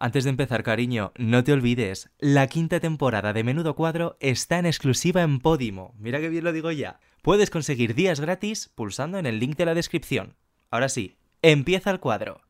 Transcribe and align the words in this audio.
Antes 0.00 0.22
de 0.22 0.30
empezar, 0.30 0.62
cariño, 0.62 1.12
no 1.18 1.42
te 1.42 1.52
olvides, 1.52 2.08
la 2.20 2.46
quinta 2.46 2.78
temporada 2.78 3.32
de 3.32 3.42
Menudo 3.42 3.74
Cuadro 3.74 4.16
está 4.20 4.60
en 4.60 4.66
exclusiva 4.66 5.22
en 5.22 5.40
Podimo. 5.40 5.92
Mira 5.98 6.20
que 6.20 6.28
bien 6.28 6.44
lo 6.44 6.52
digo 6.52 6.70
ya. 6.70 7.00
Puedes 7.20 7.50
conseguir 7.50 7.96
días 7.96 8.20
gratis 8.20 8.70
pulsando 8.72 9.18
en 9.18 9.26
el 9.26 9.40
link 9.40 9.56
de 9.56 9.66
la 9.66 9.74
descripción. 9.74 10.36
Ahora 10.70 10.88
sí, 10.88 11.16
empieza 11.42 11.90
el 11.90 11.98
cuadro. 11.98 12.42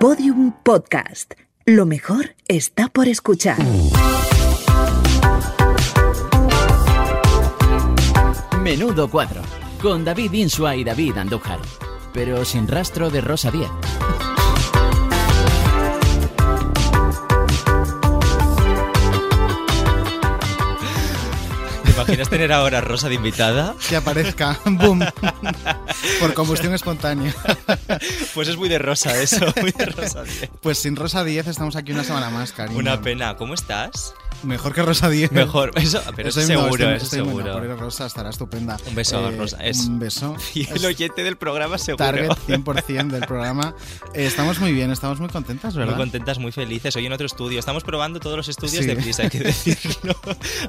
Podium 0.00 0.52
Podcast. 0.62 1.34
Lo 1.66 1.84
mejor 1.84 2.34
está 2.48 2.88
por 2.88 3.06
escuchar. 3.06 3.58
Menudo 8.62 9.10
cuadro, 9.10 9.42
con 9.82 10.02
David 10.02 10.32
Insua 10.32 10.76
y 10.76 10.84
David 10.84 11.18
Andújar, 11.18 11.60
pero 12.14 12.46
sin 12.46 12.66
rastro 12.66 13.10
de 13.10 13.20
Rosa 13.20 13.50
Díaz. 13.50 13.70
Imaginas 22.04 22.28
tener 22.28 22.52
ahora 22.52 22.78
a 22.78 22.80
Rosa 22.82 23.08
de 23.08 23.14
invitada? 23.14 23.74
Que 23.88 23.96
aparezca, 23.96 24.58
boom, 24.64 25.04
por 26.20 26.34
combustión 26.34 26.74
espontánea. 26.74 27.34
Pues 28.34 28.48
es 28.48 28.56
muy 28.56 28.68
de 28.68 28.78
Rosa 28.78 29.20
eso, 29.20 29.46
muy 29.60 29.72
de 29.72 29.86
Rosa 29.86 30.22
10. 30.22 30.50
Pues 30.60 30.78
sin 30.78 30.96
Rosa 30.96 31.24
10 31.24 31.46
estamos 31.46 31.76
aquí 31.76 31.92
una 31.92 32.04
semana 32.04 32.28
más, 32.30 32.52
cariño. 32.52 32.78
Una 32.78 33.00
pena, 33.00 33.36
¿cómo 33.36 33.54
estás? 33.54 34.14
Mejor 34.42 34.72
que 34.74 34.82
Rosa 34.82 35.08
10. 35.08 35.32
Mejor, 35.32 35.70
eso, 35.76 36.00
pero 36.16 36.28
eso 36.28 36.40
Estoy- 36.40 36.54
no, 36.56 36.62
seguro, 36.64 36.84
estoy- 36.84 36.96
eso 36.96 37.04
estoy 37.04 37.18
seguro. 37.20 37.60
mejor, 37.60 37.78
Rosa 37.80 38.06
estará 38.06 38.30
estupenda. 38.30 38.76
Un 38.86 38.94
beso, 38.94 39.28
Eh, 39.30 39.36
Rosa. 39.36 39.56
Es 39.64 39.80
Un 39.86 39.98
beso. 39.98 40.36
Y 40.54 40.68
el 40.70 40.84
oyente 40.84 41.22
del 41.24 41.36
programa 41.36 41.78
seguro. 41.78 42.04
Target 42.04 42.28
100% 42.48 43.10
del 43.10 43.26
programa. 43.26 43.74
Eh, 44.14 44.26
estamos 44.26 44.58
muy 44.60 44.72
bien, 44.72 44.90
estamos 44.90 45.20
muy 45.20 45.28
contentas, 45.28 45.74
¿verdad? 45.74 45.94
Muy 45.94 46.02
contentas, 46.02 46.38
muy 46.38 46.52
felices. 46.52 46.94
Hoy 46.96 47.06
en 47.06 47.12
otro 47.12 47.26
estudio. 47.26 47.58
Estamos 47.58 47.84
probando 47.84 48.20
todos 48.20 48.36
los 48.36 48.48
estudios 48.48 48.82
Sí. 48.82 48.86
de 48.86 48.96
Prisa, 48.96 49.22
hay 49.24 49.30
que 49.30 49.40
decirlo. 49.40 50.14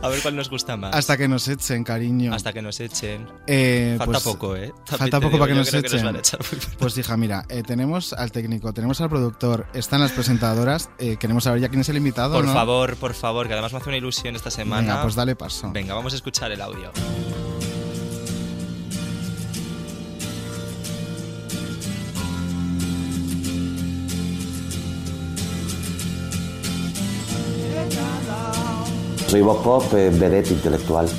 A 0.01 0.07
ver 0.09 0.21
cuál 0.21 0.35
nos 0.35 0.49
gusta 0.49 0.77
más. 0.77 0.93
Hasta 0.95 1.17
que 1.17 1.27
nos 1.27 1.47
echen, 1.47 1.83
cariño. 1.83 2.33
Hasta 2.33 2.53
que 2.53 2.61
nos 2.61 2.79
echen. 2.79 3.27
Eh, 3.47 3.95
Falta 3.97 4.13
pues, 4.13 4.23
poco, 4.23 4.55
¿eh? 4.55 4.73
También 4.85 4.97
Falta 4.99 5.17
poco 5.19 5.29
digo, 5.29 5.39
para 5.39 5.53
que 5.53 5.57
nos 5.59 5.73
echen. 5.73 6.03
van 6.05 6.15
a 6.15 6.19
echar. 6.19 6.39
Pues 6.79 6.97
hija, 6.97 7.17
mira, 7.17 7.45
eh, 7.49 7.63
tenemos 7.63 8.13
al 8.13 8.31
técnico, 8.31 8.73
tenemos 8.73 9.01
al 9.01 9.09
productor, 9.09 9.67
están 9.73 10.01
las 10.01 10.11
presentadoras. 10.11 10.89
eh, 10.99 11.17
queremos 11.17 11.43
saber 11.45 11.61
ya 11.61 11.69
quién 11.69 11.81
es 11.81 11.89
el 11.89 11.97
invitado. 11.97 12.35
por 12.35 12.45
¿no? 12.45 12.53
favor, 12.53 12.95
por 12.97 13.13
favor, 13.13 13.47
que 13.47 13.53
además 13.55 13.73
me 13.73 13.79
hace 13.79 13.89
una 13.89 13.97
ilusión 13.97 14.35
esta 14.35 14.51
semana. 14.51 14.81
Venga, 14.81 15.01
pues 15.01 15.15
dale 15.15 15.35
paso. 15.35 15.71
Venga, 15.71 15.93
vamos 15.93 16.13
a 16.13 16.15
escuchar 16.15 16.51
el 16.51 16.61
audio. 16.61 16.91
Soy 29.27 29.41
Bob 29.41 29.63
Pop, 29.63 29.93
eh, 29.93 30.09
vedette 30.11 30.51
intelectual. 30.51 31.09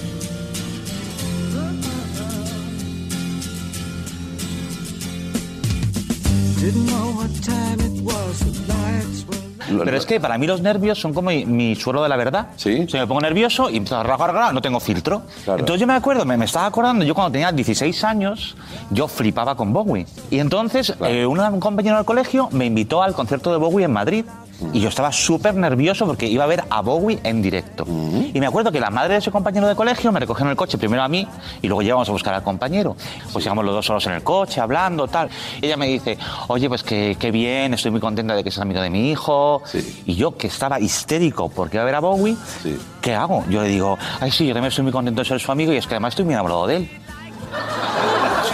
Pero 9.68 9.96
es 9.96 10.06
que 10.06 10.20
para 10.20 10.38
mí 10.38 10.46
los 10.46 10.60
nervios 10.60 10.98
son 10.98 11.12
como 11.12 11.30
mi, 11.30 11.44
mi 11.44 11.74
suelo 11.74 12.02
de 12.02 12.08
la 12.08 12.16
verdad. 12.16 12.48
¿Sí? 12.56 12.86
Si 12.88 12.96
me 12.96 13.06
pongo 13.06 13.20
nervioso 13.20 13.70
y 13.70 13.76
empiezo 13.76 13.96
a 13.96 14.02
ragar, 14.02 14.54
no 14.54 14.60
tengo 14.60 14.80
filtro. 14.80 15.22
Claro. 15.44 15.60
Entonces 15.60 15.80
yo 15.80 15.86
me 15.86 15.94
acuerdo, 15.94 16.24
me, 16.24 16.36
me 16.36 16.44
estaba 16.44 16.66
acordando, 16.66 17.04
yo 17.04 17.14
cuando 17.14 17.32
tenía 17.32 17.52
16 17.52 18.04
años, 18.04 18.56
yo 18.90 19.08
flipaba 19.08 19.56
con 19.56 19.72
Bowie. 19.72 20.06
Y 20.30 20.38
entonces 20.38 20.94
eh, 21.04 21.26
un, 21.26 21.38
un 21.40 21.60
compañero 21.60 21.96
del 21.96 22.04
colegio 22.04 22.48
me 22.52 22.66
invitó 22.66 23.02
al 23.02 23.14
concierto 23.14 23.50
de 23.52 23.58
Bowie 23.58 23.84
en 23.84 23.92
Madrid. 23.92 24.24
Y 24.72 24.80
yo 24.80 24.88
estaba 24.88 25.12
súper 25.12 25.54
nervioso 25.54 26.06
porque 26.06 26.26
iba 26.26 26.44
a 26.44 26.46
ver 26.46 26.64
a 26.70 26.80
Bowie 26.80 27.18
en 27.22 27.42
directo. 27.42 27.84
Y 27.86 28.40
me 28.40 28.46
acuerdo 28.46 28.72
que 28.72 28.80
la 28.80 28.90
madre 28.90 29.14
de 29.14 29.18
ese 29.18 29.30
compañero 29.30 29.66
de 29.68 29.74
colegio 29.74 30.10
me 30.12 30.20
recogió 30.20 30.44
en 30.44 30.50
el 30.50 30.56
coche 30.56 30.78
primero 30.78 31.02
a 31.02 31.08
mí 31.08 31.26
y 31.60 31.66
luego 31.68 31.82
llevamos 31.82 32.08
a 32.08 32.12
buscar 32.12 32.34
al 32.34 32.42
compañero. 32.42 32.96
Pues 33.32 33.44
llegamos 33.44 33.64
los 33.64 33.74
dos 33.74 33.84
solos 33.86 34.06
en 34.06 34.12
el 34.14 34.22
coche, 34.22 34.60
hablando, 34.60 35.08
tal. 35.08 35.28
Y 35.60 35.66
ella 35.66 35.76
me 35.76 35.86
dice, 35.86 36.16
oye, 36.48 36.68
pues 36.68 36.82
que, 36.82 37.16
qué 37.18 37.30
bien, 37.30 37.74
estoy 37.74 37.90
muy 37.90 38.00
contenta 38.00 38.34
de 38.34 38.42
que 38.42 38.50
seas 38.50 38.62
amigo 38.62 38.80
de 38.80 38.88
mi 38.90 39.10
hijo. 39.10 39.62
Sí. 39.66 40.02
Y 40.06 40.14
yo, 40.14 40.36
que 40.36 40.46
estaba 40.46 40.80
histérico 40.80 41.48
porque 41.50 41.76
iba 41.76 41.82
a 41.82 41.86
ver 41.86 41.94
a 41.96 42.00
Bowie, 42.00 42.36
Sí. 42.62 42.78
¿qué 43.02 43.14
hago? 43.14 43.44
Yo 43.50 43.62
le 43.62 43.68
digo, 43.68 43.98
ay, 44.20 44.30
sí, 44.30 44.46
yo 44.46 44.54
también 44.54 44.68
estoy 44.70 44.84
muy 44.84 44.92
contento 44.92 45.20
de 45.20 45.28
ser 45.28 45.38
su 45.40 45.52
amigo 45.52 45.72
y 45.72 45.76
es 45.76 45.86
que 45.86 45.94
además 45.94 46.12
estoy 46.12 46.24
muy 46.24 46.34
enamorado 46.34 46.66
de 46.66 46.76
él. 46.76 46.90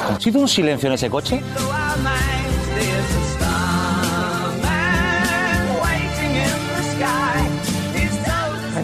Como 0.06 0.20
si 0.20 0.30
hubo 0.30 0.40
un 0.40 0.48
silencio 0.48 0.88
en 0.88 0.94
ese 0.94 1.08
coche. 1.08 1.40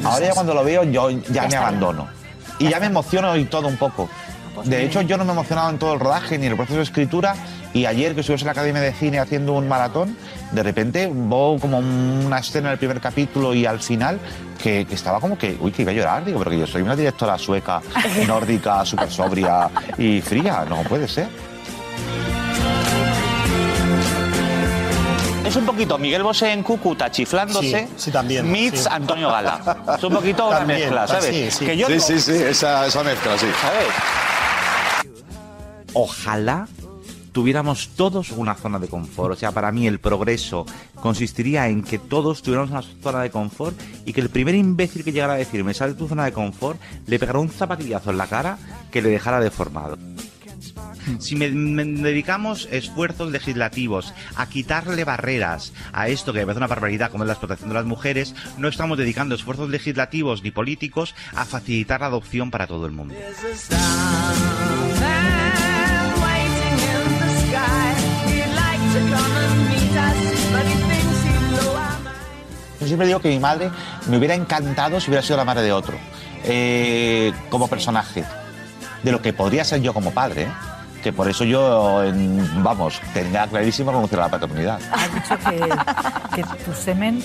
Ahora 0.08 0.26
ya 0.26 0.34
cuando 0.34 0.54
lo 0.54 0.64
veo, 0.64 0.84
yo 0.84 1.10
ya 1.10 1.46
me 1.48 1.56
abandono. 1.56 2.08
Y 2.58 2.69
ya 2.69 2.80
me 2.80 2.86
emociono 2.86 3.36
y 3.36 3.44
todo 3.44 3.69
un 3.69 3.76
poco. 3.76 4.08
De 4.64 4.84
hecho, 4.84 5.02
yo 5.02 5.16
no 5.16 5.24
me 5.24 5.30
he 5.30 5.34
emocionado 5.34 5.70
en 5.70 5.78
todo 5.78 5.94
el 5.94 6.00
rodaje 6.00 6.36
ni 6.38 6.46
en 6.46 6.52
el 6.52 6.56
proceso 6.56 6.78
de 6.78 6.82
escritura. 6.82 7.34
Y 7.74 7.84
ayer 7.84 8.14
que 8.14 8.20
estuvimos 8.20 8.42
en 8.42 8.46
la 8.46 8.52
Academia 8.52 8.80
de 8.82 8.92
Cine 8.92 9.19
haciendo 9.20 9.52
un 9.52 9.69
maratón, 9.69 10.16
de 10.52 10.62
repente 10.62 11.06
hubo 11.06 11.58
como 11.60 11.78
una 11.78 12.38
escena 12.38 12.69
en 12.69 12.72
el 12.72 12.78
primer 12.78 13.00
capítulo 13.00 13.54
y 13.54 13.66
al 13.66 13.78
final 13.78 14.19
que, 14.60 14.86
que 14.86 14.94
estaba 14.94 15.20
como 15.20 15.36
que, 15.36 15.56
uy, 15.60 15.70
que 15.70 15.82
iba 15.82 15.92
a 15.92 15.94
llorar. 15.94 16.25
Digo, 16.25 16.38
pero 16.38 16.50
que 16.50 16.58
yo 16.58 16.66
soy 16.66 16.82
una 16.82 16.96
directora 16.96 17.38
sueca, 17.38 17.80
nórdica, 18.26 18.84
súper 18.84 19.10
sobria 19.10 19.70
y 19.96 20.20
fría. 20.20 20.64
No 20.69 20.82
puede 20.82 21.06
ser. 21.06 21.28
Es 25.48 25.56
un 25.56 25.64
poquito 25.64 25.97
Miguel 25.98 26.22
Bosé 26.22 26.53
en 26.53 26.62
Cúcuta 26.62 27.10
chiflándose. 27.10 27.86
Sí, 27.88 27.94
sí, 27.97 28.10
también, 28.10 28.50
Meets 28.50 28.81
sí. 28.82 28.88
Antonio 28.91 29.31
Gala. 29.31 29.97
Es 29.97 30.04
un 30.04 30.12
poquito 30.14 30.47
una 30.48 30.59
También, 30.59 30.81
mezcla, 30.81 31.06
¿sabes? 31.06 31.25
sí, 31.25 31.50
sí. 31.50 31.64
Que 31.66 31.76
yo 31.76 31.86
Sí, 31.86 31.94
no- 31.94 32.00
sí, 32.00 32.20
sí, 32.20 32.32
esa, 32.32 32.86
esa 32.86 33.03
mezcla, 33.03 33.38
sí. 33.38 33.47
¿sabes? 33.60 33.87
Ojalá 35.94 36.69
tuviéramos 37.32 37.91
todos 37.97 38.31
una 38.32 38.54
zona 38.54 38.78
de 38.78 38.88
confort. 38.88 39.32
O 39.32 39.37
sea, 39.37 39.53
para 39.53 39.72
mí 39.72 39.87
el 39.87 40.00
progreso 40.00 40.66
consistiría 41.00 41.69
en 41.69 41.82
que 41.82 41.98
todos 41.98 42.42
tuviéramos 42.42 42.70
una 42.70 42.82
zona 43.03 43.22
de 43.22 43.31
confort 43.31 43.78
y 44.04 44.12
que 44.12 44.20
el 44.20 44.28
primer 44.28 44.54
imbécil 44.54 45.04
que 45.04 45.12
llegara 45.12 45.34
a 45.34 45.37
decirme 45.37 45.72
sal 45.72 45.92
de 45.92 45.98
tu 45.98 46.08
zona 46.08 46.25
de 46.25 46.32
confort 46.32 46.81
le 47.06 47.19
pegara 47.19 47.38
un 47.38 47.48
zapatillazo 47.48 48.10
en 48.10 48.19
la 48.19 48.26
cara 48.26 48.58
que 48.91 49.00
le 49.03 49.08
dejara 49.10 49.41
deformado. 49.41 49.97
Si 51.19 51.36
me, 51.36 51.50
dedicamos 51.50 52.69
esfuerzos 52.70 53.30
legislativos 53.30 54.12
a 54.36 54.48
quitarle 54.48 55.04
barreras 55.04 55.72
a 55.92 56.08
esto 56.08 56.32
que 56.32 56.41
me 56.41 56.46
parece 56.46 56.58
una 56.58 56.66
barbaridad 56.66 57.10
como 57.10 57.24
es 57.24 57.28
la 57.28 57.34
explotación 57.34 57.69
de 57.70 57.74
las 57.74 57.84
mujeres, 57.84 58.34
no 58.56 58.69
estamos 58.69 58.98
dedicando 58.98 59.34
esfuerzos 59.34 59.70
legislativos 59.70 60.42
ni 60.42 60.50
políticos 60.50 61.14
a 61.34 61.44
facilitar 61.44 62.00
la 62.00 62.06
adopción 62.06 62.50
para 62.50 62.66
todo 62.66 62.86
el 62.86 62.92
mundo. 62.92 63.14
Yo 72.80 72.86
siempre 72.86 73.06
digo 73.08 73.20
que 73.20 73.28
mi 73.28 73.40
madre 73.40 73.70
me 74.08 74.19
hubiera 74.19 74.34
encantado 74.34 75.00
si 75.00 75.10
hubiera 75.10 75.22
sido 75.22 75.36
la 75.36 75.44
madre 75.44 75.62
de 75.62 75.72
otro, 75.72 75.96
eh, 76.44 77.32
como 77.50 77.69
personaje, 77.69 78.25
de 79.02 79.12
lo 79.12 79.20
que 79.20 79.32
podría 79.32 79.64
ser 79.64 79.82
yo 79.82 79.92
como 79.92 80.12
padre. 80.12 80.42
¿eh? 80.42 80.48
Que 81.03 81.12
por 81.12 81.28
eso 81.28 81.44
yo, 81.44 82.03
en- 82.03 82.62
vamos, 82.62 83.00
tenía 83.14 83.47
clarísimo 83.47 83.92
renunciar 83.92 84.20
a 84.22 84.25
la 84.25 84.31
paternidad. 84.31 84.81
Has 84.92 85.14
dicho 85.14 85.38
que, 85.48 86.36
que 86.36 86.42
tu 86.64 86.75
semen 86.75 87.22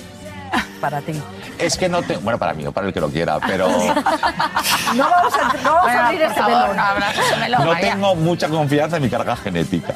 para 0.79 1.01
ti. 1.01 1.13
Es 1.57 1.78
que 1.78 1.89
no 1.89 2.01
tengo, 2.03 2.22
bueno, 2.22 2.38
para 2.38 2.53
mí 2.53 2.66
o 2.67 2.72
para 2.72 2.88
el 2.88 2.94
que 2.94 3.00
lo 3.00 3.09
quiera, 3.09 3.39
pero 3.39 3.67
No 4.95 5.09
vamos 5.09 5.33
a, 5.33 5.53
no 5.63 5.73
vamos 5.73 5.91
a 5.91 6.06
abrir 6.07 6.22
este 6.22 6.41
melón. 7.39 7.66
no 7.66 7.75
tengo 7.78 8.16
mucha 8.16 8.47
confianza 8.50 8.97
en 8.97 9.03
mi 9.03 9.09
carga 9.09 9.35
genética. 9.38 9.94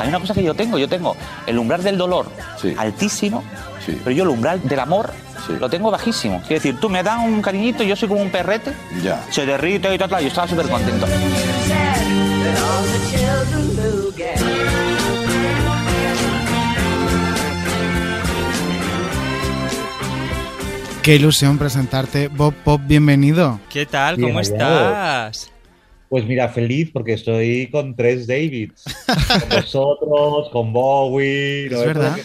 Hay 0.00 0.08
una 0.08 0.20
cosa 0.20 0.34
que 0.34 0.42
yo 0.42 0.54
tengo, 0.54 0.76
yo 0.78 0.88
tengo 0.88 1.16
el 1.46 1.58
umbral 1.58 1.82
del 1.82 1.96
dolor 1.96 2.26
Sí. 2.60 2.74
altísimo, 2.78 3.42
Sí. 3.86 3.98
pero 4.02 4.14
yo 4.14 4.24
el 4.24 4.30
umbral 4.30 4.60
del 4.66 4.80
amor 4.80 5.10
Sí. 5.46 5.54
lo 5.60 5.68
tengo 5.68 5.90
bajísimo. 5.90 6.40
Quiero 6.40 6.54
decir, 6.54 6.78
tú 6.80 6.88
me 6.88 7.02
das 7.02 7.18
un 7.22 7.42
cariñito 7.42 7.82
y 7.82 7.88
yo 7.88 7.96
soy 7.96 8.08
como 8.08 8.22
un 8.22 8.30
perrete, 8.30 8.72
Ya. 9.02 9.22
se 9.30 9.44
derrite 9.44 9.94
y 9.94 9.98
tal, 9.98 10.08
tal, 10.08 10.22
yo 10.22 10.28
estaba 10.28 10.48
súper 10.48 10.68
contento. 10.68 11.06
Qué 21.02 21.16
ilusión 21.16 21.58
presentarte. 21.58 22.28
Bob 22.28 22.54
Pop, 22.64 22.80
bienvenido. 22.86 23.60
¿Qué 23.68 23.84
tal? 23.84 24.16
Bien 24.16 24.30
¿Cómo 24.30 24.38
hallado. 24.40 24.88
estás? 24.88 25.50
Pues 26.14 26.26
mira, 26.26 26.48
feliz 26.48 26.90
porque 26.92 27.14
estoy 27.14 27.68
con 27.72 27.96
tres 27.96 28.28
Davids. 28.28 28.84
Con 29.40 29.48
vosotros, 29.48 30.48
con 30.50 30.72
Bowie. 30.72 31.68
no 31.68 31.80
Es 31.80 31.86
verdad. 31.86 32.16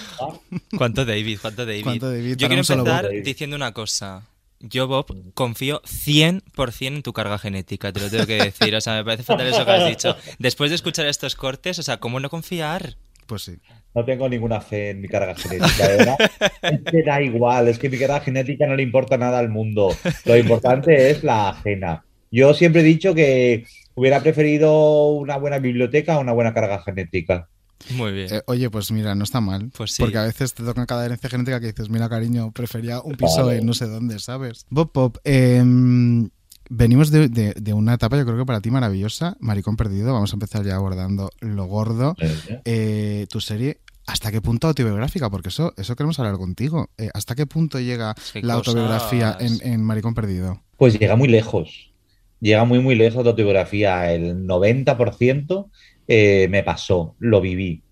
¿Cuánto 0.77 1.05
David? 1.05 1.39
¿Cuánto 1.41 1.65
David? 1.65 1.83
¿Cuánto 1.85 2.11
David 2.11 2.35
Yo 2.37 2.47
quiero 2.49 2.61
empezar 2.61 3.07
Bob? 3.07 3.23
diciendo 3.23 3.55
una 3.55 3.71
cosa. 3.71 4.27
Yo, 4.59 4.87
Bob, 4.87 5.07
confío 5.33 5.81
100% 5.81 6.85
en 6.85 7.01
tu 7.01 7.13
carga 7.13 7.39
genética, 7.39 7.91
te 7.91 7.99
lo 7.99 8.11
tengo 8.11 8.27
que 8.27 8.35
decir. 8.43 8.75
O 8.75 8.81
sea, 8.81 8.93
me 8.93 9.03
parece 9.03 9.23
fatal 9.23 9.47
eso 9.47 9.65
que 9.65 9.71
has 9.71 9.89
dicho. 9.89 10.15
Después 10.37 10.69
de 10.69 10.75
escuchar 10.75 11.07
estos 11.07 11.33
cortes, 11.33 11.79
o 11.79 11.81
sea, 11.81 11.97
¿cómo 11.97 12.19
no 12.19 12.29
confiar? 12.29 12.95
Pues 13.25 13.41
sí. 13.41 13.57
No 13.95 14.05
tengo 14.05 14.29
ninguna 14.29 14.61
fe 14.61 14.91
en 14.91 15.01
mi 15.01 15.07
carga 15.07 15.33
genética, 15.33 15.87
verdad. 15.87 16.17
Es 16.61 16.81
que 16.91 17.01
da 17.01 17.23
igual, 17.23 17.67
es 17.69 17.79
que 17.79 17.89
mi 17.89 17.97
carga 17.97 18.19
genética 18.19 18.67
no 18.67 18.75
le 18.75 18.83
importa 18.83 19.17
nada 19.17 19.39
al 19.39 19.49
mundo. 19.49 19.95
Lo 20.25 20.37
importante 20.37 21.09
es 21.09 21.23
la 21.23 21.49
ajena. 21.49 22.03
Yo 22.31 22.53
siempre 22.53 22.81
he 22.81 22.83
dicho 22.83 23.13
que 23.15 23.65
hubiera 23.95 24.21
preferido 24.21 25.07
una 25.09 25.37
buena 25.37 25.57
biblioteca 25.59 26.15
a 26.15 26.19
una 26.19 26.31
buena 26.33 26.53
carga 26.53 26.81
genética. 26.81 27.49
Muy 27.91 28.11
bien. 28.11 28.27
Eh, 28.33 28.41
oye, 28.47 28.69
pues 28.69 28.91
mira, 28.91 29.15
no 29.15 29.23
está 29.23 29.39
mal. 29.41 29.71
Pues 29.75 29.93
sí. 29.93 30.01
Porque 30.03 30.17
a 30.17 30.23
veces 30.23 30.53
te 30.53 30.63
toca 30.63 30.85
cada 30.85 31.05
herencia 31.05 31.29
genética 31.29 31.59
que 31.59 31.67
dices, 31.67 31.89
mira, 31.89 32.09
cariño, 32.09 32.51
prefería 32.51 32.99
un 33.01 33.13
piso 33.15 33.45
Vale. 33.45 33.59
en 33.59 33.65
no 33.65 33.73
sé 33.73 33.87
dónde, 33.87 34.19
¿sabes? 34.19 34.65
Bob 34.69 34.91
Pop, 34.91 35.17
em, 35.23 36.29
venimos 36.69 37.09
de, 37.09 37.29
de- 37.29 37.53
de 37.53 37.73
una 37.73 37.93
etapa, 37.93 38.17
yo 38.17 38.25
creo 38.25 38.37
que 38.37 38.45
para 38.45 38.59
ti 38.61 38.69
maravillosa, 38.69 39.37
Maricón 39.39 39.75
Perdido. 39.77 40.13
Vamos 40.13 40.31
a 40.33 40.35
empezar 40.35 40.65
ya 40.65 40.75
abordando 40.75 41.29
lo 41.39 41.65
gordo. 41.65 42.15
Eh, 42.65 43.25
tu 43.29 43.39
serie, 43.41 43.79
¿hasta 44.07 44.29
qué 44.31 44.41
punto 44.41 44.67
autobiográfica? 44.67 45.29
Porque 45.29 45.47
eso, 45.49 45.73
eso 45.77 45.95
queremos 45.95 46.19
hablar 46.19 46.35
contigo. 46.35 46.89
Eh, 46.97 47.09
¿Hasta 47.13 47.33
qué 47.33 47.45
punto 47.45 47.79
llega 47.79 48.13
Qué 48.33 48.41
la 48.41 48.55
autobiografía 48.55 49.37
en, 49.39 49.57
en 49.63 49.81
Maricón 49.83 50.13
Perdido? 50.13 50.61
Pues 50.77 50.99
llega 50.99 51.15
muy 51.15 51.27
lejos. 51.29 51.88
Llega 52.41 52.63
muy, 52.65 52.79
muy 52.79 52.95
lejos 52.95 53.23
de 53.23 53.29
autobiografía. 53.29 54.13
El 54.13 54.45
90% 54.45 55.69
eh, 56.07 56.47
me 56.49 56.63
pasó, 56.63 57.15
lo 57.19 57.41
viví. 57.41 57.83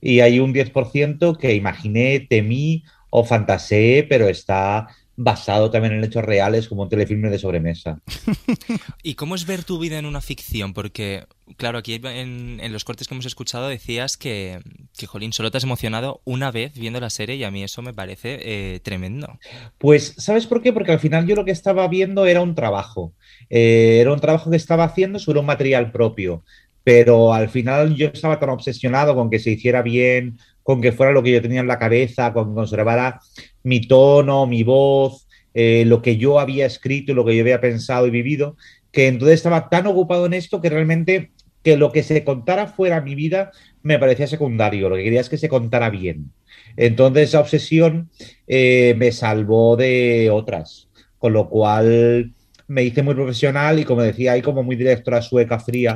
Y 0.00 0.20
hay 0.20 0.40
un 0.40 0.54
10% 0.54 1.36
que 1.38 1.54
imaginé, 1.54 2.20
temí 2.20 2.84
o 3.10 3.24
fantaseé, 3.24 4.04
pero 4.04 4.28
está 4.28 4.88
basado 5.16 5.70
también 5.70 5.94
en 5.94 6.04
hechos 6.04 6.24
reales 6.24 6.68
como 6.68 6.82
un 6.82 6.88
telefilme 6.90 7.30
de 7.30 7.38
sobremesa. 7.38 8.00
¿Y 9.02 9.14
cómo 9.14 9.34
es 9.34 9.46
ver 9.46 9.64
tu 9.64 9.78
vida 9.78 9.98
en 9.98 10.04
una 10.04 10.20
ficción? 10.20 10.74
Porque, 10.74 11.24
claro, 11.56 11.78
aquí 11.78 11.94
en, 11.94 12.60
en 12.60 12.72
los 12.72 12.84
cortes 12.84 13.08
que 13.08 13.14
hemos 13.14 13.24
escuchado 13.24 13.68
decías 13.68 14.18
que, 14.18 14.60
que, 14.96 15.06
jolín, 15.06 15.32
solo 15.32 15.50
te 15.50 15.56
has 15.56 15.64
emocionado 15.64 16.20
una 16.24 16.50
vez 16.50 16.74
viendo 16.74 17.00
la 17.00 17.10
serie 17.10 17.36
y 17.36 17.44
a 17.44 17.50
mí 17.50 17.64
eso 17.64 17.80
me 17.80 17.94
parece 17.94 18.38
eh, 18.42 18.80
tremendo. 18.80 19.38
Pues, 19.78 20.14
¿sabes 20.18 20.46
por 20.46 20.62
qué? 20.62 20.72
Porque 20.72 20.92
al 20.92 21.00
final 21.00 21.26
yo 21.26 21.34
lo 21.34 21.46
que 21.46 21.50
estaba 21.50 21.88
viendo 21.88 22.26
era 22.26 22.42
un 22.42 22.54
trabajo. 22.54 23.14
Eh, 23.50 23.98
era 24.00 24.12
un 24.12 24.20
trabajo 24.20 24.50
que 24.50 24.56
estaba 24.56 24.84
haciendo 24.84 25.18
sobre 25.18 25.40
un 25.40 25.46
material 25.46 25.92
propio. 25.92 26.42
Pero 26.84 27.34
al 27.34 27.48
final 27.48 27.94
yo 27.96 28.08
estaba 28.08 28.38
tan 28.38 28.50
obsesionado 28.50 29.14
con 29.14 29.28
que 29.28 29.38
se 29.38 29.50
hiciera 29.50 29.82
bien, 29.82 30.38
con 30.62 30.80
que 30.80 30.92
fuera 30.92 31.12
lo 31.12 31.22
que 31.22 31.32
yo 31.32 31.42
tenía 31.42 31.60
en 31.60 31.66
la 31.66 31.78
cabeza, 31.78 32.32
con 32.32 32.50
que 32.50 32.54
conservara 32.54 33.20
mi 33.62 33.80
tono, 33.86 34.46
mi 34.46 34.62
voz, 34.62 35.26
eh, 35.54 35.84
lo 35.86 36.02
que 36.02 36.16
yo 36.16 36.38
había 36.38 36.66
escrito, 36.66 37.14
lo 37.14 37.24
que 37.24 37.34
yo 37.34 37.42
había 37.42 37.60
pensado 37.60 38.06
y 38.06 38.10
vivido, 38.10 38.56
que 38.92 39.08
entonces 39.08 39.36
estaba 39.36 39.68
tan 39.68 39.86
ocupado 39.86 40.26
en 40.26 40.34
esto 40.34 40.60
que 40.60 40.70
realmente 40.70 41.30
que 41.62 41.76
lo 41.76 41.90
que 41.90 42.04
se 42.04 42.22
contara 42.22 42.68
fuera 42.68 43.00
mi 43.00 43.16
vida 43.16 43.50
me 43.82 43.98
parecía 43.98 44.28
secundario. 44.28 44.88
Lo 44.88 44.96
que 44.96 45.02
quería 45.02 45.20
es 45.20 45.28
que 45.28 45.38
se 45.38 45.48
contara 45.48 45.90
bien. 45.90 46.30
Entonces 46.76 47.30
esa 47.30 47.40
obsesión 47.40 48.10
eh, 48.46 48.94
me 48.98 49.10
salvó 49.10 49.76
de 49.76 50.30
otras, 50.30 50.88
con 51.18 51.32
lo 51.32 51.48
cual 51.48 52.32
me 52.68 52.82
hice 52.82 53.02
muy 53.02 53.14
profesional 53.14 53.78
y 53.78 53.84
como 53.84 54.02
decía, 54.02 54.32
ahí 54.32 54.42
como 54.42 54.62
muy 54.62 54.76
directora 54.76 55.22
sueca 55.22 55.58
fría 55.58 55.94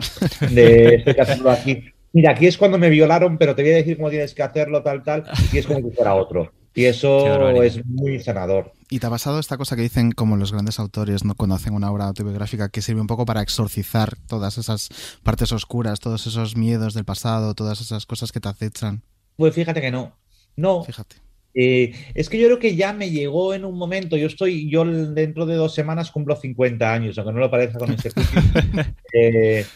de 0.50 0.94
estoy 0.96 1.14
que 1.14 1.20
hacerlo 1.20 1.50
aquí. 1.50 1.84
Mira, 2.12 2.32
aquí 2.32 2.46
es 2.46 2.58
cuando 2.58 2.78
me 2.78 2.90
violaron, 2.90 3.38
pero 3.38 3.54
te 3.54 3.62
voy 3.62 3.72
a 3.72 3.76
decir 3.76 3.96
cómo 3.96 4.10
tienes 4.10 4.34
que 4.34 4.42
hacerlo, 4.42 4.82
tal, 4.82 5.02
tal, 5.02 5.24
y 5.52 5.58
es 5.58 5.66
como 5.66 5.78
si 5.78 5.94
fuera 5.94 6.14
otro. 6.14 6.52
Y 6.74 6.84
eso 6.84 7.62
es 7.62 7.84
muy 7.84 8.20
sanador. 8.20 8.72
¿Y 8.88 9.00
te 9.00 9.06
ha 9.06 9.10
pasado 9.10 9.38
esta 9.38 9.56
cosa 9.56 9.76
que 9.76 9.82
dicen 9.82 10.12
como 10.12 10.36
los 10.36 10.52
grandes 10.52 10.78
autores 10.78 11.24
¿no? 11.24 11.34
cuando 11.34 11.56
hacen 11.56 11.74
una 11.74 11.90
obra 11.90 12.06
autobiográfica 12.06 12.68
que 12.68 12.82
sirve 12.82 13.00
un 13.00 13.06
poco 13.06 13.24
para 13.24 13.42
exorcizar 13.42 14.16
todas 14.26 14.58
esas 14.58 14.88
partes 15.22 15.52
oscuras, 15.52 16.00
todos 16.00 16.26
esos 16.26 16.56
miedos 16.56 16.94
del 16.94 17.04
pasado, 17.04 17.54
todas 17.54 17.80
esas 17.80 18.06
cosas 18.06 18.32
que 18.32 18.40
te 18.40 18.48
acechan? 18.48 19.02
Pues 19.36 19.54
fíjate 19.54 19.80
que 19.80 19.90
no. 19.90 20.16
No. 20.56 20.84
Fíjate. 20.84 21.16
Eh, 21.54 21.92
es 22.14 22.28
que 22.28 22.38
yo 22.38 22.46
creo 22.46 22.58
que 22.58 22.76
ya 22.76 22.92
me 22.92 23.10
llegó 23.10 23.54
en 23.54 23.64
un 23.64 23.76
momento, 23.76 24.16
yo 24.16 24.26
estoy, 24.26 24.70
yo 24.70 24.84
dentro 24.84 25.46
de 25.46 25.56
dos 25.56 25.74
semanas 25.74 26.10
cumplo 26.10 26.36
50 26.36 26.92
años, 26.92 27.18
aunque 27.18 27.32
no 27.32 27.40
lo 27.40 27.50
parezca 27.50 27.78
con 27.78 27.92
este 27.92 28.10
eh, 29.12 29.66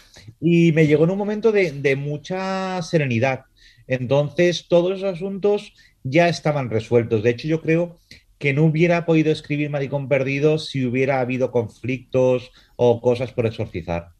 y 0.40 0.72
me 0.72 0.86
llegó 0.86 1.04
en 1.04 1.10
un 1.10 1.18
momento 1.18 1.52
de, 1.52 1.72
de, 1.72 1.96
mucha 1.96 2.80
serenidad. 2.82 3.44
Entonces, 3.86 4.66
todos 4.68 4.98
esos 4.98 5.14
asuntos 5.14 5.74
ya 6.04 6.28
estaban 6.28 6.70
resueltos. 6.70 7.22
De 7.22 7.30
hecho, 7.30 7.48
yo 7.48 7.60
creo 7.60 7.98
que 8.38 8.52
no 8.52 8.64
hubiera 8.64 9.04
podido 9.04 9.32
escribir 9.32 9.70
Maricón 9.70 10.08
Perdido 10.08 10.58
si 10.58 10.84
hubiera 10.84 11.20
habido 11.20 11.50
conflictos 11.50 12.50
o 12.76 13.00
cosas 13.00 13.32
por 13.32 13.46
exorcizar. 13.46 14.10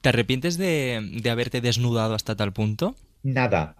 ¿Te 0.00 0.08
arrepientes 0.08 0.56
de, 0.56 1.00
de 1.20 1.30
haberte 1.30 1.60
desnudado 1.60 2.14
hasta 2.14 2.36
tal 2.36 2.52
punto? 2.52 2.94
Nada. 3.22 3.76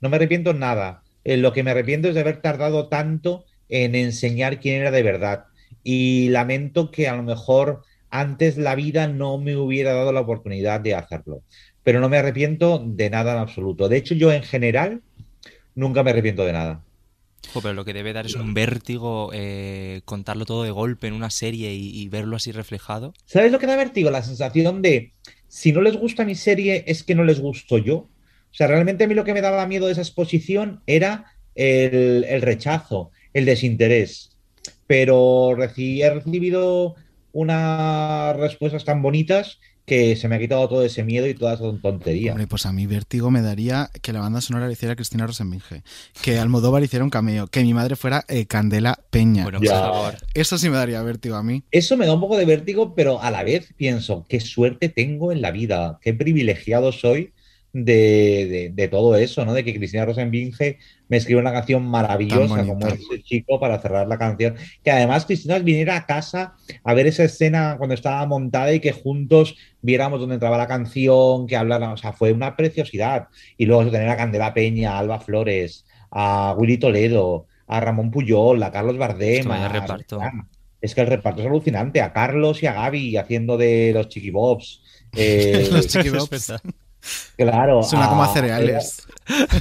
No 0.00 0.08
me 0.08 0.16
arrepiento 0.16 0.54
nada. 0.54 1.02
Eh, 1.24 1.36
lo 1.36 1.52
que 1.52 1.62
me 1.62 1.70
arrepiento 1.70 2.08
es 2.08 2.14
de 2.14 2.20
haber 2.20 2.40
tardado 2.40 2.88
tanto 2.88 3.44
en 3.68 3.94
enseñar 3.94 4.60
quién 4.60 4.80
era 4.80 4.90
de 4.90 5.02
verdad. 5.02 5.44
Y 5.82 6.28
lamento 6.28 6.90
que 6.90 7.08
a 7.08 7.16
lo 7.16 7.22
mejor 7.22 7.82
antes 8.10 8.56
la 8.56 8.74
vida 8.74 9.08
no 9.08 9.38
me 9.38 9.56
hubiera 9.56 9.92
dado 9.92 10.12
la 10.12 10.20
oportunidad 10.20 10.80
de 10.80 10.94
hacerlo. 10.94 11.42
Pero 11.82 12.00
no 12.00 12.08
me 12.08 12.18
arrepiento 12.18 12.82
de 12.84 13.10
nada 13.10 13.32
en 13.32 13.38
absoluto. 13.38 13.88
De 13.88 13.96
hecho, 13.96 14.14
yo 14.14 14.32
en 14.32 14.42
general 14.42 15.02
nunca 15.74 16.02
me 16.02 16.10
arrepiento 16.10 16.44
de 16.44 16.52
nada. 16.52 16.82
Jo, 17.52 17.62
pero 17.62 17.74
lo 17.74 17.84
que 17.84 17.94
debe 17.94 18.12
dar 18.12 18.26
es 18.26 18.34
un 18.34 18.52
vértigo 18.52 19.30
eh, 19.32 20.02
contarlo 20.04 20.44
todo 20.44 20.64
de 20.64 20.70
golpe 20.70 21.06
en 21.06 21.14
una 21.14 21.30
serie 21.30 21.72
y, 21.72 21.88
y, 21.88 22.08
verlo 22.08 22.36
así 22.36 22.52
reflejado. 22.52 23.14
¿Sabes 23.24 23.52
lo 23.52 23.58
que 23.58 23.66
da 23.66 23.76
vértigo? 23.76 24.10
La 24.10 24.22
sensación 24.22 24.82
de 24.82 25.12
si 25.46 25.72
no 25.72 25.80
les 25.80 25.96
gusta 25.96 26.24
mi 26.24 26.34
serie 26.34 26.84
es 26.86 27.02
que 27.02 27.14
no 27.14 27.24
les 27.24 27.40
gusto 27.40 27.78
yo. 27.78 28.06
O 28.50 28.54
sea, 28.54 28.66
realmente 28.66 29.04
a 29.04 29.08
mí 29.08 29.14
lo 29.14 29.24
que 29.24 29.34
me 29.34 29.40
daba 29.40 29.66
miedo 29.66 29.86
de 29.86 29.92
esa 29.92 30.02
exposición 30.02 30.82
era 30.86 31.32
el, 31.54 32.24
el 32.28 32.42
rechazo, 32.42 33.10
el 33.34 33.44
desinterés. 33.44 34.36
Pero 34.86 35.54
reci 35.56 36.02
he 36.02 36.10
recibido 36.10 36.94
unas 37.32 38.36
respuestas 38.36 38.84
tan 38.84 39.02
bonitas 39.02 39.58
que 39.88 40.14
se 40.16 40.28
me 40.28 40.36
ha 40.36 40.38
quitado 40.38 40.68
todo 40.68 40.84
ese 40.84 41.02
miedo 41.02 41.26
y 41.26 41.34
toda 41.34 41.54
esa 41.54 41.64
tontería. 41.80 42.32
Hombre, 42.32 42.46
pues 42.46 42.66
a 42.66 42.72
mí 42.72 42.86
vértigo 42.86 43.30
me 43.30 43.40
daría 43.40 43.90
que 44.02 44.12
la 44.12 44.20
banda 44.20 44.40
sonora 44.40 44.66
la 44.66 44.72
hiciera 44.72 44.94
Cristina 44.94 45.26
Rosenbinge, 45.26 45.82
que 46.22 46.38
Almodóvar 46.38 46.82
hiciera 46.82 47.04
un 47.04 47.10
cameo, 47.10 47.46
que 47.46 47.62
mi 47.62 47.74
madre 47.74 47.96
fuera 47.96 48.24
eh, 48.28 48.46
Candela 48.46 48.98
Peña. 49.10 49.44
Bueno, 49.44 49.60
por 49.60 49.68
favor. 49.68 50.14
Eso 50.34 50.58
sí 50.58 50.68
me 50.68 50.76
daría 50.76 51.02
vértigo 51.02 51.36
a 51.36 51.42
mí. 51.42 51.64
Eso 51.70 51.96
me 51.96 52.06
da 52.06 52.12
un 52.12 52.20
poco 52.20 52.36
de 52.36 52.44
vértigo, 52.44 52.94
pero 52.94 53.20
a 53.22 53.30
la 53.30 53.42
vez 53.42 53.72
pienso, 53.76 54.26
qué 54.28 54.40
suerte 54.40 54.90
tengo 54.90 55.32
en 55.32 55.40
la 55.40 55.50
vida, 55.50 55.98
qué 56.02 56.12
privilegiado 56.12 56.92
soy 56.92 57.32
de, 57.72 58.46
de, 58.50 58.72
de, 58.74 58.88
todo 58.88 59.16
eso, 59.16 59.44
¿no? 59.44 59.52
De 59.52 59.64
que 59.64 59.74
Cristina 59.74 60.04
Rosenbinge 60.04 60.78
me 61.08 61.16
escriba 61.16 61.40
una 61.40 61.52
canción 61.52 61.84
maravillosa 61.84 62.66
como 62.66 62.86
ese 62.86 63.22
chico 63.22 63.60
para 63.60 63.78
cerrar 63.80 64.06
la 64.08 64.18
canción. 64.18 64.56
Que 64.82 64.90
además 64.90 65.26
Cristina 65.26 65.58
viniera 65.58 65.96
a 65.96 66.06
casa 66.06 66.54
a 66.84 66.94
ver 66.94 67.06
esa 67.06 67.24
escena 67.24 67.76
cuando 67.78 67.94
estaba 67.94 68.24
montada 68.26 68.72
y 68.72 68.80
que 68.80 68.92
juntos 68.92 69.56
viéramos 69.80 70.20
dónde 70.20 70.34
entraba 70.34 70.58
la 70.58 70.66
canción, 70.66 71.46
que 71.46 71.56
hablaran, 71.56 71.92
o 71.92 71.96
sea, 71.96 72.12
fue 72.12 72.32
una 72.32 72.56
preciosidad. 72.56 73.28
Y 73.56 73.66
luego 73.66 73.90
tener 73.90 74.08
a 74.08 74.16
Candela 74.16 74.54
Peña, 74.54 74.92
a 74.92 74.98
Alba 74.98 75.20
Flores, 75.20 75.84
a 76.10 76.54
Willy 76.56 76.78
Toledo, 76.78 77.46
a 77.66 77.80
Ramón 77.80 78.10
Puyol, 78.10 78.62
a 78.62 78.70
Carlos 78.70 78.98
Bardem. 78.98 79.50
A... 79.50 79.68
reparto. 79.68 80.20
Es 80.80 80.94
que 80.94 81.00
el 81.00 81.06
reparto 81.08 81.40
es 81.40 81.46
alucinante. 81.46 82.00
A 82.00 82.12
Carlos 82.12 82.62
y 82.62 82.66
a 82.66 82.72
Gaby 82.72 83.16
haciendo 83.16 83.56
de 83.56 83.92
los 83.94 84.08
chiquibobs. 84.08 84.82
Eh, 85.16 85.66
los 85.72 85.88
chiquibobs. 85.88 86.52
Claro. 87.36 87.82
Suena 87.82 88.06
a, 88.06 88.08
como 88.08 88.22
a 88.22 88.32
cereales. 88.32 89.06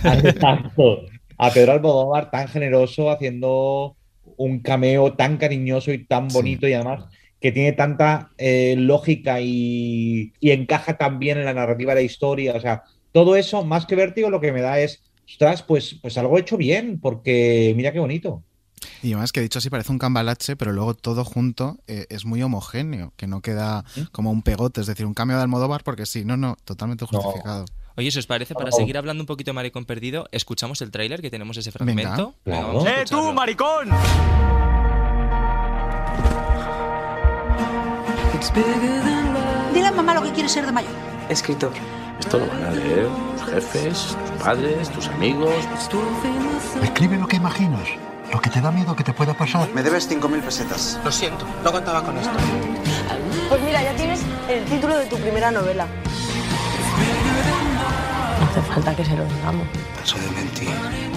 A, 0.03 0.13
exacto. 0.15 1.05
A 1.37 1.51
Pedro 1.51 1.73
Almodóvar 1.73 2.31
tan 2.31 2.47
generoso 2.47 3.11
haciendo 3.11 3.95
un 4.37 4.59
cameo 4.59 5.13
tan 5.13 5.37
cariñoso 5.37 5.91
y 5.91 6.05
tan 6.05 6.27
bonito 6.29 6.65
sí. 6.65 6.71
y 6.71 6.75
además 6.75 7.05
que 7.39 7.51
tiene 7.51 7.73
tanta 7.73 8.31
eh, 8.37 8.75
lógica 8.77 9.39
y, 9.39 10.33
y, 10.39 10.51
encaja 10.51 10.97
tan 10.97 11.19
bien 11.19 11.37
en 11.37 11.45
la 11.45 11.53
narrativa 11.53 11.93
de 11.93 12.01
la 12.01 12.05
historia. 12.05 12.55
O 12.55 12.59
sea, 12.59 12.83
todo 13.11 13.35
eso, 13.35 13.63
más 13.63 13.85
que 13.85 13.95
vértigo, 13.95 14.29
lo 14.29 14.41
que 14.41 14.51
me 14.51 14.61
da 14.61 14.79
es, 14.79 15.03
ostras, 15.27 15.61
pues, 15.61 15.99
pues 16.01 16.17
algo 16.17 16.37
hecho 16.37 16.57
bien, 16.57 16.99
porque 16.99 17.73
mira 17.75 17.91
qué 17.91 17.99
bonito. 17.99 18.43
Y 19.03 19.13
además 19.13 19.31
que 19.31 19.41
dicho 19.41 19.59
así 19.59 19.69
parece 19.69 19.91
un 19.91 19.99
cambalache, 19.99 20.55
pero 20.55 20.71
luego 20.71 20.93
todo 20.93 21.23
junto 21.23 21.77
eh, 21.87 22.05
es 22.09 22.25
muy 22.25 22.41
homogéneo, 22.41 23.13
que 23.15 23.27
no 23.27 23.41
queda 23.41 23.85
como 24.11 24.31
un 24.31 24.41
pegote, 24.41 24.81
es 24.81 24.87
decir, 24.87 25.05
un 25.05 25.13
cambio 25.13 25.37
de 25.37 25.43
Almodóvar, 25.43 25.83
porque 25.83 26.05
sí, 26.05 26.25
no, 26.25 26.37
no, 26.37 26.57
totalmente 26.63 27.05
justificado. 27.05 27.65
No. 27.65 27.87
Oye, 27.97 28.11
si 28.11 28.19
os 28.19 28.27
parece, 28.27 28.53
para 28.53 28.71
seguir 28.71 28.95
hablando 28.97 29.23
un 29.23 29.25
poquito 29.25 29.49
de 29.49 29.53
Maricón 29.53 29.85
Perdido, 29.85 30.27
escuchamos 30.31 30.81
el 30.83 30.91
tráiler 30.91 31.19
que 31.19 31.31
tenemos 31.31 31.57
ese 31.57 31.71
fragmento. 31.71 32.35
Venga. 32.45 33.01
¡Eh, 33.01 33.05
tú, 33.09 33.33
maricón! 33.33 33.89
Dile 39.73 39.87
a 39.87 39.91
mamá 39.91 40.13
lo 40.13 40.21
que 40.21 40.31
quiere 40.31 40.47
ser 40.47 40.67
de 40.67 40.71
mayor. 40.71 40.91
Escritor. 41.27 41.73
Esto 42.19 42.39
lo 42.39 42.47
van 42.47 42.63
a 42.65 42.71
leer 42.71 43.07
tus 43.37 43.49
jefes, 43.49 44.17
tus 44.17 44.43
padres, 44.43 44.89
tus 44.89 45.07
amigos. 45.07 45.53
Escribe 46.83 47.17
lo 47.17 47.27
que 47.27 47.37
imaginas. 47.37 47.87
Lo 48.31 48.41
que 48.41 48.49
te 48.49 48.59
da 48.59 48.71
miedo 48.71 48.95
que 48.95 49.03
te 49.03 49.13
pueda 49.13 49.33
pasar. 49.33 49.69
Me 49.73 49.81
debes 49.83 50.09
5.000 50.09 50.41
pesetas. 50.41 50.99
Lo 51.03 51.11
siento, 51.11 51.45
no 51.63 51.71
contaba 51.71 52.03
con 52.03 52.17
esto. 52.17 52.33
Pues 53.49 53.61
mira, 53.61 53.81
ya 53.81 53.95
tienes 53.95 54.19
el 54.49 54.65
título 54.65 54.97
de 54.97 55.05
tu 55.05 55.15
primera 55.17 55.49
novela. 55.51 55.87
No 58.39 58.45
hace 58.45 58.61
falta 58.73 58.95
que 58.95 59.05
se 59.05 59.15
lo 59.15 59.23
digamos. 59.25 59.67
Paso 59.97 60.17
de 60.17 60.29
mentir. 60.31 60.69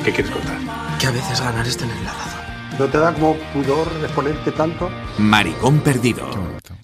¿Qué 0.05 0.13
quieres 0.13 0.31
contar? 0.31 0.57
Que 0.99 1.07
a 1.09 1.11
veces 1.11 1.41
ganar 1.41 1.67
es 1.67 1.77
tener 1.77 1.97
la 1.97 2.13
razón. 2.13 2.50
¿No 2.81 2.87
te 2.89 2.97
da 2.97 3.13
como 3.13 3.37
pudor 3.53 3.89
exponerte 4.03 4.53
tanto? 4.53 4.91
Maricón 5.19 5.81
perdido. 5.81 6.31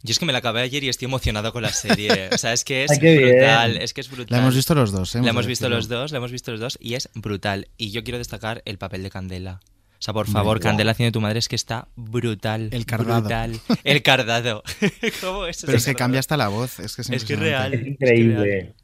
Yo 0.03 0.13
es 0.13 0.19
que 0.19 0.27
me 0.27 0.33
la 0.35 0.41
acabé 0.41 0.61
ayer 0.61 0.85
y 0.85 0.91
estoy 0.91 1.07
emocionado 1.07 1.55
con 1.55 1.63
la 1.63 1.71
serie. 1.73 2.29
O 2.35 2.37
sea, 2.37 2.53
es 2.53 2.67
que 2.67 2.85
es 2.85 2.91
Ay, 2.91 2.99
qué 2.99 3.17
bien. 3.17 3.31
brutal. 3.39 3.77
Es 3.79 3.95
que 3.95 4.03
es 4.03 4.11
brutal. 4.11 4.37
La 4.37 4.43
hemos 4.43 4.55
visto 4.55 4.75
los 4.75 4.93
dos, 4.93 5.15
¿eh? 5.15 5.23
La 5.23 5.31
Hemos 5.31 5.47
visto 5.47 5.71
los 5.71 5.89
dos, 5.89 6.13
la 6.13 6.19
hemos 6.19 6.33
visto 6.33 6.51
los 6.51 6.61
dos 6.61 6.77
y 6.83 6.97
es 6.97 7.09
brutal. 7.15 7.69
Y 7.79 7.93
yo 7.93 8.05
quiero 8.05 8.19
destacar 8.19 8.61
el 8.67 8.77
papel 8.77 9.05
de 9.05 9.11
Candela. 9.11 9.61
O 9.99 10.03
sea, 10.03 10.13
por 10.13 10.27
favor. 10.27 10.61
Candela 10.61 10.91
haciendo 10.91 11.13
tu 11.13 11.23
madre 11.23 11.39
es 11.39 11.49
que 11.49 11.57
está 11.57 11.89
brutal. 11.97 12.69
El 12.73 12.85
cardado. 12.85 13.23
Brutal. 13.23 13.59
El 13.83 14.03
cardado. 14.03 14.63
¿Cómo 15.23 15.47
es? 15.47 15.63
Pero 15.65 15.79
es 15.79 15.87
que 15.87 15.95
cambia 15.95 16.21
hasta 16.21 16.37
la 16.37 16.49
voz. 16.49 16.79
Es 16.79 16.95
que 16.95 17.01
es, 17.01 17.09
Es 17.09 17.25
que 17.25 17.33
es 17.33 17.39
impresionante. 17.39 17.71
real. 17.71 17.73
Es 17.73 17.87
increíble. 17.87 18.75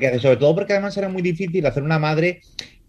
Que 0.00 0.18
Sobre 0.18 0.38
todo 0.38 0.54
porque 0.54 0.72
además 0.72 0.96
era 0.96 1.10
muy 1.10 1.20
difícil 1.20 1.66
hacer 1.66 1.82
una 1.82 1.98
madre 1.98 2.40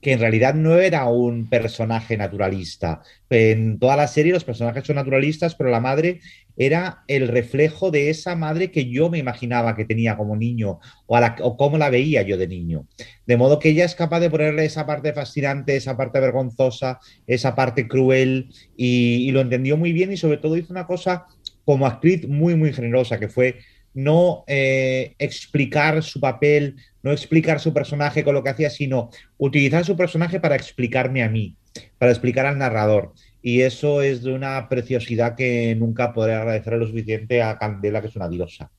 que 0.01 0.13
en 0.13 0.19
realidad 0.19 0.53
no 0.53 0.77
era 0.77 1.05
un 1.09 1.49
personaje 1.49 2.17
naturalista. 2.17 3.01
En 3.29 3.79
toda 3.79 3.95
la 3.95 4.07
serie 4.07 4.33
los 4.33 4.43
personajes 4.43 4.85
son 4.85 4.95
naturalistas, 4.95 5.55
pero 5.55 5.69
la 5.69 5.79
madre 5.79 6.19
era 6.57 7.03
el 7.07 7.27
reflejo 7.29 7.89
de 7.89 8.09
esa 8.09 8.35
madre 8.35 8.69
que 8.71 8.89
yo 8.89 9.09
me 9.09 9.17
imaginaba 9.17 9.75
que 9.75 9.85
tenía 9.85 10.17
como 10.17 10.35
niño 10.35 10.79
o, 11.07 11.15
a 11.15 11.21
la- 11.21 11.35
o 11.41 11.55
cómo 11.55 11.77
la 11.77 11.89
veía 11.89 12.21
yo 12.21 12.37
de 12.37 12.47
niño. 12.47 12.85
De 13.25 13.37
modo 13.37 13.59
que 13.59 13.69
ella 13.69 13.85
es 13.85 13.95
capaz 13.95 14.19
de 14.19 14.29
ponerle 14.29 14.65
esa 14.65 14.85
parte 14.85 15.13
fascinante, 15.13 15.75
esa 15.75 15.95
parte 15.95 16.19
vergonzosa, 16.19 16.99
esa 17.27 17.55
parte 17.55 17.87
cruel 17.87 18.49
y, 18.75 19.31
lo 19.31 19.41
entendió 19.41 19.77
muy 19.77 19.93
bien 19.93 20.11
y 20.11 20.17
sobre 20.17 20.37
todo 20.37 20.57
hizo 20.57 20.73
una 20.73 20.85
cosa 20.87 21.25
como 21.63 21.85
actriz 21.85 22.27
muy, 22.27 22.55
muy 22.55 22.73
generosa, 22.73 23.19
que 23.19 23.29
fue 23.29 23.59
no 23.93 24.43
eh, 24.47 25.15
explicar 25.19 26.03
su 26.03 26.19
papel, 26.19 26.75
no 27.03 27.11
explicar 27.11 27.59
su 27.59 27.73
personaje 27.73 28.23
con 28.23 28.33
lo 28.33 28.43
que 28.43 28.49
hacía, 28.49 28.69
sino 28.69 29.09
utilizar 29.37 29.85
su 29.85 29.95
personaje 29.95 30.39
para 30.39 30.55
explicarme 30.55 31.23
a 31.23 31.29
mí, 31.29 31.55
para 31.97 32.11
explicar 32.11 32.45
al 32.45 32.57
narrador. 32.57 33.13
Y 33.41 33.61
eso 33.61 34.01
es 34.01 34.23
de 34.23 34.33
una 34.33 34.67
preciosidad 34.67 35.35
que 35.35 35.75
nunca 35.75 36.13
podré 36.13 36.33
agradecer 36.35 36.73
lo 36.73 36.87
suficiente 36.87 37.41
a 37.41 37.57
Candela, 37.57 38.01
que 38.01 38.07
es 38.07 38.15
una 38.15 38.29
diosa. 38.29 38.71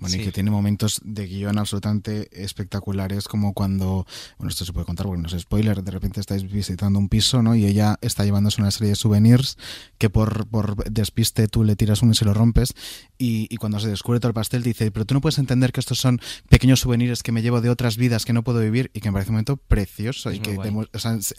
Bueno, 0.00 0.16
y 0.16 0.20
que 0.20 0.32
tiene 0.32 0.50
momentos 0.50 1.00
de 1.04 1.26
guion 1.26 1.58
absolutamente 1.58 2.28
espectaculares, 2.32 3.26
como 3.28 3.52
cuando, 3.52 4.06
bueno, 4.38 4.50
esto 4.50 4.64
se 4.64 4.72
puede 4.72 4.86
contar 4.86 5.06
porque 5.06 5.20
no 5.22 5.28
es 5.28 5.40
spoiler, 5.40 5.82
de 5.82 5.90
repente 5.90 6.20
estáis 6.20 6.50
visitando 6.50 6.98
un 6.98 7.08
piso, 7.08 7.42
¿no? 7.42 7.54
Y 7.54 7.66
ella 7.66 7.98
está 8.00 8.24
llevándose 8.24 8.60
una 8.60 8.70
serie 8.70 8.90
de 8.90 8.96
souvenirs 8.96 9.56
que 9.98 10.10
por, 10.10 10.46
por 10.46 10.90
despiste 10.90 11.48
tú 11.48 11.64
le 11.64 11.76
tiras 11.76 12.02
uno 12.02 12.12
y 12.12 12.14
se 12.14 12.24
lo 12.24 12.34
rompes. 12.34 12.74
Y, 13.18 13.46
y 13.50 13.56
cuando 13.56 13.80
se 13.80 13.88
descubre 13.88 14.20
todo 14.20 14.28
el 14.28 14.34
pastel, 14.34 14.62
dice, 14.62 14.90
pero 14.90 15.04
tú 15.04 15.14
no 15.14 15.20
puedes 15.20 15.38
entender 15.38 15.72
que 15.72 15.80
estos 15.80 15.98
son 15.98 16.20
pequeños 16.48 16.80
souvenirs 16.80 17.22
que 17.22 17.32
me 17.32 17.42
llevo 17.42 17.60
de 17.60 17.70
otras 17.70 17.96
vidas 17.96 18.24
que 18.24 18.32
no 18.32 18.44
puedo 18.44 18.60
vivir 18.60 18.90
y 18.94 19.00
que 19.00 19.08
me 19.08 19.14
parece 19.14 19.30
un 19.30 19.34
momento 19.34 19.56
precioso. 19.56 20.30
Es 20.30 20.36
y 20.36 20.40
muy 20.40 20.48
que 20.48 20.54
guay. 20.54 20.70
demu- 20.70 20.88
o 20.92 20.98
sea, 20.98 21.14
es, 21.14 21.34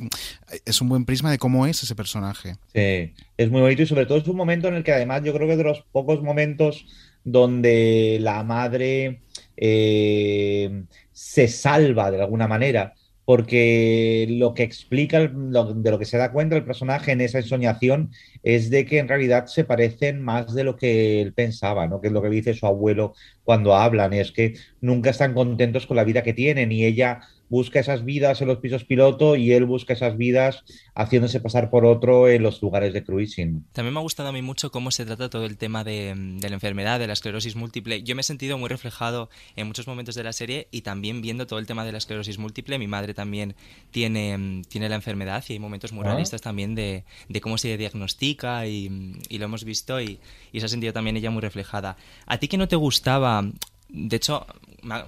es 0.66 0.82
un 0.82 0.90
buen 0.90 1.06
prisma 1.06 1.32
de 1.32 1.38
cómo 1.38 1.66
es 1.66 1.82
ese 1.84 1.96
personaje. 1.96 2.58
Sí, 2.74 3.14
es 3.38 3.50
muy 3.52 3.62
bonito 3.62 3.82
y 3.82 3.86
sobre 3.88 4.06
todo 4.06 4.18
es 4.18 4.28
un 4.28 4.36
momento 4.36 4.68
en 4.68 4.76
el 4.76 4.84
que 4.84 4.92
además 4.94 5.22
yo 5.24 5.34
creo 5.34 5.48
que 5.48 5.54
es 5.54 5.58
de 5.58 5.64
los 5.64 5.84
pocos 5.92 6.22
momentos 6.22 6.86
donde 7.24 8.18
la 8.22 8.44
madre 8.44 9.22
eh, 9.58 10.84
se 11.12 11.48
salva 11.48 12.12
de 12.12 12.22
alguna 12.22 12.48
manera, 12.48 12.94
porque 13.26 14.26
lo 14.28 14.56
que 14.56 14.64
explica, 14.64 15.20
de 15.20 15.92
lo 15.92 16.00
que 16.00 16.06
se 16.06 16.18
da 16.18 16.32
cuenta 16.32 16.56
el 16.56 16.66
personaje 16.66 17.12
en 17.12 17.22
esa 17.22 17.38
ensoñación 17.38 18.12
es 18.42 18.72
de 18.72 18.86
que 18.86 18.98
en 18.98 19.08
realidad 19.08 19.46
se 19.46 19.66
parecen 19.66 20.22
más 20.22 20.56
de 20.56 20.64
lo 20.64 20.76
que 20.76 21.22
él 21.22 21.34
pensaba, 21.34 21.86
¿no? 21.88 22.02
Que 22.02 22.08
es 22.08 22.14
lo 22.14 22.24
que 22.24 22.30
dice 22.30 22.56
su 22.56 22.66
abuelo 22.66 23.14
cuando 23.44 23.76
hablan, 23.76 24.14
es 24.14 24.32
que 24.32 24.56
nunca 24.82 25.12
están 25.12 25.36
contentos 25.36 25.86
con 25.86 25.98
la 25.98 26.04
vida 26.04 26.24
que 26.24 26.34
tienen 26.34 26.72
y 26.72 26.86
ella 26.86 27.20
busca 27.50 27.80
esas 27.80 28.06
vidas 28.06 28.42
en 28.42 28.48
los 28.48 28.60
pisos 28.60 28.84
piloto 28.86 29.36
y 29.36 29.52
él 29.54 29.66
busca 29.66 29.94
esas 29.94 30.18
vidas 30.18 30.64
haciéndose 30.96 31.40
pasar 31.40 31.70
por 31.70 31.86
otro 31.86 32.28
en 32.30 32.44
los 32.44 32.62
lugares 32.62 32.94
de 32.94 33.04
cruising. 33.04 33.66
También 33.74 33.94
me 33.94 34.00
ha 34.00 34.04
gustado 34.04 34.30
a 34.30 34.32
mí 34.32 34.42
mucho 34.42 34.72
cómo 34.72 34.92
se 34.92 35.06
trata 35.06 35.30
todo 35.30 35.46
el 35.46 35.58
tema 35.58 35.84
de, 35.84 36.14
de 36.16 36.50
la 36.50 36.56
enfermedad, 36.56 37.00
de 37.00 37.08
la 37.08 37.14
esclerosis 37.14 37.56
múltiple. 37.56 38.04
Yo 38.04 38.16
me 38.16 38.22
he 38.22 38.24
sentido 38.24 38.58
muy 38.58 38.70
reflejado 38.70 39.30
en 39.56 39.68
muchos 39.68 39.88
momentos 39.88 40.16
de 40.16 40.24
la 40.24 40.34
serie 40.34 40.68
y 40.72 40.82
también 40.82 41.22
viendo 41.22 41.48
todo 41.48 41.60
el 41.60 41.66
tema 41.66 41.86
de 41.86 41.92
la 41.92 41.98
esclerosis 41.98 42.38
múltiple. 42.38 42.78
Mi 42.80 42.88
madre 42.88 43.14
también 43.14 43.56
tiene, 43.92 44.38
mm, 44.38 44.62
tiene 44.64 44.90
la 44.90 44.96
enfermedad 44.96 45.44
y 45.48 45.54
hay 45.54 45.60
momentos 45.60 45.92
muy 45.92 46.06
Ah. 46.06 46.10
realistas 46.12 46.42
también 46.42 46.76
de, 46.76 47.04
de 47.28 47.42
cómo 47.42 47.58
se 47.58 47.78
diagnostica 47.78 48.68
y, 48.68 49.14
y 49.30 49.38
lo 49.38 49.46
hemos 49.46 49.64
visto 49.64 50.00
y, 50.02 50.20
y 50.52 50.60
se 50.60 50.66
ha 50.66 50.70
sentido 50.70 50.94
también 50.94 51.18
ella 51.18 51.32
muy 51.32 51.42
reflejada. 51.42 51.98
¿A 52.26 52.38
ti 52.38 52.48
que 52.48 52.58
no 52.58 52.68
te 52.68 52.76
gustaba? 52.76 53.44
De 53.90 54.16
hecho, 54.18 54.46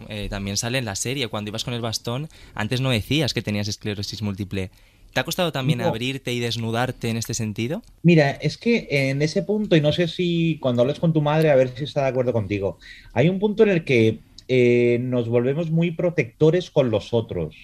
eh, 0.10 0.28
también 0.30 0.58
sale 0.58 0.78
en 0.78 0.86
la 0.86 0.96
serie, 0.96 1.28
cuando 1.28 1.50
ibas 1.50 1.64
con 1.64 1.74
el 1.74 1.82
bastón, 1.82 2.30
antes 2.54 2.82
no 2.82 2.90
decías 2.90 3.34
que 3.34 3.42
tenías 3.42 3.68
esclerosis 3.68 4.22
múltiple. 4.22 4.72
¿Te 5.14 5.20
ha 5.20 5.24
costado 5.26 5.52
también 5.52 5.80
No. 5.80 5.88
abrirte 5.88 6.32
y 6.32 6.40
desnudarte 6.40 7.10
en 7.10 7.18
este 7.18 7.34
sentido? 7.34 7.82
Mira, 8.02 8.32
es 8.32 8.58
que 8.58 8.88
en 8.90 9.22
ese 9.22 9.44
punto, 9.44 9.76
y 9.76 9.82
no 9.82 9.92
sé 9.92 10.08
si 10.08 10.58
cuando 10.62 10.84
hables 10.84 11.00
con 11.00 11.12
tu 11.12 11.22
madre, 11.22 11.52
a 11.52 11.56
ver 11.56 11.74
si 11.76 11.84
está 11.84 12.04
de 12.04 12.08
acuerdo 12.10 12.32
contigo, 12.32 12.80
hay 13.14 13.28
un 13.28 13.40
punto 13.40 13.64
en 13.64 13.70
el 13.70 13.84
que 13.84 14.20
eh, 14.48 15.00
nos 15.02 15.28
volvemos 15.28 15.70
muy 15.70 15.92
protectores 15.92 16.72
con 16.72 16.92
los 16.92 17.14
otros 17.14 17.56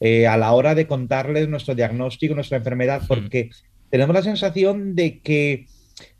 eh, 0.00 0.26
a 0.26 0.36
la 0.36 0.52
hora 0.52 0.74
de 0.74 0.86
contarles 0.86 1.48
nuestro 1.48 1.74
diagnóstico, 1.74 2.34
nuestra 2.34 2.58
enfermedad, 2.58 3.02
porque 3.06 3.50
tenemos 3.90 4.14
la 4.14 4.22
sensación 4.22 4.94
de 4.94 5.20
que 5.20 5.66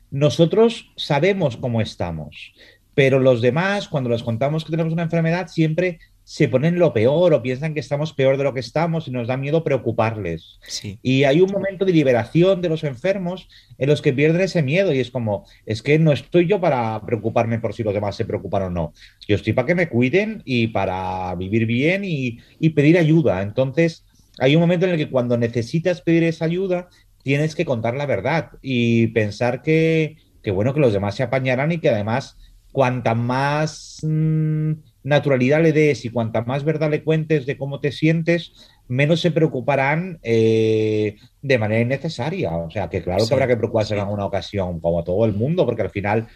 nosotros 0.09 0.91
sabemos 0.95 1.57
cómo 1.57 1.81
estamos, 1.81 2.53
pero 2.97 3.19
los 3.19 3.43
demás, 3.43 3.87
cuando 3.87 4.09
les 4.09 4.23
contamos 4.23 4.65
que 4.65 4.71
tenemos 4.71 4.91
una 4.91 5.03
enfermedad, 5.03 5.49
siempre 5.49 5.99
se 6.23 6.49
ponen 6.49 6.79
lo 6.79 6.93
peor 6.93 7.31
o 7.31 7.43
piensan 7.43 7.75
que 7.75 7.79
estamos 7.79 8.11
peor 8.11 8.37
de 8.37 8.43
lo 8.43 8.55
que 8.55 8.59
estamos 8.59 9.07
y 9.07 9.11
nos 9.11 9.27
da 9.27 9.37
miedo 9.37 9.63
preocuparles. 9.63 10.57
Sí. 10.67 10.97
Y 11.03 11.23
hay 11.23 11.39
un 11.39 11.51
momento 11.51 11.85
de 11.85 11.93
liberación 11.93 12.59
de 12.59 12.69
los 12.69 12.83
enfermos 12.83 13.49
en 13.77 13.87
los 13.87 14.01
que 14.01 14.13
pierden 14.13 14.41
ese 14.41 14.63
miedo 14.63 14.91
y 14.95 14.99
es 14.99 15.11
como, 15.11 15.45
es 15.67 15.83
que 15.83 15.99
no 15.99 16.11
estoy 16.11 16.47
yo 16.47 16.59
para 16.59 16.99
preocuparme 17.05 17.59
por 17.59 17.75
si 17.75 17.83
los 17.83 17.93
demás 17.93 18.15
se 18.15 18.25
preocupan 18.25 18.63
o 18.63 18.69
no. 18.71 18.93
Yo 19.27 19.35
estoy 19.35 19.53
para 19.53 19.67
que 19.67 19.75
me 19.75 19.89
cuiden 19.89 20.41
y 20.43 20.69
para 20.69 21.35
vivir 21.35 21.67
bien 21.67 22.03
y, 22.03 22.39
y 22.59 22.71
pedir 22.71 22.97
ayuda. 22.97 23.43
Entonces, 23.43 24.05
hay 24.39 24.55
un 24.55 24.61
momento 24.61 24.87
en 24.87 24.93
el 24.93 24.97
que 24.97 25.11
cuando 25.11 25.37
necesitas 25.37 26.01
pedir 26.01 26.23
esa 26.23 26.45
ayuda, 26.45 26.89
tienes 27.21 27.53
que 27.53 27.63
contar 27.63 27.95
la 27.95 28.07
verdad 28.07 28.53
y 28.63 29.05
pensar 29.09 29.61
que, 29.61 30.17
que 30.41 30.49
bueno, 30.49 30.73
que 30.73 30.79
los 30.79 30.93
demás 30.93 31.13
se 31.13 31.21
apañarán 31.21 31.71
y 31.71 31.77
que 31.77 31.89
además, 31.89 32.37
cuanta 32.77 33.15
más 33.15 33.97
mm, 34.03 34.73
naturalidad 35.01 35.63
le 35.63 35.73
des 35.73 36.05
y 36.05 36.09
cuanta 36.11 36.43
más 36.43 36.63
verdad 36.63 36.91
le 36.91 37.03
cuentes 37.03 37.47
de 37.47 37.57
cómo 37.57 37.79
te 37.79 37.91
sientes, 37.91 38.51
menos 38.87 39.19
se 39.19 39.31
preocuparán 39.31 40.19
eh, 40.21 41.15
de 41.41 41.57
manera 41.57 41.81
innecesaria. 41.81 42.55
O 42.55 42.69
sea, 42.69 42.87
que 42.87 43.01
claro 43.01 43.23
Sí, 43.23 43.29
que 43.29 43.33
habrá 43.33 43.47
que 43.47 43.57
preocuparse 43.57 43.95
en 43.95 44.01
alguna 44.01 44.27
ocasión, 44.27 44.79
como 44.79 44.99
a 44.99 45.03
todo 45.03 45.25
el 45.25 45.33
mundo, 45.33 45.65
porque 45.65 45.81
al 45.81 45.89
final 45.89 46.27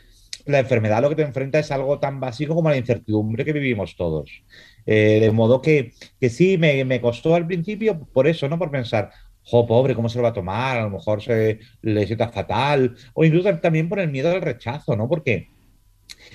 la 0.48 0.57
enfermedad 0.57 1.03
lo 1.03 1.10
que 1.10 1.15
te 1.17 1.21
enfrenta 1.21 1.60
es 1.60 1.69
algo 1.69 2.00
tan 2.00 2.19
básico 2.19 2.55
como 2.55 2.71
la 2.71 2.77
incertidumbre 2.77 3.45
que 3.45 3.53
vivimos 3.53 3.95
todos. 3.95 4.31
Eh, 4.88 5.19
de 5.21 5.29
modo 5.29 5.62
que, 5.62 5.91
que 6.19 6.31
sí, 6.31 6.57
me, 6.57 6.83
me 6.86 7.01
costó 7.01 7.36
al 7.36 7.45
principio 7.45 8.07
por 8.12 8.27
eso, 8.27 8.50
¿no? 8.50 8.57
Por 8.57 8.71
pensar, 8.71 9.12
jo, 9.43 9.67
pobre, 9.67 9.93
¿cómo 9.93 10.10
se 10.10 10.17
lo 10.17 10.24
va 10.24 10.29
a 10.29 10.33
tomar? 10.33 10.79
A 10.79 10.83
lo 10.86 10.89
mejor 10.89 11.21
se 11.21 11.60
le 11.83 12.07
sienta 12.07 12.29
fatal. 12.29 12.95
O 13.13 13.24
incluso 13.24 13.55
también 13.60 13.88
por 13.88 14.00
el 14.00 14.10
miedo 14.10 14.31
al 14.31 14.41
rechazo, 14.41 14.95
¿no? 14.95 15.07
Porque 15.07 15.61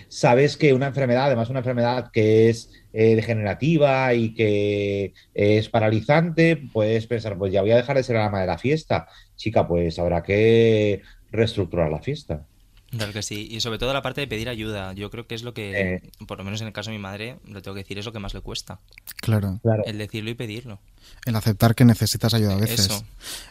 sabes 0.09 0.57
que 0.57 0.73
una 0.73 0.89
enfermedad, 0.89 1.27
además 1.27 1.51
una 1.51 1.61
enfermedad 1.61 2.11
que 2.13 2.49
es 2.49 2.73
eh, 2.93 3.17
degenerativa 3.17 4.15
y 4.15 4.35
que 4.35 5.15
es 5.35 5.69
paralizante, 5.69 6.57
puedes 6.73 7.07
pensar, 7.07 7.37
pues 7.39 7.53
ya 7.53 7.63
voy 7.63 7.73
a 7.73 7.77
dejar 7.77 7.97
de 7.97 8.03
ser 8.03 8.17
la 8.17 8.27
ama 8.27 8.41
de 8.41 8.47
la 8.47 8.59
fiesta. 8.59 9.09
Chica, 9.37 9.67
pues 9.67 9.99
habrá 9.99 10.23
que 10.23 11.03
reestructurar 11.31 11.91
la 11.91 12.01
fiesta. 12.01 12.47
Claro 12.91 13.13
que 13.13 13.23
sí, 13.23 13.49
y 13.51 13.61
sobre 13.61 13.79
todo 13.79 13.93
la 13.93 14.03
parte 14.03 14.21
de 14.21 14.27
pedir 14.27 14.49
ayuda. 14.49 14.93
Yo 14.93 15.11
creo 15.11 15.27
que 15.27 15.35
es 15.35 15.43
lo 15.43 15.53
que, 15.55 16.11
por 16.27 16.39
lo 16.39 16.45
menos 16.45 16.61
en 16.61 16.69
el 16.69 16.73
caso 16.73 16.91
de 16.91 16.97
mi 16.97 17.03
madre, 17.03 17.37
lo 17.47 17.61
tengo 17.61 17.75
que 17.75 17.83
decir, 17.83 17.99
es 17.99 18.05
lo 18.05 18.13
que 18.13 18.21
más 18.21 18.33
le 18.33 18.41
cuesta. 18.41 18.81
Claro. 19.17 19.61
El 19.85 19.99
decirlo 19.99 20.31
y 20.31 20.35
pedirlo. 20.35 20.79
El 21.25 21.35
aceptar 21.37 21.75
que 21.75 21.85
necesitas 21.85 22.35
ayuda 22.35 22.55
a 22.55 22.61
veces. 22.61 22.81
Eso. 22.81 23.05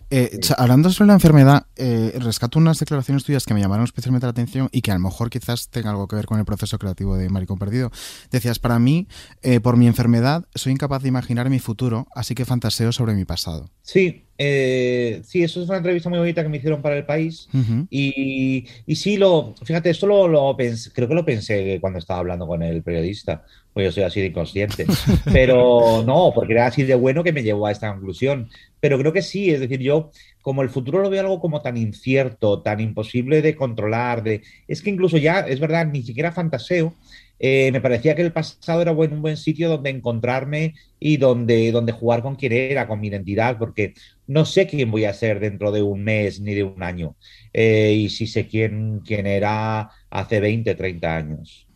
Eh, 0.09 0.39
hablando 0.57 0.89
sobre 0.89 1.07
la 1.07 1.13
enfermedad, 1.13 1.65
eh, 1.75 2.13
rescato 2.19 2.59
unas 2.59 2.79
declaraciones 2.79 3.23
tuyas 3.23 3.45
que 3.45 3.53
me 3.53 3.61
llamaron 3.61 3.85
especialmente 3.85 4.25
la 4.25 4.31
atención 4.31 4.69
y 4.71 4.81
que 4.81 4.91
a 4.91 4.95
lo 4.95 5.01
mejor 5.01 5.29
quizás 5.29 5.69
tenga 5.69 5.89
algo 5.89 6.07
que 6.07 6.15
ver 6.15 6.25
con 6.25 6.39
el 6.39 6.45
proceso 6.45 6.77
creativo 6.79 7.17
de 7.17 7.29
Maricón 7.29 7.59
Perdido. 7.59 7.91
Decías, 8.31 8.59
para 8.59 8.79
mí, 8.79 9.07
eh, 9.41 9.59
por 9.59 9.77
mi 9.77 9.87
enfermedad, 9.87 10.45
soy 10.55 10.73
incapaz 10.73 11.01
de 11.03 11.09
imaginar 11.09 11.49
mi 11.49 11.59
futuro, 11.59 12.07
así 12.15 12.35
que 12.35 12.45
fantaseo 12.45 12.91
sobre 12.91 13.15
mi 13.15 13.25
pasado. 13.25 13.69
Sí, 13.81 14.24
eh, 14.37 15.21
sí, 15.23 15.43
eso 15.43 15.61
es 15.61 15.69
una 15.69 15.77
entrevista 15.77 16.09
muy 16.09 16.19
bonita 16.19 16.43
que 16.43 16.49
me 16.49 16.57
hicieron 16.57 16.81
para 16.81 16.97
el 16.97 17.05
país. 17.05 17.47
Ujú. 17.53 17.87
Y, 17.89 18.65
y 18.85 18.95
sí, 18.95 19.17
lo, 19.17 19.55
fíjate, 19.63 19.89
esto 19.89 20.07
lo, 20.07 20.27
lo 20.27 20.55
pensé- 20.57 20.91
creo 20.93 21.07
que 21.07 21.15
lo 21.15 21.25
pensé 21.25 21.77
cuando 21.79 21.99
estaba 21.99 22.19
hablando 22.19 22.45
con 22.45 22.61
el 22.61 22.83
periodista, 22.83 23.43
pues 23.73 23.85
yo 23.85 23.91
soy 23.91 24.03
así 24.03 24.19
de 24.21 24.27
inconsciente. 24.27 24.85
Pero 25.31 26.03
no, 26.05 26.31
porque 26.35 26.53
era 26.53 26.67
así 26.67 26.83
de 26.83 26.95
bueno 26.95 27.23
que 27.23 27.31
me 27.33 27.43
llevó 27.43 27.67
a 27.67 27.71
esta 27.71 27.91
conclusión. 27.91 28.49
Pero 28.79 28.99
creo 28.99 29.13
que 29.13 29.21
sí, 29.21 29.49
es 29.49 29.59
decir, 29.61 29.79
yo 29.79 30.11
como 30.41 30.61
el 30.61 30.69
futuro 30.69 31.01
lo 31.01 31.09
veo 31.09 31.21
algo 31.21 31.39
como 31.39 31.61
tan 31.61 31.75
incierto, 31.77 32.61
tan 32.61 32.79
imposible 32.79 33.41
de 33.41 33.55
controlar, 33.55 34.21
de... 34.21 34.41
es 34.67 34.81
que 34.81 34.91
incluso 34.91 35.17
ya, 35.17 35.39
es 35.39 35.59
verdad, 35.59 35.87
ni 35.87 36.03
siquiera 36.03 36.31
fantaseo, 36.31 36.93
eh, 37.39 37.69
me 37.71 37.81
parecía 37.81 38.15
que 38.15 38.21
el 38.21 38.31
pasado 38.31 38.81
era 38.81 38.91
un 38.91 39.21
buen 39.21 39.37
sitio 39.37 39.69
donde 39.69 39.89
encontrarme 39.89 40.75
y 40.99 41.17
donde, 41.17 41.71
donde 41.71 41.91
jugar 41.91 42.21
con 42.21 42.35
quién 42.35 42.53
era, 42.53 42.87
con 42.87 42.99
mi 42.99 43.07
identidad, 43.07 43.57
porque 43.57 43.93
no 44.27 44.45
sé 44.45 44.67
quién 44.67 44.91
voy 44.91 45.05
a 45.05 45.13
ser 45.13 45.39
dentro 45.39 45.71
de 45.71 45.81
un 45.81 46.03
mes 46.03 46.39
ni 46.41 46.53
de 46.53 46.63
un 46.63 46.83
año. 46.83 47.15
Eh, 47.53 47.93
y 47.93 48.09
si 48.09 48.27
sé 48.27 48.47
quién, 48.47 49.01
quién 49.05 49.27
era 49.27 49.89
hace 50.09 50.39
20, 50.39 50.75
30 50.75 51.15
años. 51.15 51.67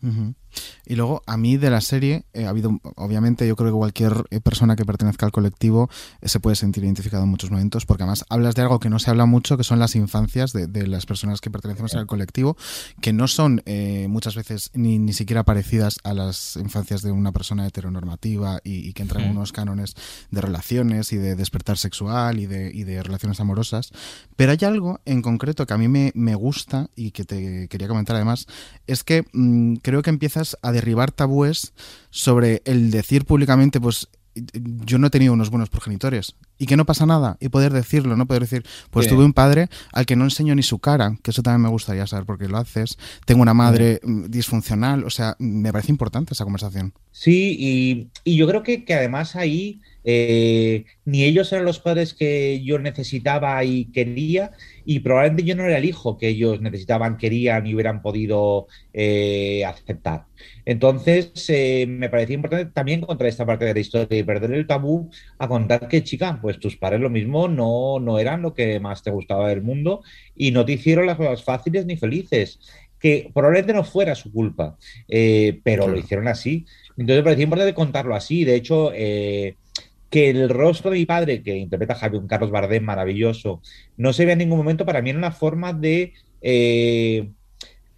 Y 0.86 0.96
luego, 0.96 1.22
a 1.26 1.36
mí 1.36 1.56
de 1.56 1.70
la 1.70 1.80
serie, 1.80 2.24
eh, 2.32 2.46
ha 2.46 2.50
habido, 2.50 2.80
obviamente, 2.96 3.46
yo 3.46 3.56
creo 3.56 3.70
que 3.70 3.76
cualquier 3.76 4.24
eh, 4.30 4.40
persona 4.40 4.76
que 4.76 4.84
pertenezca 4.84 5.26
al 5.26 5.32
colectivo 5.32 5.88
eh, 6.20 6.28
se 6.28 6.40
puede 6.40 6.56
sentir 6.56 6.84
identificado 6.84 7.24
en 7.24 7.30
muchos 7.30 7.50
momentos, 7.50 7.86
porque 7.86 8.02
además 8.02 8.24
hablas 8.28 8.54
de 8.54 8.62
algo 8.62 8.80
que 8.80 8.90
no 8.90 8.98
se 8.98 9.10
habla 9.10 9.26
mucho, 9.26 9.56
que 9.56 9.64
son 9.64 9.78
las 9.78 9.94
infancias 9.96 10.52
de, 10.52 10.66
de 10.66 10.86
las 10.86 11.06
personas 11.06 11.40
que 11.40 11.50
pertenecemos 11.50 11.94
al 11.94 12.06
colectivo, 12.06 12.56
que 13.00 13.12
no 13.12 13.28
son 13.28 13.62
muchas 14.08 14.34
veces 14.34 14.70
ni, 14.74 14.98
ni 14.98 15.12
siquiera 15.12 15.44
parecidas 15.44 15.98
a 16.04 16.14
las 16.14 16.56
infancias 16.56 17.02
de 17.02 17.12
una 17.12 17.32
persona 17.32 17.66
heteronormativa 17.66 18.60
y, 18.64 18.88
y 18.88 18.92
que 18.92 19.02
entran 19.02 19.24
en 19.24 19.30
unos 19.30 19.52
cánones 19.52 19.94
de 20.30 20.40
relaciones 20.40 21.12
y 21.12 21.16
de 21.16 21.36
despertar 21.36 21.78
sexual 21.78 22.38
y 22.40 22.46
de, 22.46 22.70
y 22.72 22.84
de 22.84 23.02
relaciones 23.02 23.40
amorosas. 23.40 23.90
Pero 24.36 24.52
hay 24.52 24.58
algo 24.62 25.00
en 25.04 25.22
concreto 25.22 25.66
que 25.66 25.74
a 25.74 25.78
mí 25.78 25.88
me, 25.88 26.12
me 26.14 26.34
gusta 26.34 26.88
y 26.96 27.10
que 27.10 27.24
te 27.24 27.68
quería 27.68 27.88
comentar 27.88 28.16
además, 28.16 28.46
es 28.86 29.04
que 29.04 29.24
mmm, 29.32 29.76
creo 29.76 30.02
que 30.02 30.10
empiezas 30.40 30.58
a 30.62 30.72
derribar 30.72 31.12
tabúes 31.12 31.72
sobre 32.10 32.62
el 32.64 32.90
decir 32.90 33.24
públicamente, 33.24 33.80
pues 33.80 34.08
yo 34.54 34.98
no 34.98 35.08
he 35.08 35.10
tenido 35.10 35.32
unos 35.32 35.50
buenos 35.50 35.68
progenitores 35.68 36.36
y 36.56 36.66
que 36.66 36.76
no 36.76 36.86
pasa 36.86 37.04
nada 37.04 37.36
y 37.40 37.48
poder 37.48 37.72
decirlo, 37.72 38.16
no 38.16 38.26
poder 38.26 38.42
decir, 38.42 38.64
pues 38.90 39.08
tuve 39.08 39.24
un 39.24 39.32
padre 39.32 39.68
al 39.92 40.06
que 40.06 40.14
no 40.14 40.24
enseño 40.24 40.54
ni 40.54 40.62
su 40.62 40.78
cara, 40.78 41.16
que 41.22 41.32
eso 41.32 41.42
también 41.42 41.62
me 41.62 41.68
gustaría 41.68 42.06
saber 42.06 42.26
por 42.26 42.38
qué 42.38 42.48
lo 42.48 42.58
haces, 42.58 42.96
tengo 43.26 43.42
una 43.42 43.54
madre 43.54 44.00
sí. 44.02 44.24
disfuncional, 44.28 45.04
o 45.04 45.10
sea, 45.10 45.36
me 45.40 45.72
parece 45.72 45.90
importante 45.90 46.32
esa 46.32 46.44
conversación. 46.44 46.94
Sí, 47.10 47.56
y, 47.58 48.08
y 48.24 48.36
yo 48.36 48.46
creo 48.46 48.62
que, 48.62 48.84
que 48.84 48.94
además 48.94 49.34
ahí 49.34 49.80
eh, 50.04 50.84
ni 51.04 51.24
ellos 51.24 51.52
eran 51.52 51.64
los 51.64 51.78
padres 51.78 52.14
que 52.14 52.62
yo 52.64 52.78
necesitaba 52.78 53.62
y 53.64 53.86
quería, 53.86 54.52
y 54.84 55.00
probablemente 55.00 55.44
yo 55.44 55.54
no 55.54 55.64
era 55.64 55.78
el 55.78 55.84
hijo 55.84 56.16
que 56.16 56.28
ellos 56.28 56.60
necesitaban, 56.60 57.18
querían 57.18 57.66
y 57.66 57.74
hubieran 57.74 58.02
podido 58.02 58.66
eh, 58.92 59.64
aceptar. 59.64 60.24
Entonces, 60.64 61.32
eh, 61.48 61.86
me 61.86 62.08
parecía 62.08 62.34
importante 62.34 62.70
también 62.72 63.02
contar 63.02 63.26
esta 63.26 63.44
parte 63.44 63.64
de 63.66 63.74
la 63.74 63.80
historia 63.80 64.18
y 64.18 64.22
perder 64.22 64.52
el 64.52 64.66
tabú 64.66 65.10
a 65.38 65.48
contar 65.48 65.88
que, 65.88 66.02
chica, 66.02 66.38
pues 66.40 66.58
tus 66.58 66.76
padres 66.76 67.00
lo 67.00 67.10
mismo 67.10 67.48
no, 67.48 67.98
no 68.00 68.18
eran 68.18 68.42
lo 68.42 68.54
que 68.54 68.80
más 68.80 69.02
te 69.02 69.10
gustaba 69.10 69.48
del 69.48 69.62
mundo 69.62 70.02
y 70.34 70.50
no 70.50 70.64
te 70.64 70.72
hicieron 70.72 71.06
las 71.06 71.16
cosas 71.16 71.44
fáciles 71.44 71.86
ni 71.86 71.96
felices 71.96 72.60
que 72.98 73.30
probablemente 73.32 73.72
no 73.72 73.82
fuera 73.82 74.14
su 74.14 74.30
culpa, 74.30 74.76
pero 75.08 75.84
claro. 75.84 75.92
lo 75.92 75.98
hicieron 75.98 76.28
así. 76.28 76.66
Entonces 76.98 77.16
me 77.16 77.22
parecía 77.22 77.44
importante 77.44 77.72
contarlo 77.72 78.14
así. 78.14 78.44
De 78.44 78.54
hecho, 78.54 78.92
que 80.10 80.30
el 80.30 80.48
rostro 80.48 80.90
de 80.90 80.98
mi 80.98 81.06
padre, 81.06 81.42
que 81.42 81.56
interpreta 81.56 81.94
Javier 81.94 82.22
Carlos 82.26 82.50
Bardem, 82.50 82.82
maravilloso, 82.82 83.62
no 83.96 84.12
se 84.12 84.26
ve 84.26 84.32
en 84.32 84.38
ningún 84.38 84.58
momento, 84.58 84.84
para 84.84 85.00
mí 85.02 85.10
era 85.10 85.18
una 85.18 85.32
forma 85.32 85.72
de 85.72 86.12
eh, 86.42 87.30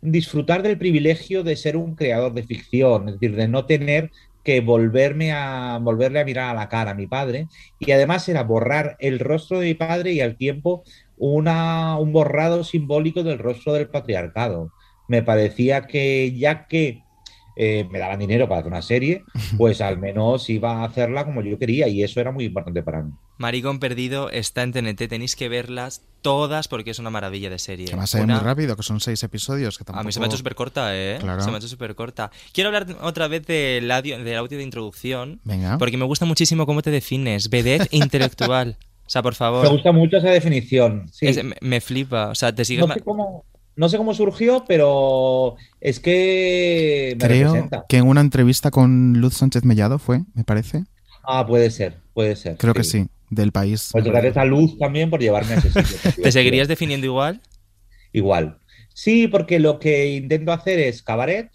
disfrutar 0.02 0.62
del 0.62 0.78
privilegio 0.78 1.42
de 1.42 1.56
ser 1.56 1.76
un 1.76 1.94
creador 1.94 2.34
de 2.34 2.42
ficción, 2.44 3.08
es 3.08 3.14
decir, 3.14 3.34
de 3.34 3.48
no 3.48 3.64
tener 3.64 4.10
que 4.44 4.60
volverme 4.60 5.32
a 5.32 5.78
volverle 5.80 6.20
a 6.20 6.24
mirar 6.24 6.50
a 6.50 6.58
la 6.58 6.68
cara 6.68 6.90
a 6.90 6.94
mi 6.94 7.06
padre 7.06 7.46
y 7.78 7.92
además 7.92 8.28
era 8.28 8.42
borrar 8.42 8.96
el 8.98 9.20
rostro 9.20 9.60
de 9.60 9.68
mi 9.68 9.74
padre 9.74 10.12
y 10.12 10.20
al 10.20 10.36
tiempo 10.36 10.82
una, 11.16 11.96
un 11.98 12.12
borrado 12.12 12.64
simbólico 12.64 13.22
del 13.22 13.38
rostro 13.38 13.72
del 13.72 13.88
patriarcado. 13.88 14.72
Me 15.06 15.22
parecía 15.22 15.86
que 15.86 16.32
ya 16.36 16.66
que 16.66 17.02
eh, 17.56 17.86
me 17.90 17.98
daban 17.98 18.18
dinero 18.18 18.48
para 18.48 18.60
hacer 18.60 18.72
una 18.72 18.82
serie, 18.82 19.24
pues 19.56 19.80
al 19.80 19.98
menos 19.98 20.48
iba 20.50 20.80
a 20.80 20.84
hacerla 20.84 21.24
como 21.24 21.42
yo 21.42 21.58
quería 21.58 21.88
y 21.88 22.02
eso 22.02 22.20
era 22.20 22.32
muy 22.32 22.44
importante 22.44 22.82
para 22.82 23.02
mí. 23.02 23.12
Maricón 23.38 23.80
Perdido 23.80 24.30
está 24.30 24.62
en 24.62 24.72
TNT, 24.72 25.08
tenéis 25.08 25.34
que 25.34 25.48
verlas 25.48 26.02
todas 26.20 26.68
porque 26.68 26.92
es 26.92 26.98
una 27.00 27.10
maravilla 27.10 27.50
de 27.50 27.58
serie. 27.58 27.86
Que 27.86 27.96
más 27.96 28.14
una... 28.14 28.36
muy 28.36 28.44
rápido, 28.44 28.76
que 28.76 28.84
son 28.84 29.00
seis 29.00 29.22
episodios. 29.24 29.78
Que 29.78 29.84
tampoco... 29.84 30.00
A 30.00 30.04
mí 30.04 30.12
se 30.12 30.20
me 30.20 30.26
ha 30.26 30.28
hecho 30.28 30.36
súper 30.36 30.54
corta, 30.54 30.96
¿eh? 30.96 31.18
Claro. 31.18 31.42
Se 31.42 31.48
me 31.48 31.56
ha 31.56 31.58
hecho 31.58 31.66
súper 31.66 31.96
corta. 31.96 32.30
Quiero 32.52 32.68
hablar 32.68 32.86
otra 33.00 33.26
vez 33.26 33.44
del 33.46 33.90
audio, 33.90 34.22
del 34.22 34.36
audio 34.36 34.58
de 34.58 34.64
introducción. 34.64 35.40
Venga. 35.42 35.76
Porque 35.78 35.96
me 35.96 36.04
gusta 36.04 36.24
muchísimo 36.24 36.66
cómo 36.66 36.82
te 36.82 36.90
defines. 36.92 37.50
Vedette 37.50 37.88
intelectual. 37.90 38.76
O 39.04 39.10
sea, 39.10 39.22
por 39.22 39.34
favor. 39.34 39.64
Me 39.64 39.70
gusta 39.70 39.90
mucho 39.90 40.18
esa 40.18 40.30
definición. 40.30 41.08
Sí. 41.12 41.26
Es, 41.26 41.42
me, 41.42 41.56
me, 41.60 41.80
flipa. 41.80 42.28
O 42.28 42.34
sea, 42.36 42.54
te 42.54 42.64
sigues. 42.64 42.86
No 42.86 42.94
sé 42.94 43.00
cómo 43.00 43.44
no 43.76 43.88
sé 43.88 43.96
cómo 43.96 44.14
surgió, 44.14 44.64
pero 44.66 45.56
es 45.80 46.00
que 46.00 47.16
me 47.18 47.26
Creo 47.26 47.52
representa. 47.52 47.84
que 47.88 47.98
en 47.98 48.06
una 48.06 48.20
entrevista 48.20 48.70
con 48.70 49.14
Luz 49.14 49.34
Sánchez 49.34 49.64
Mellado 49.64 49.98
fue, 49.98 50.22
me 50.34 50.44
parece. 50.44 50.84
Ah, 51.24 51.46
puede 51.46 51.70
ser, 51.70 51.98
puede 52.14 52.36
ser. 52.36 52.56
Creo 52.56 52.74
sí. 52.74 52.78
que 52.78 52.84
sí, 52.84 53.06
del 53.30 53.52
país. 53.52 53.90
Pues 53.92 54.04
gracias 54.04 54.36
a 54.36 54.44
Luz 54.44 54.78
también 54.78 55.10
por 55.10 55.20
llevarme 55.20 55.54
a 55.54 55.58
ese 55.58 55.70
sitio. 55.70 56.12
¿Te 56.22 56.32
seguirías 56.32 56.68
definiendo 56.68 57.06
igual? 57.06 57.40
Igual. 58.12 58.58
Sí, 58.94 59.28
porque 59.28 59.58
lo 59.58 59.78
que 59.78 60.12
intento 60.12 60.52
hacer 60.52 60.78
es 60.78 61.02
cabaret, 61.02 61.50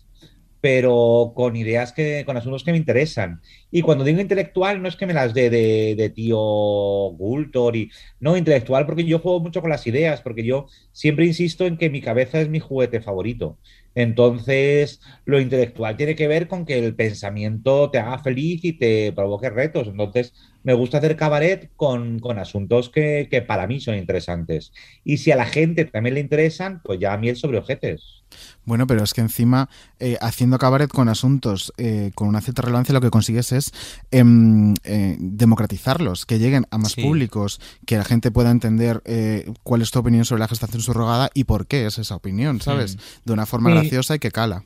pero 0.69 1.31
con 1.33 1.55
ideas 1.55 1.93
que, 1.93 2.23
con 2.25 2.35
asuntos 2.35 2.65
que 2.65 2.73
me 2.73 2.77
interesan. 2.77 3.39
Y 3.71 3.81
cuando 3.83 4.03
digo 4.03 4.19
intelectual, 4.19 4.81
no 4.81 4.89
es 4.89 4.97
que 4.97 5.05
me 5.05 5.13
las 5.13 5.33
dé 5.33 5.49
de, 5.49 5.95
de, 5.95 6.09
tío 6.09 6.37
Gultor 6.37 7.73
no 8.19 8.35
intelectual, 8.35 8.85
porque 8.85 9.05
yo 9.05 9.19
juego 9.19 9.39
mucho 9.39 9.61
con 9.61 9.69
las 9.69 9.87
ideas, 9.87 10.19
porque 10.19 10.43
yo 10.43 10.67
siempre 10.91 11.25
insisto 11.25 11.65
en 11.65 11.77
que 11.77 11.89
mi 11.89 12.01
cabeza 12.01 12.41
es 12.41 12.49
mi 12.49 12.59
juguete 12.59 12.99
favorito. 12.99 13.57
Entonces, 13.95 14.99
lo 15.23 15.39
intelectual 15.39 15.95
tiene 15.95 16.15
que 16.15 16.27
ver 16.27 16.49
con 16.49 16.65
que 16.65 16.77
el 16.77 16.95
pensamiento 16.95 17.89
te 17.89 17.99
haga 17.99 18.19
feliz 18.19 18.65
y 18.65 18.73
te 18.73 19.13
provoque 19.13 19.49
retos. 19.49 19.87
Entonces, 19.87 20.33
me 20.67 20.73
gusta 20.73 20.97
hacer 20.97 21.15
cabaret 21.15 21.71
con, 21.77 22.19
con 22.19 22.39
asuntos 22.39 22.89
que, 22.89 23.29
que, 23.31 23.41
para 23.41 23.67
mí 23.67 23.79
son 23.79 23.95
interesantes. 23.95 24.73
Y 25.05 25.15
si 25.15 25.31
a 25.31 25.37
la 25.37 25.45
gente 25.45 25.85
también 25.85 26.15
le 26.15 26.19
interesan, 26.19 26.81
pues 26.83 26.99
ya 26.99 27.13
a 27.13 27.17
mí 27.17 27.29
el 27.29 27.37
sobre 27.37 27.57
objetos. 27.57 28.25
Bueno, 28.65 28.85
pero 28.85 29.01
es 29.01 29.13
que 29.13 29.21
encima, 29.21 29.69
eh, 30.01 30.17
haciendo 30.19 30.57
cabaret 30.57 30.89
con 30.89 31.07
asuntos 31.07 31.71
eh, 31.77 32.11
con 32.15 32.27
una 32.27 32.41
cierta 32.41 32.63
relevancia, 32.63 32.91
lo 32.91 32.99
que 32.99 33.09
consigues 33.09 33.53
es 33.53 33.71
eh, 34.11 35.15
democratizarlos, 35.19 36.25
que 36.25 36.37
lleguen 36.37 36.65
a 36.69 36.77
más 36.77 36.91
sí. 36.91 37.01
públicos, 37.01 37.61
que 37.85 37.95
la 37.95 38.03
gente 38.03 38.29
pueda 38.29 38.51
entender 38.51 39.01
eh, 39.05 39.49
cuál 39.63 39.81
es 39.81 39.91
tu 39.91 39.99
opinión 39.99 40.25
sobre 40.25 40.41
la 40.41 40.49
gestación 40.49 40.81
subrogada 40.81 41.29
y 41.33 41.45
por 41.45 41.67
qué 41.67 41.85
es 41.85 41.97
esa 41.97 42.17
opinión, 42.17 42.59
¿sabes? 42.59 42.97
Mm. 42.97 42.99
De 43.23 43.31
una 43.31 43.45
forma 43.45 43.69
sí. 43.69 43.75
graciosa 43.77 44.15
y 44.15 44.19
que 44.19 44.31
cala. 44.31 44.65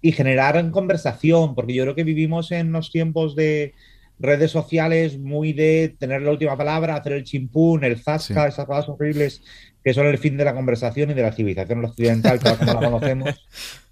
Y 0.00 0.12
generar 0.12 0.70
conversación, 0.70 1.54
porque 1.54 1.74
yo 1.74 1.82
creo 1.82 1.94
que 1.94 2.04
vivimos 2.04 2.52
en 2.52 2.72
los 2.72 2.90
tiempos 2.90 3.36
de 3.36 3.74
redes 4.18 4.50
sociales 4.50 5.18
muy 5.18 5.52
de 5.52 5.94
tener 5.98 6.22
la 6.22 6.30
última 6.30 6.56
palabra, 6.56 6.96
hacer 6.96 7.12
el 7.12 7.24
chimpún, 7.24 7.84
el 7.84 8.02
zasca, 8.02 8.42
sí. 8.44 8.48
esas 8.48 8.66
cosas 8.66 8.88
horribles 8.88 9.42
que 9.84 9.94
son 9.94 10.06
el 10.06 10.18
fin 10.18 10.36
de 10.36 10.44
la 10.44 10.54
conversación 10.54 11.10
y 11.10 11.14
de 11.14 11.22
la 11.22 11.32
civilización 11.32 11.84
occidental, 11.84 12.40
tal 12.40 12.58
como 12.58 12.72
la 12.74 12.90
conocemos. 12.90 13.46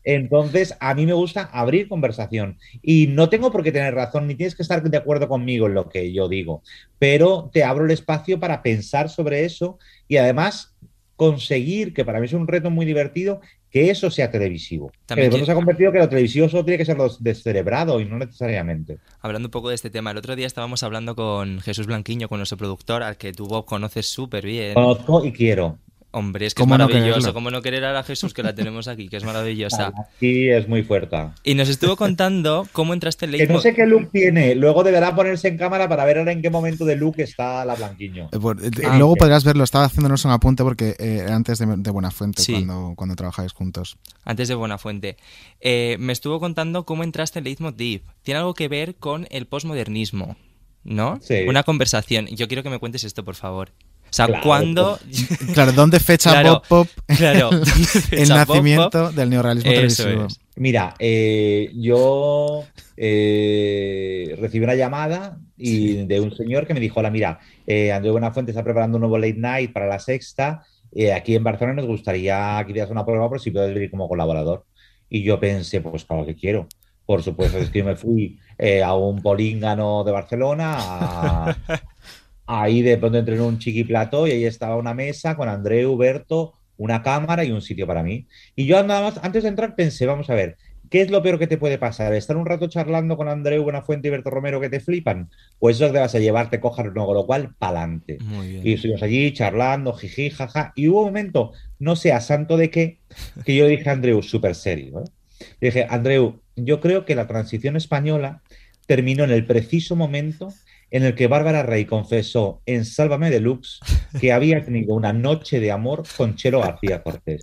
Entonces, 0.05 0.77
a 0.81 0.95
mí 0.95 1.07
me 1.07 1.13
gusta 1.13 1.49
abrir 1.53 1.89
conversación 1.89 2.59
y 2.83 3.07
no 3.07 3.29
tengo 3.29 3.51
por 3.51 3.63
qué 3.63 3.73
tener 3.73 3.95
razón, 3.95 4.27
ni 4.27 4.35
tienes 4.35 4.55
que 4.55 4.63
estar 4.63 4.83
de 4.83 4.97
acuerdo 4.97 5.29
conmigo 5.29 5.67
en 5.67 5.75
lo 5.75 5.89
que 5.89 6.13
yo 6.13 6.29
digo, 6.29 6.63
pero 6.99 7.49
te 7.53 7.65
abro 7.65 7.85
el 7.85 7.91
espacio 7.91 8.39
para 8.39 8.61
pensar 8.61 9.09
sobre 9.09 9.45
eso 9.45 9.79
y 10.09 10.17
además 10.17 10.75
conseguir, 11.17 11.95
que 11.95 12.05
para 12.05 12.21
mí 12.21 12.27
es 12.27 12.33
un 12.33 12.49
reto 12.49 12.71
muy 12.71 12.85
divertido, 12.85 13.41
que 13.75 13.91
eso 13.91 14.09
sea 14.09 14.31
televisivo. 14.31 14.93
También 15.05 15.33
que 15.33 15.39
de 15.39 15.45
se 15.45 15.51
ha 15.51 15.55
convertido 15.57 15.91
que 15.91 15.99
lo 15.99 16.09
televisivo 16.09 16.49
solo 16.49 16.65
tiene 16.65 16.79
que 16.79 16.85
ser 16.85 16.97
lo 16.97 17.09
descerebrado 17.19 17.99
y 17.99 18.05
no 18.05 18.17
necesariamente. 18.19 18.99
Hablando 19.21 19.49
un 19.49 19.51
poco 19.51 19.71
de 19.71 19.75
este 19.75 19.91
tema, 19.91 20.13
el 20.13 20.17
otro 20.17 20.37
día 20.37 20.47
estábamos 20.47 20.85
hablando 20.85 21.17
con 21.17 21.59
Jesús 21.59 21.89
Blanquiño, 21.89 22.29
con 22.29 22.39
nuestro 22.39 22.57
productor, 22.57 23.03
al 23.03 23.17
que 23.17 23.33
tú, 23.33 23.49
Bob, 23.49 23.65
conoces 23.65 24.07
súper 24.07 24.47
bien. 24.47 24.75
Conozco 24.75 25.25
y 25.25 25.33
quiero. 25.33 25.77
Hombre, 26.15 26.47
es 26.47 26.55
que 26.55 26.63
es 26.63 26.69
maravilloso. 26.69 27.27
No 27.27 27.35
¿Cómo 27.35 27.51
no 27.51 27.61
querer 27.61 27.85
a 27.85 28.03
Jesús 28.05 28.33
que 28.33 28.45
la 28.45 28.55
tenemos 28.55 28.87
aquí? 28.87 29.09
Que 29.09 29.17
es 29.17 29.25
maravillosa. 29.25 29.93
Sí, 30.21 30.49
es 30.49 30.69
muy 30.69 30.83
fuerte. 30.83 31.17
Y 31.43 31.55
nos 31.55 31.69
estuvo 31.69 31.97
contando 31.97 32.69
cómo 32.73 32.95
entraste 32.95 33.27
en 33.27 33.33
Que 33.33 33.47
no 33.47 33.61
sé 33.61 33.75
qué 33.75 33.85
look 33.85 34.11
tiene. 34.13 34.55
Luego 34.55 34.85
deberá 34.85 35.15
ponerse 35.15 35.49
en 35.49 35.59
cámara 35.59 35.89
para 35.89 36.05
ver 36.05 36.19
ahora 36.19 36.33
en 36.33 36.41
qué 36.41 36.51
momento 36.51 36.85
de 36.85 36.97
look 36.97 37.17
está 37.19 37.65
la 37.65 37.75
Blanquiño. 37.75 38.31
Eh, 38.33 38.37
eh, 38.37 38.71
ah, 38.87 38.97
luego 38.97 39.13
okay. 39.13 39.21
podrás 39.21 39.45
verlo. 39.45 39.65
Estaba 39.65 39.87
haciéndonos 39.87 40.25
un 40.25 40.31
apunte 40.31 40.63
porque 40.63 40.95
eh, 40.99 41.27
antes 41.29 41.59
de, 41.59 41.67
de 41.67 41.91
Buenafuente, 41.91 42.43
sí. 42.43 42.53
cuando, 42.53 42.95
cuando 42.97 43.17
trabajáis 43.17 43.53
juntos. 43.53 43.99
Antes 44.25 44.49
de 44.49 44.55
Buenafuente. 44.55 45.17
Eh, 45.61 45.97
me 45.99 46.13
estuvo 46.13 46.39
contando 46.39 46.87
cómo 46.87 47.03
entraste 47.03 47.41
en 47.41 47.47
Leitmotiv. 47.47 48.03
Tiene 48.23 48.39
algo 48.39 48.55
que 48.55 48.69
ver 48.69 48.95
con 48.95 49.27
el 49.31 49.47
posmodernismo, 49.47 50.37
¿no? 50.85 51.19
Sí. 51.23 51.43
Una 51.49 51.65
conversación. 51.65 52.27
Yo 52.29 52.47
quiero 52.47 52.63
que 52.63 52.71
me 52.71 52.79
cuentes 52.79 53.05
esto, 53.05 53.25
por 53.25 53.35
favor. 53.35 53.73
O 54.15 54.17
sea, 54.17 54.27
claro. 54.27 54.43
¿cuándo...? 54.45 54.99
claro, 55.55 55.73
¿dónde 55.73 55.99
fecha 55.99 56.31
claro, 56.31 56.63
Pop 56.69 56.87
Pop 56.87 57.17
claro, 57.17 57.51
el 58.13 58.29
nacimiento 58.29 59.11
-Pop? 59.11 59.13
del 59.13 59.31
neorrealismo 59.31 59.73
televisivo? 59.73 60.27
Es. 60.27 60.39
Mira, 60.55 60.95
eh, 61.01 61.73
yo 61.75 62.63
eh, 62.97 64.37
recibí 64.41 64.65
una 64.65 64.77
llamada 64.77 65.37
y 65.57 66.07
de 66.07 66.21
un 66.21 66.33
señor 66.33 66.65
que 66.65 66.75
me 66.75 66.81
dijo, 66.81 67.01
hola, 67.01 67.11
mira, 67.11 67.41
eh, 67.67 67.91
Andrés 67.91 68.13
Buenafuente 68.13 68.53
está 68.53 68.63
preparando 68.63 68.99
un 68.99 69.01
nuevo 69.01 69.19
late 69.19 69.35
night 69.37 69.73
para 69.73 69.89
la 69.89 69.99
sexta. 69.99 70.63
eh, 70.93 71.13
aquí 71.13 71.35
en 71.35 71.43
Barcelona 71.43 71.75
nos 71.75 71.87
gustaría 71.87 72.63
que 72.65 72.71
hicieras 72.71 72.91
una 72.93 73.05
prueba 73.05 73.29
por 73.29 73.41
si 73.41 73.51
puedes 73.51 73.75
venir 73.75 73.91
como 73.91 74.09
colaborador. 74.09 74.65
Y 75.11 75.25
yo 75.25 75.41
pensé, 75.41 75.81
pues 75.81 76.05
claro 76.05 76.25
que 76.25 76.37
quiero. 76.37 76.69
Por 77.05 77.21
supuesto, 77.25 77.59
es 77.59 77.69
que 77.71 77.81
yo 77.81 77.85
me 77.85 77.97
fui 77.97 78.39
eh, 78.59 78.81
a 78.83 78.95
un 78.95 79.21
políngano 79.23 80.05
de 80.05 80.13
Barcelona, 80.13 80.77
a- 80.79 81.57
ahí 82.47 82.83
de 82.83 82.99
pronto 82.99 83.19
entré 83.19 83.35
en 83.35 83.43
un 83.43 83.59
chiquiplató 83.59 84.27
y 84.27 84.33
ahí 84.33 84.45
estaba 84.45 84.77
una 84.77 84.95
mesa 84.95 85.37
con 85.37 85.49
Andreu, 85.49 85.97
Berto, 85.97 86.55
una 86.77 87.03
cámara 87.03 87.45
y 87.45 87.51
un 87.51 87.63
sitio 87.63 87.87
para 87.87 88.03
mí. 88.03 88.27
Y 88.57 88.67
yo 88.67 88.83
nada 88.83 89.03
más, 89.03 89.21
antes 89.23 89.43
de 89.43 89.49
entrar 89.49 89.75
pensé, 89.75 90.07
vamos 90.07 90.29
a 90.31 90.35
ver, 90.35 90.57
¿qué 90.91 91.03
es 91.03 91.11
lo 91.11 91.23
peor 91.23 91.39
que 91.39 91.47
te 91.47 91.57
puede 91.57 91.79
pasar? 91.79 92.15
¿Estar 92.15 92.37
un 92.37 92.47
rato 92.47 92.69
charlando 92.69 93.17
con 93.17 93.29
Andreu 93.29 93.63
Buenafuente 93.63 94.09
y 94.09 94.11
Berto 94.11 94.31
Romero 94.31 94.61
que 94.61 94.69
te 94.69 94.81
flipan? 94.81 95.31
Pues 95.59 95.77
eso 95.77 95.91
te 95.93 95.99
vas 95.99 96.15
a 96.15 96.19
llevar, 96.19 96.51
te 96.51 96.61
cojas 96.61 96.87
con 96.93 97.15
lo 97.15 97.27
cual, 97.27 97.55
pa'lante. 97.59 98.19
Y 98.63 98.75
estuvimos 98.75 99.03
allí 99.03 99.33
charlando, 99.33 99.93
jiji, 99.93 100.31
jaja. 100.31 100.73
Y 100.77 100.89
hubo 100.89 101.01
un 101.01 101.07
momento, 101.07 101.53
no 101.79 101.97
sé 101.97 102.13
a 102.13 102.21
santo 102.21 102.57
de 102.57 102.71
qué, 102.71 102.99
que 103.45 103.57
yo 103.57 103.67
dije 103.67 103.89
a 103.89 103.93
Andreu, 103.93 104.23
súper 104.23 104.55
serio. 104.55 105.01
¿eh? 105.01 105.47
Dije, 105.61 105.87
Andreu, 105.89 106.41
yo 106.57 106.81
creo 106.81 107.05
que 107.05 107.15
la 107.15 107.27
transición 107.27 107.77
española 107.77 108.43
terminó 108.87 109.25
en 109.25 109.31
el 109.31 109.47
preciso 109.47 109.97
momento 109.97 110.53
en 110.95 111.03
el 111.03 111.17
que 111.17 111.27
Bárbara 111.27 111.65
Rey 111.65 111.87
confesó 111.87 112.63
en 112.67 112.85
Sálvame 112.85 113.29
Deluxe 113.29 113.81
que 114.21 114.31
había 114.33 114.65
tenido 114.65 114.95
una 114.95 115.13
noche 115.13 115.59
de 115.59 115.73
amor 115.73 116.05
con 116.17 116.37
Chelo 116.37 116.61
García 116.61 117.03
Cortés. 117.03 117.43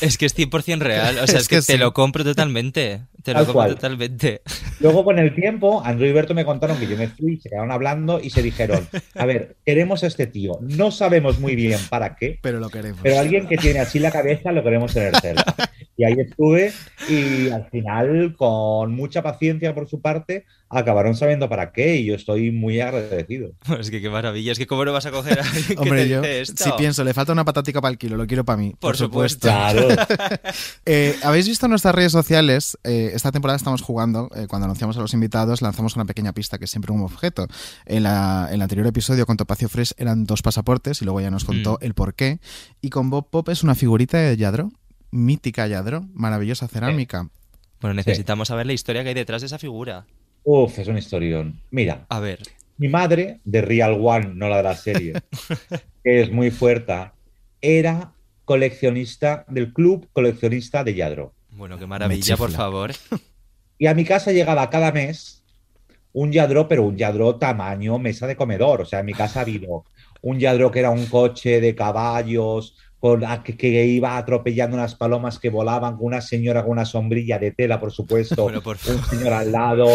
Es 0.00 0.16
que 0.16 0.24
es 0.24 0.34
100% 0.34 0.78
real. 0.78 1.18
O 1.18 1.26
sea, 1.26 1.36
es, 1.36 1.42
Es 1.42 1.48
que, 1.48 1.56
que 1.56 1.62
te 1.62 1.76
lo 1.76 1.92
compro 1.92 2.24
totalmente. 2.24 3.02
Te 3.22 3.32
lo 3.34 3.40
compro 3.40 3.52
cual. 3.52 3.74
totalmente. 3.74 4.40
Luego, 4.80 5.04
con 5.04 5.18
el 5.18 5.34
tiempo, 5.34 5.82
Andreu 5.84 6.08
y 6.08 6.12
Berto 6.14 6.32
me 6.34 6.46
contaron 6.46 6.78
que 6.78 6.86
yo 6.86 6.96
me 6.96 7.08
fui, 7.08 7.38
se 7.38 7.50
quedaron 7.50 7.72
hablando 7.72 8.20
y 8.22 8.30
se 8.30 8.42
dijeron: 8.42 8.88
A 9.14 9.26
ver, 9.26 9.56
queremos 9.66 10.02
a 10.02 10.06
este 10.06 10.26
tío. 10.26 10.58
No 10.62 10.90
sabemos 10.90 11.38
muy 11.40 11.56
bien 11.56 11.80
para 11.90 12.16
qué, 12.16 12.38
pero 12.40 12.58
lo 12.58 12.70
queremos. 12.70 13.00
pero 13.02 13.18
alguien 13.18 13.46
que 13.48 13.58
tiene 13.58 13.80
así 13.80 13.98
la 13.98 14.10
cabeza 14.10 14.50
lo 14.50 14.62
queremos 14.62 14.94
tener 14.94 15.14
cerca. 15.20 15.54
Y 15.98 16.04
ahí 16.04 16.14
estuve, 16.16 16.72
y 17.08 17.50
al 17.50 17.68
final, 17.70 18.34
con 18.38 18.94
mucha 18.94 19.20
paciencia 19.22 19.74
por 19.74 19.88
su 19.88 20.00
parte, 20.00 20.44
acabaron 20.70 21.16
sabiendo 21.16 21.48
para 21.48 21.72
qué, 21.72 21.96
y 21.96 22.04
yo 22.06 22.14
estoy 22.14 22.52
muy 22.52 22.80
agradecido. 22.80 23.50
Es 23.80 23.90
que 23.90 24.00
qué 24.00 24.08
maravilla. 24.08 24.52
Es 24.52 24.58
que 24.58 24.68
cómo 24.68 24.84
no 24.84 24.92
vas 24.92 25.06
a 25.06 25.10
coger 25.10 25.40
a 25.40 25.42
alguien 25.42 25.64
que 25.66 25.74
Hombre, 25.76 26.02
te 26.04 26.08
yo 26.08 26.20
dice 26.20 26.40
esto. 26.42 26.64
si 26.64 26.70
pienso, 26.78 27.02
le 27.02 27.14
falta 27.14 27.32
una 27.32 27.44
patatica 27.44 27.80
para 27.80 27.90
el 27.90 27.98
kilo, 27.98 28.16
lo 28.16 28.26
quiero 28.28 28.44
para 28.44 28.56
mí. 28.58 28.70
Por, 28.70 28.78
Por 28.92 28.96
supuesto. 28.96 29.48
supuesto. 29.48 29.96
Claro. 30.06 30.06
Eh, 30.86 31.16
Habéis 31.22 31.48
visto 31.48 31.66
en 31.66 31.70
nuestras 31.70 31.94
redes 31.94 32.12
sociales, 32.12 32.78
eh, 32.84 33.10
esta 33.12 33.30
temporada 33.32 33.56
estamos 33.56 33.82
jugando, 33.82 34.30
eh, 34.36 34.46
cuando 34.48 34.64
anunciamos 34.66 34.96
a 34.96 35.00
los 35.00 35.12
invitados, 35.14 35.60
lanzamos 35.62 35.96
una 35.96 36.04
pequeña 36.04 36.32
pista 36.32 36.58
que 36.58 36.64
es 36.64 36.70
siempre 36.70 36.92
un 36.92 37.02
objeto. 37.02 37.46
En, 37.86 38.04
la, 38.04 38.46
en 38.48 38.54
el 38.54 38.62
anterior 38.62 38.86
episodio 38.86 39.26
con 39.26 39.36
Topacio 39.36 39.68
Fresh 39.68 39.92
eran 39.98 40.24
dos 40.24 40.42
pasaportes 40.42 41.02
y 41.02 41.04
luego 41.04 41.20
ya 41.20 41.30
nos 41.30 41.44
contó 41.44 41.72
Mm. 41.80 41.84
el 41.84 41.94
por 41.94 42.14
qué. 42.14 42.38
Y 42.80 42.90
con 42.90 43.10
Bob 43.10 43.28
Pop 43.30 43.48
es 43.48 43.62
una 43.64 43.74
figurita 43.74 44.16
de 44.18 44.36
Yadro, 44.36 44.70
mítica 45.10 45.66
Yadro, 45.66 46.06
maravillosa 46.14 46.68
cerámica. 46.68 47.28
Bueno, 47.80 47.94
necesitamos 47.94 48.48
saber 48.48 48.66
la 48.66 48.72
historia 48.72 49.02
que 49.02 49.10
hay 49.10 49.14
detrás 49.14 49.42
de 49.42 49.46
esa 49.46 49.58
figura. 49.58 50.06
Uf, 50.44 50.78
es 50.78 50.88
un 50.88 50.98
historión. 50.98 51.60
Mira, 51.70 52.06
A 52.08 52.20
ver. 52.20 52.40
mi 52.76 52.88
madre, 52.88 53.40
de 53.44 53.60
Real 53.62 53.98
One, 54.02 54.32
no 54.34 54.48
la 54.48 54.58
de 54.58 54.62
la 54.62 54.76
serie, 54.76 55.12
que 56.04 56.22
es 56.22 56.30
muy 56.32 56.50
fuerte, 56.50 57.10
era 57.60 58.12
coleccionista 58.44 59.44
del 59.48 59.72
club 59.72 60.08
coleccionista 60.12 60.82
de 60.84 60.94
Yadro. 60.94 61.32
Bueno, 61.50 61.78
qué 61.78 61.86
maravilla, 61.86 62.36
por 62.36 62.50
favor. 62.50 62.92
Y 63.78 63.86
a 63.86 63.94
mi 63.94 64.04
casa 64.04 64.32
llegaba 64.32 64.70
cada 64.70 64.90
mes 64.92 65.44
un 66.12 66.32
Yadro, 66.32 66.66
pero 66.66 66.84
un 66.84 66.96
Yadro 66.96 67.36
tamaño 67.36 67.98
mesa 67.98 68.26
de 68.26 68.36
comedor. 68.36 68.80
O 68.80 68.84
sea, 68.86 69.00
en 69.00 69.06
mi 69.06 69.12
casa 69.12 69.40
ha 69.40 69.42
habido 69.42 69.84
un 70.22 70.38
Yadro 70.38 70.70
que 70.70 70.78
era 70.80 70.90
un 70.90 71.06
coche 71.06 71.60
de 71.60 71.74
caballos, 71.74 72.76
con, 73.00 73.24
a- 73.24 73.42
que, 73.42 73.56
que 73.56 73.86
iba 73.86 74.16
atropellando 74.16 74.76
unas 74.76 74.94
palomas 74.94 75.38
que 75.38 75.50
volaban, 75.50 75.96
con 75.96 76.06
una 76.06 76.20
señora 76.20 76.62
con 76.62 76.72
una 76.72 76.84
sombrilla 76.84 77.38
de 77.38 77.52
tela, 77.52 77.78
por 77.78 77.92
supuesto, 77.92 78.42
Bueno, 78.42 78.60
por 78.62 78.76
un 78.76 79.02
señor 79.04 79.32
al 79.32 79.52
lado. 79.52 79.86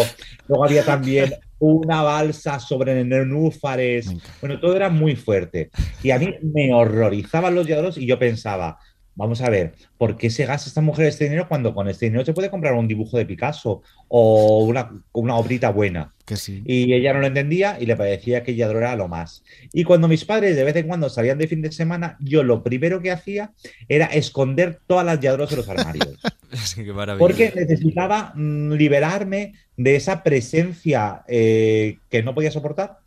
Luego 0.48 0.64
había 0.64 0.84
también 0.84 1.34
una 1.58 2.02
balsa 2.02 2.58
sobre 2.60 3.04
nenúfares. 3.04 4.10
Bueno, 4.40 4.58
todo 4.60 4.74
era 4.76 4.88
muy 4.88 5.16
fuerte. 5.16 5.70
Y 6.02 6.10
a 6.10 6.18
mí 6.18 6.34
me 6.42 6.72
horrorizaban 6.74 7.54
los 7.54 7.66
Yadros 7.66 7.98
y 7.98 8.06
yo 8.06 8.18
pensaba, 8.18 8.78
vamos 9.16 9.40
a 9.40 9.50
ver, 9.50 9.74
¿por 9.98 10.16
qué 10.16 10.30
se 10.30 10.46
gasta 10.46 10.68
esta 10.68 10.80
mujer 10.80 11.06
este 11.06 11.24
dinero 11.24 11.48
cuando 11.48 11.74
con 11.74 11.88
este 11.88 12.06
dinero 12.06 12.24
se 12.24 12.32
puede 12.32 12.50
comprar 12.50 12.74
un 12.74 12.88
dibujo 12.88 13.16
de 13.16 13.26
Picasso 13.26 13.82
o 14.08 14.64
una, 14.64 14.90
una 15.12 15.36
obrita 15.36 15.70
buena? 15.70 16.12
Que 16.24 16.36
sí. 16.36 16.62
Y 16.64 16.92
ella 16.94 17.12
no 17.12 17.20
lo 17.20 17.26
entendía 17.26 17.76
y 17.78 17.86
le 17.86 17.96
parecía 17.96 18.42
que 18.42 18.54
Yadro 18.54 18.78
era 18.78 18.96
lo 18.96 19.08
más. 19.08 19.44
Y 19.72 19.84
cuando 19.84 20.08
mis 20.08 20.24
padres 20.24 20.56
de 20.56 20.64
vez 20.64 20.76
en 20.76 20.88
cuando 20.88 21.10
salían 21.10 21.38
de 21.38 21.48
fin 21.48 21.62
de 21.62 21.70
semana, 21.70 22.16
yo 22.20 22.42
lo 22.42 22.62
primero 22.62 23.02
que 23.02 23.10
hacía 23.10 23.52
era 23.88 24.06
esconder 24.06 24.80
todas 24.86 25.04
las 25.04 25.20
Yadros 25.20 25.50
en 25.52 25.58
los 25.58 25.68
armarios. 25.68 26.18
Que 26.76 26.84
qué. 26.84 26.92
Porque 27.18 27.52
necesitaba 27.56 28.32
mm, 28.36 28.74
liberarme 28.74 29.54
de 29.76 29.96
esa 29.96 30.22
presencia 30.22 31.24
eh, 31.26 31.98
que 32.08 32.22
no 32.22 32.32
podía 32.32 32.52
soportar 32.52 32.98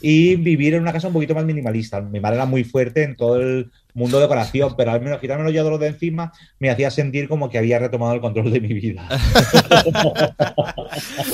y 0.00 0.36
vivir 0.36 0.74
en 0.74 0.82
una 0.82 0.92
casa 0.92 1.08
un 1.08 1.14
poquito 1.14 1.34
más 1.34 1.44
minimalista. 1.44 2.00
Mi 2.00 2.20
madre 2.20 2.36
era 2.36 2.46
muy 2.46 2.64
fuerte 2.64 3.02
en 3.02 3.16
todo 3.16 3.40
el 3.40 3.70
mundo 3.94 4.16
de 4.18 4.24
decoración, 4.24 4.74
pero 4.76 4.90
al 4.90 5.00
menos 5.00 5.20
quitarme 5.20 5.44
los 5.44 5.52
Yadros 5.52 5.78
de 5.78 5.86
encima 5.86 6.32
me 6.58 6.68
hacía 6.68 6.90
sentir 6.90 7.28
como 7.28 7.48
que 7.48 7.58
había 7.58 7.78
retomado 7.78 8.12
el 8.12 8.20
control 8.20 8.50
de 8.52 8.60
mi 8.60 8.72
vida. 8.74 9.08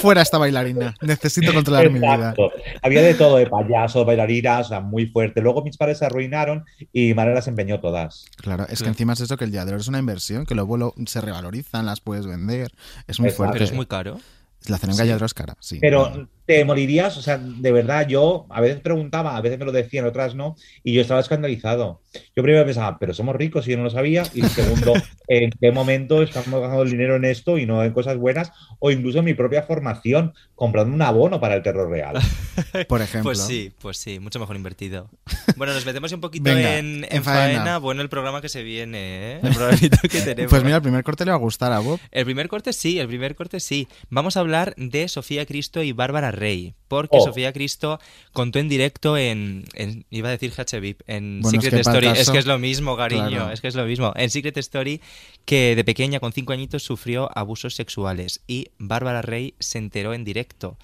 Fuera 0.00 0.22
esta 0.22 0.38
bailarina, 0.38 0.94
necesito 1.00 1.52
controlar 1.52 1.90
mi 1.90 1.98
vida. 1.98 2.14
Exacto. 2.14 2.52
Había 2.82 3.02
de 3.02 3.14
todo, 3.14 3.36
de 3.36 3.46
payasos, 3.46 4.06
bailarinas, 4.06 4.66
o 4.66 4.68
sea, 4.68 4.80
muy 4.80 5.06
fuerte. 5.06 5.40
Luego 5.40 5.62
mis 5.62 5.76
padres 5.76 5.98
se 5.98 6.06
arruinaron 6.06 6.64
y 6.92 7.08
mi 7.08 7.14
madre 7.14 7.34
las 7.34 7.48
empeñó 7.48 7.80
todas. 7.80 8.26
Claro, 8.36 8.66
es 8.68 8.82
que 8.82 8.88
encima 8.88 9.12
es 9.14 9.20
eso 9.20 9.36
que 9.36 9.44
el 9.44 9.52
Yadro 9.52 9.76
es 9.76 9.88
una 9.88 9.98
inversión, 9.98 10.46
que 10.46 10.54
luego 10.54 10.76
lo- 10.76 10.94
se 11.06 11.20
revalorizan, 11.20 11.86
las 11.86 12.00
puedes 12.00 12.26
vender. 12.26 12.72
Es 13.06 13.20
muy 13.20 13.28
Exacto. 13.28 13.36
fuerte. 13.36 13.52
Pero 13.54 13.64
es 13.64 13.72
muy 13.72 13.86
caro. 13.86 14.20
La 14.66 14.76
cerámica 14.76 15.04
Sí. 15.04 15.08
Yadro 15.08 15.26
es 15.26 15.34
cara, 15.34 15.56
sí. 15.60 15.78
Pero 15.80 16.28
te 16.46 16.64
morirías, 16.64 17.16
o 17.16 17.22
sea, 17.22 17.38
de 17.38 17.72
verdad, 17.72 18.08
yo 18.08 18.46
a 18.50 18.60
veces 18.60 18.80
preguntaba, 18.80 19.36
a 19.36 19.40
veces 19.40 19.58
me 19.58 19.64
lo 19.64 19.72
decían, 19.72 20.04
otras 20.04 20.34
no, 20.34 20.56
y 20.82 20.92
yo 20.92 21.00
estaba 21.00 21.20
escandalizado. 21.20 22.00
Yo 22.34 22.42
primero 22.42 22.64
pensaba, 22.64 22.98
pero 22.98 23.14
somos 23.14 23.36
ricos 23.36 23.68
y 23.68 23.72
yo 23.72 23.76
no 23.76 23.84
lo 23.84 23.90
sabía, 23.90 24.24
y 24.34 24.42
segundo, 24.42 24.94
¿en 25.28 25.50
qué 25.60 25.70
momento 25.70 26.22
estamos 26.22 26.60
gastando 26.60 26.82
el 26.82 26.90
dinero 26.90 27.16
en 27.16 27.24
esto 27.24 27.56
y 27.58 27.66
no 27.66 27.84
en 27.84 27.92
cosas 27.92 28.16
buenas? 28.16 28.52
O 28.80 28.90
incluso 28.90 29.20
en 29.20 29.26
mi 29.26 29.34
propia 29.34 29.62
formación, 29.62 30.34
comprando 30.54 30.94
un 30.94 31.02
abono 31.02 31.40
para 31.40 31.54
el 31.54 31.62
terror 31.62 31.88
real. 31.88 32.18
Por 32.88 33.00
ejemplo. 33.00 33.30
Pues 33.30 33.40
sí, 33.40 33.72
pues 33.80 33.98
sí, 33.98 34.18
mucho 34.18 34.40
mejor 34.40 34.56
invertido. 34.56 35.08
Bueno, 35.56 35.72
nos 35.72 35.86
metemos 35.86 36.10
un 36.12 36.20
poquito 36.20 36.44
Venga, 36.44 36.78
en, 36.78 37.04
en 37.04 37.06
en 37.10 37.24
faena. 37.24 37.58
faena. 37.58 37.78
Bueno, 37.78 38.02
el 38.02 38.08
programa 38.08 38.40
que 38.40 38.48
se 38.48 38.62
viene, 38.62 39.34
¿eh? 39.34 39.40
El 39.42 39.54
programita 39.54 39.98
que 40.02 40.20
tenemos. 40.20 40.50
Pues 40.50 40.64
mira, 40.64 40.76
el 40.76 40.82
primer 40.82 41.04
corte 41.04 41.24
le 41.24 41.30
va 41.30 41.36
a 41.36 41.40
gustar 41.40 41.72
a 41.72 41.78
Bob. 41.78 42.00
El 42.10 42.24
primer 42.24 42.48
corte 42.48 42.72
sí, 42.72 42.98
el 42.98 43.06
primer 43.08 43.34
corte 43.34 43.60
sí. 43.60 43.88
Vamos 44.08 44.36
a 44.36 44.40
hablar 44.40 44.74
de 44.76 45.08
Sofía 45.08 45.46
Cristo 45.46 45.82
y 45.82 45.92
Bárbara 45.92 46.29
Rey, 46.32 46.74
porque 46.88 47.18
Oh. 47.18 47.24
Sofía 47.24 47.52
Cristo 47.52 47.98
contó 48.32 48.58
en 48.58 48.68
directo 48.68 49.16
en, 49.16 49.64
en- 49.74 50.04
iba 50.10 50.28
a 50.28 50.32
decir 50.32 50.52
HVIP, 50.52 51.02
en 51.06 51.40
Bueno, 51.42 51.58
es 51.58 51.64
Secret 51.64 51.74
que 51.84 51.88
Story, 51.90 52.06
es 52.08 52.30
que 52.30 52.38
es 52.38 52.46
lo 52.46 52.58
mismo, 52.58 52.96
cariño, 52.96 53.28
Claro. 53.28 53.50
es 53.52 53.60
que 53.60 53.68
es 53.68 53.74
lo 53.74 53.84
mismo. 53.84 54.12
En 54.16 54.30
Secret 54.30 54.56
Story 54.58 55.00
que 55.44 55.74
de 55.76 55.84
pequeña 55.84 56.20
con 56.20 56.32
cinco 56.32 56.52
añitos 56.52 56.82
sufrió 56.82 57.28
abusos 57.36 57.74
sexuales 57.74 58.40
y 58.46 58.68
Bárbara 58.78 59.22
Rey 59.22 59.54
se 59.58 59.78
enteró 59.78 60.14
en 60.14 60.24
directo. 60.24 60.76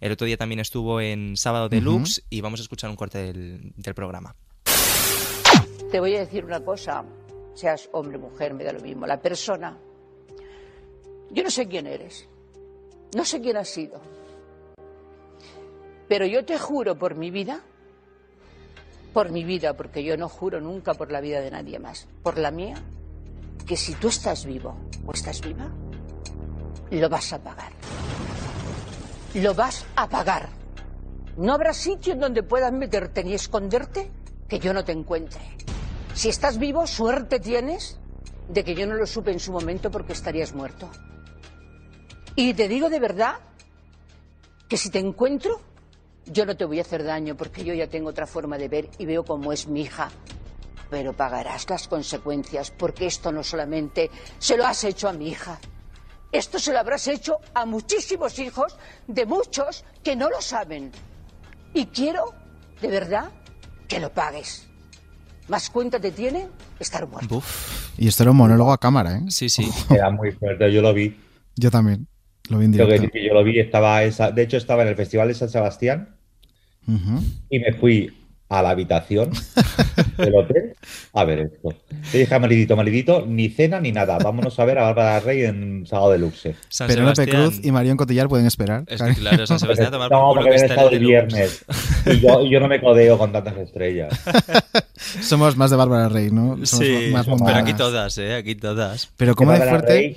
El 0.00 0.12
otro 0.12 0.26
día 0.26 0.36
también 0.38 0.60
estuvo 0.60 1.00
en 1.00 1.36
Sábado 1.36 1.68
Deluxe 1.68 2.22
y 2.30 2.40
vamos 2.40 2.60
a 2.60 2.62
escuchar 2.62 2.88
un 2.90 2.96
corte 2.96 3.18
del, 3.18 3.72
del 3.76 3.94
programa. 3.94 4.34
Te 5.90 6.00
voy 6.00 6.14
a 6.16 6.20
decir 6.20 6.44
una 6.44 6.60
cosa, 6.60 7.04
seas 7.54 7.88
hombre, 7.92 8.16
mujer, 8.16 8.54
me 8.54 8.64
da 8.64 8.72
lo 8.72 8.80
mismo. 8.80 9.06
La 9.06 9.20
persona, 9.20 9.76
yo 11.30 11.42
no 11.42 11.50
sé 11.50 11.66
quién 11.68 11.86
eres, 11.86 12.26
no 13.14 13.24
sé 13.24 13.40
quién 13.40 13.56
has 13.56 13.68
sido, 13.68 14.00
pero 16.10 16.26
yo 16.26 16.44
te 16.44 16.58
juro 16.58 16.98
por 16.98 17.14
mi 17.14 17.30
vida, 17.30 17.60
por 19.12 19.30
mi 19.30 19.44
vida, 19.44 19.76
porque 19.76 20.02
yo 20.02 20.16
no 20.16 20.28
juro 20.28 20.60
nunca 20.60 20.92
por 20.94 21.12
la 21.12 21.20
vida 21.20 21.40
de 21.40 21.52
nadie 21.52 21.78
más, 21.78 22.08
por 22.24 22.36
la 22.36 22.50
mía, 22.50 22.74
que 23.64 23.76
si 23.76 23.94
tú 23.94 24.08
estás 24.08 24.44
vivo 24.44 24.76
o 25.06 25.12
estás 25.12 25.40
viva, 25.40 25.70
lo 26.90 27.08
vas 27.08 27.32
a 27.32 27.38
pagar. 27.38 27.70
Lo 29.34 29.54
vas 29.54 29.86
a 29.94 30.08
pagar. 30.08 30.48
No 31.36 31.52
habrá 31.52 31.72
sitio 31.72 32.14
en 32.14 32.18
donde 32.18 32.42
puedas 32.42 32.72
meterte 32.72 33.22
ni 33.22 33.34
esconderte 33.34 34.10
que 34.48 34.58
yo 34.58 34.74
no 34.74 34.84
te 34.84 34.90
encuentre. 34.90 35.40
Si 36.12 36.28
estás 36.28 36.58
vivo, 36.58 36.88
suerte 36.88 37.38
tienes 37.38 38.00
de 38.48 38.64
que 38.64 38.74
yo 38.74 38.84
no 38.84 38.96
lo 38.96 39.06
supe 39.06 39.30
en 39.30 39.38
su 39.38 39.52
momento 39.52 39.92
porque 39.92 40.14
estarías 40.14 40.54
muerto. 40.54 40.90
Y 42.34 42.52
te 42.54 42.66
digo 42.66 42.90
de 42.90 42.98
verdad 42.98 43.34
que 44.68 44.76
si 44.76 44.90
te 44.90 44.98
encuentro, 44.98 45.69
yo 46.26 46.46
no 46.46 46.56
te 46.56 46.64
voy 46.64 46.78
a 46.78 46.82
hacer 46.82 47.04
daño 47.04 47.36
porque 47.36 47.64
yo 47.64 47.74
ya 47.74 47.88
tengo 47.88 48.10
otra 48.10 48.26
forma 48.26 48.58
de 48.58 48.68
ver 48.68 48.90
y 48.98 49.06
veo 49.06 49.24
cómo 49.24 49.52
es 49.52 49.66
mi 49.66 49.82
hija. 49.82 50.10
Pero 50.90 51.12
pagarás 51.12 51.68
las 51.70 51.86
consecuencias 51.88 52.70
porque 52.70 53.06
esto 53.06 53.30
no 53.30 53.44
solamente 53.44 54.10
se 54.38 54.56
lo 54.56 54.66
has 54.66 54.82
hecho 54.84 55.08
a 55.08 55.12
mi 55.12 55.28
hija, 55.28 55.58
Esto 56.32 56.60
se 56.60 56.72
lo 56.72 56.78
habrás 56.78 57.08
hecho 57.08 57.38
a 57.54 57.66
muchísimos 57.66 58.38
hijos 58.38 58.76
de 59.08 59.26
muchos 59.26 59.84
que 60.04 60.14
no 60.14 60.30
lo 60.30 60.40
saben. 60.40 60.92
Y 61.74 61.86
quiero, 61.86 62.34
de 62.80 62.88
verdad, 62.88 63.32
que 63.88 63.98
lo 63.98 64.12
pagues. 64.12 64.68
Más 65.48 65.70
cuenta 65.70 65.98
te 65.98 66.12
tiene 66.12 66.48
estar 66.78 67.08
muerto. 67.08 67.42
Y 67.98 68.06
esto 68.06 68.22
era 68.22 68.30
un 68.30 68.36
monólogo 68.36 68.72
a 68.72 68.78
cámara, 68.78 69.16
¿eh? 69.16 69.22
Sí, 69.28 69.48
sí. 69.48 69.68
Era 69.90 70.10
muy 70.10 70.30
fuerte, 70.30 70.72
yo 70.72 70.80
lo 70.82 70.94
vi. 70.94 71.18
Yo 71.56 71.70
también. 71.70 72.06
Lo 72.50 72.58
vi 72.58 72.66
en 72.66 72.72
Yo, 72.74 72.84
directo. 72.86 73.08
que- 73.12 73.24
yo 73.26 73.32
lo 73.34 73.42
vi, 73.44 73.58
estaba 73.58 74.02
esa, 74.04 74.30
de 74.30 74.42
hecho 74.42 74.56
estaba 74.58 74.82
en 74.82 74.88
el 74.88 74.96
Festival 74.96 75.28
de 75.28 75.34
San 75.34 75.48
Sebastián 75.48 76.16
y 77.48 77.58
me 77.60 77.72
fui 77.74 78.12
a 78.48 78.62
la 78.62 78.70
habitación 78.70 79.30
del 80.18 80.34
hotel 80.34 80.74
a 81.12 81.22
ver 81.22 81.38
esto. 81.38 81.72
Le 82.12 82.18
dije 82.18 82.34
a 82.34 82.40
Maridito, 82.40 82.74
Maridito, 82.76 83.24
ni 83.24 83.48
cena 83.48 83.78
ni 83.80 83.92
nada, 83.92 84.18
vámonos 84.18 84.58
a 84.58 84.64
ver 84.64 84.78
a 84.78 84.82
Bárbara 84.82 85.20
Rey 85.20 85.44
en 85.44 85.86
Sábado 85.86 86.10
Deluxe. 86.10 86.56
San 86.68 86.88
Penélope 86.88 87.14
Sebastián. 87.14 87.42
Cruz 87.52 87.64
y 87.64 87.70
Marion 87.70 87.96
Cotillar 87.96 88.28
pueden 88.28 88.46
esperar. 88.46 88.82
Es 88.88 89.00
que, 89.00 89.14
claro, 89.14 89.46
San 89.46 89.60
Sebastián 89.60 89.88
a 89.88 89.90
tomar 89.92 90.10
No, 90.10 90.30
porque 90.34 90.42
que 90.42 90.48
habían 90.48 90.62
está 90.64 90.74
estado 90.74 90.88
el 90.90 90.94
deluxe. 90.98 91.06
viernes 91.08 91.64
y 92.06 92.20
yo, 92.20 92.40
y 92.44 92.50
yo 92.50 92.58
no 92.58 92.66
me 92.66 92.80
codeo 92.80 93.16
con 93.18 93.30
tantas 93.30 93.56
estrellas. 93.58 94.18
Somos 94.96 95.56
más 95.56 95.70
de 95.70 95.76
Bárbara 95.76 96.08
Rey, 96.08 96.30
¿no? 96.32 96.54
Somos 96.66 96.86
Sí, 96.86 97.10
más 97.12 97.26
pero 97.26 97.56
aquí 97.58 97.74
todas, 97.74 98.18
¿eh? 98.18 98.34
Aquí 98.34 98.56
todas. 98.56 99.12
Pero 99.16 99.36
como 99.36 99.52
de 99.52 99.58
Bárbara 99.60 99.78
fuerte... 99.78 99.92
Rey 99.94 100.16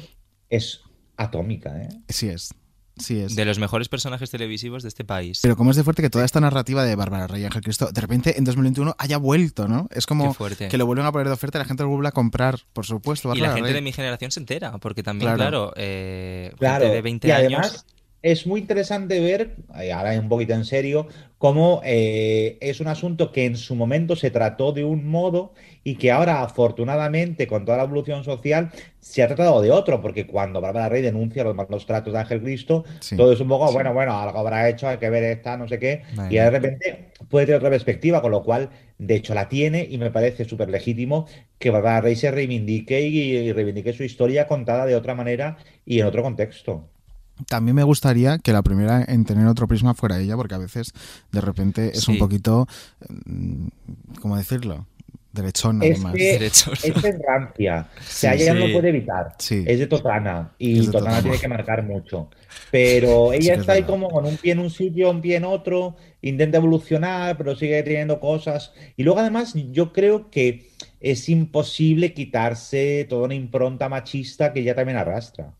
es 0.49 0.81
atómica, 1.23 1.81
¿eh? 1.81 1.89
Sí 2.09 2.29
es. 2.29 2.53
Sí 2.95 3.19
es. 3.19 3.36
De 3.36 3.43
los 3.43 3.57
mejores 3.57 3.89
personajes 3.89 4.29
televisivos 4.29 4.83
de 4.83 4.89
este 4.89 5.03
país. 5.03 5.39
Pero 5.41 5.55
como 5.57 5.71
es 5.71 5.77
de 5.77 5.83
fuerte 5.83 6.03
que 6.03 6.12
toda 6.12 6.25
esta 6.25 6.39
narrativa 6.39 6.83
de 6.83 6.95
Bárbara 6.95 7.25
Rey 7.25 7.41
y 7.41 7.45
Ángel 7.45 7.63
Cristo 7.63 7.89
de 7.91 7.99
repente 7.99 8.38
en 8.38 8.43
2021 8.43 8.93
haya 8.99 9.17
vuelto, 9.17 9.67
¿no? 9.67 9.88
Es 9.91 10.05
como 10.05 10.36
que 10.69 10.77
lo 10.77 10.86
vuelven 10.86 11.07
a 11.07 11.12
poner 11.12 11.25
de 11.27 11.33
oferta 11.33 11.57
y 11.57 11.62
la 11.62 11.65
gente 11.65 11.81
lo 11.81 11.89
vuelve 11.89 12.09
a 12.09 12.12
comprar, 12.12 12.59
por 12.71 12.86
supuesto. 12.86 13.33
y 13.36 13.39
la 13.39 13.47
gente 13.53 13.63
Rey. 13.63 13.73
de 13.73 13.81
mi 13.81 13.93
generación 13.93 14.29
se 14.29 14.41
entera, 14.41 14.77
porque 14.77 15.01
también, 15.01 15.33
Claro. 15.33 15.39
claro, 15.39 15.73
eh, 15.75 16.53
Claro, 16.59 16.83
gente 16.83 16.95
de 16.95 17.01
20 17.01 17.27
y 17.27 17.31
años. 17.31 17.83
Es 18.23 18.47
muy 18.47 18.62
interesante 18.62 19.19
ver, 19.19 19.57
y 19.86 19.89
ahora 19.89 20.17
un 20.19 20.29
poquito 20.29 20.53
en 20.53 20.65
serio, 20.65 21.07
cómo 21.38 21.81
eh, 21.83 22.57
es 22.62 22.79
un 22.79 22.88
asunto 22.88 23.33
que 23.33 23.45
en 23.45 23.57
su 23.57 23.75
momento 23.75 24.15
se 24.15 24.31
trató 24.31 24.71
de 24.71 24.86
un 24.86 25.05
modo 25.05 25.53
y 25.83 25.97
que 25.97 26.09
ahora, 26.09 26.41
afortunadamente, 26.41 27.47
con 27.47 27.65
toda 27.65 27.77
la 27.77 27.83
evolución 27.83 28.23
social, 28.23 28.71
se 28.99 29.23
ha 29.23 29.27
tratado 29.27 29.62
de 29.62 29.71
otro, 29.71 29.99
porque 30.01 30.25
cuando 30.25 30.62
Bárbara 30.62 30.88
Rey 30.88 31.01
denuncia 31.01 31.43
los 31.43 31.53
malos 31.53 31.86
tratos 31.86 32.13
de 32.13 32.19
Ángel 32.19 32.41
Cristo, 32.41 32.86
Sí. 33.01 33.17
todo 33.17 33.33
es 33.33 33.41
un 33.41 33.49
poco, 33.49 33.69
bueno, 33.73 33.93
bueno, 33.93 34.17
algo 34.17 34.39
habrá 34.39 34.69
hecho, 34.69 34.88
hay 34.88 34.97
que 34.97 35.09
ver 35.09 35.23
esta, 35.25 35.57
no 35.57 35.67
sé 35.67 35.77
qué, 35.77 36.03
y 36.29 36.36
de 36.36 36.49
repente 36.49 37.12
puede 37.29 37.45
tener 37.45 37.57
otra 37.59 37.69
perspectiva, 37.71 38.21
con 38.21 38.31
lo 38.31 38.41
cual, 38.43 38.69
de 38.97 39.15
hecho, 39.15 39.33
la 39.33 39.49
tiene 39.49 39.86
y 39.89 39.97
me 39.97 40.12
parece 40.12 40.45
súper 40.45 40.69
legítimo 40.69 41.27
que 41.59 41.69
Bárbara 41.71 41.99
Rey 42.01 42.15
se 42.15 42.31
reivindique 42.31 43.01
y, 43.01 43.19
y 43.36 43.51
reivindique 43.51 43.91
su 43.93 44.03
historia 44.03 44.47
contada 44.47 44.86
de 44.86 44.95
otra 44.95 45.13
manera 45.13 45.57
y 45.86 45.99
en 45.99 46.05
otro 46.05 46.23
contexto. 46.23 46.92
También 47.47 47.75
me 47.75 47.84
gustaría 47.84 48.38
que 48.39 48.53
la 48.53 48.62
primera 48.63 49.03
en 49.08 49.25
tener 49.25 49.47
otro 49.47 49.67
prisma 49.67 49.93
fuera 49.93 50.19
ella, 50.19 50.36
porque 50.36 50.56
a 50.56 50.60
veces 50.60 50.93
de 51.32 51.41
repente 51.41 51.91
es 51.93 52.08
un 52.08 52.17
poquito, 52.17 52.67
mm, 53.25 53.67
¿cómo 54.21 54.38
decirlo? 54.38 54.86
Derechona, 55.32 55.84
Es 55.84 55.95
además. 55.95 56.13
que 56.13 56.23
Derechos. 56.34 56.86
es 56.86 57.01
de 57.01 57.19
rancia. 57.27 57.88
O 57.97 58.03
sea, 58.03 58.34
Sí. 58.38 58.43
ella 58.43 58.53
no 58.53 58.62
Sí. 58.62 58.67
lo 58.67 58.73
puede 58.73 58.89
evitar. 58.89 59.36
Sí. 59.39 59.63
Es 59.65 59.79
de 59.79 59.88
Totana. 59.88 60.51
Y 60.60 60.73
Es 60.79 60.86
de 60.86 60.91
Totana 60.91 61.06
Totana. 61.10 61.21
tiene 61.23 61.39
que 61.39 61.47
marcar 61.47 61.84
mucho. 61.84 62.29
Pero 62.69 63.29
Sí 63.32 63.38
ella 63.38 63.53
que 63.53 63.53
es 63.56 63.60
está 63.62 63.71
ahí 63.73 63.82
verdad. 63.82 63.93
como 63.95 64.10
con 64.10 64.25
un 64.27 64.38
pie 64.38 64.51
en 64.51 64.60
un 64.60 64.69
sitio, 64.69 65.10
un 65.10 65.21
pie 65.21 65.38
en 65.38 65.45
otro. 65.45 65.95
Intenta 66.21 66.58
evolucionar, 66.60 67.36
pero 67.36 67.56
sigue 67.56 67.82
teniendo 67.82 68.19
cosas. 68.19 68.73
Y 68.95 69.01
luego, 69.01 69.21
además, 69.21 69.56
yo 69.71 69.91
creo 69.91 70.29
que 70.29 70.69
es 71.01 71.27
imposible 71.29 72.13
quitarse 72.13 73.08
toda 73.10 73.25
una 73.25 73.34
impronta 73.34 73.89
machista 73.89 74.53
que 74.53 74.60
ella 74.60 74.75
también 74.75 74.99
arrastra. 74.99 75.56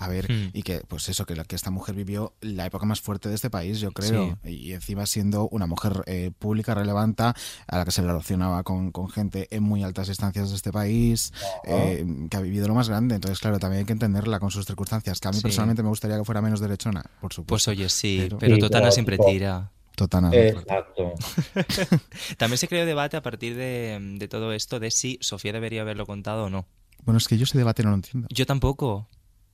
A 0.00 0.06
ver, 0.08 0.30
Hmm. 0.32 0.50
y 0.52 0.62
que, 0.62 0.80
pues 0.86 1.08
eso, 1.08 1.26
que, 1.26 1.34
la, 1.34 1.44
que 1.44 1.56
esta 1.56 1.70
mujer 1.72 1.94
vivió 1.96 2.32
la 2.40 2.64
época 2.66 2.86
más 2.86 3.00
fuerte 3.00 3.28
de 3.28 3.34
este 3.34 3.50
país, 3.50 3.80
yo 3.80 3.90
creo. 3.90 4.38
Y 4.44 4.72
encima 4.72 5.04
siendo 5.06 5.48
una 5.48 5.66
mujer 5.66 6.04
eh, 6.06 6.30
pública, 6.38 6.72
relevante, 6.72 7.24
a 7.24 7.34
la 7.66 7.84
que 7.84 7.90
se 7.90 8.02
relacionaba 8.02 8.62
con, 8.62 8.92
con 8.92 9.08
gente 9.10 9.48
en 9.50 9.64
muy 9.64 9.82
altas 9.82 10.06
instancias 10.08 10.50
de 10.50 10.56
este 10.56 10.70
país, 10.70 11.32
eh, 11.64 12.06
que 12.30 12.36
ha 12.36 12.40
vivido 12.40 12.68
lo 12.68 12.74
más 12.74 12.88
grande. 12.88 13.16
Entonces, 13.16 13.40
claro, 13.40 13.58
también 13.58 13.80
hay 13.80 13.86
que 13.86 13.92
entenderla 13.92 14.38
con 14.38 14.50
sus 14.52 14.64
circunstancias. 14.66 15.18
Que 15.18 15.28
a 15.28 15.30
mí 15.32 15.36
Sí. 15.38 15.42
personalmente 15.42 15.82
me 15.82 15.88
gustaría 15.88 16.16
que 16.16 16.24
fuera 16.24 16.40
menos 16.40 16.60
derechona, 16.60 17.02
por 17.02 17.30
Pues 17.30 17.34
supuesto. 17.34 17.70
oye, 17.72 17.88
sí, 17.88 18.18
Pero- 18.22 18.38
pero, 18.38 18.54
Sí, 18.54 18.60
Totana 18.60 18.90
siempre 18.92 19.16
tipo- 19.16 19.28
tira. 19.28 19.72
Totana. 19.96 20.30
Exacto. 20.32 21.12
También 22.38 22.58
se 22.58 22.68
creó 22.68 22.86
debate 22.86 23.16
a 23.16 23.22
partir 23.22 23.56
de, 23.56 23.98
de 24.18 24.28
todo 24.28 24.52
esto 24.52 24.78
de 24.80 24.90
si 24.90 25.18
Sofía 25.20 25.52
debería 25.52 25.82
haberlo 25.82 26.06
contado 26.06 26.44
o 26.44 26.50
no. 26.50 26.66
Bueno, 27.04 27.18
es 27.18 27.26
que 27.28 27.36
yo 27.38 27.44
ese 27.44 27.58
debate 27.58 27.82
no 27.82 27.90
lo 27.90 27.96
entiendo. 27.96 28.28
Yo 28.30 28.46
tampoco. 28.46 29.08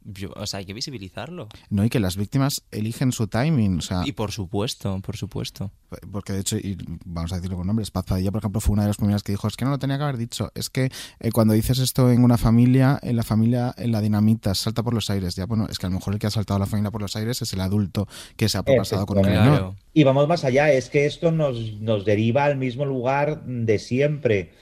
Yo- 0.05 0.33
o 0.37 0.47
sea, 0.47 0.59
hay 0.59 0.67
que 0.67 0.75
visibilizarlo. 0.75 1.49
No, 1.71 1.85
y 1.85 1.89
que 1.89 1.99
las 1.99 2.17
víctimas 2.17 2.63
eligen 2.71 3.11
su 3.13 3.27
timing, 3.27 3.79
o 3.79 3.81
sea, 3.81 4.03
Y 4.05 4.13
por 4.13 4.33
supuesto, 4.33 5.01
por 5.01 5.17
supuesto. 5.17 5.71
porque 6.13 6.33
de 6.33 6.41
hecho, 6.41 6.57
y 6.59 6.77
vamos 7.05 7.33
a 7.33 7.37
decirlo 7.37 7.57
con 7.57 7.67
nombres, 7.67 7.91
Paz 7.91 8.05
Padilla, 8.05 8.31
por 8.31 8.41
ejemplo, 8.41 8.61
fue 8.61 8.75
una 8.75 8.83
de 8.83 8.89
las 8.89 8.97
primeras 8.97 9.23
que 9.23 9.33
dijo, 9.33 9.49
es 9.49 9.57
que 9.57 9.65
no 9.65 9.71
lo 9.71 9.79
tenía 9.79 9.97
que 9.97 10.03
haber 10.05 10.17
dicho, 10.19 10.51
es 10.55 10.69
que 10.69 10.91
eh, 11.21 11.31
cuando 11.33 11.55
dices 11.55 11.79
esto 11.79 12.11
en 12.11 12.23
una 12.25 12.37
familia, 12.37 12.99
en 13.03 13.17
la 13.17 13.23
familia, 13.23 13.75
en 13.79 13.93
la 13.93 14.01
dinamita, 14.01 14.55
salta 14.55 14.83
por 14.83 14.93
los 14.93 15.09
aires, 15.11 15.37
ya 15.37 15.47
bueno, 15.47 15.67
es 15.71 15.79
que 15.79 15.87
a 15.87 15.89
lo 15.89 15.95
mejor 15.97 16.13
el 16.15 16.19
que 16.21 16.27
ha 16.27 16.31
saltado 16.31 16.59
la 16.59 16.67
familia 16.67 16.91
por 16.91 17.01
los 17.01 17.17
aires 17.17 17.41
es 17.43 17.53
el 17.53 17.61
adulto 17.61 18.07
que 18.37 18.49
se 18.49 18.59
ha 18.59 18.63
propasado 18.63 19.07
con 19.07 19.19
el 19.19 19.27
menor. 19.27 19.47
Claro. 19.49 19.77
Y 19.95 20.05
vamos 20.05 20.29
más 20.29 20.45
allá, 20.45 20.73
es 20.73 20.91
que 20.91 21.07
esto 21.07 21.31
nos, 21.33 21.75
nos 21.81 22.05
deriva 22.05 22.45
al 22.45 22.57
mismo 22.57 22.85
lugar 22.85 23.45
de 23.47 23.79
siempre. 23.79 24.53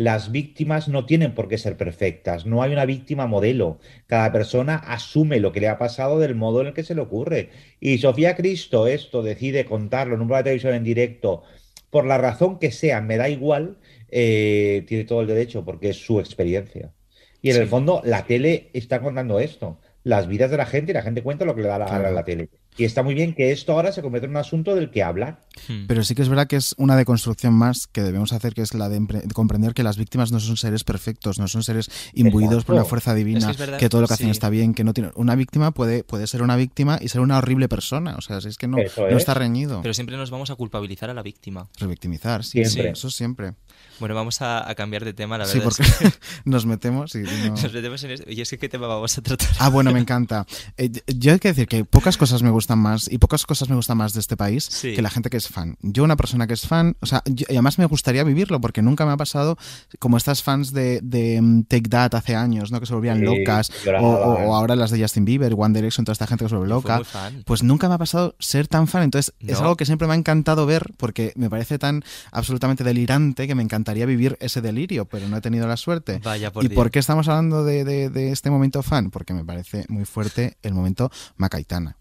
Las 0.00 0.32
víctimas 0.32 0.88
no 0.88 1.04
tienen 1.04 1.34
por 1.34 1.46
qué 1.46 1.58
ser 1.58 1.76
perfectas, 1.76 2.46
no 2.46 2.62
hay 2.62 2.72
una 2.72 2.86
víctima 2.86 3.26
modelo. 3.26 3.80
Cada 4.06 4.32
persona 4.32 4.76
asume 4.76 5.40
lo 5.40 5.52
que 5.52 5.60
le 5.60 5.68
ha 5.68 5.76
pasado 5.76 6.18
del 6.18 6.34
modo 6.34 6.62
en 6.62 6.68
el 6.68 6.72
que 6.72 6.84
se 6.84 6.94
le 6.94 7.02
ocurre. 7.02 7.50
Y 7.80 7.98
Sofía 7.98 8.34
Cristo 8.34 8.86
esto 8.86 9.22
decide 9.22 9.66
contarlo 9.66 10.14
en 10.14 10.22
un 10.22 10.28
programa 10.28 10.38
de 10.38 10.44
televisión 10.44 10.72
en 10.72 10.84
directo, 10.84 11.42
por 11.90 12.06
la 12.06 12.16
razón 12.16 12.58
que 12.58 12.70
sea, 12.70 13.02
me 13.02 13.18
da 13.18 13.28
igual, 13.28 13.76
eh, 14.08 14.86
tiene 14.88 15.04
todo 15.04 15.20
el 15.20 15.26
derecho 15.26 15.66
porque 15.66 15.90
es 15.90 15.98
su 15.98 16.18
experiencia. 16.18 16.94
Y 17.42 17.50
en 17.50 17.60
el 17.60 17.68
fondo 17.68 18.00
la 18.02 18.24
tele 18.24 18.70
está 18.72 19.02
contando 19.02 19.38
esto, 19.38 19.80
las 20.02 20.28
vidas 20.28 20.50
de 20.50 20.56
la 20.56 20.64
gente 20.64 20.92
y 20.92 20.94
la 20.94 21.02
gente 21.02 21.22
cuenta 21.22 21.44
lo 21.44 21.54
que 21.54 21.60
le 21.60 21.68
da 21.68 21.78
la 21.78 21.86
gana 21.86 22.08
a 22.08 22.12
la 22.12 22.24
tele. 22.24 22.48
Y 22.76 22.84
está 22.84 23.02
muy 23.02 23.14
bien 23.14 23.34
que 23.34 23.52
esto 23.52 23.72
ahora 23.72 23.92
se 23.92 24.00
convierta 24.00 24.26
en 24.26 24.30
un 24.30 24.36
asunto 24.38 24.74
del 24.74 24.90
que 24.90 25.02
hablar. 25.02 25.40
Hmm. 25.68 25.86
Pero 25.86 26.04
sí 26.04 26.14
que 26.14 26.22
es 26.22 26.28
verdad 26.28 26.46
que 26.46 26.56
es 26.56 26.74
una 26.78 26.96
deconstrucción 26.96 27.52
más 27.52 27.86
que 27.86 28.02
debemos 28.02 28.32
hacer, 28.32 28.54
que 28.54 28.62
es 28.62 28.74
la 28.74 28.88
de, 28.88 29.00
comprender 29.34 29.74
que 29.74 29.82
las 29.82 29.98
víctimas 29.98 30.32
no 30.32 30.40
son 30.40 30.56
seres 30.56 30.84
perfectos, 30.84 31.38
no 31.38 31.48
son 31.48 31.62
seres 31.62 31.90
imbuidos 32.14 32.64
por 32.64 32.76
una 32.76 32.84
fuerza 32.84 33.10
Es 33.10 33.16
divina, 33.18 33.46
que 33.46 33.52
es 33.52 33.58
verdad, 33.58 33.78
que 33.78 33.88
todo 33.88 34.00
lo 34.00 34.06
que 34.06 34.14
hacen 34.14 34.28
sí. 34.28 34.30
está 34.30 34.48
bien, 34.50 34.74
que 34.74 34.84
no 34.84 34.94
tiene... 34.94 35.10
Una 35.14 35.34
víctima 35.34 35.72
puede, 35.72 36.04
puede 36.04 36.26
ser 36.26 36.42
una 36.42 36.56
víctima 36.56 36.98
y 37.00 37.08
ser 37.08 37.20
una 37.20 37.38
horrible 37.38 37.68
persona, 37.68 38.14
o 38.16 38.20
sea, 38.20 38.40
si 38.40 38.48
es 38.48 38.56
que 38.56 38.68
no, 38.68 38.78
no 38.78 38.82
es. 38.82 39.16
está 39.16 39.34
reñido. 39.34 39.82
Pero 39.82 39.92
siempre 39.92 40.16
nos 40.16 40.30
vamos 40.30 40.50
a 40.50 40.54
culpabilizar 40.54 41.10
a 41.10 41.14
la 41.14 41.22
víctima. 41.22 41.68
Revictimizar, 41.78 42.44
sí, 42.44 42.64
Siempre. 42.64 42.82
sí, 42.82 42.88
eso 42.88 43.10
siempre. 43.10 43.54
Bueno, 44.00 44.14
vamos 44.14 44.40
a, 44.42 44.68
a 44.68 44.74
cambiar 44.74 45.04
de 45.04 45.12
tema, 45.12 45.38
la 45.38 45.44
Sí, 45.46 45.58
verdad. 45.58 45.72
porque 45.76 45.82
es 45.82 45.96
que 46.12 46.18
nos 46.44 46.66
metemos 46.66 47.14
y 47.14 47.18
no... 47.18 47.30
nos 47.50 47.72
metemos 47.72 48.02
en 48.04 48.10
esto. 48.10 48.30
Y 48.30 48.40
es 48.40 48.50
que, 48.50 48.58
¿qué 48.58 48.68
tema 48.68 48.86
vamos 48.88 49.16
a 49.16 49.22
tratar? 49.22 49.48
Ah, 49.58 49.68
bueno, 49.68 49.92
me 49.92 50.00
encanta. 50.00 50.46
Eh, 50.76 50.90
yo 51.06 51.32
hay 51.32 51.38
que 51.38 51.48
decir 51.48 51.68
que 51.68 51.84
pocas 51.84 52.16
cosas 52.16 52.42
me 52.42 52.50
gustan 52.50 52.78
más 52.78 53.08
y 53.12 53.18
pocas 53.18 53.46
cosas 53.46 53.68
me 53.68 53.76
gustan 53.76 53.96
más 53.98 54.12
de 54.14 54.20
este 54.20 54.36
país 54.36 54.64
Sí. 54.64 54.94
que 54.94 55.02
la 55.02 55.10
gente 55.10 55.30
que 55.30 55.36
es 55.36 55.48
fan. 55.48 55.76
Yo, 55.82 56.02
una 56.02 56.16
persona 56.16 56.46
que 56.46 56.54
es 56.54 56.66
fan, 56.66 56.96
o 57.00 57.06
sea, 57.06 57.22
yo- 57.26 57.46
y 57.48 57.52
además 57.52 57.78
me 57.78 57.86
gustaría 57.86 58.24
vivirlo 58.24 58.60
porque 58.60 58.82
nunca 58.82 59.04
me 59.06 59.12
ha 59.12 59.16
pasado 59.16 59.56
como 59.98 60.16
estas 60.16 60.42
fans 60.42 60.72
de, 60.72 61.00
de 61.02 61.40
mm, 61.40 61.64
Take 61.64 61.88
That 61.90 62.14
hace 62.14 62.34
años, 62.34 62.72
¿no? 62.72 62.80
Que 62.80 62.86
se 62.86 62.94
volvían 62.94 63.18
Sí, 63.18 63.24
locas. 63.24 63.70
O, 63.70 63.84
lloraban. 63.84 64.04
o- 64.10 64.16
o 64.50 64.54
ahora 64.56 64.74
las 64.76 64.90
de 64.90 65.00
Justin 65.00 65.24
Bieber, 65.24 65.54
One 65.56 65.74
Direction, 65.78 66.04
toda 66.04 66.14
esta 66.14 66.26
gente 66.26 66.44
que 66.44 66.48
se 66.48 66.54
vuelve 66.56 66.70
loca. 66.70 67.02
Pues 67.44 67.62
nunca 67.62 67.88
me 67.88 67.94
ha 67.94 67.98
pasado 67.98 68.34
ser 68.38 68.66
tan 68.66 68.86
fan. 68.88 69.02
Entonces, 69.02 69.34
es 69.40 69.58
algo 69.60 69.76
que 69.76 69.84
siempre 69.84 70.06
me 70.08 70.14
ha 70.14 70.16
encantado 70.16 70.64
ver 70.66 70.86
porque 70.96 71.32
me 71.36 71.50
parece 71.50 71.78
tan 71.78 72.02
absolutamente 72.32 72.84
delirante 72.84 73.46
que 73.46 73.54
me 73.54 73.62
encantaría 73.90 74.06
vivir 74.06 74.36
ese 74.40 74.60
delirio, 74.60 75.04
pero 75.06 75.26
no 75.28 75.36
he 75.36 75.40
tenido 75.40 75.66
la 75.66 75.76
suerte. 75.76 76.20
Vaya 76.22 76.52
por 76.52 76.64
¿Y 76.64 76.68
Dios. 76.68 76.76
por 76.76 76.90
qué 76.92 77.00
estamos 77.00 77.28
hablando 77.28 77.64
de, 77.64 77.84
de- 77.84 78.08
de 78.08 78.30
este 78.30 78.48
momento 78.50 78.82
fan? 78.84 79.10
Porque 79.10 79.34
me 79.34 79.44
parece 79.44 79.84
muy 79.88 80.04
fuerte 80.04 80.56
el 80.62 80.74
momento 80.74 81.10
Macaitana. 81.36 81.96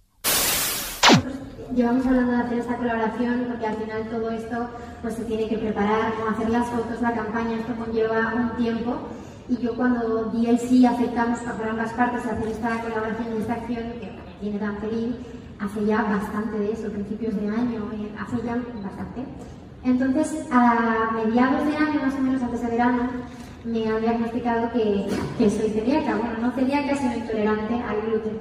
Llevamos 1.75 2.05
hablando 2.05 2.31
de 2.31 2.37
hacer 2.43 2.59
esta 2.59 2.77
colaboración 2.77 3.45
porque 3.47 3.65
al 3.67 3.75
final 3.77 4.09
todo 4.09 4.29
esto 4.31 4.69
pues 5.01 5.15
se 5.15 5.23
tiene 5.23 5.47
que 5.47 5.57
preparar, 5.57 6.13
hacer 6.31 6.49
las 6.49 6.67
fotos, 6.67 7.01
la 7.01 7.13
campaña, 7.13 7.57
esto 7.57 7.73
conlleva 7.75 8.33
un 8.35 8.55
tiempo. 8.63 8.97
Y 9.47 9.57
yo 9.57 9.75
cuando 9.75 10.25
di 10.25 10.45
el 10.47 10.59
sí 10.59 10.85
aceptamos 10.85 11.39
por 11.39 11.67
ambas 11.67 11.91
partes 11.93 12.23
hacer 12.25 12.47
esta 12.49 12.81
colaboración 12.81 13.27
y 13.35 13.41
esta 13.41 13.53
acción 13.53 13.83
que 13.99 14.11
me 14.11 14.33
tiene 14.41 14.59
tan 14.59 14.77
feliz, 14.77 15.15
hace 15.59 15.85
ya 15.85 16.03
bastante 16.03 16.59
de 16.59 16.71
eso, 16.71 16.89
principios 16.91 17.35
de 17.35 17.47
año, 17.49 17.89
eh, 17.93 18.11
hace 18.19 18.37
ya 18.45 18.55
bastante. 18.83 19.25
Entonces, 19.83 20.45
a 20.51 21.11
mediados 21.13 21.65
de 21.65 21.77
año, 21.77 22.01
más 22.01 22.13
o 22.13 22.21
menos 22.21 22.41
antes 22.43 22.61
de 22.61 22.67
verano, 22.69 23.09
me 23.63 23.87
han 23.87 24.01
diagnosticado 24.01 24.71
que, 24.71 25.05
que 25.37 25.49
soy 25.49 25.69
celíaca. 25.69 26.15
Bueno, 26.15 26.37
no 26.41 26.51
celíaca, 26.51 26.95
sino 26.95 27.15
intolerante 27.15 27.73
al 27.75 28.01
gluten. 28.05 28.39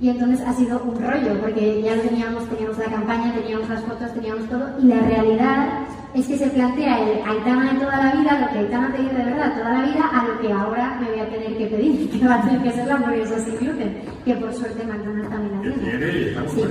Y 0.00 0.10
entonces 0.10 0.46
ha 0.46 0.52
sido 0.52 0.80
un 0.80 0.94
rollo, 0.94 1.40
porque 1.40 1.82
ya 1.82 1.96
lo 1.96 2.02
teníamos, 2.02 2.48
teníamos 2.48 2.78
la 2.78 2.84
campaña, 2.84 3.34
teníamos 3.34 3.68
las 3.68 3.82
fotos, 3.82 4.14
teníamos 4.14 4.48
todo, 4.48 4.70
y 4.80 4.86
la 4.86 5.00
realidad 5.00 5.68
es 6.14 6.26
que 6.26 6.38
se 6.38 6.46
plantea 6.46 7.00
el 7.00 7.18
Aitana 7.26 7.72
de 7.72 7.80
toda 7.80 7.96
la 7.96 8.12
vida, 8.12 8.40
lo 8.40 8.52
que 8.52 8.58
Aitana 8.60 8.88
ha 8.88 8.92
pedido 8.92 9.12
de 9.12 9.24
verdad 9.24 9.54
toda 9.58 9.72
la 9.72 9.86
vida, 9.86 10.08
a 10.12 10.24
lo 10.24 10.40
que 10.40 10.52
ahora 10.52 10.98
me 11.00 11.10
voy 11.10 11.18
a 11.18 11.28
tener 11.28 11.58
que 11.58 11.66
pedir, 11.66 12.10
que 12.20 12.28
va 12.28 12.36
a 12.36 12.42
tener 12.42 12.62
que 12.62 12.72
ser 12.72 12.86
la 12.86 12.94
hamburguesa 12.94 13.38
sin 13.40 13.56
gluten, 13.56 14.02
que 14.24 14.34
por 14.34 14.54
suerte 14.54 14.84
McDonald's 14.84 15.30
también 15.30 15.56
la 15.56 15.62
tiene. 15.62 16.48
Sí. 16.48 16.62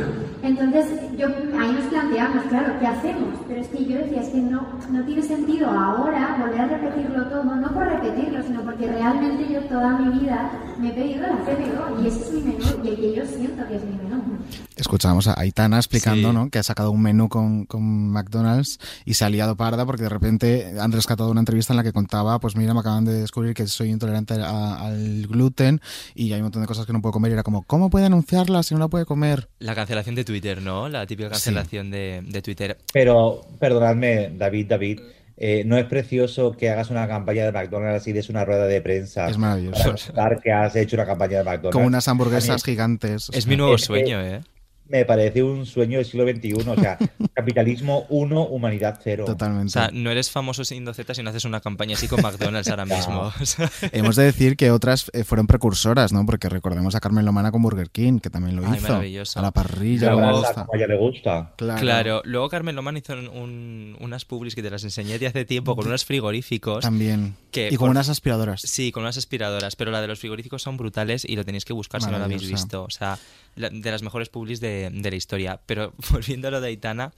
Entonces, 0.43 0.87
yo, 1.17 1.27
ahí 1.27 1.71
nos 1.71 1.85
planteamos, 1.85 2.43
claro, 2.45 2.73
¿qué 2.79 2.87
hacemos? 2.87 3.39
Pero 3.47 3.61
es 3.61 3.67
que 3.67 3.85
yo 3.85 3.97
decía, 3.97 4.21
es 4.21 4.29
que 4.29 4.37
no, 4.37 4.67
no 4.91 5.03
tiene 5.03 5.21
sentido 5.21 5.69
ahora 5.69 6.37
volver 6.39 6.61
a 6.61 6.67
repetirlo 6.67 7.25
todo, 7.25 7.43
no 7.43 7.67
por 7.69 7.87
repetirlo, 7.87 8.43
sino 8.43 8.61
porque 8.61 8.87
realmente 8.87 9.51
yo 9.51 9.61
toda 9.61 9.97
mi 9.97 10.19
vida 10.19 10.51
me 10.77 10.89
he 10.89 10.93
pedido 10.93 11.21
la 11.21 11.37
CBO 11.37 12.01
y 12.03 12.07
ese 12.07 12.19
es 12.19 12.31
mi 12.33 12.41
menú 12.41 12.65
y 12.83 12.87
el 12.89 12.95
que 12.95 13.15
yo 13.15 13.25
siento 13.25 13.67
que 13.67 13.75
es 13.75 13.83
mi 13.83 13.97
menú. 13.97 14.66
Escuchábamos 14.77 15.27
a 15.27 15.39
Aitana 15.39 15.77
explicando 15.77 16.31
¿no? 16.33 16.49
que 16.49 16.59
ha 16.59 16.63
sacado 16.63 16.91
un 16.91 17.01
menú 17.01 17.29
con, 17.29 17.65
con, 17.65 18.09
McDonald's 18.09 18.79
y 19.05 19.15
se 19.15 19.25
ha 19.25 19.29
liado 19.29 19.57
parda 19.57 19.85
porque 19.85 20.03
de 20.03 20.09
repente 20.09 20.73
han 20.79 20.91
rescatado 20.91 21.31
una 21.31 21.41
entrevista 21.41 21.73
en 21.73 21.77
la 21.77 21.83
que 21.83 21.93
contaba, 21.93 22.39
pues 22.39 22.55
mira, 22.55 22.73
me 22.73 22.81
acaban 22.81 23.03
de 23.05 23.13
descubrir 23.13 23.53
que 23.53 23.65
soy 23.67 23.89
intolerante 23.89 24.35
a, 24.35 24.79
al 24.85 25.27
gluten 25.27 25.81
y 26.13 26.31
hay 26.33 26.39
un 26.39 26.43
montón 26.43 26.61
de 26.61 26.67
cosas 26.67 26.85
que 26.85 26.93
no 26.93 27.01
puedo 27.01 27.13
comer 27.13 27.31
y 27.31 27.33
era 27.33 27.43
como, 27.43 27.63
¿cómo 27.63 27.89
puede 27.89 28.05
anunciarla 28.05 28.61
si 28.63 28.75
no 28.75 28.79
la 28.79 28.87
puede 28.87 29.05
comer? 29.05 29.49
La 29.59 29.73
cancelación 29.73 30.15
de 30.15 30.23
Twitter, 30.23 30.61
¿no? 30.61 30.89
La 30.89 31.05
típica 31.07 31.29
cancelación 31.29 31.87
sí. 31.87 31.91
de, 31.91 32.23
de, 32.25 32.41
Twitter. 32.41 32.77
Pero, 32.93 33.45
perdonadme, 33.59 34.31
David, 34.37 34.67
David. 34.67 34.99
Eh, 35.39 35.63
no 35.65 35.77
es 35.77 35.85
precioso 35.85 36.53
que 36.53 36.71
hagas 36.71 36.89
una 36.89 37.07
campaña 37.07 37.45
de 37.45 37.51
McDonald's 37.51 38.07
y 38.07 38.11
des 38.11 38.29
una 38.29 38.43
rueda 38.43 38.65
de 38.65 38.81
prensa. 38.81 39.29
Es 39.29 39.37
maravilloso. 39.37 39.93
Para 40.15 40.37
que 40.37 40.51
has 40.51 40.75
hecho 40.75 40.95
una 40.95 41.05
campaña 41.05 41.37
de 41.37 41.43
McDonald's. 41.43 41.75
Con 41.75 41.85
unas 41.85 42.07
hamburguesas 42.07 42.63
gigantes. 42.63 43.29
Es 43.31 43.45
mi 43.45 43.55
nuevo 43.55 43.77
sueño, 43.77 44.19
¿eh? 44.19 44.41
Me 44.89 45.05
parece 45.05 45.43
un 45.43 45.65
sueño 45.65 45.97
del 45.97 46.05
siglo 46.05 46.27
XXI. 46.27 46.53
O 46.53 46.75
sea, 46.75 46.97
capitalismo 47.33 48.05
1, 48.09 48.43
humanidad 48.43 48.99
0. 49.03 49.25
Totalmente. 49.25 49.67
O 49.67 49.69
sea, 49.69 49.89
no 49.91 50.11
eres 50.11 50.31
famoso 50.31 50.63
sin 50.65 50.85
Z 50.93 51.13
si 51.13 51.23
no 51.23 51.29
haces 51.29 51.45
una 51.45 51.61
campaña 51.61 51.95
así 51.95 52.07
con 52.07 52.21
McDonald's 52.21 52.69
ahora 52.69 52.85
mismo. 52.97 53.31
Hemos 53.91 54.15
de 54.15 54.23
decir 54.23 54.55
que 54.55 54.71
otras 54.71 55.09
eh, 55.13 55.23
fueron 55.23 55.47
precursoras, 55.47 56.13
¿no? 56.13 56.25
Porque 56.25 56.49
recordemos 56.49 56.95
a 56.95 56.99
Carmen 56.99 57.25
Lomana 57.25 57.51
con 57.51 57.61
Burger 57.61 57.89
King, 57.89 58.19
que 58.19 58.29
también 58.29 58.55
lo 58.55 58.65
Ay, 58.67 59.17
hizo. 59.17 59.39
A 59.39 59.41
la 59.41 59.51
parrilla. 59.51 60.11
Luego, 60.11 60.45
a 60.45 60.67
ella 60.73 60.87
le 60.87 60.97
gusta. 60.97 61.53
Claro. 61.57 61.81
claro. 61.81 62.21
Luego 62.25 62.49
Carmen 62.49 62.75
Lomana 62.75 62.99
hizo 62.99 63.13
un, 63.13 63.95
unas 63.99 64.25
publis 64.25 64.55
que 64.55 64.63
te 64.63 64.69
las 64.69 64.83
enseñé 64.83 65.19
de 65.19 65.27
hace 65.27 65.45
tiempo 65.45 65.75
con 65.75 65.87
unos 65.87 66.05
frigoríficos. 66.05 66.81
También. 66.81 67.35
Que 67.51 67.67
y 67.67 67.75
con 67.75 67.87
por... 67.87 67.89
unas 67.89 68.09
aspiradoras. 68.09 68.61
Sí, 68.61 68.91
con 68.91 69.03
unas 69.03 69.17
aspiradoras. 69.17 69.75
Pero 69.75 69.91
la 69.91 70.01
de 70.01 70.07
los 70.07 70.19
frigoríficos 70.19 70.61
son 70.61 70.77
brutales 70.77 71.25
y 71.25 71.35
lo 71.35 71.45
tenéis 71.45 71.65
que 71.65 71.73
buscar 71.73 72.01
si 72.01 72.09
no 72.09 72.17
lo 72.17 72.25
habéis 72.25 72.47
visto. 72.47 72.83
O 72.83 72.89
sea, 72.89 73.17
de 73.57 73.91
las 73.91 74.03
mejores 74.03 74.29
publis 74.29 74.59
de, 74.59 74.89
de 74.91 75.09
la 75.09 75.15
historia. 75.15 75.61
Pero 75.65 75.93
volviendo 76.11 76.47
a 76.47 76.51
lo 76.51 76.61
de 76.61 76.67
Aitana, 76.67 77.13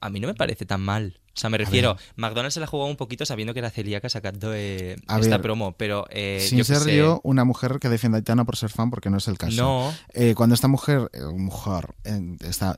a 0.00 0.10
mí 0.10 0.20
no 0.20 0.28
me 0.28 0.34
parece 0.34 0.66
tan 0.66 0.80
mal. 0.80 1.18
O 1.36 1.36
sea, 1.36 1.50
me 1.50 1.58
refiero, 1.58 1.96
McDonald's 2.16 2.54
se 2.54 2.60
la 2.60 2.66
jugó 2.66 2.86
un 2.86 2.96
poquito 2.96 3.26
sabiendo 3.26 3.52
que 3.54 3.58
era 3.58 3.70
celíaca 3.70 4.08
sacando 4.08 4.52
eh, 4.54 4.96
esta 5.18 5.18
ver, 5.36 5.42
promo, 5.42 5.72
pero... 5.72 6.06
Eh, 6.10 6.44
sin 6.48 6.58
yo 6.58 6.64
ser 6.64 6.78
sé... 6.78 6.96
yo 6.96 7.20
una 7.24 7.44
mujer 7.44 7.78
que 7.80 7.88
defienda 7.88 8.16
a 8.16 8.20
Aitana 8.20 8.44
por 8.44 8.56
ser 8.56 8.70
fan, 8.70 8.90
porque 8.90 9.10
no 9.10 9.18
es 9.18 9.26
el 9.28 9.36
caso. 9.36 9.56
No. 9.62 9.94
Eh, 10.12 10.34
cuando 10.36 10.54
esta 10.54 10.68
mujer, 10.68 11.10
mujer, 11.36 11.94
esta 12.40 12.76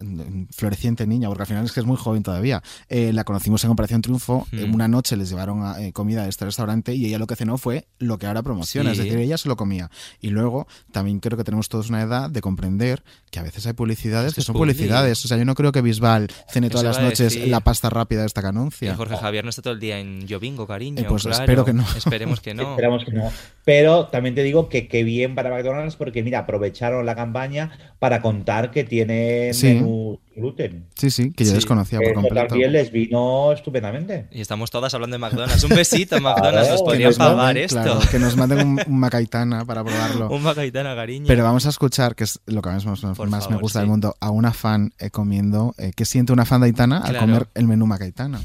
floreciente 0.51 1.07
niña, 1.07 1.29
porque 1.29 1.43
al 1.43 1.47
final 1.49 1.65
es 1.65 1.73
que 1.73 1.81
es 1.81 1.87
muy 1.87 1.97
joven 1.97 2.23
todavía, 2.23 2.63
eh, 2.89 3.13
la 3.13 3.25
conocimos 3.25 3.63
en 3.65 3.71
Operación 3.71 4.03
Triunfo, 4.03 4.47
Hmm. 4.53 4.75
una 4.75 4.89
noche 4.89 5.17
les 5.17 5.29
llevaron 5.31 5.63
a, 5.65 5.81
eh, 5.83 5.93
comida 5.93 6.23
a 6.25 6.29
este 6.29 6.45
restaurante 6.45 6.95
y 6.95 7.07
ella 7.07 7.19
lo 7.19 7.27
que 7.27 7.37
cenó 7.37 7.59
fue 7.59 7.87
lo 7.99 8.19
que 8.19 8.27
ahora 8.27 8.43
promociona, 8.43 8.95
Sí. 8.95 8.99
es 9.01 9.05
decir, 9.05 9.19
ella 9.19 9.37
se 9.39 9.49
lo 9.49 9.57
comía. 9.57 9.91
Y 10.21 10.29
luego 10.31 10.67
también 10.93 11.21
creo 11.21 11.37
que 11.37 11.45
tenemos 11.45 11.69
todos 11.69 11.89
una 11.91 12.03
edad 12.03 12.31
de 12.31 12.41
comprender 12.41 13.03
que 13.31 13.39
a 13.39 13.43
veces 13.43 13.67
hay 13.67 13.73
publicidades 13.75 14.31
Es 14.31 14.35
que 14.37 14.43
son 14.43 14.55
publi. 14.55 14.73
publicidades. 14.73 15.25
O 15.25 15.29
sea, 15.29 15.37
yo 15.37 15.45
no 15.45 15.55
creo 15.55 15.73
que 15.73 15.83
Bisbal 15.83 16.29
cene 16.49 16.71
todas 16.71 16.85
las 16.85 17.01
noches 17.01 17.35
decir. 17.35 17.49
la 17.49 17.61
pasta 17.61 17.91
rápida 17.91 18.21
de 18.21 18.27
esta 18.27 18.43
que 18.51 18.57
Y 18.57 18.59
anuncia. 18.59 18.95
Jorge 18.95 19.17
Javier 19.17 19.45
no 19.45 19.51
está 19.51 19.63
todo 19.63 19.75
el 19.75 19.81
día 19.81 19.99
en 19.99 20.27
Yo 20.27 20.39
Bingo, 20.41 20.67
cariño. 20.67 21.01
Eh, 21.03 21.07
pues 21.09 21.23
claro. 21.25 21.43
espero 21.43 21.65
que 21.65 21.73
no. 21.73 21.85
Esperemos 21.97 22.41
que 22.41 22.55
no. 22.55 22.63
Esperamos 22.71 23.05
que 23.05 23.13
no. 23.13 23.31
Pero 23.65 24.07
también 24.07 24.35
te 24.35 24.43
digo 24.43 24.69
que 24.69 24.89
qué 24.89 25.03
bien 25.05 25.35
para 25.35 25.51
McDonald's 25.51 25.97
porque, 25.97 26.23
mira, 26.23 26.41
aprovecharon 26.41 27.05
la 27.07 27.15
campaña 27.15 27.71
para 27.99 28.23
contar 28.23 28.71
que 28.71 28.85
tienen 28.85 29.55
Sí. 29.55 29.75
menú 29.75 30.21
gluten. 30.37 30.87
Sí, 30.95 31.11
sí, 31.11 31.33
que 31.33 31.45
yo 31.45 31.51
Sí. 31.51 31.57
desconocía 31.57 31.99
por 31.99 32.07
Eso 32.13 32.21
completo. 32.21 32.47
también 32.49 32.73
les 32.73 32.93
vino 32.93 33.53
estupendamente. 33.53 34.29
Y 34.31 34.41
estamos 34.41 34.71
todas 34.71 34.95
hablando 34.95 35.15
de 35.15 35.19
McDonald's. 35.19 35.65
Un 35.65 35.71
besito, 35.77 36.21
McDonald's. 36.21 36.71
Nos 36.71 36.83
podrían 36.83 37.09
nos 37.11 37.19
manden, 37.19 37.37
pagar 37.37 37.59
esto. 37.59 37.83
claro, 37.83 38.01
que 38.11 38.19
nos 38.19 38.37
manden 38.37 38.67
un, 38.67 38.81
un 38.87 38.99
macaitana 39.01 39.65
para 39.65 39.83
probarlo. 39.83 40.29
Un 40.37 40.43
macaitana, 40.43 40.95
cariño. 40.95 41.25
Pero 41.27 41.43
vamos 41.43 41.67
a 41.67 41.71
escuchar, 41.71 42.15
que 42.15 42.25
es 42.25 42.39
lo 42.47 42.63
que 42.63 42.69
más, 42.71 42.85
más, 42.87 43.03
más 43.03 43.51
me 43.51 43.57
gusta 43.57 43.79
sí. 43.79 43.83
del 43.83 43.89
mundo, 43.89 44.15
a 44.21 44.31
una 44.31 44.53
fan 44.53 44.93
eh, 44.99 45.11
comiendo. 45.11 45.75
Eh, 45.79 45.93
¿Qué 45.97 46.05
siente 46.05 46.33
una 46.33 46.45
fan 46.45 46.61
de 46.61 46.67
Aitana 46.67 46.99
al 46.99 47.17
comer 47.19 47.49
el 47.55 47.67
menú 47.67 47.87
macaitana? 47.87 48.41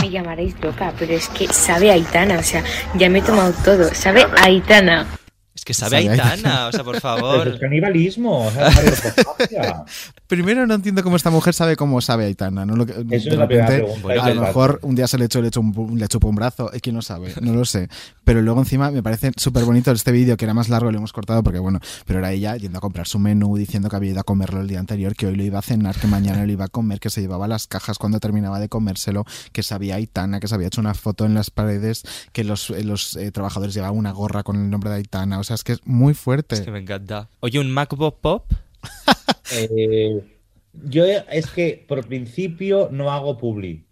Me 0.00 0.10
llamaréis 0.10 0.54
loca, 0.60 0.92
pero 0.98 1.12
es 1.12 1.28
que 1.28 1.46
sabe 1.52 1.90
a 1.90 1.94
Aitana, 1.94 2.38
o 2.38 2.42
sea, 2.42 2.64
ya 2.96 3.08
me 3.10 3.18
he 3.20 3.22
tomado 3.22 3.52
todo, 3.64 3.92
sabe 3.94 4.22
a 4.22 4.44
Aitana. 4.44 5.06
Es 5.62 5.64
que 5.64 5.74
sabe 5.74 5.96
a 6.08 6.10
Aitana, 6.12 6.66
o 6.66 6.72
sea, 6.72 6.82
por 6.82 6.96
Eso 6.96 7.02
favor. 7.08 7.46
es 7.46 7.60
canibalismo. 7.60 8.48
o 8.48 8.50
sea. 8.50 8.68
Primero 10.26 10.66
no 10.66 10.74
entiendo 10.74 11.04
cómo 11.04 11.14
esta 11.14 11.30
mujer 11.30 11.54
sabe 11.54 11.76
cómo 11.76 12.00
sabe 12.00 12.24
Aitana. 12.24 12.66
¿no? 12.66 12.74
Lo 12.74 12.84
que- 12.84 12.94
de 12.94 13.16
es 13.16 13.26
la 13.26 13.46
repente, 13.46 13.78
pregunta. 13.84 14.24
A 14.24 14.34
lo 14.34 14.40
mejor 14.42 14.80
un 14.82 14.96
día 14.96 15.06
se 15.06 15.18
le 15.18 15.26
echó, 15.26 15.40
le, 15.40 15.48
echó 15.48 15.60
un, 15.60 15.98
le 16.00 16.08
chupó 16.08 16.26
un 16.28 16.34
brazo, 16.34 16.72
eh, 16.72 16.80
quién 16.80 16.96
lo 16.96 17.02
sabe, 17.02 17.32
no 17.40 17.52
lo 17.52 17.64
sé. 17.64 17.88
Pero 18.24 18.42
luego 18.42 18.58
encima 18.58 18.90
me 18.90 19.04
parece 19.04 19.30
súper 19.36 19.64
bonito 19.64 19.92
este 19.92 20.10
vídeo, 20.10 20.36
que 20.36 20.46
era 20.46 20.52
más 20.54 20.68
largo, 20.68 20.90
lo 20.90 20.98
hemos 20.98 21.12
cortado 21.12 21.44
porque 21.44 21.60
bueno, 21.60 21.78
pero 22.06 22.18
era 22.18 22.32
ella 22.32 22.56
yendo 22.56 22.78
a 22.78 22.80
comprar 22.80 23.06
su 23.06 23.20
menú, 23.20 23.56
diciendo 23.56 23.88
que 23.88 23.94
había 23.94 24.10
ido 24.10 24.20
a 24.20 24.24
comerlo 24.24 24.60
el 24.62 24.66
día 24.66 24.80
anterior, 24.80 25.14
que 25.14 25.26
hoy 25.26 25.36
lo 25.36 25.44
iba 25.44 25.60
a 25.60 25.62
cenar, 25.62 25.94
que 25.96 26.08
mañana 26.08 26.44
lo 26.44 26.50
iba 26.50 26.64
a 26.64 26.68
comer, 26.68 26.98
que 26.98 27.08
se 27.10 27.20
llevaba 27.20 27.46
las 27.46 27.68
cajas 27.68 27.98
cuando 27.98 28.18
terminaba 28.18 28.58
de 28.58 28.68
comérselo, 28.68 29.24
que 29.52 29.62
sabía 29.62 29.94
Aitana, 29.94 30.40
que 30.40 30.48
se 30.48 30.54
había 30.56 30.66
hecho 30.66 30.80
una 30.80 30.94
foto 30.94 31.24
en 31.24 31.34
las 31.34 31.50
paredes, 31.50 32.02
que 32.32 32.42
los, 32.42 32.70
eh, 32.70 32.82
los 32.82 33.14
eh, 33.16 33.30
trabajadores 33.30 33.74
llevaban 33.74 33.96
una 33.96 34.10
gorra 34.10 34.42
con 34.42 34.56
el 34.56 34.68
nombre 34.70 34.90
de 34.90 34.96
Aitana. 34.96 35.38
O 35.38 35.44
sea, 35.44 35.51
es 35.54 35.64
que 35.64 35.72
es 35.72 35.86
muy 35.86 36.14
fuerte. 36.14 36.54
Es 36.54 36.60
que 36.60 36.70
me 36.70 36.78
encanta. 36.78 37.28
Oye, 37.40 37.58
un 37.58 37.70
MacBook 37.70 38.20
Pop. 38.20 38.52
Eh, 39.54 40.22
yo 40.72 41.04
es 41.04 41.46
que 41.48 41.84
por 41.86 42.06
principio 42.06 42.88
no 42.90 43.12
hago 43.12 43.36
publi. 43.36 43.84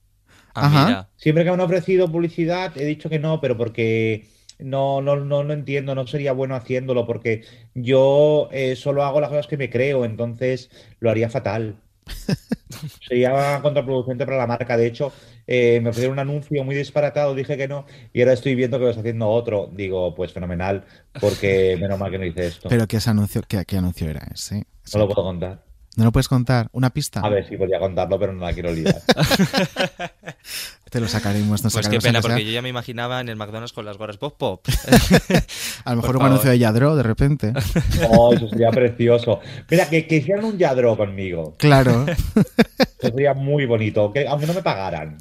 Ah, 0.54 0.66
Ajá. 0.66 0.86
mira. 0.86 1.08
Siempre 1.16 1.44
que 1.44 1.50
me 1.50 1.54
han 1.54 1.60
ofrecido 1.60 2.10
publicidad 2.10 2.72
he 2.78 2.86
dicho 2.86 3.10
que 3.10 3.18
no, 3.18 3.42
pero 3.42 3.58
porque 3.58 4.26
no, 4.58 5.00
no, 5.00 5.16
no, 5.16 5.44
no 5.44 5.52
entiendo, 5.52 5.94
no 5.94 6.06
sería 6.06 6.32
bueno 6.32 6.54
haciéndolo, 6.54 7.06
porque 7.06 7.44
yo 7.74 8.48
eh, 8.52 8.76
solo 8.76 9.04
hago 9.04 9.20
las 9.20 9.30
cosas 9.30 9.46
que 9.46 9.56
me 9.56 9.70
creo, 9.70 10.04
entonces 10.04 10.70
lo 10.98 11.10
haría 11.10 11.28
fatal. 11.28 11.76
Sería 13.06 13.60
contraproducente 13.62 14.24
para 14.24 14.38
la 14.38 14.46
marca. 14.46 14.76
De 14.76 14.86
hecho, 14.86 15.12
eh, 15.46 15.80
me 15.82 15.90
ofrecieron 15.90 16.14
un 16.14 16.20
anuncio 16.20 16.64
muy 16.64 16.74
disparatado, 16.74 17.34
dije 17.34 17.56
que 17.56 17.68
no, 17.68 17.84
y 18.12 18.20
ahora 18.20 18.32
estoy 18.32 18.54
viendo 18.54 18.78
que 18.78 18.88
está 18.88 19.00
haciendo 19.00 19.28
otro. 19.28 19.68
Digo, 19.72 20.14
pues 20.14 20.32
fenomenal, 20.32 20.84
porque 21.20 21.76
menos 21.80 21.98
mal 21.98 22.10
que 22.10 22.18
no 22.18 22.24
hice 22.24 22.46
esto. 22.46 22.68
Pero 22.68 22.86
¿qué, 22.86 22.98
anuncio, 23.06 23.42
qué, 23.46 23.64
qué 23.64 23.76
anuncio 23.76 24.08
era 24.08 24.26
ese? 24.32 24.64
No 24.94 25.00
lo 25.00 25.08
puedo 25.08 25.24
contar. 25.24 25.70
¿No 25.96 26.04
lo 26.04 26.12
puedes 26.12 26.28
contar? 26.28 26.68
¿Una 26.72 26.90
pista? 26.90 27.20
A 27.20 27.28
ver 27.28 27.48
si 27.48 27.56
podría 27.56 27.80
contarlo, 27.80 28.18
pero 28.18 28.32
no 28.32 28.44
la 28.44 28.52
quiero 28.52 28.72
liar. 28.72 29.02
Te 30.90 31.00
lo 31.00 31.06
sacaremos, 31.08 31.62
nos 31.62 31.72
Pues 31.72 31.86
qué 31.88 32.00
sacaremos 32.00 32.02
pena, 32.04 32.18
aunque 32.18 32.28
sea. 32.28 32.34
porque 32.36 32.44
yo 32.46 32.50
ya 32.52 32.62
me 32.62 32.68
imaginaba 32.68 33.20
en 33.20 33.28
el 33.28 33.36
McDonald's 33.36 33.72
con 33.72 33.84
las 33.84 33.96
gorras 33.96 34.16
Pop 34.18 34.36
Pop. 34.36 34.66
A 35.84 35.90
lo 35.90 35.96
mejor 35.96 36.12
Por 36.14 36.16
un 36.16 36.26
anuncio 36.26 36.50
de 36.50 36.58
Yadro, 36.58 36.96
de 36.96 37.02
repente. 37.02 37.52
Oh, 38.10 38.34
eso 38.34 38.48
sería 38.48 38.70
precioso. 38.70 39.40
Mira, 39.70 39.88
que, 39.88 40.06
que 40.06 40.16
hicieran 40.16 40.44
un 40.44 40.58
yadro 40.58 40.96
conmigo. 40.96 41.54
Claro. 41.58 42.06
Eso 42.08 42.86
sería 43.00 43.34
muy 43.34 43.66
bonito, 43.66 44.12
que, 44.12 44.26
aunque 44.26 44.46
no 44.46 44.54
me 44.54 44.62
pagaran. 44.62 45.16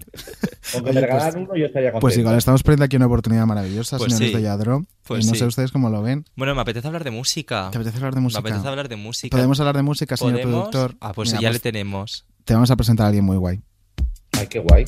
Aunque 0.73 0.91
me 0.91 0.99
Oye, 0.99 1.01
regalaran 1.01 1.34
pues- 1.34 1.45
uno, 1.49 1.55
yo 1.55 1.65
estaría 1.67 1.89
contento. 1.91 2.01
Pues 2.01 2.17
igual 2.17 2.38
estamos 2.38 2.63
perdiendo 2.63 2.86
aquí 2.86 2.95
una 2.95 3.05
oportunidad 3.05 3.45
maravillosa, 3.45 3.97
Pues 3.97 4.12
señores 4.13 4.32
sí. 4.32 4.36
de 4.38 4.41
Yadro. 4.43 4.86
Pues 5.03 5.23
y 5.23 5.27
no 5.27 5.34
sí. 5.34 5.39
sé 5.39 5.45
ustedes 5.45 5.71
cómo 5.71 5.89
lo 5.89 6.01
ven. 6.01 6.25
Bueno, 6.36 6.55
me 6.55 6.62
apetece 6.62 6.88
hablar 6.88 7.03
de 7.03 7.12
música. 7.12 7.69
¿Te 7.71 7.77
apetece 7.77 7.97
hablar 7.97 8.15
de 8.15 8.21
música? 8.21 8.41
Me 8.41 8.49
apetece 8.49 8.67
hablar 8.67 8.89
de 8.89 8.95
música. 8.95 9.36
¿Podemos 9.38 9.60
hablar 9.60 9.75
de 9.75 9.84
música, 9.84 10.17
señor 10.17 10.34
¿Podemos? 10.34 10.69
productor? 10.69 10.95
Ah, 10.99 11.13
pues 11.13 11.29
Mira, 11.29 11.41
ya 11.41 11.47
pues 11.49 11.55
le 11.55 11.60
tenemos. 11.60 12.25
Te 12.43 12.53
vamos 12.55 12.71
a 12.71 12.75
presentar 12.75 13.05
a 13.05 13.08
alguien 13.10 13.23
muy 13.25 13.38
guay. 13.38 13.62
Ay, 14.34 14.47
qué 14.47 14.60
guay. 14.60 14.86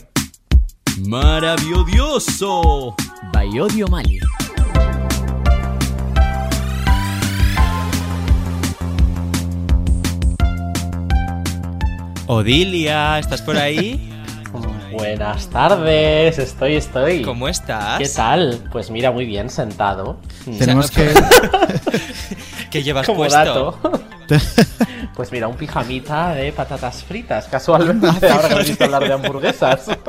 ¡Maravilloso! 1.00 2.96
Bayodio 3.34 3.88
Mali. 3.88 4.20
Odilia, 12.28 13.20
¿estás 13.20 13.42
por 13.42 13.58
ahí? 13.58 14.08
Buenas 14.92 15.48
tardes, 15.50 16.38
estoy, 16.38 16.76
estoy. 16.76 17.22
¿Cómo 17.24 17.48
estás? 17.48 17.98
¿Qué 17.98 18.10
tal? 18.10 18.62
Pues 18.72 18.92
mira, 18.92 19.12
muy 19.12 19.26
bien, 19.26 19.50
sentado. 19.50 20.18
Tenemos 20.60 20.92
que... 20.92 21.10
¿Qué 22.72 22.84
llevas 22.84 23.06
Como 23.08 23.20
puesto? 23.20 23.38
dato. 23.38 24.02
Pues 25.16 25.32
mira, 25.32 25.48
un 25.48 25.56
pijamita 25.56 26.34
de 26.34 26.52
patatas 26.54 27.04
fritas, 27.04 27.46
casualmente, 27.48 28.08
ahora 28.30 28.50
que 28.50 28.64
visto 28.64 28.84
hablar 28.84 29.04
de 29.04 29.14
hamburguesas. 29.14 29.88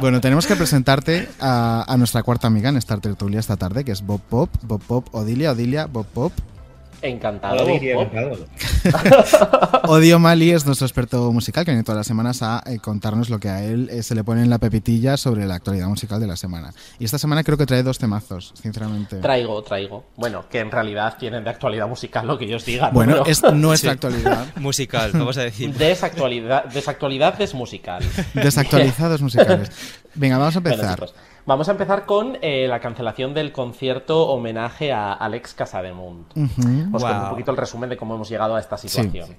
Bueno, 0.00 0.20
tenemos 0.20 0.46
que 0.46 0.54
presentarte 0.54 1.28
a, 1.40 1.84
a 1.88 1.96
nuestra 1.96 2.22
cuarta 2.22 2.46
amiga 2.46 2.68
en 2.68 2.76
esta 2.76 2.98
tertulia 2.98 3.40
esta 3.40 3.56
tarde, 3.56 3.84
que 3.84 3.90
es 3.90 4.02
Bob 4.02 4.20
Pop. 4.20 4.48
Bob 4.62 4.80
Pop, 4.82 5.08
Odilia, 5.12 5.50
Odilia, 5.50 5.86
Bob 5.86 6.06
Pop. 6.06 6.32
Encantado. 7.02 7.64
Odio 9.84 10.18
Mali 10.18 10.50
es 10.50 10.66
nuestro 10.66 10.86
experto 10.86 11.32
musical 11.32 11.64
que 11.64 11.70
viene 11.70 11.84
todas 11.84 11.98
las 11.98 12.06
semanas 12.06 12.42
a 12.42 12.62
eh, 12.66 12.78
contarnos 12.78 13.30
lo 13.30 13.38
que 13.38 13.48
a 13.48 13.64
él 13.64 13.88
eh, 13.90 14.02
se 14.02 14.14
le 14.14 14.24
pone 14.24 14.42
en 14.42 14.50
la 14.50 14.58
pepitilla 14.58 15.16
sobre 15.16 15.46
la 15.46 15.54
actualidad 15.54 15.88
musical 15.88 16.20
de 16.20 16.26
la 16.26 16.36
semana. 16.36 16.72
Y 16.98 17.04
esta 17.04 17.18
semana 17.18 17.44
creo 17.44 17.56
que 17.56 17.66
trae 17.66 17.82
dos 17.82 17.98
temazos, 17.98 18.52
sinceramente. 18.60 19.16
Traigo, 19.16 19.62
traigo. 19.62 20.04
Bueno, 20.16 20.48
que 20.48 20.60
en 20.60 20.70
realidad 20.70 21.16
tienen 21.18 21.44
de 21.44 21.50
actualidad 21.50 21.86
musical 21.86 22.26
lo 22.26 22.38
que 22.38 22.46
ellos 22.46 22.64
digan. 22.64 22.92
Bueno, 22.92 23.24
es 23.26 23.42
nuestra 23.42 23.92
actualidad. 23.98 24.46
Musical, 24.56 25.12
vamos 25.12 25.38
a 25.38 25.42
decir. 25.42 25.72
Desactualidad, 25.74 26.64
desactualidad 26.66 27.38
desmusical. 27.38 28.02
Desactualizados 28.34 29.22
musicales. 29.22 29.70
Venga, 30.14 30.38
vamos 30.38 30.56
a 30.56 30.60
Bueno, 30.60 30.76
empezar. 30.76 31.08
Vamos 31.48 31.66
a 31.68 31.72
empezar 31.72 32.04
con 32.04 32.36
eh, 32.42 32.68
la 32.68 32.78
cancelación 32.78 33.32
del 33.32 33.52
concierto 33.52 34.28
homenaje 34.28 34.92
a 34.92 35.14
Alex 35.14 35.54
Casademunt. 35.54 36.36
Ujú. 36.36 36.94
Os 36.94 37.02
cuento 37.02 37.18
un 37.18 37.20
Wow. 37.22 37.30
poquito 37.30 37.50
el 37.50 37.56
resumen 37.56 37.88
de 37.88 37.96
cómo 37.96 38.14
hemos 38.14 38.28
llegado 38.28 38.54
a 38.54 38.60
esta 38.60 38.76
situación. 38.76 39.34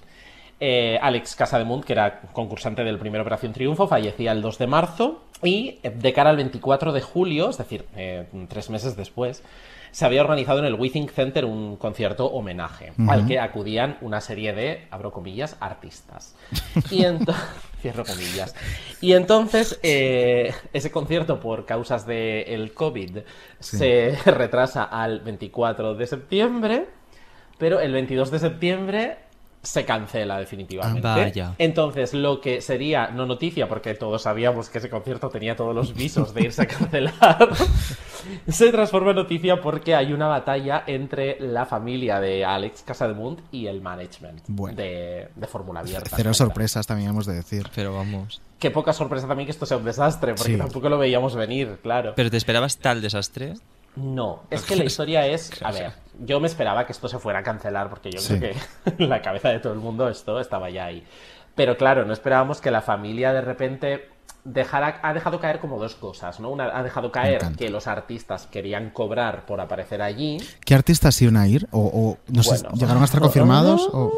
Eh, 0.60 0.98
Alex 1.02 1.36
Casademunt, 1.36 1.86
que 1.86 1.94
era 1.94 2.22
concursante 2.34 2.84
del 2.84 2.98
primer 2.98 3.22
Operación 3.22 3.54
Triunfo, 3.54 3.88
fallecía 3.88 4.32
el 4.34 4.42
2 4.42 4.58
de 4.58 4.68
marzo 4.68 5.22
y 5.44 5.80
eh, 5.84 5.92
de 5.92 6.12
cara 6.12 6.32
al 6.32 6.36
24 6.36 6.92
de 6.92 7.02
julio, 7.02 7.52
es 7.52 7.58
decir, 7.60 7.86
eh, 7.96 8.28
tres 8.50 8.70
meses 8.72 8.98
después, 8.98 9.44
se 9.92 10.06
había 10.06 10.22
organizado 10.22 10.60
en 10.60 10.66
el 10.66 10.74
Withing 10.76 11.10
Center 11.10 11.46
un 11.46 11.76
concierto 11.78 12.26
homenaje 12.26 12.92
al 13.08 13.26
que 13.26 13.40
acudían 13.40 13.98
una 14.02 14.20
serie 14.22 14.54
de, 14.54 14.88
abro 14.92 15.12
comillas, 15.12 15.58
artistas. 15.60 16.36
Y 16.92 17.06
entonces, 17.06 17.44
cierro 17.82 18.04
comillas. 18.06 18.56
Y 19.02 19.14
entonces, 19.14 19.80
eh, 19.84 20.54
ese 20.74 20.92
concierto, 20.92 21.40
por 21.40 21.66
causas 21.66 22.06
del 22.06 22.74
COVID, 22.74 23.20
Sí. 23.60 23.78
se 23.78 24.18
retrasa 24.32 24.84
al 24.84 25.22
24 25.22 25.96
de 25.96 26.08
septiembre, 26.08 26.86
pero 27.58 27.80
el 27.80 27.92
22 27.94 28.32
de 28.32 28.40
septiembre 28.40 29.18
se 29.62 29.84
cancela 29.84 30.40
definitivamente. 30.40 31.06
Ah, 31.06 31.18
vaya. 31.18 31.56
Entonces, 31.58 32.14
lo 32.14 32.40
que 32.40 32.62
sería 32.62 33.08
no 33.10 33.26
noticia, 33.26 33.68
porque 33.68 33.94
todos 33.94 34.22
sabíamos 34.22 34.70
que 34.70 34.78
ese 34.78 34.90
concierto 34.90 35.30
tenía 35.30 35.56
todos 35.58 35.76
los 35.76 35.94
visos 35.94 36.34
de 36.34 36.44
irse 36.44 36.62
a 36.62 36.68
cancelar, 36.68 37.50
se 38.48 38.72
transforma 38.72 39.12
en 39.12 39.18
noticia 39.18 39.62
porque 39.62 39.96
hay 39.96 40.14
una 40.14 40.28
batalla 40.28 40.84
entre 40.88 41.40
la 41.40 41.66
familia 41.66 42.20
de 42.20 42.46
Alex 42.46 42.84
Casademunt 42.84 43.40
y 43.52 43.68
el 43.68 43.82
management 43.82 44.42
Bueno. 44.48 44.76
de, 44.78 45.30
de 45.36 45.48
Fórmula 45.48 45.82
Abierta. 45.82 46.10
Cero 46.16 46.34
sorpresas 46.34 46.86
también 46.88 47.10
hemos 47.10 47.26
de 47.26 47.36
decir. 47.36 47.68
Pero 47.76 47.94
vamos. 47.96 48.42
Qué 48.60 48.72
poca 48.72 48.94
sorpresa 48.94 49.28
también 49.28 49.46
que 49.48 49.52
esto 49.52 49.66
sea 49.66 49.78
un 49.78 49.86
desastre, 49.86 50.34
porque 50.36 50.54
Sí. 50.54 50.58
tampoco 50.58 50.90
lo 50.90 50.98
veíamos 50.98 51.36
venir, 51.36 51.80
claro. 51.82 52.14
¿Pero 52.16 52.30
te 52.30 52.38
esperabas 52.38 52.78
tal 52.78 53.02
desastre? 53.02 53.54
No, 53.96 54.44
es 54.50 54.64
que 54.64 54.76
la 54.76 54.84
historia 54.86 55.26
es. 55.26 55.52
A 55.64 55.72
ver, 55.72 55.94
yo 56.20 56.40
me 56.40 56.48
esperaba 56.48 56.86
que 56.86 56.92
esto 56.92 57.08
se 57.08 57.20
fuera 57.20 57.40
a 57.40 57.44
cancelar 57.44 57.90
porque 57.90 58.12
yo 58.12 58.20
Sí. 58.20 58.38
creo 58.38 58.54
que 58.86 59.04
en 59.04 59.10
la 59.10 59.22
cabeza 59.22 59.50
de 59.50 59.60
todo 59.60 59.74
el 59.74 59.80
mundo 59.80 60.08
esto 60.10 60.40
estaba 60.40 60.70
ya 60.70 60.86
ahí. 60.86 61.04
Pero 61.56 61.76
claro, 61.78 62.06
no 62.06 62.14
esperábamos 62.14 62.62
que 62.62 62.72
la 62.72 62.82
familia 62.82 63.34
de 63.34 63.42
repente 63.42 64.10
ha 64.56 65.14
dejado 65.14 65.40
caer 65.40 65.60
como 65.60 65.80
dos 65.80 65.96
cosas, 65.96 66.40
¿no? 66.40 66.50
Una, 66.50 66.78
ha 66.78 66.84
dejado 66.84 67.12
caer 67.12 67.42
que 67.58 67.70
los 67.70 67.88
artistas 67.88 68.48
querían 68.48 68.90
cobrar 68.92 69.46
por 69.46 69.62
aparecer 69.62 70.02
allí. 70.02 70.38
¿Qué 70.66 70.76
artistas 70.76 71.22
iban 71.22 71.38
a 71.38 71.48
ir? 71.48 71.68
¿O, 71.72 71.82
o 71.82 72.18
no 72.28 72.44
sé, 72.44 72.66
llegaron 72.74 73.02
a 73.02 73.06
estar 73.06 73.22
confirmados? 73.22 73.90
O... 73.92 74.12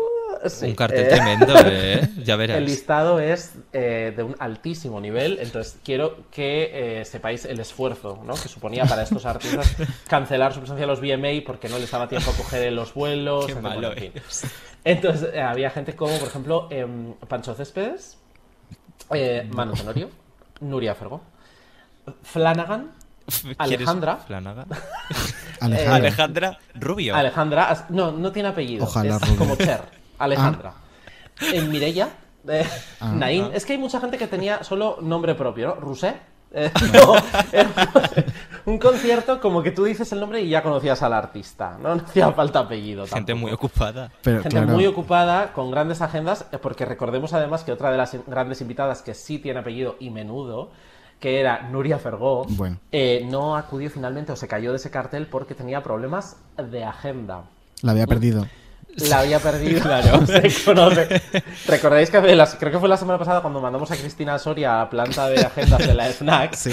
Sí, 0.47 0.69
Un 0.69 0.75
cartel 0.75 1.05
eh, 1.05 1.09
tremendo, 1.09 1.53
¿eh? 1.65 2.09
Ya 2.23 2.35
verás. 2.35 2.57
El 2.57 2.65
listado 2.65 3.19
es 3.19 3.53
eh, 3.73 4.11
de 4.15 4.23
un 4.23 4.35
altísimo 4.39 4.99
nivel, 4.99 5.37
entonces 5.39 5.77
quiero 5.83 6.17
que 6.31 7.01
eh, 7.01 7.05
sepáis 7.05 7.45
el 7.45 7.59
esfuerzo 7.59 8.23
¿no? 8.25 8.33
que 8.33 8.49
suponía 8.49 8.85
para 8.85 9.03
estos 9.03 9.25
artistas 9.27 9.75
cancelar 10.07 10.51
su 10.53 10.59
presencia 10.59 10.83
en 10.83 10.89
los 10.89 10.99
VMA 10.99 11.45
porque 11.45 11.69
no 11.69 11.77
les 11.77 11.91
daba 11.91 12.09
tiempo 12.09 12.31
a 12.31 12.33
coger 12.33 12.73
los 12.73 12.93
vuelos. 12.95 13.45
Qué 13.45 13.51
en 13.51 13.57
fin, 13.57 13.63
malo 13.63 13.81
bueno, 13.81 13.93
en 13.93 13.99
fin. 13.99 14.11
eres. 14.15 14.43
Entonces 14.83 15.29
eh, 15.33 15.41
había 15.41 15.69
gente 15.69 15.95
como, 15.95 16.17
por 16.17 16.27
ejemplo, 16.27 16.67
em, 16.71 17.13
Pancho 17.27 17.53
Céspedes, 17.53 18.17
eh, 19.13 19.47
Manu 19.53 19.73
Tenorio, 19.73 20.09
Nuria 20.61 20.95
Fergo, 20.95 21.21
Flanagan, 22.23 22.91
¿Quieres 23.27 23.55
Alejandra. 23.59 24.17
Flanagan? 24.17 24.65
Alejandra. 25.59 25.95
Alejandra 25.95 26.59
Rubio. 26.75 27.15
Alejandra, 27.15 27.85
no, 27.89 28.11
no 28.11 28.31
tiene 28.31 28.49
apellido. 28.49 28.83
Ojalá 28.85 29.15
es 29.15 29.21
Rubio. 29.21 29.37
como 29.37 29.55
Cher. 29.55 29.81
Alejandra. 30.17 30.73
En 31.53 31.69
Mireia. 31.69 32.09
eh, 32.47 32.67
Ah. 32.99 33.11
Naín. 33.15 33.49
Es 33.53 33.65
que 33.65 33.73
hay 33.73 33.79
mucha 33.79 33.99
gente 33.99 34.17
que 34.17 34.27
tenía 34.27 34.63
solo 34.63 34.97
nombre 35.01 35.35
propio, 35.35 35.67
¿no? 35.69 35.75
Rousset. 35.75 36.15
Eh, 36.53 36.69
no, 36.93 37.13
era 37.53 37.69
un 38.65 38.77
concierto 38.77 39.39
como 39.39 39.63
que 39.63 39.71
tú 39.71 39.85
dices 39.85 40.11
el 40.11 40.19
nombre 40.19 40.41
y 40.41 40.49
ya 40.49 40.61
conocías 40.61 41.01
al 41.01 41.13
artista. 41.13 41.77
No, 41.81 41.95
no 41.95 42.01
hacía 42.03 42.29
falta 42.33 42.59
apellido. 42.59 43.07
Gente 43.07 43.31
tampoco. 43.31 43.37
muy 43.39 43.51
ocupada. 43.53 44.11
Pero, 44.21 44.41
Gente 44.43 44.57
claro. 44.57 44.73
muy 44.73 44.85
ocupada, 44.85 45.53
con 45.53 45.71
grandes 45.71 46.01
agendas, 46.01 46.45
eh, 46.51 46.57
porque 46.61 46.83
recordemos 46.85 47.33
además 47.33 47.63
que 47.63 47.71
otra 47.71 47.89
de 47.89 47.97
las 47.97 48.17
grandes 48.27 48.59
invitadas 48.59 49.01
que 49.01 49.13
sí 49.13 49.39
tiene 49.39 49.59
apellido 49.61 49.95
y 50.01 50.09
menudo, 50.09 50.71
que 51.21 51.39
era 51.39 51.61
Nuria 51.69 51.99
Fergó, 51.99 52.45
Bueno. 52.49 52.79
eh, 52.91 53.25
no 53.29 53.55
acudió 53.55 53.89
finalmente 53.89 54.31
o 54.33 54.35
se 54.35 54.47
cayó 54.49 54.71
de 54.71 54.77
ese 54.77 54.91
cartel 54.91 55.27
porque 55.27 55.55
tenía 55.55 55.81
problemas 55.81 56.35
de 56.57 56.83
agenda. 56.83 57.43
La 57.81 57.93
había 57.93 58.07
perdido. 58.07 58.45
La 59.09 59.19
había 59.19 59.39
perdido. 59.39 59.81
Claro. 59.91 60.25
Se 60.27 60.63
conoce. 60.65 61.21
¿Recordáis 61.67 62.09
que 62.09 62.19
las- 62.35 62.55
creo 62.55 62.71
que 62.71 62.79
fue 62.79 62.89
la 62.89 62.97
semana 62.97 63.17
pasada 63.17 63.41
cuando 63.41 63.59
mandamos 63.61 63.89
a 63.91 63.95
Cristina 63.97 64.37
Soria 64.37 64.81
a 64.81 64.89
planta 64.89 65.27
de 65.29 65.39
agendas 65.41 65.79
de 65.79 65.93
la 65.93 66.05
FNAC? 66.05 66.53
Sí. 66.55 66.71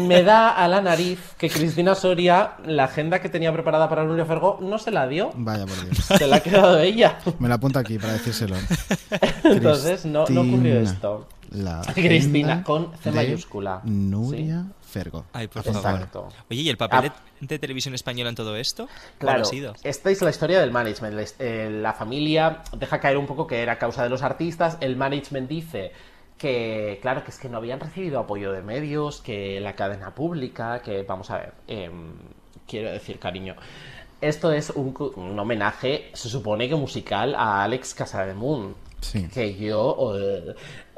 Me 0.00 0.22
da 0.22 0.50
a 0.50 0.68
la 0.68 0.80
nariz 0.80 1.18
que 1.38 1.48
Cristina 1.50 1.94
Soria, 1.94 2.52
la 2.66 2.84
agenda 2.84 3.20
que 3.20 3.28
tenía 3.28 3.52
preparada 3.52 3.88
para 3.88 4.04
Nuria 4.04 4.24
Fergó, 4.26 4.58
no 4.60 4.78
se 4.78 4.90
la 4.90 5.06
dio. 5.06 5.30
Vaya 5.34 5.66
por 5.66 5.82
Dios. 5.82 6.04
Se 6.04 6.26
la 6.26 6.36
ha 6.36 6.40
quedado 6.40 6.78
ella. 6.78 7.18
Me 7.38 7.48
la 7.48 7.54
apunto 7.56 7.78
aquí 7.78 7.98
para 7.98 8.12
decírselo. 8.14 8.56
Entonces, 9.44 10.04
no, 10.04 10.24
no 10.28 10.40
ocurrió 10.42 10.80
esto. 10.80 11.26
La 11.50 11.82
Cristina, 11.94 12.62
con 12.62 12.92
C 12.98 13.10
de 13.10 13.16
mayúscula. 13.16 13.80
Nuria 13.84 14.64
Fergo. 14.80 15.24
Ay, 15.32 15.48
por 15.48 15.66
Exacto. 15.66 16.12
favor. 16.22 16.32
Oye, 16.50 16.60
¿y 16.62 16.68
el 16.68 16.76
papel 16.76 16.98
Ah. 17.12 17.14
de, 17.40 17.46
de 17.46 17.58
televisión 17.58 17.94
española 17.94 18.30
en 18.30 18.36
todo 18.36 18.56
esto? 18.56 18.86
¿Cuál 18.86 19.18
Claro, 19.18 19.42
ha 19.42 19.44
sido? 19.44 19.74
esta 19.82 20.10
es 20.10 20.22
la 20.22 20.30
historia 20.30 20.60
del 20.60 20.70
management. 20.70 21.14
La, 21.14 21.24
eh, 21.38 21.68
la 21.70 21.92
familia 21.92 22.62
deja 22.76 23.00
caer 23.00 23.16
un 23.18 23.26
poco 23.26 23.46
que 23.46 23.62
era 23.62 23.78
causa 23.78 24.02
de 24.02 24.08
los 24.10 24.22
artistas. 24.22 24.78
El 24.80 24.96
management 24.96 25.48
dice 25.48 25.92
que, 26.38 26.98
claro, 27.02 27.22
que 27.24 27.30
es 27.30 27.38
que 27.38 27.48
no 27.48 27.58
habían 27.58 27.80
recibido 27.80 28.18
apoyo 28.18 28.52
de 28.52 28.62
medios, 28.62 29.20
que 29.20 29.60
la 29.60 29.74
cadena 29.74 30.14
pública, 30.14 30.80
que, 30.82 31.02
vamos 31.02 31.30
a 31.30 31.36
ver, 31.38 31.52
em, 31.68 32.12
quiero 32.66 32.90
decir, 32.90 33.18
cariño. 33.18 33.56
Esto 34.20 34.52
es 34.52 34.70
un, 34.70 34.94
homenaje, 35.38 36.10
se 36.14 36.28
supone 36.28 36.68
que 36.68 36.74
musical, 36.76 37.34
a 37.34 37.62
Alex 37.64 37.94
Casademunt. 37.94 38.76
Sí. 39.00 39.28
Que 39.28 39.54
yo. 39.54 40.14
eh, 40.18 40.54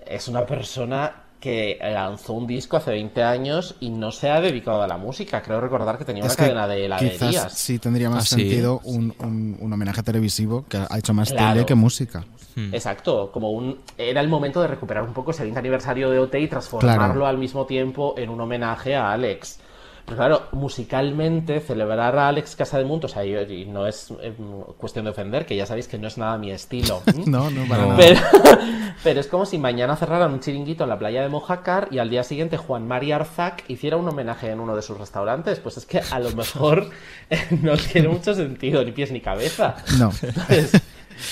es 0.06 0.28
una 0.28 0.44
persona 0.46 1.16
que 1.40 1.76
lanzó 1.82 2.34
un 2.34 2.46
disco 2.46 2.76
hace 2.76 2.92
20 2.92 3.20
años 3.24 3.74
y 3.80 3.90
no 3.90 4.12
se 4.12 4.30
ha 4.30 4.40
dedicado 4.40 4.80
a 4.82 4.86
la 4.86 4.96
música. 4.96 5.42
Creo 5.42 5.60
recordar 5.60 5.98
que 5.98 6.04
tenía 6.04 6.22
una 6.22 6.30
que 6.32 6.36
cadena 6.36 6.68
de 6.68 6.84
heladerías. 6.84 7.18
quizás 7.18 7.52
sí 7.58 7.80
tendría 7.80 8.08
más 8.10 8.24
Ah, 8.32 8.36
¿sí? 8.36 8.42
sentido 8.42 8.80
un, 8.84 9.12
un- 9.18 9.56
un 9.60 9.72
homenaje 9.72 10.04
televisivo 10.04 10.64
que 10.68 10.76
ha 10.76 10.98
hecho 10.98 11.12
más 11.12 11.32
Claro. 11.32 11.54
tele 11.54 11.66
que 11.66 11.74
música. 11.74 12.24
Hmm. 12.54 12.72
Exacto, 12.72 13.32
como 13.32 13.50
un 13.50 13.80
era 13.98 14.20
el 14.20 14.28
momento 14.28 14.60
de 14.60 14.68
recuperar 14.68 15.02
un 15.02 15.14
poco 15.14 15.32
ese 15.32 15.42
20 15.42 15.58
aniversario 15.58 16.10
de 16.10 16.18
OT 16.20 16.34
y 16.38 16.46
transformarlo 16.48 17.04
Claro. 17.06 17.26
al 17.26 17.38
mismo 17.38 17.66
tiempo 17.66 18.14
en 18.18 18.28
un 18.30 18.40
homenaje 18.40 18.94
a 18.94 19.10
Alex. 19.10 19.58
Pero 20.04 20.16
claro, 20.16 20.42
musicalmente 20.52 21.60
celebrar 21.60 22.18
a 22.18 22.28
Alex 22.28 22.56
Casademunt, 22.56 23.04
o 23.04 23.08
sea, 23.08 23.24
yo- 23.24 23.40
y 23.42 23.66
no 23.66 23.86
es 23.86 24.12
eh, 24.20 24.34
cuestión 24.76 25.04
de 25.04 25.12
ofender, 25.12 25.46
que 25.46 25.54
ya 25.56 25.64
sabéis 25.64 25.86
que 25.88 25.96
no 25.98 26.08
es 26.08 26.18
nada 26.18 26.36
mi 26.38 26.50
estilo. 26.50 27.02
No, 27.26 27.50
no, 27.50 27.64
para 27.68 27.82
No. 27.82 27.88
nada. 27.90 27.96
Pero, 27.98 28.20
pero 29.04 29.20
es 29.20 29.26
como 29.28 29.46
si 29.46 29.58
mañana 29.58 29.96
cerraran 29.96 30.32
un 30.32 30.40
chiringuito 30.40 30.82
en 30.84 30.90
la 30.90 30.98
playa 30.98 31.22
de 31.22 31.28
Mojácar 31.28 31.88
y 31.90 31.98
al 31.98 32.10
día 32.10 32.24
siguiente 32.24 32.56
Juan 32.56 32.86
Mari 32.86 33.12
Arzac 33.12 33.64
hiciera 33.68 33.96
un 33.96 34.08
homenaje 34.08 34.50
en 34.50 34.60
uno 34.60 34.74
de 34.74 34.82
sus 34.82 34.98
restaurantes. 34.98 35.60
Pues 35.60 35.76
es 35.76 35.86
que 35.86 36.00
a 36.10 36.18
lo 36.18 36.30
mejor 36.32 36.90
eh, 37.30 37.38
no 37.62 37.76
tiene 37.76 38.08
mucho 38.08 38.34
sentido, 38.34 38.84
ni 38.84 38.92
pies 38.92 39.12
ni 39.12 39.20
cabeza. 39.20 39.76
No. 39.98 40.10
Entonces, 40.20 40.72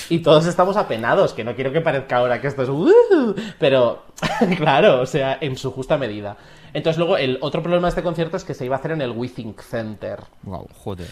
y 0.09 0.19
todos 0.19 0.45
estamos 0.45 0.77
apenados, 0.77 1.33
que 1.33 1.43
no 1.43 1.55
quiero 1.55 1.71
que 1.71 1.81
parezca 1.81 2.17
ahora 2.17 2.39
que 2.41 2.47
esto 2.47 2.63
es 2.63 2.69
"Uh", 2.69 3.35
pero 3.59 4.03
claro, 4.57 5.01
o 5.01 5.05
sea, 5.05 5.37
en 5.41 5.55
su 5.57 5.71
justa 5.71 5.97
medida. 5.97 6.37
Entonces 6.73 6.97
luego 6.97 7.17
el 7.17 7.37
otro 7.41 7.61
problema 7.61 7.87
de 7.87 7.89
este 7.89 8.03
concierto 8.03 8.37
es 8.37 8.45
que 8.45 8.53
se 8.53 8.63
iba 8.65 8.77
a 8.77 8.79
hacer 8.79 8.91
en 8.91 9.01
el 9.01 9.11
WeThink 9.11 9.59
Center, 9.61 10.19
Wow. 10.43 10.67
Joder. 10.83 11.07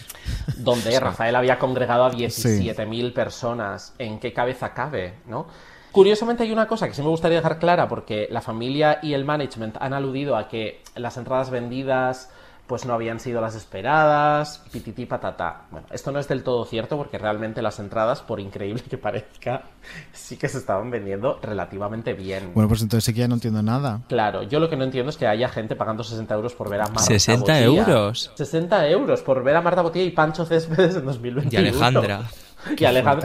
donde 0.56 0.98
Rafael 1.00 1.36
había 1.36 1.58
congregado 1.58 2.04
a 2.04 2.10
17.000 2.12 3.12
personas. 3.12 3.94
¿En 3.98 4.18
qué 4.20 4.32
cabeza 4.32 4.72
cabe, 4.72 5.14
no? 5.26 5.46
Curiosamente 5.92 6.44
hay 6.44 6.52
una 6.52 6.66
cosa 6.68 6.86
que 6.88 6.94
sí 6.94 7.02
me 7.02 7.08
gustaría 7.08 7.38
dejar 7.38 7.58
clara 7.58 7.88
porque 7.88 8.28
la 8.30 8.40
familia 8.40 9.00
y 9.02 9.12
el 9.12 9.24
management 9.24 9.76
han 9.80 9.92
aludido 9.92 10.36
a 10.36 10.48
que 10.48 10.82
las 10.94 11.16
entradas 11.16 11.50
vendidas 11.50 12.30
pues 12.70 12.86
no 12.86 12.94
habían 12.94 13.18
sido 13.18 13.40
las 13.40 13.56
esperadas, 13.56 14.62
pitití 14.70 15.04
patata. 15.04 15.62
Bueno, 15.72 15.88
esto 15.90 16.12
no 16.12 16.20
es 16.20 16.28
del 16.28 16.44
todo 16.44 16.64
cierto 16.64 16.96
porque 16.96 17.18
realmente 17.18 17.62
las 17.62 17.80
entradas, 17.80 18.22
por 18.22 18.38
increíble 18.38 18.84
que 18.88 18.96
parezca, 18.96 19.64
sí 20.12 20.36
que 20.36 20.48
se 20.48 20.58
estaban 20.58 20.88
vendiendo 20.88 21.40
relativamente 21.42 22.12
bien. 22.12 22.52
Bueno, 22.54 22.68
pues 22.68 22.82
entonces 22.82 23.02
sí 23.02 23.12
que 23.12 23.18
ya 23.18 23.26
no 23.26 23.34
entiendo 23.34 23.60
nada. 23.60 24.02
Claro, 24.08 24.44
yo 24.44 24.60
lo 24.60 24.70
que 24.70 24.76
no 24.76 24.84
entiendo 24.84 25.10
es 25.10 25.16
que 25.16 25.26
haya 25.26 25.48
gente 25.48 25.74
pagando 25.74 26.04
60 26.04 26.32
euros 26.32 26.54
por 26.54 26.70
ver 26.70 26.82
a 26.82 26.84
Marta 26.84 27.00
60 27.00 27.40
Botilla. 27.40 27.60
euros. 27.60 28.30
60 28.36 28.88
euros 28.88 29.20
por 29.22 29.42
ver 29.42 29.56
a 29.56 29.62
Marta 29.62 29.82
Botilla 29.82 30.04
y 30.04 30.12
Pancho 30.12 30.44
Céspedes 30.44 30.94
en 30.94 31.04
2021. 31.06 31.50
Y 31.52 31.56
Alejandra. 31.56 32.22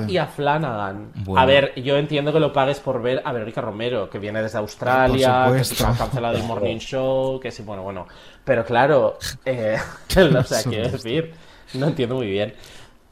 Y, 0.08 0.18
a 0.18 0.28
Flanagan. 0.28 1.12
Bueno. 1.16 1.42
A 1.42 1.46
ver, 1.46 1.74
yo 1.82 1.98
entiendo 1.98 2.32
que 2.32 2.40
lo 2.40 2.54
pagues 2.54 2.80
por 2.80 3.02
ver 3.02 3.22
a 3.26 3.32
Verónica 3.32 3.62
Romero, 3.62 4.10
que 4.10 4.20
viene 4.20 4.42
desde 4.42 4.58
Australia, 4.58 5.52
que 5.56 5.64
se 5.64 5.86
ha 5.86 5.96
cancelado 5.96 6.38
el 6.38 6.44
Morning 6.44 6.78
Show, 6.78 7.40
que 7.40 7.52
sí, 7.52 7.64
bueno, 7.64 7.84
bueno. 7.84 8.08
Pero 8.44 8.64
claro, 8.66 9.18
eh, 9.46 9.78
o 10.40 10.44
sea, 10.44 10.64
quiero 10.64 10.90
decir, 10.90 11.34
no 11.74 11.88
entiendo 11.88 12.16
muy 12.16 12.28
bien. 12.28 12.54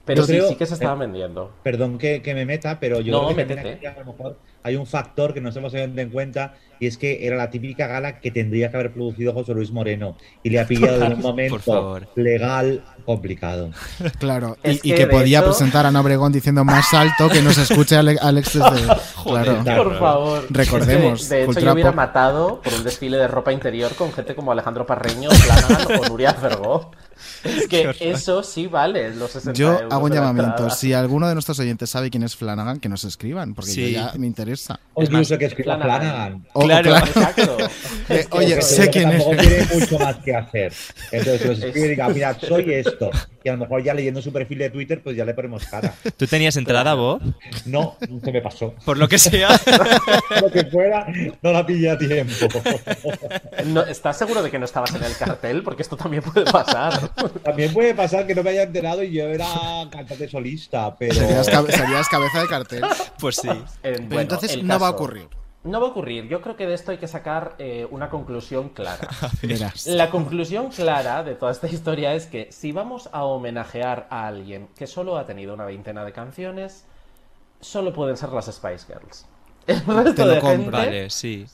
Pero 0.05 0.21
Yo 0.21 0.25
sí, 0.27 0.33
creo- 0.33 0.49
sí 0.49 0.55
que 0.55 0.65
se 0.65 0.73
estaba 0.73 0.95
eh, 0.95 0.99
vendiendo. 0.99 1.51
Perdón 1.63 1.97
que, 1.97 2.21
que 2.21 2.33
me 2.33 2.45
meta, 2.45 2.79
pero 2.79 2.99
yo 2.99 3.13
No, 3.13 3.33
creo 3.33 3.47
que 3.79 3.87
a 3.87 3.99
lo 3.99 4.05
mejor 4.05 4.37
hay 4.63 4.75
un 4.75 4.85
factor 4.87 5.33
que 5.33 5.41
no 5.41 5.49
hemos 5.49 5.71
tenido 5.71 6.01
en 6.01 6.09
cuenta 6.09 6.53
y 6.79 6.87
es 6.87 6.97
que 6.97 7.25
era 7.25 7.37
la 7.37 7.49
típica 7.49 7.87
gala 7.87 8.19
que 8.19 8.31
tendría 8.31 8.69
que 8.69 8.77
haber 8.77 8.91
producido 8.93 9.31
José 9.33 9.53
Luis 9.53 9.71
Moreno 9.71 10.17
y 10.41 10.49
le 10.49 10.59
ha 10.59 10.67
pillado 10.67 11.03
en 11.05 11.13
un 11.13 11.21
momento 11.21 11.99
legal 12.15 12.83
complicado. 13.05 13.69
Claro, 14.19 14.57
y, 14.63 14.93
que, 14.93 15.07
podía 15.07 15.43
presentar 15.43 15.85
a 15.85 15.89
Ana 15.89 16.01
Obregón 16.01 16.31
diciendo 16.31 16.63
más 16.65 16.93
alto 16.93 17.29
que 17.29 17.41
nos 17.41 17.57
escuche 17.57 17.95
Ale- 17.95 18.17
Alex 18.21 18.53
desde... 18.53 18.87
claro. 19.23 19.63
Por 19.83 19.99
favor. 19.99 20.45
Recordemos, 20.49 21.29
De, 21.29 21.35
de 21.35 21.41
hecho, 21.41 21.45
cultura 21.47 21.65
yo 21.67 21.73
hubiera 21.73 21.91
pop. 21.91 21.95
matado 21.97 22.61
por 22.61 22.73
un 22.73 22.83
desfile 22.83 23.17
de 23.17 23.27
ropa 23.27 23.53
interior 23.53 23.93
con 23.95 24.11
gente 24.11 24.35
como 24.35 24.51
Alejandro 24.51 24.85
Parreño, 24.85 25.29
Flanagan 25.29 26.01
o 26.01 26.09
Nuria 26.09 26.33
Fergó. 26.33 26.91
Es 27.43 27.67
que 27.69 27.93
eso 27.99 28.43
sí 28.43 28.67
vale 28.67 29.13
los 29.15 29.31
60 29.31 29.53
Yo 29.57 29.73
euros 29.73 29.91
hago 29.93 30.05
un 30.05 30.11
llamamiento. 30.11 30.69
Si 30.69 30.93
alguno 30.93 31.27
de 31.27 31.33
nuestros 31.35 31.59
oyentes 31.59 31.89
sabe 31.89 32.09
quién 32.09 32.23
es 32.23 32.35
Flanagan, 32.35 32.79
que 32.79 32.89
nos 32.89 33.03
escriban, 33.03 33.53
porque 33.53 33.71
Sí. 33.71 33.91
yo 33.93 33.99
ya 33.99 34.13
me 34.17 34.27
interesa. 34.27 34.79
O 34.93 35.01
Es 35.03 35.09
más, 35.09 35.21
incluso 35.21 35.37
que 35.39 35.45
escriba 35.45 35.77
Flanagan. 35.77 36.43
Flanagan. 36.43 36.47
O- 36.53 36.59
o 36.59 36.63
Claro. 36.65 36.95
Exacto. 36.97 37.57
Eh, 38.09 38.27
oye, 38.31 38.61
sé 38.61 38.89
quién 38.89 39.11
es. 39.13 39.23
tiene 39.25 39.65
mucho 39.79 39.97
más 39.97 40.17
que 40.17 40.35
hacer. 40.35 40.73
Entonces, 41.09 41.41
si 41.41 41.47
los 41.47 41.59
escribe 41.63 41.87
y 41.87 41.89
diga, 41.91 42.09
mira, 42.09 42.37
soy 42.47 42.73
esto. 42.73 43.09
Y 43.45 43.49
a 43.49 43.53
lo 43.53 43.59
mejor 43.59 43.81
ya 43.81 43.93
leyendo 43.93 44.21
su 44.21 44.31
perfil 44.33 44.57
de 44.59 44.69
Twitter, 44.69 45.01
pues 45.01 45.15
ya 45.15 45.23
le 45.23 45.33
ponemos 45.33 45.63
cara. 45.65 45.93
¿Tú 46.17 46.27
tenías 46.27 46.55
entrada, 46.57 46.93
Bob? 46.95 47.21
No, 47.65 47.95
se 48.23 48.31
me 48.31 48.41
pasó. 48.41 48.75
Por 48.85 48.97
lo 48.97 49.07
que 49.07 49.17
sea. 49.17 49.49
Lo 50.41 50.51
que 50.51 50.65
fuera, 50.65 51.07
no 51.41 51.51
la 51.53 51.65
pillé 51.65 51.91
a 51.91 51.97
tiempo. 51.97 52.33
No, 53.67 53.81
¿Estás 53.83 54.17
seguro 54.17 54.43
de 54.43 54.51
que 54.51 54.59
no 54.59 54.65
estabas 54.65 54.93
en 54.95 55.03
el 55.03 55.15
cartel? 55.15 55.63
Porque 55.63 55.81
esto 55.83 55.95
también 55.95 56.23
puede 56.23 56.49
pasar. 56.51 57.09
También 57.41 57.73
puede 57.73 57.93
pasar 57.95 58.27
que 58.27 58.35
no 58.35 58.43
me 58.43 58.51
haya 58.51 58.63
enterado 58.63 59.03
y 59.03 59.11
yo 59.11 59.25
era 59.25 59.45
cantante 59.91 60.27
solista, 60.29 60.95
pero. 60.97 61.13
Serías, 61.15 61.49
cabe- 61.49 61.71
serías 61.71 62.09
cabeza 62.09 62.41
de 62.41 62.47
cartel. 62.47 62.83
Pues 63.19 63.35
sí. 63.37 63.49
Eh, 63.49 63.63
Pero 63.81 64.05
bueno, 64.07 64.21
entonces 64.21 64.53
el 64.53 64.67
no 64.67 64.79
va 64.79 64.87
a 64.87 64.91
ocurrir. 64.91 65.27
No 65.63 65.79
va 65.79 65.87
a 65.87 65.91
ocurrir. 65.91 66.27
Yo 66.27 66.41
creo 66.41 66.57
que 66.57 66.67
de 66.67 66.73
esto 66.73 66.91
hay 66.91 66.97
que 66.97 67.07
sacar 67.07 67.55
eh, 67.57 67.87
una 67.89 68.09
conclusión 68.09 68.67
clara. 68.69 69.07
Verás. 69.41 69.87
La 69.87 70.09
conclusión 70.09 70.69
clara 70.69 71.23
de 71.23 71.35
toda 71.35 71.53
esta 71.53 71.67
historia 71.67 72.13
es 72.15 72.25
que 72.25 72.51
si 72.51 72.73
vamos 72.73 73.07
a 73.13 73.23
homenajear 73.23 74.07
a 74.09 74.27
alguien 74.27 74.67
que 74.75 74.87
solo 74.87 75.17
ha 75.17 75.25
tenido 75.25 75.53
una 75.53 75.63
veintena 75.63 76.03
de 76.03 76.11
canciones, 76.11 76.83
solo 77.61 77.93
pueden 77.93 78.17
ser 78.17 78.29
las 78.29 78.47
Spice 78.53 78.85
Girls. 78.87 79.25
El 79.67 79.79
resto 79.85 80.13
Te 80.13 80.25
lo 80.25 80.31
de 80.33 80.41
gente, 80.41 80.69
Vale, 80.69 81.09
sí. 81.09 81.45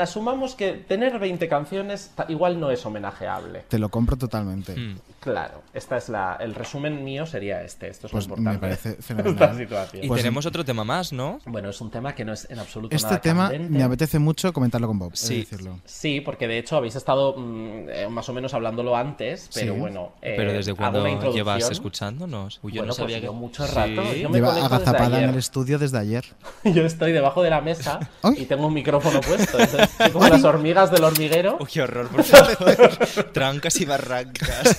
asumamos 0.00 0.54
que 0.54 0.72
tener 0.72 1.18
20 1.18 1.48
canciones 1.48 2.10
igual 2.28 2.58
no 2.58 2.70
es 2.70 2.84
homenajeable. 2.84 3.64
Te 3.68 3.78
lo 3.78 3.88
compro 3.90 4.16
totalmente. 4.16 4.74
Hmm. 4.74 4.96
Claro, 5.20 5.62
esta 5.74 5.96
es 5.96 6.08
la, 6.08 6.36
el 6.40 6.54
resumen 6.54 7.04
mío 7.04 7.26
sería 7.26 7.62
este. 7.62 7.88
Esto 7.88 8.06
es 8.06 8.12
Pues 8.12 8.28
lo 8.28 8.36
me 8.36 8.52
importante. 8.52 8.60
parece 8.60 8.88
de 8.96 9.02
fenomenal. 9.02 9.34
esta 9.34 9.56
situación. 9.58 10.04
Y 10.04 10.08
Pues- 10.08 10.22
tenemos 10.22 10.46
otro 10.46 10.64
tema 10.64 10.84
más, 10.84 11.12
¿no? 11.12 11.40
Bueno, 11.46 11.68
es 11.70 11.80
un 11.80 11.90
tema 11.90 12.14
que 12.14 12.24
no 12.24 12.32
es 12.32 12.48
en 12.50 12.58
absoluto 12.58 12.94
Este 12.94 13.08
nada 13.08 13.20
tema 13.20 13.48
candente. 13.50 13.78
me 13.78 13.82
apetece 13.84 14.18
mucho 14.18 14.52
comentarlo 14.52 14.86
con 14.86 14.98
Bob. 14.98 15.12
Sí. 15.14 15.38
decirlo. 15.40 15.78
Sí, 15.84 16.20
porque 16.20 16.46
de 16.48 16.58
hecho 16.58 16.76
habéis 16.76 16.94
estado 16.96 17.34
mm, 17.36 17.88
eh, 17.90 18.08
más 18.08 18.28
o 18.28 18.32
menos 18.32 18.54
hablándolo 18.54 18.96
antes, 18.96 19.50
pero 19.54 19.74
Sí. 19.74 19.80
bueno. 19.80 20.12
eh, 20.22 20.34
Pero 20.36 20.52
¿desde 20.52 20.72
introducción. 20.72 21.34
llevas 21.34 21.70
escuchánndamos? 21.70 22.60
Uy, 22.62 22.72
yo 22.72 22.80
Bueno, 22.82 22.88
no 22.88 22.94
sabía 22.94 23.16
pues 23.16 23.20
que... 23.20 23.26
yo 23.26 23.32
mucho 23.32 23.66
rato. 23.66 24.02
Sí. 24.12 24.20
Yo 24.20 24.28
me 24.28 24.38
Lleva 24.38 24.54
desde 24.54 24.66
agazapada 24.66 25.22
en 25.22 25.30
el 25.30 25.36
estudio 25.36 25.78
desde 25.78 25.98
ayer. 25.98 26.24
Yo 26.64 26.82
estoy 26.84 27.12
debajo 27.28 27.42
de 27.42 27.50
la 27.50 27.60
mesa 27.60 28.00
Ay. 28.22 28.34
y 28.38 28.46
tengo 28.46 28.66
un 28.66 28.74
micrófono 28.74 29.20
puesto. 29.20 29.58
Entonces, 29.58 29.90
soy 29.96 30.10
como 30.10 30.28
las 30.28 30.44
hormigas 30.44 30.90
del 30.90 31.04
hormiguero. 31.04 31.56
Uy, 31.60 31.66
qué 31.72 31.82
horror, 31.82 32.08
por 32.08 32.24
favor. 32.24 32.96
Trancas 33.32 33.80
y 33.80 33.84
barrancas. 33.84 34.68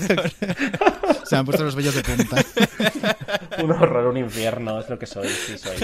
Se 1.26 1.36
me 1.36 1.40
han 1.40 1.46
puesto 1.46 1.64
los 1.64 1.76
vellos 1.76 1.94
de 1.96 2.02
punta. 2.04 2.38
Un 3.64 3.72
horror, 3.72 4.08
un 4.08 4.18
infierno, 4.18 4.80
es 4.80 4.90
lo 4.90 4.98
que 4.98 5.06
soy, 5.06 5.28
sí 5.28 5.58
soy. 5.58 5.76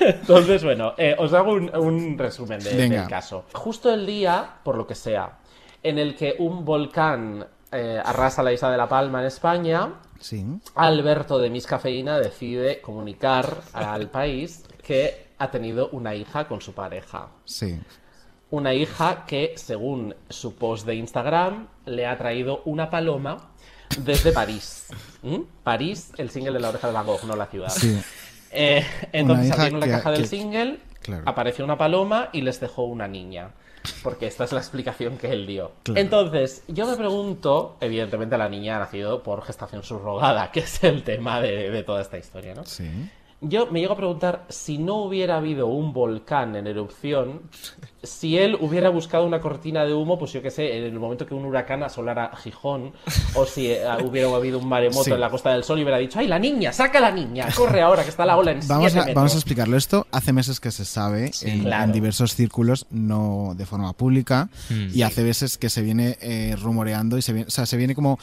Entonces, 0.00 0.64
bueno, 0.64 0.94
eh, 0.96 1.14
os 1.18 1.32
hago 1.34 1.52
un, 1.52 1.74
un 1.76 2.16
resumen 2.18 2.58
de- 2.60 2.88
del 2.88 3.06
caso. 3.08 3.44
Justo 3.52 3.92
el 3.92 4.06
día, 4.06 4.48
por 4.62 4.76
lo 4.76 4.86
que 4.86 4.94
sea, 4.94 5.38
en 5.82 5.98
el 5.98 6.16
que 6.16 6.36
un 6.38 6.64
volcán 6.64 7.46
eh, 7.70 8.00
arrasa 8.02 8.42
la 8.42 8.52
isla 8.52 8.70
de 8.70 8.76
La 8.78 8.88
Palma 8.88 9.20
en 9.20 9.26
España, 9.26 9.90
Sí. 10.18 10.42
Alberto 10.76 11.38
de 11.38 11.50
Miss 11.50 11.66
Cafeína 11.66 12.18
decide 12.18 12.80
comunicar 12.80 13.58
al 13.74 14.08
país 14.08 14.64
que 14.82 15.25
ha 15.38 15.50
tenido 15.50 15.88
una 15.90 16.14
hija 16.14 16.46
con 16.48 16.60
su 16.60 16.72
pareja. 16.72 17.28
Sí. 17.44 17.78
Una 18.50 18.72
hija 18.74 19.24
que, 19.26 19.54
según 19.56 20.14
su 20.28 20.54
post 20.54 20.86
de 20.86 20.94
Instagram, 20.94 21.68
le 21.84 22.06
ha 22.06 22.16
traído 22.16 22.62
una 22.64 22.90
paloma 22.90 23.50
desde 23.98 24.32
París. 24.32 24.86
¿Mm? 25.22 25.40
París, 25.62 26.12
el 26.16 26.30
single 26.30 26.52
de 26.52 26.60
la 26.60 26.68
oreja 26.70 26.86
de 26.86 26.92
Van 26.92 27.06
Gogh, 27.06 27.24
no 27.24 27.34
la 27.36 27.46
ciudad. 27.46 27.68
Sí. 27.70 28.00
Eh, 28.52 28.84
entonces 29.12 29.50
abrieron 29.52 29.80
la 29.80 29.86
que- 29.86 29.92
caja 29.92 30.10
del 30.12 30.22
que- 30.22 30.28
single, 30.28 30.80
Claro. 31.02 31.22
apareció 31.26 31.64
una 31.64 31.76
paloma 31.78 32.30
y 32.32 32.40
les 32.42 32.58
dejó 32.60 32.84
una 32.84 33.06
niña. 33.06 33.50
Porque 34.02 34.26
esta 34.26 34.42
es 34.42 34.50
la 34.52 34.58
explicación 34.58 35.16
que 35.16 35.30
él 35.30 35.46
dio. 35.46 35.70
Claro. 35.84 36.00
Entonces, 36.00 36.64
yo 36.66 36.86
me 36.88 36.96
pregunto, 36.96 37.76
evidentemente 37.80 38.36
la 38.36 38.48
niña 38.48 38.76
ha 38.76 38.78
nacido 38.80 39.22
por 39.22 39.42
gestación 39.44 39.84
subrogada, 39.84 40.50
que 40.52 40.60
es 40.60 40.82
el 40.82 41.04
tema 41.04 41.40
de, 41.40 41.70
de 41.70 41.82
toda 41.84 42.02
esta 42.02 42.18
historia, 42.18 42.54
¿no? 42.54 42.64
Sí. 42.64 42.90
Yo 43.40 43.66
me 43.66 43.80
llego 43.80 43.92
a 43.92 43.96
preguntar 43.96 44.46
si 44.48 44.78
no 44.78 44.96
hubiera 44.96 45.36
habido 45.36 45.66
un 45.66 45.92
volcán 45.92 46.56
en 46.56 46.66
erupción, 46.66 47.42
si 48.06 48.38
él 48.38 48.56
hubiera 48.60 48.88
buscado 48.88 49.26
una 49.26 49.40
cortina 49.40 49.84
de 49.84 49.92
humo, 49.92 50.18
pues 50.18 50.32
yo 50.32 50.40
qué 50.42 50.50
sé, 50.50 50.76
en 50.78 50.84
el 50.84 50.98
momento 50.98 51.26
que 51.26 51.34
un 51.34 51.44
huracán 51.44 51.82
asolara 51.82 52.30
Gijón, 52.42 52.92
o 53.34 53.44
si 53.44 53.70
eh, 53.72 53.80
hubiera 54.04 54.34
habido 54.34 54.58
un 54.58 54.68
maremoto 54.68 55.04
Sí. 55.04 55.10
en 55.12 55.20
la 55.20 55.28
Costa 55.30 55.50
del 55.52 55.64
Sol 55.64 55.78
y 55.78 55.82
hubiera 55.82 55.98
dicho, 55.98 56.18
¡ay, 56.18 56.26
la 56.28 56.38
niña! 56.38 56.72
¡Saca 56.72 56.98
a 56.98 57.02
la 57.02 57.10
niña! 57.10 57.48
¡Corre 57.54 57.82
ahora, 57.82 58.02
que 58.04 58.10
está 58.10 58.24
la 58.24 58.36
ola 58.36 58.52
en 58.52 58.60
Vamos 58.66 58.84
siete 58.92 58.98
a, 58.98 59.02
metros". 59.02 59.14
vamos 59.14 59.34
a 59.34 59.36
explicarlo. 59.36 59.76
Esto 59.76 60.06
hace 60.12 60.32
meses 60.32 60.60
que 60.60 60.70
se 60.70 60.84
sabe 60.84 61.30
en, 61.42 61.60
claro. 61.64 61.84
en 61.84 61.92
diversos 61.92 62.34
círculos, 62.34 62.86
no 62.90 63.54
de 63.56 63.66
forma 63.66 63.92
pública, 63.92 64.48
Mm. 64.70 64.88
y 64.94 65.02
hace 65.02 65.22
meses 65.22 65.58
que 65.58 65.68
se 65.68 65.82
viene 65.82 66.16
eh, 66.20 66.56
rumoreando 66.60 67.18
y 67.18 67.22
se 67.22 67.32
viene, 67.32 67.46
o 67.48 67.50
sea, 67.50 67.66
se 67.66 67.76
viene 67.76 67.94
como 67.94 68.18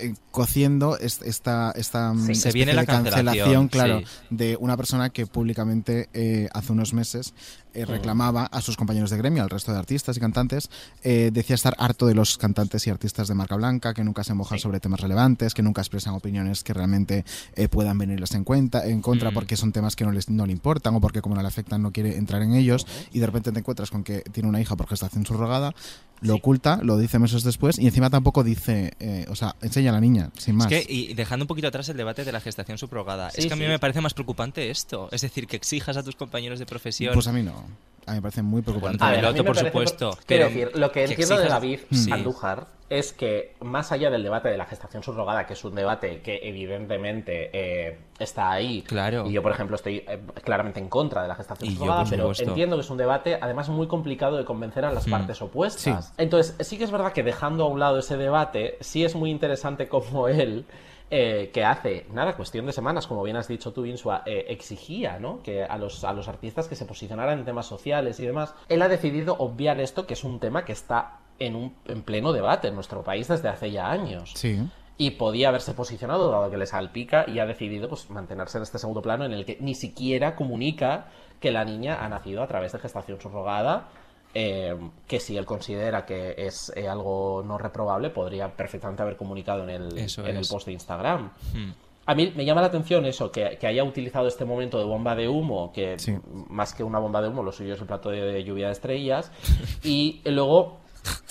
eh, 0.00 0.14
cociendo 0.30 0.98
est- 0.98 1.22
esta, 1.22 1.72
esta 1.76 2.12
Se 2.14 2.32
especie 2.32 2.52
viene 2.52 2.72
la 2.72 2.82
de 2.82 2.86
cancelación, 2.86 3.24
cancelación, 3.24 3.68
claro, 3.68 3.98
sí. 4.00 4.06
de 4.30 4.56
una 4.60 4.76
persona 4.76 5.10
que 5.10 5.26
públicamente 5.26 6.08
eh, 6.12 6.48
hace 6.52 6.72
unos 6.72 6.92
meses 6.92 7.34
eh, 7.74 7.84
reclamaba 7.84 8.46
a 8.46 8.60
sus 8.60 8.76
compañeros 8.76 9.10
de 9.10 9.16
gremio, 9.18 9.42
al 9.42 9.50
resto 9.50 9.72
de 9.72 9.78
artistas 9.78 10.16
y 10.16 10.20
cantantes, 10.20 10.70
eh, 11.02 11.30
decía 11.32 11.54
estar 11.54 11.74
harto 11.78 12.06
de 12.06 12.14
los 12.14 12.38
cantantes 12.38 12.86
y 12.86 12.90
artistas 12.90 13.28
de 13.28 13.34
marca 13.34 13.56
blanca, 13.56 13.94
que 13.94 14.04
nunca 14.04 14.24
se 14.24 14.34
mojan 14.34 14.58
sobre 14.58 14.80
temas 14.80 15.00
relevantes, 15.00 15.54
que 15.54 15.62
nunca 15.62 15.80
expresan 15.80 16.14
opiniones 16.14 16.62
que 16.64 16.72
realmente 16.72 17.24
eh, 17.54 17.68
puedan 17.68 17.98
venirles 17.98 18.34
en 18.34 18.44
cuenta, 18.44 18.86
en 18.86 19.00
contra, 19.02 19.30
Mm. 19.30 19.34
porque 19.34 19.56
son 19.56 19.72
temas 19.72 19.96
que 19.96 20.04
no, 20.04 20.12
les, 20.12 20.28
no 20.30 20.46
le 20.46 20.52
importan 20.52 20.94
o 20.94 21.00
porque 21.00 21.20
como 21.22 21.34
no 21.34 21.42
le 21.42 21.48
afectan 21.48 21.82
no 21.82 21.92
quiere 21.92 22.16
entrar 22.16 22.42
en 22.42 22.54
ellos 22.54 22.86
y 23.12 23.18
de 23.18 23.26
repente 23.26 23.52
te 23.52 23.58
encuentras 23.58 23.90
con 23.90 24.04
que 24.04 24.20
tiene 24.20 24.48
una 24.48 24.60
hija 24.60 24.76
por 24.76 24.86
gestación 24.88 25.26
subrogada, 25.26 25.74
lo 26.20 26.36
oculta, 26.36 26.78
lo 26.82 26.96
dice 26.96 27.18
meses 27.18 27.42
después 27.42 27.78
y 27.78 27.86
encima 27.86 28.08
tampoco 28.08 28.42
dice, 28.44 28.92
eh, 29.00 29.26
o 29.28 29.34
sea, 29.36 29.56
enseña 29.60 29.90
a 29.90 29.94
la 29.94 30.00
niña, 30.00 30.30
sin 30.38 30.56
más. 30.56 30.70
Es 30.70 30.86
que, 30.86 30.92
y 30.92 31.14
dejando 31.14 31.44
un 31.44 31.48
poquito 31.48 31.68
atrás 31.68 31.88
el 31.88 31.96
debate 31.96 32.24
de 32.24 32.32
la 32.32 32.40
gestación 32.40 32.78
subrogada, 32.78 33.30
Sí, 33.30 33.42
es 33.42 33.46
que 33.46 33.52
a 33.52 33.56
mí 33.56 33.66
me 33.66 33.78
parece 33.78 34.00
más 34.00 34.14
preocupante 34.14 34.70
esto. 34.70 35.08
Es 35.12 35.20
decir, 35.22 35.46
que 35.46 35.56
exijas 35.56 35.96
a 35.96 36.02
tus 36.02 36.16
compañeros 36.16 36.58
de 36.58 36.66
profesión. 36.66 37.12
Pues 37.14 37.26
a 37.26 37.32
mí 37.32 37.42
no. 37.42 37.63
A 38.06 38.10
mí 38.10 38.16
me 38.16 38.22
parece 38.22 38.42
muy 38.42 38.60
preocupante. 38.62 38.98
Bueno, 38.98 39.12
A 39.12 39.16
ver, 39.16 39.24
a 39.26 39.32
mí 39.32 39.38
me 39.38 39.44
por 39.44 39.54
parece- 39.54 39.66
supuesto, 39.70 40.10
Quiero 40.26 40.46
pero 40.48 40.60
decir, 40.60 40.78
lo 40.78 40.92
que 40.92 41.04
que 41.04 41.10
entiendo 41.12 41.38
de 41.38 41.48
David 41.48 41.80
Sí. 41.90 42.12
Andújar 42.12 42.66
es 42.90 43.14
que, 43.14 43.54
más 43.62 43.92
allá 43.92 44.10
del 44.10 44.22
debate 44.22 44.50
de 44.50 44.58
la 44.58 44.66
gestación 44.66 45.02
subrogada, 45.02 45.46
que 45.46 45.54
es 45.54 45.64
un 45.64 45.74
debate 45.74 46.20
que 46.20 46.38
evidentemente 46.42 47.50
eh, 47.52 47.98
está 48.18 48.50
ahí, 48.52 48.82
Claro. 48.82 49.26
y 49.26 49.32
yo, 49.32 49.42
por 49.42 49.52
ejemplo, 49.52 49.76
estoy 49.76 50.04
eh, 50.06 50.20
claramente 50.44 50.80
en 50.80 50.88
contra 50.90 51.22
de 51.22 51.28
la 51.28 51.34
gestación 51.34 51.66
Y 51.70 51.72
yo, 51.72 51.78
subrogada, 51.78 52.02
por 52.02 52.10
pero 52.10 52.22
supuesto. 52.24 52.44
entiendo 52.44 52.76
que 52.76 52.82
es 52.82 52.90
un 52.90 52.98
debate, 52.98 53.38
además, 53.40 53.70
muy 53.70 53.86
complicado 53.86 54.36
de 54.36 54.44
convencer 54.44 54.84
a 54.84 54.92
las 54.92 55.06
Mm. 55.06 55.10
partes 55.10 55.40
opuestas. 55.40 55.82
Sí. 56.08 56.12
Entonces, 56.18 56.56
sí 56.66 56.76
que 56.76 56.84
es 56.84 56.90
verdad 56.90 57.12
que 57.12 57.22
dejando 57.22 57.64
a 57.64 57.68
un 57.68 57.80
lado 57.80 57.98
ese 57.98 58.18
debate, 58.18 58.76
sí 58.80 59.02
es 59.04 59.14
muy 59.14 59.30
interesante 59.30 59.88
como 59.88 60.28
él 60.28 60.66
eh, 61.10 61.50
que 61.52 61.64
hace, 61.64 62.06
nada, 62.12 62.34
cuestión 62.34 62.66
de 62.66 62.72
semanas, 62.72 63.06
como 63.06 63.22
bien 63.22 63.36
has 63.36 63.46
dicho 63.46 63.72
tú, 63.72 63.84
Insua, 63.84 64.22
eh, 64.26 64.46
exigía, 64.48 65.18
¿no? 65.18 65.42
Que 65.42 65.62
a 65.62 65.76
los, 65.78 66.02
a 66.02 66.12
los 66.12 66.28
artistas 66.28 66.66
que 66.66 66.76
se 66.76 66.86
posicionaran 66.86 67.38
en 67.38 67.44
temas 67.44 67.66
sociales 67.66 68.18
y 68.20 68.26
demás. 68.26 68.54
Él 68.68 68.82
ha 68.82 68.88
decidido 68.88 69.36
obviar 69.38 69.80
esto, 69.80 70.06
que 70.06 70.14
es 70.14 70.24
un 70.24 70.40
tema 70.40 70.64
que 70.64 70.72
está 70.72 71.18
en, 71.38 71.56
un, 71.56 71.74
en 71.86 72.02
pleno 72.02 72.32
debate 72.32 72.68
en 72.68 72.74
nuestro 72.74 73.02
país 73.02 73.28
desde 73.28 73.48
hace 73.48 73.70
ya 73.70 73.90
años. 73.90 74.32
Sí. 74.34 74.60
Y 74.96 75.12
podía 75.12 75.48
haberse 75.48 75.74
posicionado, 75.74 76.30
dado 76.30 76.50
que 76.50 76.56
le 76.56 76.66
salpica, 76.66 77.26
y 77.28 77.38
ha 77.38 77.46
decidido 77.46 77.88
pues, 77.88 78.08
mantenerse 78.10 78.58
en 78.58 78.62
este 78.62 78.78
segundo 78.78 79.02
plano 79.02 79.24
en 79.24 79.32
el 79.32 79.44
que 79.44 79.58
ni 79.60 79.74
siquiera 79.74 80.36
comunica 80.36 81.08
que 81.40 81.52
la 81.52 81.64
niña 81.64 82.02
ha 82.02 82.08
nacido 82.08 82.42
a 82.42 82.46
través 82.46 82.72
de 82.72 82.78
gestación 82.78 83.20
subrogada, 83.20 83.88
eh, 84.34 84.76
que 85.06 85.20
si 85.20 85.36
él 85.36 85.44
considera 85.46 86.04
que 86.04 86.34
es 86.36 86.72
eh, 86.76 86.88
algo 86.88 87.42
no 87.44 87.56
reprobable, 87.58 88.10
podría 88.10 88.48
perfectamente 88.54 89.02
haber 89.02 89.16
comunicado 89.16 89.62
en 89.62 89.70
el, 89.70 89.98
Eso 89.98 90.26
en 90.26 90.36
el 90.36 90.46
post 90.46 90.66
de 90.66 90.72
Instagram. 90.72 91.30
Hmm. 91.54 91.72
A 92.06 92.14
mí 92.14 92.32
me 92.36 92.44
llama 92.44 92.60
la 92.60 92.66
atención 92.66 93.06
eso, 93.06 93.30
que, 93.32 93.56
que 93.58 93.66
haya 93.66 93.82
utilizado 93.82 94.26
este 94.28 94.44
momento 94.44 94.78
de 94.78 94.84
bomba 94.84 95.14
de 95.14 95.26
humo, 95.28 95.72
que 95.72 95.98
Sí. 95.98 96.14
más 96.48 96.74
que 96.74 96.84
una 96.84 96.98
bomba 96.98 97.22
de 97.22 97.28
humo, 97.28 97.42
lo 97.42 97.50
suyo 97.52 97.72
es 97.74 97.80
el 97.80 97.86
plato 97.86 98.10
de, 98.10 98.20
de 98.20 98.44
lluvia 98.44 98.66
de 98.66 98.72
estrellas, 98.72 99.32
y 99.84 100.20
luego 100.26 100.78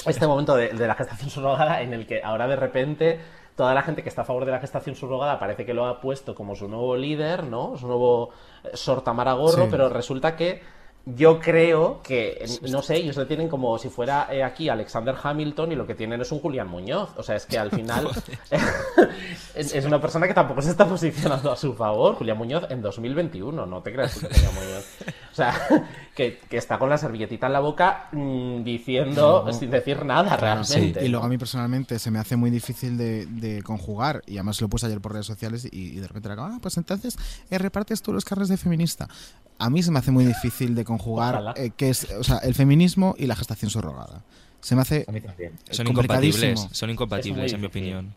este 0.07 0.25
momento 0.25 0.55
de, 0.55 0.69
de 0.69 0.87
la 0.87 0.95
gestación 0.95 1.29
subrogada 1.29 1.81
en 1.81 1.93
el 1.93 2.07
que 2.07 2.21
ahora 2.23 2.47
de 2.47 2.55
repente 2.55 3.19
toda 3.55 3.75
la 3.75 3.83
gente 3.83 4.01
que 4.01 4.09
está 4.09 4.23
a 4.23 4.25
favor 4.25 4.45
de 4.45 4.51
la 4.51 4.59
gestación 4.59 4.95
subrogada 4.95 5.37
parece 5.37 5.63
que 5.63 5.75
lo 5.75 5.85
ha 5.85 6.01
puesto 6.01 6.33
como 6.33 6.55
su 6.55 6.67
nuevo 6.67 6.95
líder, 6.95 7.43
¿no? 7.43 7.77
Su 7.77 7.85
nuevo 7.87 8.31
eh, 8.63 8.69
Sor 8.73 9.03
Tamara 9.03 9.33
Gorro, 9.33 9.65
Sí. 9.65 9.67
pero 9.69 9.89
resulta 9.89 10.35
que 10.35 10.61
yo 11.05 11.39
creo 11.39 12.01
que, 12.01 12.45
no 12.69 12.81
sé, 12.81 12.95
ellos 12.95 13.17
le 13.17 13.25
tienen 13.25 13.49
como 13.49 13.77
si 13.77 13.89
fuera 13.89 14.27
eh, 14.31 14.41
aquí 14.41 14.69
Alexander 14.69 15.13
Hamilton 15.21 15.73
y 15.73 15.75
lo 15.75 15.85
que 15.85 15.95
tienen 15.95 16.21
es 16.21 16.31
un 16.31 16.39
Julián 16.39 16.69
Muñoz. 16.69 17.09
O 17.17 17.23
sea, 17.23 17.35
es 17.35 17.45
que 17.45 17.57
al 17.57 17.71
final 17.71 18.07
es 19.55 19.73
es 19.73 19.85
una 19.85 19.99
persona 20.01 20.27
que 20.27 20.33
tampoco 20.33 20.61
se 20.61 20.71
está 20.71 20.87
posicionando 20.87 21.51
a 21.51 21.55
su 21.55 21.73
favor. 21.73 22.15
Julián 22.15 22.37
Muñoz 22.37 22.65
en 22.69 22.81
2021, 22.81 23.65
no 23.65 23.81
te 23.81 23.91
creas 23.93 24.13
Julián 24.13 24.53
Muñoz. 24.55 24.85
O 25.31 25.35
sea, 25.35 25.53
que, 26.15 26.39
que 26.49 26.57
está 26.57 26.77
con 26.77 26.89
la 26.89 26.97
servilletita 26.97 27.47
en 27.47 27.53
la 27.53 27.59
boca 27.59 28.09
mm, 28.11 28.63
diciendo, 28.63 29.43
No. 29.45 29.53
sin 29.53 29.69
decir 29.71 30.05
nada 30.05 30.35
realmente. 30.37 31.03
Y 31.05 31.09
luego 31.09 31.25
a 31.25 31.29
mí 31.29 31.37
personalmente 31.37 31.99
se 31.99 32.11
me 32.11 32.19
hace 32.19 32.35
muy 32.35 32.51
difícil 32.51 32.97
de, 32.97 33.25
de 33.25 33.63
conjugar, 33.63 34.21
y 34.27 34.33
además 34.37 34.61
lo 34.61 34.69
puse 34.69 34.85
ayer 34.85 35.01
por 35.01 35.13
redes 35.13 35.25
sociales 35.25 35.65
y, 35.71 35.97
y 35.97 35.99
de 35.99 36.07
repente 36.07 36.27
era 36.27 36.35
como, 36.35 36.47
ah, 36.55 36.59
pues 36.61 36.77
entonces 36.77 37.17
eh, 37.49 37.57
repartes 37.57 38.01
tú 38.01 38.13
los 38.13 38.25
carnes 38.25 38.49
de 38.49 38.57
feminista. 38.57 39.07
A 39.59 39.69
mí 39.69 39.81
se 39.83 39.91
me 39.91 39.99
hace 39.99 40.11
muy 40.11 40.25
difícil 40.25 40.75
de 40.75 40.83
conjugar 40.83 41.53
eh, 41.57 41.71
que 41.75 41.89
es, 41.89 42.11
o 42.11 42.23
sea, 42.23 42.37
el 42.39 42.53
feminismo 42.55 43.15
y 43.17 43.27
la 43.27 43.35
gestación 43.35 43.69
subrogada. 43.71 44.23
Se 44.61 44.75
me 44.75 44.81
hace 44.81 45.05
A 45.07 45.11
mí 45.11 45.21
también. 45.21 45.53
Son 45.69 45.87
incompatibles, 45.87 46.67
son 46.71 46.89
incompatibles 46.89 47.45
Es 47.47 47.53
en 47.53 47.61
mi 47.61 47.67
opinión. 47.67 48.13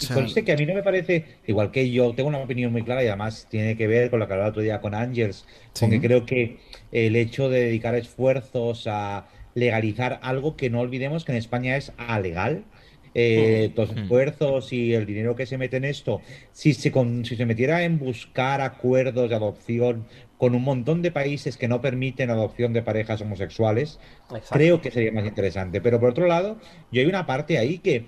Y 0.00 0.06
conste 0.12 0.44
que 0.44 0.52
a 0.52 0.56
mí 0.56 0.66
no 0.66 0.74
me 0.74 0.82
parece, 0.82 1.24
igual 1.46 1.70
que 1.70 1.90
yo 1.90 2.12
tengo 2.14 2.28
una 2.28 2.38
opinión 2.38 2.72
muy 2.72 2.82
clara 2.82 3.04
y 3.04 3.06
además 3.06 3.46
tiene 3.50 3.76
que 3.76 3.86
ver 3.86 4.10
con 4.10 4.18
lo 4.20 4.26
que 4.26 4.32
hablaba 4.32 4.48
el 4.48 4.50
otro 4.52 4.62
día 4.62 4.80
con 4.80 4.94
Ángels, 4.94 5.46
con 5.78 5.90
Sí. 5.90 6.00
que 6.00 6.06
creo 6.06 6.26
que 6.26 6.56
el 6.92 7.14
hecho 7.16 7.48
de 7.48 7.60
dedicar 7.60 7.94
esfuerzos 7.94 8.86
a 8.88 9.26
legalizar 9.54 10.18
algo 10.22 10.56
que 10.56 10.68
no 10.68 10.80
olvidemos 10.80 11.24
que 11.24 11.32
en 11.32 11.38
España 11.38 11.76
es 11.76 11.92
alegal. 11.96 12.64
eh, 13.16 13.70
los 13.76 13.94
Mm. 13.94 13.98
esfuerzos 13.98 14.72
y 14.72 14.92
el 14.92 15.06
dinero 15.06 15.36
que 15.36 15.46
se 15.46 15.56
mete 15.56 15.76
en 15.76 15.84
esto, 15.84 16.20
si 16.50 16.74
se, 16.74 16.90
con- 16.90 17.24
si 17.24 17.36
se 17.36 17.46
metiera 17.46 17.84
en 17.84 18.00
buscar 18.00 18.60
acuerdos 18.60 19.30
de 19.30 19.36
adopción 19.36 20.04
con 20.36 20.56
un 20.56 20.64
montón 20.64 21.00
de 21.00 21.12
países 21.12 21.56
que 21.56 21.68
no 21.68 21.80
permiten 21.80 22.30
adopción 22.30 22.72
de 22.72 22.82
parejas 22.82 23.20
homosexuales, 23.20 24.00
Exacto. 24.24 24.48
creo 24.50 24.80
que 24.80 24.90
sería 24.90 25.12
más 25.12 25.24
interesante. 25.26 25.80
Pero 25.80 26.00
por 26.00 26.08
otro 26.10 26.26
lado, 26.26 26.58
yo 26.90 27.02
hay 27.02 27.06
una 27.06 27.24
parte 27.24 27.56
ahí 27.56 27.78
que 27.78 28.06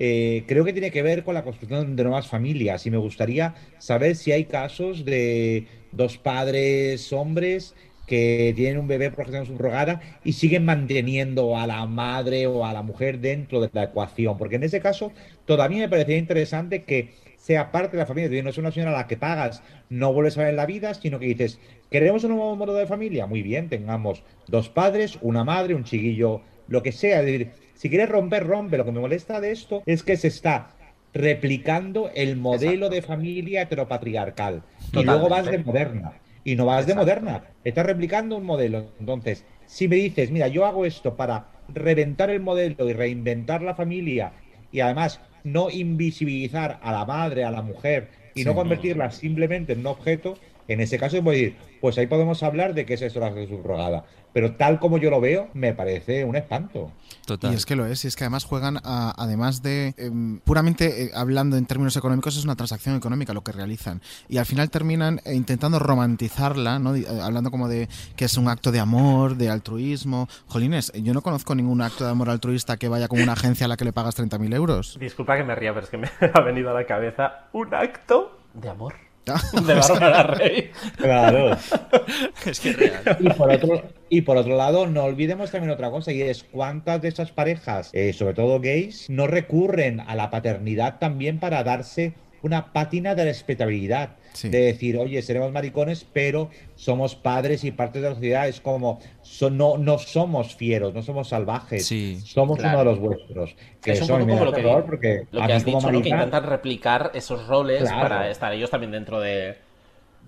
eh, 0.00 0.44
creo 0.46 0.64
que 0.64 0.72
tiene 0.72 0.92
que 0.92 1.02
ver 1.02 1.24
con 1.24 1.34
la 1.34 1.42
construcción 1.42 1.96
de 1.96 2.04
nuevas 2.04 2.28
familias 2.28 2.86
y 2.86 2.90
me 2.92 2.98
gustaría 2.98 3.56
saber 3.78 4.14
si 4.14 4.30
hay 4.30 4.44
casos 4.44 5.04
de 5.04 5.66
dos 5.90 6.18
padres 6.18 7.12
hombres 7.12 7.74
que 8.06 8.52
tienen 8.54 8.78
un 8.78 8.86
bebé 8.86 9.10
por 9.10 9.24
gestación 9.24 9.46
subrogada 9.46 10.00
y 10.22 10.34
siguen 10.34 10.64
manteniendo 10.64 11.56
a 11.56 11.66
la 11.66 11.84
madre 11.86 12.46
o 12.46 12.64
a 12.64 12.72
la 12.72 12.82
mujer 12.82 13.18
dentro 13.18 13.60
de 13.60 13.70
la 13.72 13.82
ecuación, 13.82 14.38
porque 14.38 14.54
en 14.54 14.62
ese 14.62 14.78
caso 14.78 15.10
todavía 15.46 15.80
me 15.80 15.88
parecería 15.88 16.18
interesante 16.18 16.84
que 16.84 17.14
sea 17.36 17.72
parte 17.72 17.96
de 17.96 18.02
la 18.04 18.06
familia, 18.06 18.40
no 18.44 18.50
es 18.50 18.58
una 18.58 18.70
señora 18.70 18.92
a 18.92 18.98
la 18.98 19.08
que 19.08 19.16
pagas, 19.16 19.64
no 19.90 20.12
vuelves 20.12 20.38
a 20.38 20.44
ver 20.44 20.54
la 20.54 20.66
vida, 20.66 20.94
sino 20.94 21.18
que 21.18 21.26
dices, 21.26 21.58
¿queremos 21.90 22.22
un 22.22 22.36
nuevo 22.36 22.54
modo 22.54 22.74
de 22.74 22.86
familia? 22.86 23.26
Muy 23.26 23.42
bien, 23.42 23.68
tengamos 23.68 24.22
dos 24.46 24.68
padres, 24.68 25.18
una 25.22 25.42
madre, 25.42 25.74
un 25.74 25.82
chiquillo, 25.82 26.42
lo 26.68 26.84
que 26.84 26.92
sea, 26.92 27.18
es 27.20 27.26
decir, 27.26 27.67
si 27.78 27.88
quieres 27.88 28.08
romper, 28.08 28.44
rompe. 28.44 28.76
Lo 28.76 28.84
que 28.84 28.90
me 28.90 28.98
molesta 28.98 29.40
de 29.40 29.52
esto 29.52 29.84
es 29.86 30.02
que 30.02 30.16
se 30.16 30.26
está 30.26 30.70
replicando 31.14 32.10
el 32.12 32.36
modelo 32.36 32.88
de 32.88 33.02
familia 33.02 33.62
heteropatriarcal. 33.62 34.64
Y 34.92 35.04
luego 35.04 35.28
vas 35.28 35.46
de 35.46 35.58
moderna. 35.58 36.14
Y 36.42 36.56
no 36.56 36.66
vas 36.66 36.88
de 36.88 36.96
moderna. 36.96 37.44
Estás 37.62 37.86
replicando 37.86 38.36
un 38.36 38.44
modelo. 38.44 38.86
Entonces, 38.98 39.44
si 39.66 39.86
me 39.86 39.94
dices, 39.94 40.32
mira, 40.32 40.48
yo 40.48 40.66
hago 40.66 40.86
esto 40.86 41.16
para 41.16 41.50
reventar 41.68 42.30
el 42.30 42.40
modelo 42.40 42.88
y 42.88 42.92
reinventar 42.94 43.62
la 43.62 43.76
familia 43.76 44.32
y 44.72 44.80
además 44.80 45.20
no 45.44 45.70
invisibilizar 45.70 46.80
a 46.82 46.90
la 46.90 47.04
madre, 47.04 47.44
a 47.44 47.52
la 47.52 47.62
mujer 47.62 48.08
y 48.34 48.42
no 48.42 48.56
convertirla 48.56 49.12
simplemente 49.12 49.74
en 49.74 49.80
un 49.80 49.86
objeto, 49.86 50.36
en 50.68 50.80
ese 50.80 50.98
caso 50.98 51.20
voy 51.22 51.34
a 51.34 51.38
decir, 51.38 51.56
pues 51.80 51.98
ahí 51.98 52.06
podemos 52.06 52.42
hablar 52.42 52.74
de 52.74 52.84
qué 52.86 52.94
es 52.94 53.02
eso 53.02 53.18
la 53.20 53.30
subrogada. 53.32 54.04
Pero 54.34 54.54
tal 54.56 54.78
como 54.78 54.98
yo 54.98 55.08
lo 55.10 55.20
veo, 55.22 55.48
me 55.54 55.72
parece 55.72 56.22
un 56.24 56.36
espanto. 56.36 56.92
Total. 57.26 57.50
Y 57.52 57.56
es 57.56 57.64
que 57.64 57.74
lo 57.76 57.86
es, 57.86 58.04
y 58.04 58.08
es 58.08 58.14
que 58.14 58.24
además 58.24 58.44
juegan, 58.44 58.76
a- 58.84 59.14
además 59.16 59.62
de 59.62 59.94
em, 59.96 60.38
puramente 60.40 61.04
eh, 61.04 61.10
hablando 61.14 61.56
en 61.56 61.64
términos 61.64 61.96
económicos, 61.96 62.36
es 62.36 62.44
una 62.44 62.54
transacción 62.54 62.94
económica 62.94 63.32
lo 63.32 63.42
que 63.42 63.52
realizan. 63.52 64.02
Y 64.28 64.36
al 64.36 64.44
final 64.44 64.68
terminan 64.70 65.20
eh, 65.24 65.34
intentando 65.34 65.78
romantizarla, 65.78 66.78
¿no? 66.78 66.94
Eh, 66.94 67.06
hablando 67.22 67.50
como 67.50 67.68
de 67.68 67.88
que 68.16 68.26
es 68.26 68.36
un 68.36 68.48
acto 68.48 68.70
de 68.70 68.80
amor, 68.80 69.36
de 69.36 69.48
altruismo. 69.48 70.28
Jolines, 70.46 70.92
yo 70.92 71.14
no 71.14 71.22
conozco 71.22 71.54
ningún 71.54 71.80
acto 71.80 72.04
de 72.04 72.10
amor 72.10 72.28
altruista 72.28 72.76
que 72.76 72.88
vaya 72.88 73.08
con 73.08 73.20
una 73.22 73.32
agencia 73.32 73.64
a 73.64 73.68
la 73.68 73.76
que 73.78 73.86
le 73.86 73.94
pagas 73.94 74.16
30.000 74.18 74.54
euros. 74.54 74.98
Disculpa 75.00 75.36
que 75.38 75.44
me 75.44 75.54
ría, 75.54 75.72
pero 75.72 75.84
es 75.84 75.90
que 75.90 75.96
me 75.96 76.08
ha 76.34 76.40
venido 76.42 76.70
a 76.70 76.74
la 76.74 76.84
cabeza 76.86 77.46
un 77.54 77.74
acto 77.74 78.38
de 78.52 78.68
amor 78.68 78.94
De 79.66 79.74
Bárbara 79.74 80.22
Rey. 80.22 80.70
Claro. 80.96 81.56
es 82.46 82.60
que 82.60 82.70
es 82.70 82.76
real. 82.76 83.16
Y 83.20 83.30
por 83.30 83.50
otro, 83.50 83.82
y 84.08 84.20
por 84.22 84.36
otro 84.36 84.56
lado, 84.56 84.86
no 84.86 85.04
olvidemos 85.04 85.50
también 85.50 85.70
otra 85.70 85.90
cosa, 85.90 86.12
y 86.12 86.22
es 86.22 86.44
cuántas 86.44 87.02
de 87.02 87.08
esas 87.08 87.32
parejas, 87.32 87.90
eh, 87.92 88.12
sobre 88.12 88.34
todo 88.34 88.60
gays, 88.60 89.08
no 89.10 89.26
recurren 89.26 90.00
a 90.00 90.14
la 90.14 90.30
paternidad 90.30 90.98
también 90.98 91.38
para 91.38 91.64
darse 91.64 92.14
una 92.42 92.72
pátina 92.72 93.14
de 93.14 93.24
respetabilidad. 93.24 94.16
Sí. 94.38 94.48
De 94.50 94.60
decir, 94.60 94.96
oye, 94.98 95.20
seremos 95.22 95.50
maricones, 95.50 96.06
pero 96.12 96.48
somos 96.76 97.16
padres 97.16 97.64
y 97.64 97.72
parte 97.72 98.00
de 98.00 98.08
la 98.08 98.14
sociedad. 98.14 98.46
Es 98.46 98.60
como, 98.60 99.00
so- 99.22 99.50
no, 99.50 99.76
no 99.78 99.98
somos 99.98 100.54
fieros, 100.54 100.94
no 100.94 101.02
somos 101.02 101.28
salvajes, 101.28 101.86
Sí. 101.86 102.20
somos 102.24 102.56
Claro. 102.58 102.78
uno 102.78 102.78
de 102.78 102.84
los 102.84 103.00
vuestros. 103.00 103.56
Que 103.82 103.92
es 103.92 104.00
un 104.02 104.06
poco 104.08 104.20
como 104.28 104.44
lo 104.44 104.52
que, 104.52 104.62
porque 104.86 105.26
lo 105.32 105.44
que 105.44 105.52
has 105.52 105.64
dicho, 105.64 105.90
¿no? 105.90 106.02
que 106.02 106.08
intentan 106.10 106.44
replicar 106.44 107.10
esos 107.14 107.48
roles 107.48 107.82
Claro. 107.82 108.00
para 108.00 108.30
estar 108.30 108.52
ellos 108.52 108.70
también 108.70 108.92
dentro 108.92 109.18
de, 109.20 109.56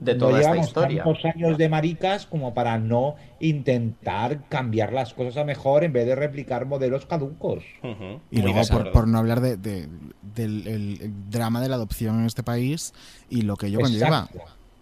de 0.00 0.14
no 0.14 0.18
toda 0.18 0.38
esta 0.38 0.50
llevamos 0.50 0.66
historia. 0.68 1.04
tantos 1.04 1.24
años 1.26 1.58
de 1.58 1.68
maricas 1.68 2.26
como 2.26 2.54
para 2.54 2.78
no 2.78 3.16
intentar 3.38 4.48
cambiar 4.48 4.92
las 4.92 5.14
cosas 5.14 5.36
a 5.36 5.44
mejor 5.44 5.84
en 5.84 5.92
vez 5.92 6.06
de 6.06 6.14
replicar 6.14 6.66
modelos 6.66 7.06
caducos. 7.06 7.64
Ujú. 7.82 8.20
Y 8.30 8.40
Muy 8.40 8.52
luego, 8.52 8.66
por, 8.70 8.92
por 8.92 9.08
no 9.08 9.18
hablar 9.18 9.40
de, 9.40 9.56
de- 9.56 9.88
del 10.34 10.66
el- 10.66 11.12
drama 11.30 11.60
de 11.60 11.68
la 11.68 11.76
adopción 11.76 12.20
en 12.20 12.26
este 12.26 12.42
país 12.42 12.92
y 13.28 13.42
lo 13.42 13.56
que 13.56 13.66
ello 13.66 13.80
conlleva. 13.80 14.28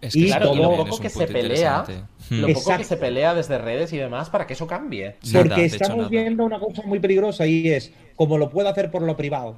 Es 0.01 0.15
Y 0.15 0.27
Claro, 0.27 0.45
y 0.45 0.47
todo- 0.47 0.55
lo 0.55 0.61
también 0.69 0.87
poco 0.89 1.01
que 1.01 1.09
se 1.09 1.27
pelea, 1.27 1.85
lo 2.29 2.47
poco 2.53 2.77
que 2.77 2.83
se 2.85 2.95
pelea 2.95 3.33
desde 3.33 3.57
redes 3.57 3.91
y 3.91 3.97
demás 3.97 4.29
para 4.29 4.47
que 4.47 4.53
eso 4.53 4.65
cambie. 4.65 5.17
Nada, 5.25 5.43
Porque 5.45 5.65
estamos 5.65 6.09
viendo 6.09 6.45
una 6.45 6.57
cosa 6.59 6.83
muy 6.85 6.99
peligrosa 6.99 7.45
y 7.45 7.67
es 7.67 7.91
como 8.15 8.37
lo 8.37 8.49
puedo 8.49 8.69
hacer 8.69 8.89
por 8.91 9.01
lo 9.01 9.17
privado. 9.17 9.57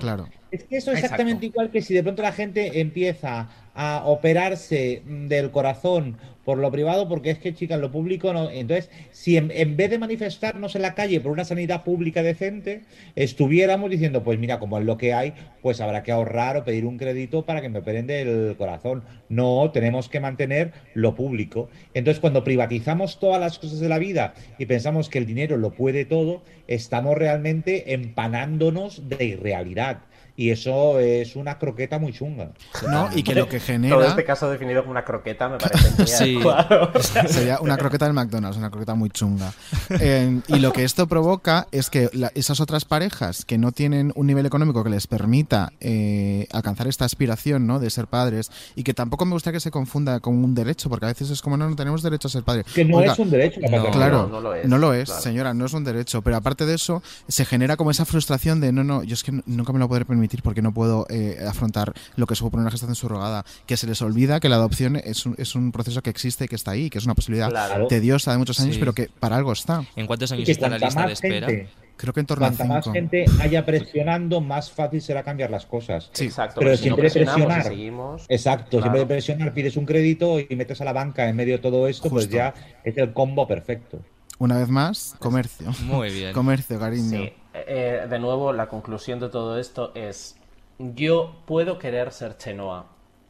Claro. 0.00 0.26
Es 0.50 0.64
que 0.64 0.78
eso 0.78 0.92
es 0.92 1.02
exactamente 1.02 1.46
igual 1.46 1.70
que 1.70 1.82
si 1.82 1.94
de 1.94 2.02
pronto 2.02 2.22
la 2.22 2.32
gente 2.32 2.80
empieza 2.80 3.48
a 3.74 4.02
operarse 4.06 5.02
mm, 5.04 5.28
del 5.28 5.50
corazón 5.50 6.16
por 6.44 6.56
lo 6.56 6.70
privado, 6.72 7.08
porque 7.08 7.30
es 7.30 7.38
que, 7.38 7.54
chicas, 7.54 7.78
lo 7.78 7.92
público 7.92 8.32
no. 8.32 8.50
Entonces, 8.50 8.90
si 9.12 9.36
en, 9.36 9.50
en 9.50 9.76
vez 9.76 9.90
de 9.90 9.98
manifestarnos 9.98 10.74
en 10.74 10.82
la 10.82 10.94
calle 10.94 11.20
por 11.20 11.30
una 11.30 11.44
sanidad 11.44 11.84
pública 11.84 12.22
decente, 12.22 12.84
estuviéramos 13.14 13.90
diciendo, 13.90 14.24
pues 14.24 14.38
mira, 14.38 14.58
como 14.58 14.78
es 14.78 14.86
lo 14.86 14.96
que 14.96 15.12
hay, 15.12 15.34
pues 15.60 15.82
habrá 15.82 16.02
que 16.02 16.10
ahorrar 16.10 16.56
o 16.56 16.64
pedir 16.64 16.86
un 16.86 16.96
crédito 16.96 17.44
para 17.44 17.60
que 17.60 17.68
me 17.68 17.80
operen 17.80 18.06
del 18.06 18.56
corazón. 18.56 19.04
No, 19.28 19.70
tenemos 19.72 20.08
que 20.08 20.20
mantener 20.20 20.72
lo 20.94 21.14
público. 21.14 21.68
Entonces, 21.92 22.18
cuando 22.18 22.44
privatizamos 22.44 23.20
todas 23.20 23.40
las 23.40 23.58
cosas 23.58 23.78
de 23.78 23.90
la 23.90 23.98
vida 23.98 24.32
y 24.58 24.64
pensamos 24.64 25.10
que 25.10 25.18
el 25.18 25.26
dinero 25.26 25.58
lo 25.58 25.72
puede 25.72 26.06
todo, 26.06 26.42
estamos 26.66 27.18
realmente 27.18 27.92
empanándonos 27.92 29.08
de 29.08 29.22
irrealidad. 29.24 29.98
Y 30.40 30.50
eso 30.50 31.00
es 31.00 31.34
una 31.34 31.58
croqueta 31.58 31.98
muy 31.98 32.12
chunga. 32.12 32.52
No, 32.88 33.08
y 33.12 33.24
que 33.24 33.34
lo 33.34 33.48
que 33.48 33.58
genera. 33.58 33.96
Todo 33.96 34.06
este 34.06 34.24
caso 34.24 34.48
definido 34.48 34.82
como 34.82 34.92
una 34.92 35.04
croqueta 35.04 35.48
me 35.48 35.58
parece 35.58 35.90
muy 35.98 36.06
Sí. 36.06 36.36
adecuado. 36.36 36.92
Sería 37.28 37.58
una 37.60 37.76
croqueta 37.76 38.04
del 38.04 38.14
McDonald's, 38.14 38.56
una 38.56 38.70
croqueta 38.70 38.94
muy 38.94 39.10
chunga. 39.10 39.52
Eh, 39.90 40.40
y 40.46 40.60
lo 40.60 40.72
que 40.72 40.84
esto 40.84 41.08
provoca 41.08 41.66
es 41.72 41.90
que 41.90 42.08
la- 42.12 42.30
esas 42.36 42.60
otras 42.60 42.84
parejas 42.84 43.44
que 43.44 43.58
no 43.58 43.72
tienen 43.72 44.12
un 44.14 44.28
nivel 44.28 44.46
económico 44.46 44.84
que 44.84 44.90
les 44.90 45.08
permita 45.08 45.72
eh, 45.80 46.46
alcanzar 46.52 46.86
esta 46.86 47.04
aspiración 47.04 47.66
¿no? 47.66 47.80
de 47.80 47.90
ser 47.90 48.06
padres 48.06 48.52
y 48.76 48.84
que 48.84 48.94
tampoco 48.94 49.24
me 49.24 49.32
gusta 49.32 49.50
que 49.50 49.58
se 49.58 49.72
confunda 49.72 50.20
con 50.20 50.36
un 50.44 50.54
derecho, 50.54 50.88
porque 50.88 51.06
a 51.06 51.08
veces 51.08 51.30
es 51.30 51.42
como 51.42 51.56
no, 51.56 51.68
no 51.68 51.74
tenemos 51.74 52.00
derecho 52.00 52.28
a 52.28 52.30
ser 52.30 52.44
padres. 52.44 52.64
Que 52.72 52.84
no 52.84 53.00
es 53.00 53.18
un 53.18 53.28
derecho 53.28 53.58
la 53.60 53.66
paternidad. 53.70 53.92
Claro, 53.92 54.28
No, 54.28 54.28
no 54.28 54.40
lo 54.40 54.54
es, 54.54 54.68
no 54.68 54.78
lo 54.78 54.92
es, 54.94 55.06
claro. 55.06 55.20
señora, 55.22 55.52
no 55.52 55.66
es 55.66 55.72
un 55.72 55.82
derecho. 55.82 56.22
Pero 56.22 56.36
aparte 56.36 56.64
de 56.64 56.74
eso, 56.74 57.02
se 57.26 57.44
genera 57.44 57.76
como 57.76 57.90
esa 57.90 58.04
frustración 58.04 58.60
de 58.60 58.70
no, 58.70 58.84
no, 58.84 59.02
yo 59.02 59.14
es 59.14 59.24
que 59.24 59.32
nunca 59.46 59.72
me 59.72 59.80
lo 59.80 59.88
podré 59.88 60.04
permitir 60.04 60.27
porque 60.42 60.62
no 60.62 60.72
puedo 60.72 61.06
eh, 61.10 61.38
afrontar 61.48 61.92
lo 62.16 62.26
que 62.26 62.34
supone 62.34 62.62
una 62.62 62.70
gestación 62.70 62.94
subrogada. 62.94 63.44
Que 63.66 63.76
se 63.76 63.86
les 63.86 64.00
olvida 64.02 64.40
que 64.40 64.48
la 64.48 64.56
adopción 64.56 64.96
es 64.96 65.26
un, 65.26 65.34
es 65.38 65.54
un 65.54 65.72
proceso 65.72 66.02
que 66.02 66.10
existe 66.10 66.44
y 66.44 66.48
que 66.48 66.56
está 66.56 66.72
ahí, 66.72 66.90
que 66.90 66.98
es 66.98 67.04
una 67.04 67.14
posibilidad 67.14 67.50
Claro. 67.50 67.86
tediosa 67.88 68.32
de 68.32 68.38
muchos 68.38 68.60
años, 68.60 68.74
Sí. 68.74 68.80
pero 68.80 68.92
que 68.92 69.08
para 69.20 69.36
algo 69.36 69.52
está. 69.52 69.84
¿En 69.96 70.06
cuántos 70.06 70.30
años 70.32 70.44
que 70.46 70.52
está 70.52 70.68
la 70.68 70.78
cuanta 70.78 70.86
lista 70.86 71.00
de 71.00 71.06
más 71.06 71.12
espera? 71.12 71.46
gente- 71.46 71.68
Creo 71.98 72.12
que 72.14 72.20
en 72.20 72.26
torno 72.26 72.46
a 72.46 72.50
Cuanta 72.50 72.64
más 72.64 72.84
gente 72.92 73.24
haya 73.40 73.66
presionando, 73.66 74.40
más 74.40 74.70
fácil 74.70 75.02
será 75.02 75.24
cambiar 75.24 75.50
las 75.50 75.66
cosas. 75.66 76.12
Exacto, 76.20 76.60
Pero 76.60 76.76
si 76.76 76.88
no 76.90 76.94
siempre 76.96 77.08
y 77.08 77.10
presionar. 77.10 77.62
seguimos, 77.64 78.24
Exacto, 78.28 78.68
claro. 78.70 78.82
siempre 78.84 79.00
de 79.00 79.06
presionar, 79.06 79.52
pides 79.52 79.76
un 79.76 79.84
crédito 79.84 80.38
y 80.38 80.46
metes 80.54 80.80
a 80.80 80.84
la 80.84 80.92
banca 80.92 81.28
en 81.28 81.34
medio 81.34 81.54
de 81.54 81.58
todo 81.58 81.88
esto, 81.88 82.08
pues 82.08 82.28
ya 82.28 82.54
es 82.84 82.96
el 82.96 83.12
combo 83.12 83.48
perfecto. 83.48 83.98
Una 84.38 84.58
vez 84.58 84.68
más, 84.68 85.16
comercio. 85.18 85.72
Muy 85.86 86.12
bien. 86.12 86.32
Comercio, 86.34 86.78
cariño. 86.78 87.18
Sí, 87.24 87.32
eh, 87.66 88.06
de 88.08 88.18
nuevo, 88.18 88.52
la 88.52 88.68
conclusión 88.68 89.18
de 89.20 89.28
todo 89.28 89.58
esto 89.58 89.92
es: 89.94 90.36
yo 90.78 91.36
puedo 91.46 91.78
querer 91.78 92.12
ser 92.12 92.36
Chenoa, 92.36 92.86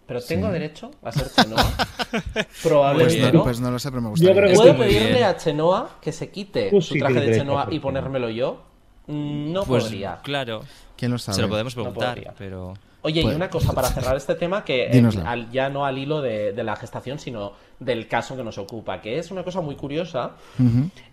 pero 0.07 0.20
¿tengo 0.20 0.47
Sí. 0.49 0.53
derecho 0.53 0.91
a 1.03 1.12
ser 1.12 1.29
Chenoa? 1.31 1.72
Probablemente 2.62 3.20
Pues 3.20 3.33
no. 3.33 3.39
no, 3.39 3.45
pues 3.45 3.61
no 3.61 3.70
lo 3.70 3.79
sé, 3.79 3.91
pero 3.91 4.03
me 4.03 4.09
gustaría. 4.11 4.35
Yo 4.35 4.37
creo 4.41 4.51
que 4.51 4.57
¿Puedo 4.57 4.76
pedirle 4.79 5.12
bien. 5.12 5.24
a 5.24 5.37
Chenoa 5.37 5.91
que 6.01 6.12
se 6.12 6.31
quite 6.31 6.70
Tú 6.70 6.81
su 6.81 6.95
sí 6.95 7.01
traje 7.01 7.20
de 7.20 7.39
Chenoa 7.39 7.68
y 7.70 7.79
ponérmelo 7.81 8.29
yo? 8.31 8.62
Mm, 9.07 9.53
No 9.53 9.64
Pues 9.64 9.85
podría. 9.85 10.18
claro, 10.22 10.62
¿Quién 10.97 11.11
lo 11.12 11.18
sabe? 11.18 11.37
se 11.37 11.43
lo 11.43 11.49
podemos 11.49 11.74
preguntar, 11.74 12.35
pero... 12.37 12.74
Oye, 13.03 13.22
Pues- 13.22 13.33
y 13.33 13.37
una 13.37 13.49
cosa 13.49 13.72
para 13.72 13.89
cerrar 13.95 14.16
este 14.16 14.35
tema 14.35 14.64
que 14.64 14.87
eh, 14.91 15.09
al- 15.24 15.51
ya 15.51 15.68
no 15.70 15.85
al 15.87 15.97
hilo 15.99 16.20
de, 16.20 16.53
de 16.53 16.64
la 16.64 16.74
gestación, 16.76 17.18
sino 17.18 17.53
del 17.79 18.09
caso 18.09 18.37
que 18.37 18.43
nos 18.43 18.59
ocupa, 18.59 19.01
que 19.01 19.18
es 19.18 19.31
una 19.31 19.45
cosa 19.45 19.61
muy 19.61 19.76
curiosa, 19.76 20.33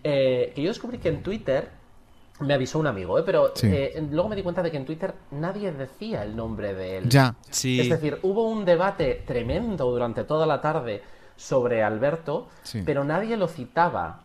eh, 0.02 0.52
que 0.54 0.62
yo 0.62 0.68
descubrí 0.68 0.98
que 0.98 1.08
en 1.08 1.22
Twitter 1.22 1.70
me 2.40 2.54
avisó 2.54 2.78
un 2.78 2.86
amigo, 2.86 3.18
¿eh? 3.18 3.22
pero 3.24 3.52
Sí. 3.54 3.68
eh, 3.72 4.06
luego 4.10 4.28
me 4.28 4.36
di 4.36 4.42
cuenta 4.42 4.62
de 4.62 4.70
que 4.70 4.76
en 4.76 4.84
Twitter 4.84 5.14
nadie 5.30 5.72
decía 5.72 6.22
el 6.22 6.36
nombre 6.36 6.74
de 6.74 6.98
él. 6.98 7.08
Ya. 7.08 7.34
Sí. 7.50 7.80
Es 7.80 7.88
decir, 7.88 8.18
hubo 8.22 8.48
un 8.48 8.64
debate 8.64 9.22
tremendo 9.26 9.90
durante 9.90 10.24
toda 10.24 10.44
la 10.46 10.60
tarde 10.60 11.02
sobre 11.36 11.82
Alberto, 11.82 12.48
Sí. 12.62 12.82
pero 12.84 13.04
nadie 13.04 13.36
lo 13.36 13.48
citaba. 13.48 14.20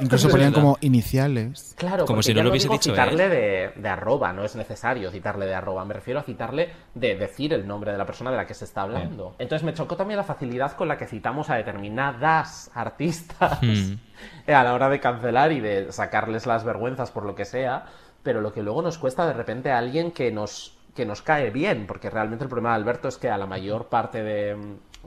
Incluso 0.00 0.28
ponían 0.28 0.52
como 0.52 0.76
iniciales. 0.80 1.74
Claro, 1.76 2.04
Como 2.06 2.22
si 2.22 2.32
no 2.34 2.42
lo 2.42 2.50
hubiese 2.50 2.64
digo 2.66 2.74
dicho 2.74 2.90
citarle 2.90 3.28
de, 3.28 3.72
de 3.76 3.88
arroba, 3.88 4.32
no 4.32 4.44
es 4.44 4.54
necesario 4.56 5.10
citarle 5.10 5.46
de 5.46 5.54
arroba, 5.54 5.84
me 5.84 5.94
refiero 5.94 6.20
a 6.20 6.22
citarle 6.22 6.70
de 6.94 7.16
decir 7.16 7.52
el 7.52 7.66
nombre 7.66 7.92
de 7.92 7.98
la 7.98 8.06
persona 8.06 8.30
de 8.30 8.36
la 8.36 8.46
que 8.46 8.54
se 8.54 8.64
está 8.64 8.82
hablando. 8.82 9.34
Entonces 9.38 9.64
me 9.64 9.74
chocó 9.74 9.96
también 9.96 10.16
la 10.18 10.24
facilidad 10.24 10.72
con 10.72 10.88
la 10.88 10.96
que 10.98 11.06
citamos 11.06 11.50
a 11.50 11.56
determinadas 11.56 12.70
artistas 12.74 13.58
Hmm. 13.62 13.94
a 14.52 14.64
la 14.64 14.74
hora 14.74 14.88
de 14.88 15.00
cancelar 15.00 15.52
y 15.52 15.60
de 15.60 15.92
sacarles 15.92 16.46
las 16.46 16.64
vergüenzas 16.64 17.10
por 17.10 17.24
lo 17.24 17.34
que 17.34 17.44
sea, 17.44 17.86
pero 18.22 18.40
lo 18.40 18.52
que 18.52 18.62
luego 18.62 18.82
nos 18.82 18.98
cuesta 18.98 19.26
de 19.26 19.32
repente 19.32 19.70
a 19.70 19.78
alguien 19.78 20.10
que 20.10 20.30
nos, 20.32 20.76
que 20.94 21.06
nos 21.06 21.22
cae 21.22 21.50
bien, 21.50 21.86
porque 21.86 22.10
realmente 22.10 22.44
el 22.44 22.48
problema 22.48 22.70
de 22.70 22.76
Alberto 22.76 23.08
es 23.08 23.16
que 23.16 23.30
a 23.30 23.38
la 23.38 23.46
mayor 23.46 23.86
parte 23.88 24.22
de, 24.22 24.56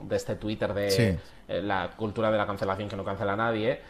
de 0.02 0.16
este 0.16 0.36
Twitter 0.36 0.72
de 0.74 0.90
Sí. 0.90 1.02
eh, 1.48 1.60
la 1.62 1.90
cultura 1.96 2.30
de 2.30 2.38
la 2.38 2.46
cancelación 2.46 2.88
que 2.88 2.96
no 2.96 3.04
cancela 3.04 3.34
a 3.34 3.36
nadie, 3.36 3.80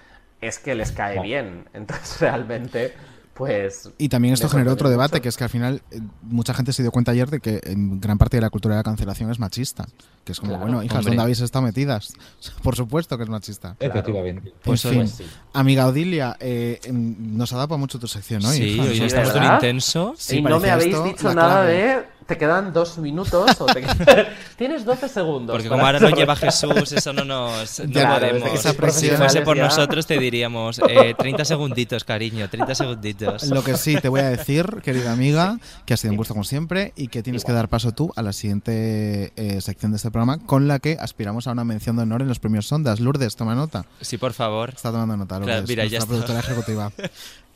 es 0.43 0.59
que 0.59 0.75
les 0.75 0.93
cae 0.93 1.23
bien. 1.23 1.65
Entonces 1.73 2.21
realmente, 2.21 2.93
pues... 3.33 3.91
Y 3.97 4.09
también 4.11 4.35
esto 4.35 4.49
generó 4.49 4.73
otro 4.73 4.91
debate, 4.91 5.15
mucho. 5.15 5.23
que 5.23 5.29
es 5.31 5.37
que 5.39 5.45
al 5.45 5.51
final 5.51 5.83
eh, 5.91 6.01
mucha 6.23 6.53
gente 6.53 6.73
se 6.73 6.83
dio 6.83 6.91
cuenta 6.91 7.13
ayer 7.13 7.31
de 7.31 7.41
que 7.41 7.61
en 7.65 8.01
gran 8.01 8.19
parte 8.19 8.37
de 8.37 8.43
la 8.43 8.51
cultura 8.51 8.75
de 8.75 8.81
la 8.81 8.85
cancelación 8.85 9.31
es 9.31 9.39
machista. 9.39 9.87
Que 10.25 10.33
es 10.33 10.41
como, 10.41 10.53
Claro, 10.53 10.65
bueno, 10.65 10.83
hijas, 10.83 10.99
hombre. 10.99 11.11
¿dónde 11.13 11.23
habéis 11.23 11.41
estado 11.41 11.65
metidas? 11.65 12.13
Por 12.63 12.77
supuesto 12.77 13.17
que 13.17 13.25
es 13.25 13.31
machista. 13.31 13.77
Efectivamente. 13.81 14.53
Pues 14.63 14.85
en 14.85 14.91
fin, 14.91 15.01
pues 15.01 15.11
sí. 15.13 15.27
amiga 15.53 15.87
Odilia, 15.87 16.37
eh, 16.41 16.81
em, 16.85 17.37
nos 17.37 17.53
ha 17.53 17.57
dado 17.57 17.69
para 17.69 17.79
mucho 17.79 17.99
tu 17.99 18.09
sección, 18.09 18.43
¿no? 18.43 18.51
Sí, 18.51 18.65
hija? 18.65 18.83
hoy 18.83 19.01
estamos 19.01 19.55
intenso. 19.55 20.15
Sí, 20.19 20.39
y 20.39 20.43
no 20.43 20.61
me 20.61 20.71
habéis 20.71 20.95
esto 20.95 21.05
dicho 21.05 21.35
nada 21.35 21.63
clave. 21.63 21.73
de... 21.73 22.13
Te 22.33 22.39
quedan 22.39 22.73
dos 22.73 22.97
minutos 22.97 23.61
o 23.61 23.67
te... 23.67 23.85
Tienes 24.57 24.87
12 24.87 25.07
segundos. 25.11 25.53
Porque 25.55 25.69
como 25.69 25.85
ahora 25.85 26.01
no 26.01 26.07
hacer- 26.07 26.19
lleva 26.19 26.35
Jesús, 26.35 26.93
eso 26.93 27.13
no 27.13 27.25
nos... 27.27 27.79
No 27.81 27.87
Ya, 28.01 28.15
podemos. 28.19 28.49
esa 28.55 28.73
Si 28.91 29.11
fuese 29.11 29.43
por 29.43 29.59
Ya. 29.59 29.65
nosotros 29.65 30.07
te 30.07 30.19
diríamos 30.19 30.81
eh, 30.89 31.15
30 31.19 31.45
segunditos, 31.45 32.05
cariño, 32.05 32.49
30 32.49 32.75
segunditos. 32.75 33.43
Lo 33.51 33.63
que 33.63 33.77
sí 33.77 33.97
te 34.01 34.09
voy 34.09 34.21
a 34.21 34.31
decir, 34.31 34.79
querida 34.83 35.13
amiga, 35.13 35.59
que 35.85 35.93
ha 35.93 35.97
sido 35.99 36.13
un 36.13 36.17
gusto 36.17 36.33
como 36.33 36.45
siempre 36.45 36.95
y 36.97 37.09
que 37.09 37.23
tienes 37.23 37.45
que 37.45 37.53
dar 37.53 37.69
paso 37.69 37.93
tú 37.93 38.11
a 38.17 38.23
la 38.23 38.33
siguiente 38.33 39.35
eh, 39.37 39.61
sección 39.61 39.93
de 39.93 39.97
este 39.97 40.11
programa 40.11 40.39
con 40.39 40.69
la 40.69 40.79
que 40.79 40.97
aspiramos 40.99 41.47
a 41.49 41.53
una 41.53 41.65
mención 41.65 41.97
de 41.97 42.05
honor 42.05 42.23
en 42.23 42.29
los 42.29 42.39
premios 42.39 42.67
Sondas. 42.67 42.99
Lourdes, 42.99 43.37
toma 43.37 43.55
nota. 43.55 43.85
Sí, 44.01 44.17
por 44.17 44.33
favor. 44.33 44.71
Está 44.71 44.91
tomando 44.91 45.19
nota, 45.19 45.35
Lourdes, 45.39 45.55
Claro, 45.55 45.67
mira, 45.69 45.85
ya 45.85 45.99
está. 45.99 46.09
productora 46.09 46.39
ejecutiva. 46.41 46.91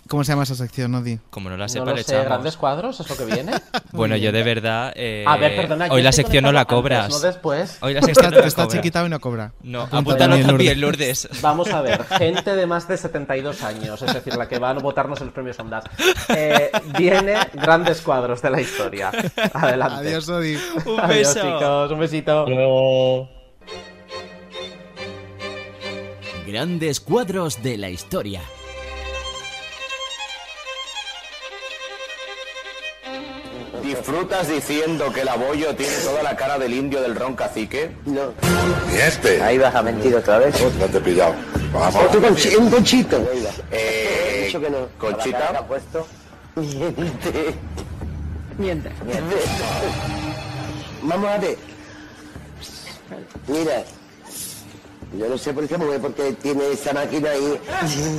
¿Cómo 0.08 0.22
se 0.22 0.32
llama 0.32 0.44
esa 0.44 0.54
sección, 0.54 0.92
Nodi? 0.92 1.18
Como 1.30 1.50
no 1.50 1.56
la 1.56 1.64
No 1.64 1.68
sepa, 1.68 1.86
lo 1.86 1.96
le 1.96 2.02
sé, 2.04 2.12
echamos. 2.12 2.26
grandes 2.28 2.56
cuadros, 2.56 3.00
es 3.00 3.08
lo 3.10 3.16
que 3.16 3.24
viene. 3.24 3.52
Bueno, 3.92 4.14
yo 4.16 4.30
de 4.30 4.42
verdad... 4.42 4.92
eh, 4.94 5.24
A 5.26 5.36
ver, 5.38 5.56
perdona. 5.56 5.88
Hoy 5.90 6.02
la 6.02 6.12
sección 6.12 6.44
no 6.44 6.52
la 6.52 6.66
cobras. 6.66 7.04
antes, 7.06 7.22
no 7.22 7.26
después. 7.26 7.78
Hoy 7.80 7.94
la 7.94 8.02
sección 8.02 8.26
está, 8.26 8.40
no 8.42 8.46
está 8.46 8.68
chiquitado 8.68 9.06
y 9.06 9.08
no 9.08 9.20
cobra. 9.20 9.52
No, 9.62 9.82
apúntalo 9.82 10.18
también, 10.18 10.46
también, 10.46 10.80
Lourdes. 10.82 11.28
Vamos 11.40 11.70
a 11.72 11.80
ver, 11.80 12.04
gente 12.18 12.54
de 12.54 12.66
más 12.66 12.86
de 12.88 12.98
72 12.98 13.62
años, 13.62 14.02
es 14.02 14.12
decir, 14.12 14.36
la 14.36 14.48
que 14.48 14.58
va 14.58 14.70
a 14.70 14.74
votarnos 14.74 15.18
en 15.20 15.26
los 15.28 15.34
premios 15.34 15.58
Ondas. 15.58 15.84
Eh, 16.28 16.70
viene 16.98 17.36
grandes 17.54 18.02
cuadros 18.02 18.42
de 18.42 18.50
la 18.50 18.60
historia. 18.60 19.10
Adelante. 19.54 20.08
Adiós, 20.08 20.28
Odi. 20.28 20.56
Un 20.84 21.00
Adiós, 21.00 21.34
beso. 21.34 21.40
chicos. 21.40 21.90
Un 21.92 21.98
besito. 22.00 22.46
Luego... 22.46 23.28
Grandes 26.46 27.00
cuadros 27.00 27.62
de 27.62 27.76
la 27.78 27.88
historia. 27.88 28.42
¿Disfrutas 34.06 34.46
diciendo 34.46 35.12
que 35.12 35.22
el 35.22 35.28
abollo 35.28 35.74
tiene 35.74 35.92
toda 35.96 36.22
la 36.22 36.36
cara 36.36 36.60
del 36.60 36.72
indio 36.74 37.02
del 37.02 37.16
ron 37.16 37.34
cacique? 37.34 37.90
No. 38.04 38.32
¿Y 38.94 38.98
este? 38.98 39.42
Ahí 39.42 39.58
vas 39.58 39.74
a 39.74 39.82
mentir 39.82 40.14
otra 40.14 40.38
vez. 40.38 40.54
No 40.78 40.86
te 40.86 40.98
he 40.98 41.00
pillado. 41.00 41.34
Vamos. 41.72 42.04
Otro 42.04 42.20
conchi- 42.22 42.56
un 42.56 42.70
conchito. 42.70 43.16
Eh, 43.72 44.42
He 44.42 44.46
dicho 44.46 44.60
que 44.60 44.70
no. 44.70 44.86
Conchita. 44.96 45.48
Que 45.58 45.62
puesto. 45.64 46.06
Miente. 46.54 47.54
Miente. 48.58 48.90
Miente. 49.04 49.36
Vamos 51.02 51.28
a 51.28 51.38
ver. 51.38 51.58
Mira. 53.48 53.82
Yo 55.18 55.28
no 55.28 55.36
sé 55.36 55.52
por 55.52 55.66
qué, 55.66 55.76
porque- 55.76 55.98
porque 55.98 56.32
tiene 56.34 56.70
esa 56.70 56.92
máquina 56.92 57.30
ahí. 57.30 57.60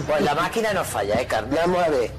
Pues 0.06 0.22
la 0.22 0.36
máquina 0.36 0.74
no 0.74 0.84
falla, 0.84 1.22
¿eh, 1.22 1.26
Carmen? 1.26 1.58
Vamos 1.62 1.82
a 1.82 1.88
ver. 1.90 2.12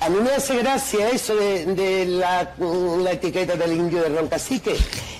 A 0.00 0.08
mí 0.10 0.18
me 0.20 0.30
hace 0.30 0.56
gracia 0.58 1.10
eso 1.10 1.34
de, 1.34 1.66
de 1.74 2.06
la, 2.06 2.54
la 2.58 3.12
etiqueta 3.12 3.56
del 3.56 3.72
indio 3.72 4.02
de 4.02 4.08
Ron 4.10 4.28
Cacique. 4.28 4.76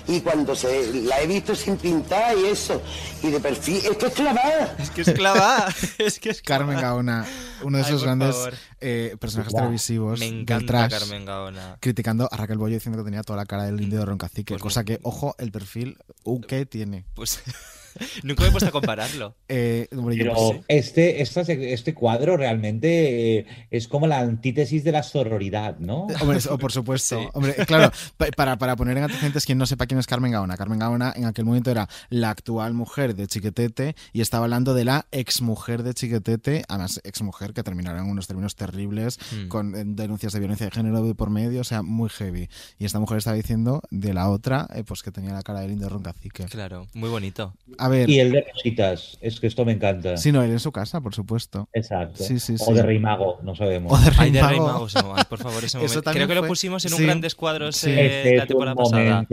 Y 0.06 0.20
cuando 0.20 0.54
se 0.56 0.90
la 1.02 1.20
he 1.20 1.26
visto 1.26 1.54
sin 1.54 1.76
pintar 1.76 2.34
y 2.38 2.46
eso, 2.46 2.80
y 3.22 3.30
de 3.30 3.40
perfil, 3.40 3.76
es 3.84 3.96
que 3.98 4.06
es 4.06 4.14
clavada. 4.14 4.76
Es 4.78 4.90
que 4.90 5.02
es 5.02 5.12
clavada. 5.12 5.74
es 5.98 6.18
que 6.18 6.30
es 6.30 6.40
Carmen 6.40 6.80
Gaona, 6.80 7.26
uno 7.62 7.76
de 7.76 7.84
esos 7.84 8.04
grandes 8.04 8.34
eh, 8.80 9.16
personajes 9.20 9.52
televisivos 9.52 10.18
Me 10.20 10.26
del 10.26 10.40
encanta 10.40 10.88
trash, 10.88 11.00
Carmen 11.00 11.26
Gaona. 11.26 11.76
criticando 11.80 12.26
a 12.32 12.36
Raquel 12.38 12.56
Bollo 12.56 12.74
diciendo 12.74 12.98
que 12.98 13.04
tenía 13.04 13.22
toda 13.22 13.36
la 13.36 13.44
cara 13.46 13.64
del 13.64 13.80
indio 13.82 13.98
de 13.98 14.06
Roncacique, 14.06 14.54
Pues 14.54 14.62
cosa 14.62 14.84
que, 14.84 14.98
ojo, 15.02 15.34
el 15.38 15.50
perfil 15.52 15.98
UK 16.24 16.54
tiene. 16.70 17.04
Pues 17.14 17.40
nunca 18.22 18.42
me 18.42 18.48
he 18.48 18.52
puesto 18.52 18.68
a 18.68 18.72
compararlo. 18.72 19.36
Eh, 19.48 19.88
hombre, 19.96 20.16
Pero 20.18 20.34
este, 20.68 21.22
este 21.22 21.94
cuadro 21.94 22.36
realmente 22.36 23.38
eh, 23.38 23.46
es 23.70 23.88
como 23.88 24.06
la 24.06 24.20
antítesis 24.20 24.84
de 24.84 24.92
la 24.92 25.02
sororidad, 25.02 25.78
¿no? 25.78 26.06
Hombre, 26.20 26.38
o 26.50 26.58
por 26.58 26.72
supuesto. 26.78 27.20
Sí. 27.20 27.28
Hombre, 27.32 27.54
claro, 27.66 27.90
pa- 28.16 28.26
para, 28.36 28.56
para 28.58 28.76
poner 28.76 28.96
en 28.98 29.04
antecedentes 29.04 29.44
quien 29.46 29.58
no 29.58 29.66
sepa 29.66 29.86
quién 29.86 29.98
es 30.00 30.06
Carmen 30.06 30.32
Gaona. 30.32 30.56
Carmen 30.56 30.78
Gaona 30.78 31.12
en 31.16 31.24
aquel 31.26 31.44
momento 31.44 31.70
era 31.70 31.88
la 32.10 32.30
actual 32.30 32.74
mujer 32.74 33.14
de 33.14 33.26
Chiquetete 33.26 33.96
y 34.12 34.20
estaba 34.20 34.44
hablando 34.44 34.74
de 34.74 34.84
la 34.84 35.06
exmujer 35.12 35.82
de 35.82 35.94
Chiquetete, 35.94 36.64
además 36.68 37.00
exmujer 37.04 37.52
que 37.52 37.62
terminaron 37.62 38.04
en 38.04 38.10
unos 38.10 38.26
términos 38.26 38.54
terribles 38.56 39.18
Mm. 39.32 39.48
con 39.48 39.74
eh, 39.74 39.82
denuncias 39.86 40.32
de 40.32 40.38
violencia 40.38 40.66
de 40.66 40.72
género 40.72 41.02
de 41.02 41.14
por 41.14 41.30
medio, 41.30 41.60
o 41.60 41.64
sea, 41.64 41.82
muy 41.82 42.08
heavy. 42.08 42.48
Y 42.78 42.84
esta 42.84 42.98
mujer 43.00 43.18
estaba 43.18 43.36
diciendo 43.36 43.82
de 43.90 44.14
la 44.14 44.28
otra, 44.30 44.66
eh, 44.74 44.84
pues 44.84 45.02
que 45.02 45.10
tenía 45.10 45.32
la 45.32 45.42
cara 45.42 45.60
de 45.60 45.68
lindo 45.68 45.88
roncacique. 45.88 46.44
Claro, 46.46 46.86
muy 46.94 47.08
bonito. 47.08 47.54
A 47.78 47.87
ver. 47.88 48.08
Y 48.10 48.20
el 48.20 48.32
de 48.32 48.46
Rositas, 48.52 49.18
es 49.20 49.40
que 49.40 49.46
esto 49.46 49.64
me 49.64 49.72
encanta. 49.72 50.16
Sí, 50.16 50.32
no, 50.32 50.42
él 50.42 50.50
en 50.50 50.60
su 50.60 50.72
casa, 50.72 51.00
por 51.00 51.14
supuesto. 51.14 51.68
Exacto. 51.72 52.22
Sí, 52.22 52.38
sí, 52.40 52.54
o 52.60 52.72
de 52.74 52.82
Rey 52.82 52.98
Mago, 52.98 53.38
no 53.42 53.54
sabemos. 53.54 53.92
O 53.92 53.96
de 54.02 54.10
Rey 54.10 54.18
Ay, 54.20 54.60
de 54.60 55.24
por 55.28 55.38
favor, 55.38 55.64
ese 55.64 55.66
Eso 55.66 55.78
momento. 55.78 56.02
también 56.02 56.26
Creo 56.26 56.28
que 56.28 56.34
lo 56.34 56.40
fue- 56.42 56.48
pusimos 56.48 56.84
en 56.84 56.94
un 56.94 57.02
grandes 57.02 57.34
cuadros 57.34 57.76
Sí. 57.76 57.90
eh, 57.90 58.20
Ese 58.20 58.36
la 58.36 58.46
temporada 58.46 58.74
un 58.78 58.90
pasada. 58.90 59.26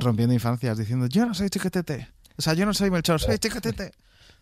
rompiendo 0.00 0.34
infancias, 0.34 0.78
diciendo, 0.78 1.06
yo 1.06 1.26
no 1.26 1.34
soy 1.34 1.48
Chiquetete. 1.50 2.08
O 2.36 2.42
sea, 2.42 2.54
yo 2.54 2.64
no 2.66 2.74
soy 2.74 2.90
Melchor, 2.90 3.20
soy 3.20 3.38
Chiquetete. 3.38 3.92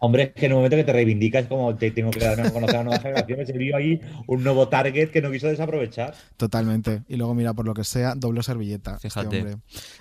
Hombre, 0.01 0.23
es 0.25 0.33
que 0.41 0.47
en 0.47 0.53
un 0.53 0.59
momento 0.59 0.77
que 0.77 0.85
te 0.85 0.93
reivindicas 0.93 1.47
como 1.49 1.75
te 1.75 1.91
tengo 1.91 2.13
que 2.13 2.21
dar 2.21 2.41
a 2.41 2.53
conocer 2.53 2.77
a 2.77 2.85
nuevas 2.85 3.03
generaciones, 3.03 3.49
se 3.49 3.59
vio 3.59 3.77
ahí 3.77 4.01
un 4.29 4.45
nuevo 4.45 4.69
target 4.69 5.11
que 5.11 5.21
no 5.21 5.29
quiso 5.33 5.49
desaprovechar. 5.49 6.15
Totalmente. 6.37 7.03
Y 7.09 7.17
luego, 7.17 7.35
mira, 7.35 7.53
por 7.53 7.67
lo 7.67 7.75
que 7.75 7.83
sea, 7.83 8.15
doble 8.15 8.45
servilleta. 8.45 8.95
este 8.95 9.09
Fíjate. 9.11 9.39
hombre. 9.41 9.57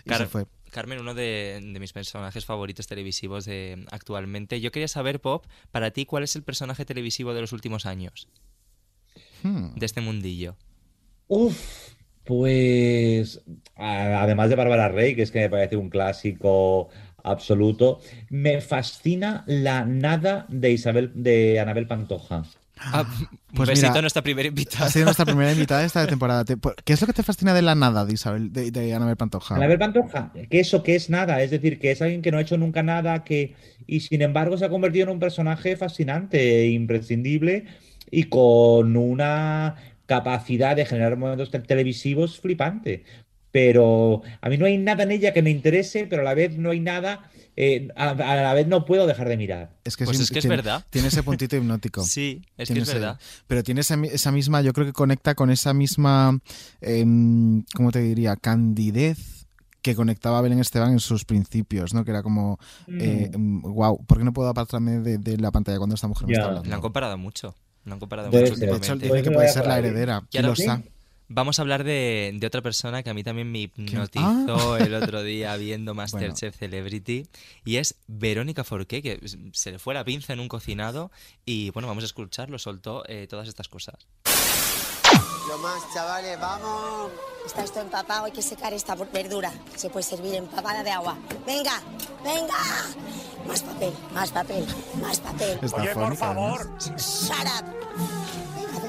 Y 0.05 0.09
Car- 0.09 0.19
se 0.19 0.27
fue. 0.27 0.45
Carmen, 0.77 0.99
uno 0.99 1.15
de, 1.15 1.59
de 1.59 1.79
mis 1.79 1.91
personajes 1.91 2.45
favoritos 2.45 2.85
televisivos 2.85 3.45
de 3.45 3.83
actualmente. 3.89 4.61
Yo 4.61 4.71
quería 4.71 4.87
saber, 4.87 5.19
Pop, 5.19 5.47
para 5.71 5.89
ti, 5.89 6.05
¿cuál 6.05 6.21
es 6.21 6.35
el 6.35 6.43
personaje 6.43 6.85
televisivo 6.85 7.33
de 7.33 7.41
los 7.41 7.51
últimos 7.51 7.87
años? 7.87 8.29
Hmm. 9.41 9.73
De 9.73 9.87
este 9.87 10.01
mundillo. 10.01 10.55
Uf, 11.27 11.95
pues 12.23 13.41
además 13.75 14.49
de 14.49 14.55
Bárbara 14.55 14.89
Rey, 14.89 15.15
que 15.15 15.23
es 15.23 15.31
que 15.31 15.39
me 15.39 15.49
parece 15.49 15.77
un 15.77 15.89
clásico 15.89 16.89
absoluto, 17.23 17.99
me 18.29 18.61
fascina 18.61 19.45
la 19.47 19.83
nada 19.83 20.45
de 20.47 20.73
Isabel, 20.73 21.11
de 21.15 21.59
Anabel 21.59 21.87
Pantoja. 21.87 22.43
Ah, 22.79 23.05
Pues 23.55 23.69
un 23.69 23.73
besito 23.73 23.87
mira, 23.89 23.99
a 23.99 24.01
nuestra 24.01 24.21
primera 24.21 24.47
invitada. 24.47 24.85
Ha 24.85 24.89
sido 24.89 25.05
nuestra 25.05 25.25
primera 25.25 25.51
invitada 25.53 25.81
de 25.81 25.87
esta 25.87 26.05
temporada. 26.07 26.45
Te- 26.45 26.57
por- 26.57 26.75
¿Qué 26.83 26.93
es 26.93 27.01
lo 27.01 27.07
que 27.07 27.13
te 27.13 27.23
fascina 27.23 27.53
de 27.53 27.61
la 27.61 27.75
nada 27.75 28.05
de 28.05 28.13
Isabel, 28.13 28.53
de, 28.53 28.71
de 28.71 28.93
Anabel 28.93 29.15
Pantoja? 29.17 29.55
Anabel 29.55 29.79
Pantoja, 29.79 30.31
que 30.49 30.59
eso 30.59 30.83
que 30.83 30.95
es 30.95 31.09
nada, 31.09 31.41
es 31.41 31.51
decir, 31.51 31.79
que 31.79 31.91
es 31.91 32.01
alguien 32.01 32.21
que 32.21 32.31
no 32.31 32.37
ha 32.37 32.41
hecho 32.41 32.57
nunca 32.57 32.83
nada, 32.83 33.23
que 33.23 33.55
y 33.87 34.01
sin 34.01 34.21
embargo 34.21 34.57
se 34.57 34.65
ha 34.65 34.69
convertido 34.69 35.03
en 35.05 35.09
un 35.11 35.19
personaje 35.19 35.75
fascinante, 35.77 36.61
e 36.61 36.69
imprescindible 36.69 37.65
y 38.11 38.23
con 38.25 38.95
una 38.97 39.75
capacidad 40.05 40.75
de 40.75 40.85
generar 40.85 41.17
momentos 41.17 41.51
te- 41.51 41.59
televisivos 41.59 42.39
flipante. 42.39 43.03
Pero 43.51 44.21
a 44.41 44.49
mí 44.49 44.57
no 44.57 44.65
hay 44.65 44.77
nada 44.77 45.03
en 45.03 45.11
ella 45.11 45.33
que 45.33 45.41
me 45.41 45.49
interese, 45.49 46.05
pero 46.07 46.21
a 46.21 46.25
la 46.25 46.33
vez 46.35 46.57
no 46.57 46.69
hay 46.71 46.79
nada, 46.79 47.29
eh, 47.57 47.89
a, 47.95 48.09
a 48.11 48.35
la 48.35 48.53
vez 48.53 48.67
no 48.67 48.85
puedo 48.85 49.05
dejar 49.07 49.27
de 49.27 49.35
mirar. 49.35 49.71
Es 49.83 49.97
que 49.97 50.05
Pues 50.05 50.19
es 50.19 50.29
que 50.31 50.39
es 50.39 50.43
tiene- 50.43 50.55
verdad. 50.55 50.85
Tiene 50.89 51.09
ese 51.09 51.23
puntito 51.23 51.55
hipnótico. 51.57 52.03
Sí, 52.05 52.43
es 52.57 52.69
que 52.69 52.79
es 52.79 52.83
ese- 52.87 52.93
verdad. 52.99 53.19
Pero 53.47 53.63
tiene 53.63 53.81
esa, 53.81 53.97
mi- 53.97 54.07
esa 54.07 54.31
misma, 54.31 54.61
yo 54.61 54.71
creo 54.73 54.85
que 54.85 54.93
conecta 54.93 55.35
con 55.35 55.49
esa 55.49 55.73
misma, 55.73 56.39
em, 56.81 57.63
¿cómo 57.75 57.91
te 57.91 57.99
diría? 57.99 58.35
Candidez 58.35 59.45
que 59.81 59.95
conectaba 59.95 60.39
a 60.39 60.41
Belén 60.41 60.59
Esteban 60.59 60.91
en 60.91 60.99
sus 60.99 61.23
principios, 61.25 61.93
¿no? 61.93 62.03
Que 62.03 62.11
era 62.11 62.21
como, 62.23 62.59
Mm. 62.87 63.61
wow, 63.73 64.03
¿por 64.05 64.17
qué 64.17 64.23
no 64.23 64.33
puedo 64.33 64.49
apartarme 64.49 64.99
de, 64.99 65.17
de 65.17 65.37
la 65.37 65.49
pantalla 65.51 65.77
cuando 65.77 65.95
esta 65.95 66.07
mujer 66.07 66.27
me 66.27 66.33
está 66.33 66.45
hablando? 66.47 66.69
La 66.69 66.75
han 66.75 66.81
comparado 66.81 67.17
mucho. 67.17 67.55
La 67.85 67.93
han 67.93 67.99
comparado 67.99 68.27
mucho 68.29 68.39
ser. 68.39 68.53
últimamente. 68.53 68.87
De 68.87 68.93
hecho, 69.07 69.15
dice 69.15 69.23
que 69.29 69.31
puede 69.31 69.49
ser 69.49 69.65
la 69.65 69.79
heredera. 69.79 70.27
Lo 70.41 70.55
sa- 70.55 70.81
Vamos 71.29 71.59
a 71.59 71.61
hablar 71.61 71.83
de, 71.83 72.31
de 72.35 72.47
otra 72.47 72.61
persona 72.61 73.03
que 73.03 73.09
a 73.09 73.13
mí 73.13 73.23
también 73.23 73.51
me 73.51 73.59
hipnotizó 73.59 74.75
Ah. 74.75 74.77
el 74.79 74.93
otro 74.93 75.23
día 75.23 75.55
viendo 75.57 75.93
Masterchef 75.95 76.55
Celebrity 76.57 77.27
y 77.65 77.77
es 77.77 77.95
Verónica 78.07 78.63
Forqué, 78.63 79.01
que 79.01 79.19
se 79.51 79.71
le 79.73 79.79
fue 79.79 79.93
la 79.93 80.05
pinza 80.05 80.31
en 80.33 80.39
un 80.39 80.47
cocinado 80.47 81.11
y 81.45 81.69
bueno, 81.71 81.87
vamos 81.87 82.03
a 82.03 82.07
escucharlo, 82.07 82.57
soltó 82.59 83.03
eh, 83.09 83.27
todas 83.29 83.47
estas 83.49 83.67
cosas. 83.67 83.95
Lo 85.49 85.57
más, 85.59 85.81
chavales, 85.93 86.39
vamos. 86.39 87.11
Está 87.45 87.63
esto 87.63 87.79
empapado, 87.79 88.25
hay 88.25 88.31
que 88.33 88.41
secar 88.41 88.73
esta 88.73 88.95
verdura. 88.95 89.51
Se 89.75 89.89
puede 89.89 90.03
servir 90.03 90.35
empapada 90.35 90.83
de 90.83 90.91
agua. 90.91 91.17
Venga, 91.45 91.81
venga. 92.23 92.57
Más 93.47 93.63
papel, 93.63 93.93
más 94.13 94.31
papel, 94.31 94.65
más 95.01 95.19
papel. 95.21 95.57
Está 95.61 95.81
Oye, 95.81 95.93
por 95.93 96.15
favor. 96.17 96.69
Shut 96.97 97.31
up. 97.47 98.46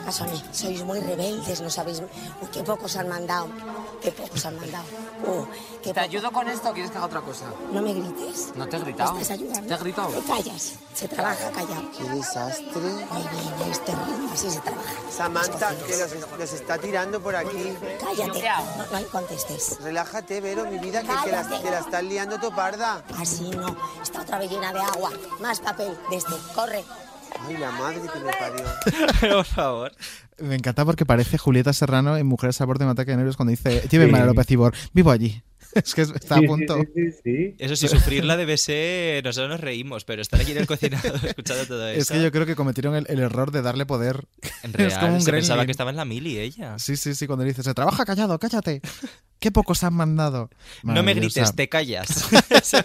Caso 0.08 0.24
a 0.24 0.26
mí. 0.28 0.42
Sois 0.52 0.82
muy 0.84 1.00
rebeldes, 1.00 1.60
no 1.60 1.68
sabéis. 1.68 2.00
Uy, 2.00 2.48
qué 2.50 2.62
pocos 2.62 2.96
han 2.96 3.10
mandado. 3.10 3.48
Qué 4.00 4.10
pocos 4.10 4.42
han 4.46 4.56
mandado. 4.58 4.84
Uh, 5.26 5.44
qué 5.82 5.92
¿Te 5.92 6.00
poco- 6.00 6.00
ayudo 6.00 6.32
con 6.32 6.48
esto 6.48 6.70
o 6.70 6.72
quieres 6.72 6.90
que 6.90 6.96
haga 6.96 7.06
otra 7.08 7.20
cosa? 7.20 7.44
No 7.74 7.82
me 7.82 7.92
grites. 7.92 8.52
No 8.56 8.66
te 8.66 8.76
he 8.76 8.78
¿Me 8.78 8.84
gritado. 8.86 9.18
estás 9.18 9.32
ayudando? 9.32 9.68
¿Te 9.68 9.74
he 9.74 9.76
gritado? 9.76 10.08
Te 10.08 10.22
callas. 10.22 10.72
Se 10.94 11.08
trabaja 11.08 11.50
callado. 11.50 11.90
Qué 11.92 12.04
desastre. 12.08 12.80
Muy 12.80 13.22
bien, 13.22 13.70
este 13.70 13.92
ritmo, 13.92 14.30
así 14.32 14.50
se 14.50 14.60
trabaja. 14.60 14.92
Samantha, 15.14 15.76
que 15.76 15.96
los, 15.98 16.38
los 16.38 16.52
está 16.54 16.78
tirando 16.78 17.20
por 17.20 17.36
aquí. 17.36 17.76
Cállate. 18.00 18.48
No, 18.90 19.00
no 19.00 19.06
contestes. 19.08 19.76
Relájate, 19.82 20.40
Vero, 20.40 20.64
mi 20.70 20.78
vida, 20.78 21.02
que, 21.02 21.08
que, 21.24 21.32
la, 21.32 21.46
que 21.60 21.70
la 21.70 21.80
estás 21.80 22.02
liando 22.02 22.40
toparda. 22.40 23.04
Así 23.18 23.50
no. 23.50 23.76
Está 24.02 24.22
otra 24.22 24.38
vez 24.38 24.50
llena 24.50 24.72
de 24.72 24.80
agua. 24.80 25.10
Más 25.40 25.60
papel 25.60 25.98
de 26.08 26.16
este. 26.16 26.32
Corre. 26.54 26.82
Ay, 27.40 27.56
la 27.56 27.70
madre 27.72 28.00
que 28.00 28.20
me 28.20 28.32
parió. 28.32 28.64
Por 29.36 29.44
favor. 29.44 29.92
Me 30.38 30.54
encanta 30.54 30.84
porque 30.84 31.04
parece 31.06 31.38
Julieta 31.38 31.72
Serrano 31.72 32.16
en 32.16 32.26
Mujeres 32.26 32.60
a 32.60 32.64
borde 32.64 32.84
de 32.84 32.86
un 32.86 32.92
ataque 32.92 33.10
de 33.12 33.16
nervios 33.16 33.36
cuando 33.36 33.50
dice, 33.50 33.86
llévenme 33.90 34.18
a 34.18 34.26
López 34.26 34.50
Ibor, 34.50 34.74
vivo 34.92 35.10
allí. 35.10 35.42
Es 35.74 35.94
que 35.94 36.00
está 36.00 36.36
a 36.36 36.38
Sí, 36.38 36.44
sí, 36.44 36.46
punto. 36.46 36.78
sí, 36.80 36.86
sí, 36.94 37.18
sí. 37.22 37.54
Eso 37.58 37.76
sí, 37.76 37.88
sufrirla 37.88 38.38
debe 38.38 38.56
ser... 38.56 39.22
Nosotros 39.22 39.50
nos 39.50 39.60
reímos, 39.60 40.06
pero 40.06 40.22
estar 40.22 40.40
aquí 40.40 40.52
en 40.52 40.58
el 40.58 40.66
cocinado 40.66 41.14
escuchando 41.22 41.66
todo 41.66 41.86
eso... 41.88 42.00
Es 42.00 42.08
que 42.08 42.22
yo 42.22 42.32
creo 42.32 42.46
que 42.46 42.56
cometieron 42.56 42.94
el, 42.94 43.04
el 43.08 43.18
error 43.18 43.50
de 43.50 43.60
darle 43.60 43.84
poder. 43.84 44.24
En 44.62 44.70
es 44.70 44.76
real, 44.76 45.00
como 45.00 45.14
un 45.16 45.20
se 45.20 45.30
pensaba 45.30 45.66
que 45.66 45.70
estaba 45.72 45.90
en 45.90 45.96
la 45.96 46.06
mili 46.06 46.38
ella. 46.38 46.78
Sí, 46.78 46.96
sí, 46.96 47.14
sí, 47.14 47.26
cuando 47.26 47.44
dice, 47.44 47.62
se 47.62 47.74
trabaja 47.74 48.06
callado, 48.06 48.38
cállate. 48.38 48.80
Qué 49.38 49.52
pocos 49.52 49.84
han 49.84 49.94
mandado. 49.94 50.50
No 50.82 51.02
me 51.02 51.14
grites, 51.14 51.54
te 51.54 51.68
callas. 51.68 52.08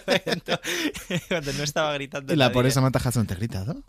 Cuando 1.28 1.52
no 1.52 1.62
estaba 1.62 1.92
gritando 1.94 2.32
Y 2.32 2.36
la 2.36 2.44
nadie. 2.46 2.54
pobre 2.54 2.70
Samantha 2.70 3.00
Hudson, 3.06 3.26
¿te 3.26 3.34
he 3.34 3.36
gritado? 3.36 3.82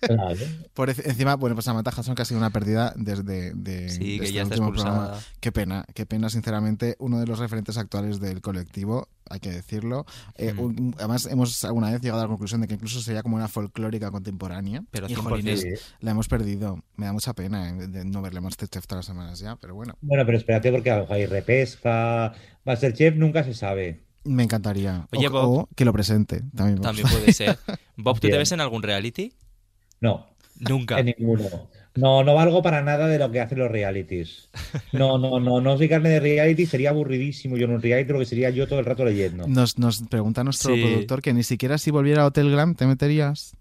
Claro. 0.00 0.36
Por 0.74 0.90
encima, 0.90 1.36
bueno, 1.36 1.54
pues 1.56 1.64
Samantha 1.64 1.90
Hudson 1.96 2.14
que 2.14 2.22
ha 2.22 2.24
sido 2.24 2.38
una 2.38 2.50
pérdida 2.50 2.92
desde 2.96 3.52
de, 3.54 3.88
Sí, 3.88 4.18
que 4.18 4.24
este 4.24 4.32
ya 4.34 4.42
está 4.42 4.54
último 4.56 4.68
expulsada. 4.68 4.98
programa. 4.98 5.22
Qué 5.40 5.52
pena, 5.52 5.84
qué 5.94 6.06
pena, 6.06 6.30
sinceramente, 6.30 6.96
uno 6.98 7.18
de 7.20 7.26
los 7.26 7.38
referentes 7.38 7.76
actuales 7.78 8.20
del 8.20 8.40
colectivo, 8.40 9.08
hay 9.28 9.40
que 9.40 9.50
decirlo. 9.50 10.06
Eh, 10.36 10.52
Mm. 10.52 10.58
un- 10.60 10.94
además, 10.98 11.26
hemos 11.26 11.64
alguna 11.64 11.90
vez 11.90 12.00
llegado 12.00 12.20
a 12.20 12.24
la 12.24 12.28
conclusión 12.28 12.60
de 12.60 12.68
que 12.68 12.74
incluso 12.74 13.00
sería 13.00 13.22
como 13.22 13.36
una 13.36 13.48
folclórica 13.48 14.10
contemporánea. 14.10 14.82
Pero 14.90 15.06
y 15.06 15.14
100%. 15.14 15.22
jolines, 15.30 15.60
Sí. 15.60 15.68
la 16.00 16.10
hemos 16.10 16.28
perdido. 16.28 16.82
Me 16.96 17.06
da 17.06 17.12
mucha 17.12 17.32
pena 17.32 17.68
eh, 17.70 17.86
de 17.86 18.04
no 18.04 18.22
verle 18.22 18.40
Masterchef 18.40 18.86
todas 18.86 19.06
las 19.06 19.06
semanas 19.06 19.38
ya, 19.38 19.56
pero 19.56 19.74
bueno, 19.74 19.96
Bueno, 20.00 20.24
pero 20.26 20.36
espérate 20.38 20.70
porque 20.72 20.90
a 20.90 20.98
lo 20.98 21.06
hay 21.74 22.30
repesca. 22.30 22.32
Masterchef 22.64 23.16
nunca 23.16 23.44
se 23.44 23.54
sabe. 23.54 24.00
me 24.24 24.42
encantaría. 24.42 25.06
Oye, 25.12 25.28
o, 25.28 25.30
Bob. 25.30 25.58
o 25.58 25.68
que 25.74 25.84
lo 25.84 25.92
presente. 25.92 26.42
También, 26.54 26.78
puede 26.80 27.32
ser. 27.32 27.58
Bob, 27.96 28.20
¿tú 28.20 28.28
te 28.28 28.36
ves 28.38 28.52
en 28.52 28.60
algún 28.60 28.82
reality? 28.82 29.32
No, 30.00 30.26
Nunca. 30.58 30.98
en 30.98 31.06
ninguno. 31.06 31.68
No, 31.96 32.22
no 32.22 32.34
valgo 32.34 32.62
para 32.62 32.82
nada 32.82 33.08
de 33.08 33.18
lo 33.18 33.30
que 33.32 33.40
hacen 33.40 33.58
los 33.58 33.70
realities. 33.70 34.48
No, 34.92 35.18
no, 35.18 35.40
no, 35.40 35.60
no 35.60 35.76
soy 35.76 35.88
carne 35.88 36.08
de 36.10 36.20
reality, 36.20 36.64
sería 36.64 36.90
aburridísimo 36.90 37.56
yo 37.56 37.64
en 37.64 37.72
un 37.72 37.82
reality, 37.82 38.12
lo 38.12 38.20
que 38.20 38.26
sería 38.26 38.50
yo 38.50 38.68
todo 38.68 38.78
el 38.78 38.84
rato 38.84 39.04
leyendo. 39.04 39.48
Nos, 39.48 39.76
nos 39.78 40.00
pregunta 40.02 40.44
nuestro 40.44 40.74
Sí. 40.74 40.82
productor 40.82 41.20
que 41.20 41.32
ni 41.34 41.42
siquiera 41.42 41.78
si 41.78 41.90
volviera 41.90 42.22
a 42.22 42.26
Hotel 42.26 42.50
Glam 42.50 42.74
te 42.76 42.86
meterías. 42.86 43.56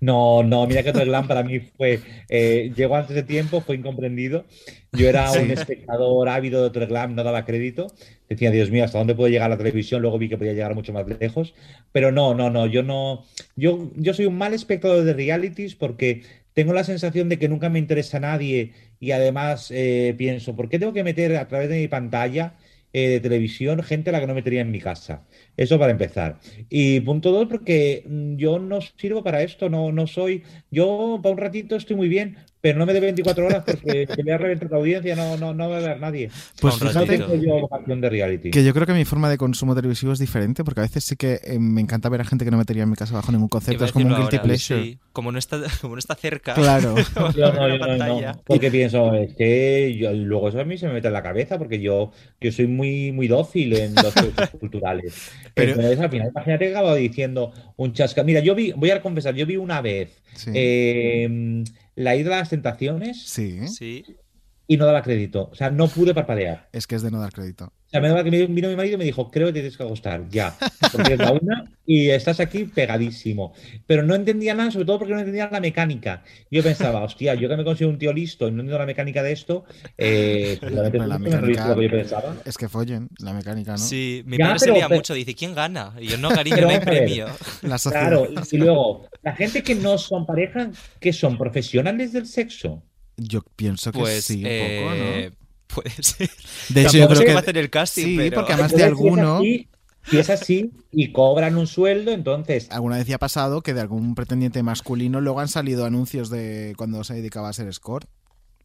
No, 0.00 0.42
no, 0.42 0.66
mira 0.66 0.82
que 0.82 0.92
glam 0.92 1.28
para 1.28 1.42
mí 1.42 1.60
fue, 1.60 2.00
eh, 2.28 2.72
llegó 2.76 2.96
antes 2.96 3.14
de 3.14 3.22
tiempo, 3.22 3.60
fue 3.60 3.76
incomprendido. 3.76 4.44
Yo 4.92 5.08
era 5.08 5.30
un 5.32 5.50
espectador 5.50 6.28
ávido 6.28 6.60
de 6.60 6.68
Hotel 6.68 6.86
Glam, 6.86 7.14
no 7.14 7.22
daba 7.22 7.44
crédito. 7.44 7.88
Decía, 8.28 8.50
Dios 8.50 8.70
mío, 8.70 8.84
¿hasta 8.84 8.98
dónde 8.98 9.14
puedo 9.14 9.28
llegar 9.28 9.50
la 9.50 9.58
televisión? 9.58 10.02
Luego 10.02 10.18
vi 10.18 10.28
que 10.28 10.38
podía 10.38 10.52
llegar 10.52 10.74
mucho 10.74 10.92
más 10.92 11.06
lejos. 11.06 11.54
Pero 11.92 12.12
no, 12.12 12.34
no, 12.34 12.50
no, 12.50 12.66
yo 12.66 12.82
no, 12.82 13.24
yo, 13.56 13.90
yo 13.96 14.14
soy 14.14 14.26
un 14.26 14.36
mal 14.36 14.54
espectador 14.54 15.04
de 15.04 15.12
realities 15.12 15.74
porque 15.74 16.22
tengo 16.54 16.72
la 16.72 16.84
sensación 16.84 17.28
de 17.28 17.38
que 17.38 17.48
nunca 17.48 17.68
me 17.68 17.78
interesa 17.78 18.16
a 18.16 18.20
nadie 18.20 18.72
y 18.98 19.12
además 19.12 19.70
eh, 19.70 20.14
pienso, 20.18 20.56
¿por 20.56 20.68
qué 20.68 20.78
tengo 20.78 20.92
que 20.92 21.04
meter 21.04 21.36
a 21.36 21.46
través 21.46 21.68
de 21.68 21.78
mi 21.78 21.88
pantalla 21.88 22.54
eh, 22.92 23.08
de 23.08 23.20
televisión 23.20 23.82
gente 23.82 24.10
a 24.10 24.12
la 24.12 24.20
que 24.20 24.26
no 24.26 24.34
metería 24.34 24.60
en 24.62 24.70
mi 24.70 24.80
casa? 24.80 25.26
Eso 25.56 25.78
para 25.78 25.92
empezar. 25.92 26.40
Y 26.68 27.00
punto 27.00 27.30
dos, 27.32 27.46
porque 27.48 28.04
mm, 28.06 28.36
yo 28.36 28.58
no 28.58 28.80
sirvo 28.80 29.22
para 29.22 29.42
esto, 29.42 29.68
no, 29.68 29.92
no 29.92 30.06
soy. 30.06 30.44
Yo 30.70 31.20
para 31.22 31.32
un 31.32 31.38
ratito 31.38 31.76
estoy 31.76 31.96
muy 31.96 32.08
bien, 32.08 32.36
pero 32.60 32.78
no 32.78 32.86
me 32.86 32.92
dé 32.92 33.00
24 33.00 33.46
horas 33.46 33.64
porque 33.64 34.06
te 34.14 34.22
voy 34.22 34.32
a 34.32 34.38
reventar 34.38 34.70
la 34.70 34.76
audiencia, 34.78 35.14
no, 35.16 35.36
no, 35.36 35.54
no 35.54 35.68
va 35.70 35.78
a 35.78 35.80
ver 35.80 36.00
nadie. 36.00 36.30
Pues 36.60 36.80
no 36.82 36.88
fíjate 36.88 37.18
tengo 37.18 37.34
yo 37.36 37.60
vocación 37.60 38.00
de 38.00 38.10
reality. 38.10 38.50
que 38.50 38.64
yo 38.64 38.74
creo 38.74 38.86
que 38.86 38.92
mi 38.94 39.04
forma 39.04 39.28
de 39.30 39.38
consumo 39.38 39.74
televisivo 39.74 40.12
es 40.12 40.18
diferente, 40.18 40.64
porque 40.64 40.80
a 40.80 40.84
veces 40.84 41.04
sí 41.04 41.16
que 41.16 41.40
eh, 41.44 41.58
me 41.58 41.80
encanta 41.80 42.08
ver 42.08 42.20
a 42.20 42.24
gente 42.24 42.44
que 42.44 42.50
no 42.50 42.56
metería 42.58 42.82
en 42.84 42.90
mi 42.90 42.96
casa 42.96 43.14
bajo 43.14 43.30
ningún 43.32 43.48
concepto. 43.48 43.84
Es 43.84 43.92
como 43.92 44.06
un 44.06 44.10
guilty 44.14 44.36
ahora, 44.36 44.42
pleasure. 44.42 44.82
sí. 44.82 44.98
Como 45.12 45.32
no 45.32 45.38
está, 45.38 45.58
como 45.80 45.94
no 45.94 45.98
está 45.98 46.14
cerca. 46.14 46.54
Claro. 46.54 46.94
Yo 47.36 47.52
no, 47.52 47.68
yo 47.68 47.78
no, 47.78 47.96
no, 47.96 48.42
porque 48.46 48.70
pienso, 48.70 49.12
es 49.14 49.34
que 49.34 49.96
yo- 49.98 50.12
luego 50.12 50.48
eso 50.48 50.60
a 50.60 50.64
mí 50.64 50.78
se 50.78 50.86
me 50.86 50.94
mete 50.94 51.08
en 51.08 51.12
la 51.14 51.22
cabeza, 51.22 51.58
porque 51.58 51.80
yo, 51.80 52.12
yo 52.40 52.52
soy 52.52 52.66
muy, 52.66 53.12
muy 53.12 53.26
dócil 53.28 53.72
en 53.76 53.94
los 53.94 54.14
culturales. 54.60 55.30
Pero- 55.54 55.72
Entonces, 55.72 55.98
al 56.00 56.10
final, 56.10 56.28
imagínate 56.30 56.64
que 56.66 56.70
acabo 56.70 56.94
diciendo 56.94 57.52
un 57.76 57.92
chasca. 57.92 58.22
Mira, 58.24 58.40
yo 58.40 58.54
vi, 58.54 58.72
voy 58.72 58.90
a 58.90 59.00
confesar, 59.02 59.34
yo 59.34 59.46
vi 59.46 59.56
una 59.56 59.80
vez 59.80 60.10
Sí. 60.34 60.50
eh, 60.54 61.64
La 61.98 62.16
Isla 62.16 62.36
de 62.36 62.40
las 62.40 62.50
Tentaciones 62.50 63.22
Sí. 63.22 63.66
Sí. 63.68 64.04
Y 64.70 64.76
no 64.76 64.84
daba 64.86 65.02
crédito. 65.02 65.48
O 65.50 65.54
sea, 65.56 65.70
no 65.70 65.88
pude 65.88 66.14
parpadear. 66.14 66.68
Es 66.72 66.86
que 66.86 66.94
es 66.94 67.02
de 67.02 67.10
no 67.10 67.18
dar 67.20 67.32
crédito. 67.32 67.72
O 67.86 67.90
sea, 67.90 68.02
me 68.02 68.08
daba 68.08 68.22
que 68.22 68.30
me- 68.30 68.46
vino 68.46 68.68
mi 68.68 68.76
marido 68.76 68.96
y 68.96 68.98
me 68.98 69.04
dijo, 69.04 69.30
creo 69.30 69.46
que 69.46 69.54
te 69.54 69.60
tienes 69.60 69.78
que 69.78 69.82
acostar, 69.82 70.28
ya. 70.28 70.54
Porque 70.92 71.14
es 71.14 71.18
la 71.18 71.32
una 71.32 71.64
y 71.86 72.10
estás 72.10 72.38
aquí 72.38 72.64
pegadísimo. 72.64 73.54
Pero 73.86 74.02
no 74.02 74.14
entendía 74.14 74.52
nada, 74.54 74.70
sobre 74.70 74.84
todo 74.84 74.98
porque 74.98 75.14
no 75.14 75.20
entendía 75.20 75.48
la 75.50 75.58
mecánica. 75.58 76.22
Yo 76.50 76.62
pensaba, 76.62 77.02
hostia, 77.02 77.34
yo 77.34 77.48
que 77.48 77.56
me 77.56 77.64
considero 77.64 77.90
un 77.90 77.98
tío 77.98 78.12
listo 78.12 78.46
y 78.46 78.50
no 78.50 78.60
entiendo 78.60 78.78
la 78.78 78.84
mecánica 78.84 79.22
de 79.22 79.32
esto, 79.32 79.64
eh, 79.96 80.58
pues, 80.60 80.70
la 80.72 80.82
lo 80.82 80.90
que 80.92 80.98
yo 80.98 81.18
mecánica 81.18 81.74
pensaba. 81.74 82.36
es 82.44 82.58
que 82.58 82.68
follen, 82.68 83.08
la 83.20 83.32
mecánica, 83.32 83.72
¿no? 83.72 83.78
Sí, 83.78 84.22
mi 84.26 84.36
Ya, 84.36 84.44
padre 84.48 84.58
se 84.58 84.64
pero- 84.66 84.74
lía 84.76 84.88
pero- 84.88 84.98
mucho, 84.98 85.14
dice, 85.14 85.34
¿quién 85.34 85.54
gana? 85.54 85.94
Y 85.98 86.08
yo, 86.08 86.18
no, 86.18 86.28
cariño, 86.28 86.56
Pero 86.56 86.66
no 86.68 86.74
hay 86.74 86.80
premio. 86.80 87.26
La. 87.62 87.78
Claro, 87.78 88.28
y 88.52 88.56
luego, 88.58 89.08
la 89.22 89.34
gente 89.34 89.62
que 89.62 89.74
no 89.74 89.96
son 89.96 90.26
pareja, 90.26 90.70
que 91.00 91.14
son 91.14 91.38
profesionales 91.38 92.12
del 92.12 92.26
sexo. 92.26 92.82
Yo 93.18 93.42
pienso 93.56 93.92
que 93.92 93.98
Pues, 93.98 94.24
sí, 94.24 94.36
un 94.36 94.42
poco, 94.42 94.94
eh, 94.94 95.30
¿no? 95.30 95.74
puede 95.74 95.90
ser. 96.02 96.30
De 96.70 96.82
hecho, 96.82 96.96
yo 96.98 97.08
creo 97.08 97.20
que. 97.20 97.26
cómo 97.26 97.38
hacer 97.40 97.58
el 97.58 97.68
casting, 97.68 98.04
sí, 98.04 98.16
pero- 98.16 98.36
porque 98.36 98.52
además 98.54 98.72
de 98.72 98.82
Entonces, 98.84 98.98
si 98.98 99.04
es 99.06 99.12
alguno. 99.18 99.36
así- 99.38 99.68
Si 100.10 100.16
es 100.18 100.30
así 100.30 100.70
y 100.90 101.12
cobran 101.12 101.58
un 101.58 101.66
sueldo, 101.66 102.12
entonces 102.12 102.68
Alguna 102.70 102.96
vez 102.96 103.06
ya 103.06 103.16
ha 103.16 103.18
pasado 103.18 103.60
que 103.60 103.74
de 103.74 103.82
algún 103.82 104.14
pretendiente 104.14 104.62
masculino 104.62 105.20
luego 105.20 105.40
han 105.40 105.48
salido 105.48 105.84
anuncios 105.84 106.30
de 106.30 106.72
cuando 106.78 107.04
se 107.04 107.12
dedicaba 107.14 107.50
a 107.50 107.52
ser 107.52 107.68
escort. 107.68 108.08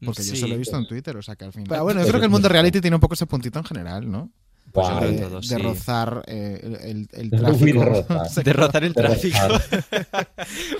Porque 0.06 0.24
yo 0.24 0.36
se 0.36 0.48
lo 0.48 0.56
he 0.56 0.58
visto 0.58 0.78
en 0.78 0.86
Twitter, 0.88 1.16
o 1.18 1.22
sea 1.22 1.36
que 1.36 1.46
al 1.46 1.52
final. 1.54 1.68
Pero 1.70 1.84
bueno, 1.84 2.02
yo 2.02 2.08
creo 2.08 2.20
que 2.20 2.26
el 2.26 2.32
mundo 2.32 2.48
reality 2.50 2.80
tiene 2.82 2.96
un 2.96 3.00
poco 3.02 3.14
ese 3.16 3.26
puntito 3.26 3.58
en 3.60 3.66
general, 3.66 4.10
¿no? 4.10 4.30
Pues 4.74 4.88
de, 5.02 5.18
todos, 5.20 5.48
de 5.50 5.56
sí. 5.56 5.62
rozar 5.62 6.24
eh, 6.26 6.60
el, 6.64 6.76
el- 6.82 7.10
el 7.14 7.30
tráfico. 7.40 7.80
de 7.80 7.86
rozar. 7.86 8.44
De 8.44 8.54
rozar 8.54 8.84
el 8.84 8.94
De 8.94 9.02
tráfico. 9.04 9.38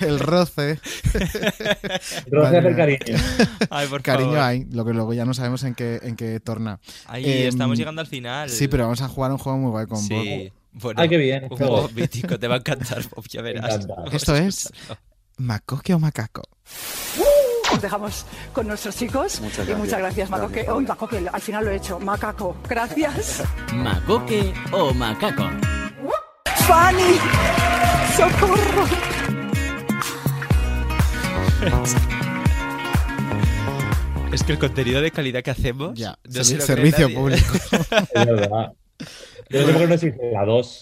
el 0.00 0.18
roce. 0.18 0.80
Roce 2.26 2.30
Madre 2.32 2.58
hacer 2.58 2.64
mía. 2.64 2.76
cariño. 2.76 3.18
Ay, 3.70 3.86
por 3.86 4.02
Cariño 4.02 4.30
favor. 4.32 4.44
hay, 4.44 4.64
lo 4.72 4.84
que 4.84 4.92
luego 4.92 5.14
ya 5.14 5.24
no 5.24 5.32
sabemos 5.32 5.62
en 5.62 5.74
qué, 5.76 6.00
en 6.02 6.16
qué 6.16 6.40
torna. 6.40 6.80
Ay, 7.06 7.24
Em, 7.24 7.48
estamos 7.48 7.78
llegando 7.78 8.00
al 8.00 8.06
final. 8.08 8.50
Sí, 8.50 8.66
pero 8.68 8.82
vamos 8.84 9.00
a 9.00 9.08
jugar 9.08 9.30
un 9.30 9.38
juego 9.38 9.58
muy 9.58 9.70
guay 9.70 9.86
con 9.86 9.98
Bob. 10.08 10.22
Sí. 10.22 10.52
Bueno, 10.72 11.00
Ay, 11.00 11.08
qué 11.08 11.16
bien, 11.16 11.44
Un 11.48 11.56
juego 11.56 11.88
mítico, 11.94 12.36
te 12.36 12.48
va 12.48 12.56
a 12.56 12.58
encantar, 12.58 13.00
Bob, 13.14 13.24
ya 13.28 13.42
verás. 13.42 13.86
Esto 14.10 14.34
es. 14.34 14.72
Macoque 15.36 15.94
o 15.94 16.00
Macaco. 16.00 16.42
Os 17.74 17.82
dejamos 17.82 18.26
con 18.52 18.68
nuestros 18.68 18.96
chicos. 18.96 19.40
Muchas 19.40 19.68
Y 19.68 19.74
muchas 19.74 19.98
gracias. 19.98 20.30
Macoque. 20.30 20.62
Gracias. 20.62 20.76
Uy, 20.76 20.86
Macoque, 20.86 21.28
al 21.32 21.40
final 21.40 21.64
lo 21.64 21.70
he 21.70 21.76
hecho. 21.76 21.98
Macaco, 21.98 22.56
gracias. 22.68 23.42
Macoque 23.74 24.54
o 24.72 24.94
macaco. 24.94 25.50
¡Fanny! 26.66 27.18
¡Socorro! 28.16 28.84
Es 34.32 34.42
que 34.42 34.52
el 34.52 34.58
contenido 34.58 35.00
de 35.00 35.10
calidad 35.10 35.42
que 35.42 35.50
hacemos. 35.50 35.94
Ya, 35.94 36.18
no 36.24 36.44
servicio 36.44 37.12
público. 37.12 37.54
Es 38.14 38.26
verdad. 38.26 38.72
Yo 39.50 39.60
no 39.60 39.66
sé 39.66 39.72
por 39.72 39.82
qué 39.82 39.88
no 39.88 39.94
existe 39.94 40.30
la 40.32 40.44
2. 40.44 40.78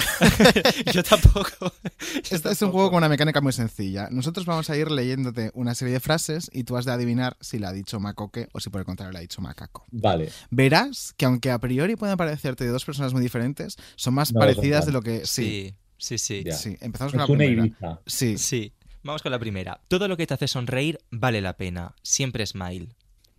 Yo 0.93 1.03
tampoco. 1.03 1.73
Este 2.31 2.51
es 2.51 2.63
un 2.63 2.71
juego 2.71 2.91
con 2.91 2.99
una 2.99 3.09
mecánica 3.09 3.41
muy 3.41 3.53
sencilla. 3.53 4.09
Nosotros 4.11 4.47
vamos 4.47 4.71
a 4.71 4.77
ir 4.77 4.91
leyéndote 4.91 5.51
una 5.55 5.75
serie 5.75 5.95
de 5.95 6.01
frases 6.01 6.51
y 6.53 6.65
tú 6.65 6.77
has 6.77 6.85
de 6.85 6.93
adivinar 6.93 7.37
si 7.41 7.59
la 7.59 7.69
ha 7.69 7.73
dicho 7.73 8.01
Macoque 8.01 8.49
o 8.53 8.61
si 8.61 8.71
por 8.71 8.81
el 8.81 8.85
contrario 8.85 9.13
la 9.13 9.19
ha 9.19 9.23
dicho 9.23 9.41
Macaco. 9.41 9.85
Vale. 9.91 10.31
Verás 10.51 11.15
que 11.17 11.27
aunque 11.27 11.51
a 11.51 11.59
priori 11.59 11.97
puedan 11.97 12.17
parecerte 12.17 12.65
de 12.65 12.71
dos 12.71 12.85
personas 12.85 13.13
muy 13.13 13.23
diferentes, 13.23 13.77
son 13.97 14.15
más 14.15 14.33
No, 14.33 14.41
parecidas 14.41 14.87
de 14.87 14.93
lo 14.93 15.03
que... 15.03 15.27
Sí, 15.27 15.75
Sí, 15.99 16.19
sí, 16.19 16.43
sí. 16.43 16.53
Sí. 16.53 16.77
Empezamos 16.81 17.13
Es 17.15 17.17
con 17.17 17.19
la 17.19 17.25
una 17.27 17.37
primera. 17.39 17.67
Ibiza. 17.67 18.01
Sí. 18.07 18.37
Sí. 18.37 18.73
Vamos 19.05 19.23
con 19.23 19.31
la 19.31 19.39
primera. 19.39 19.81
Todo 19.87 20.09
lo 20.09 20.17
que 20.17 20.27
te 20.27 20.35
hace 20.35 20.49
sonreír 20.49 20.99
vale 21.11 21.41
la 21.41 21.57
pena. 21.57 21.95
Siempre 22.03 22.45
smile. 22.45 22.89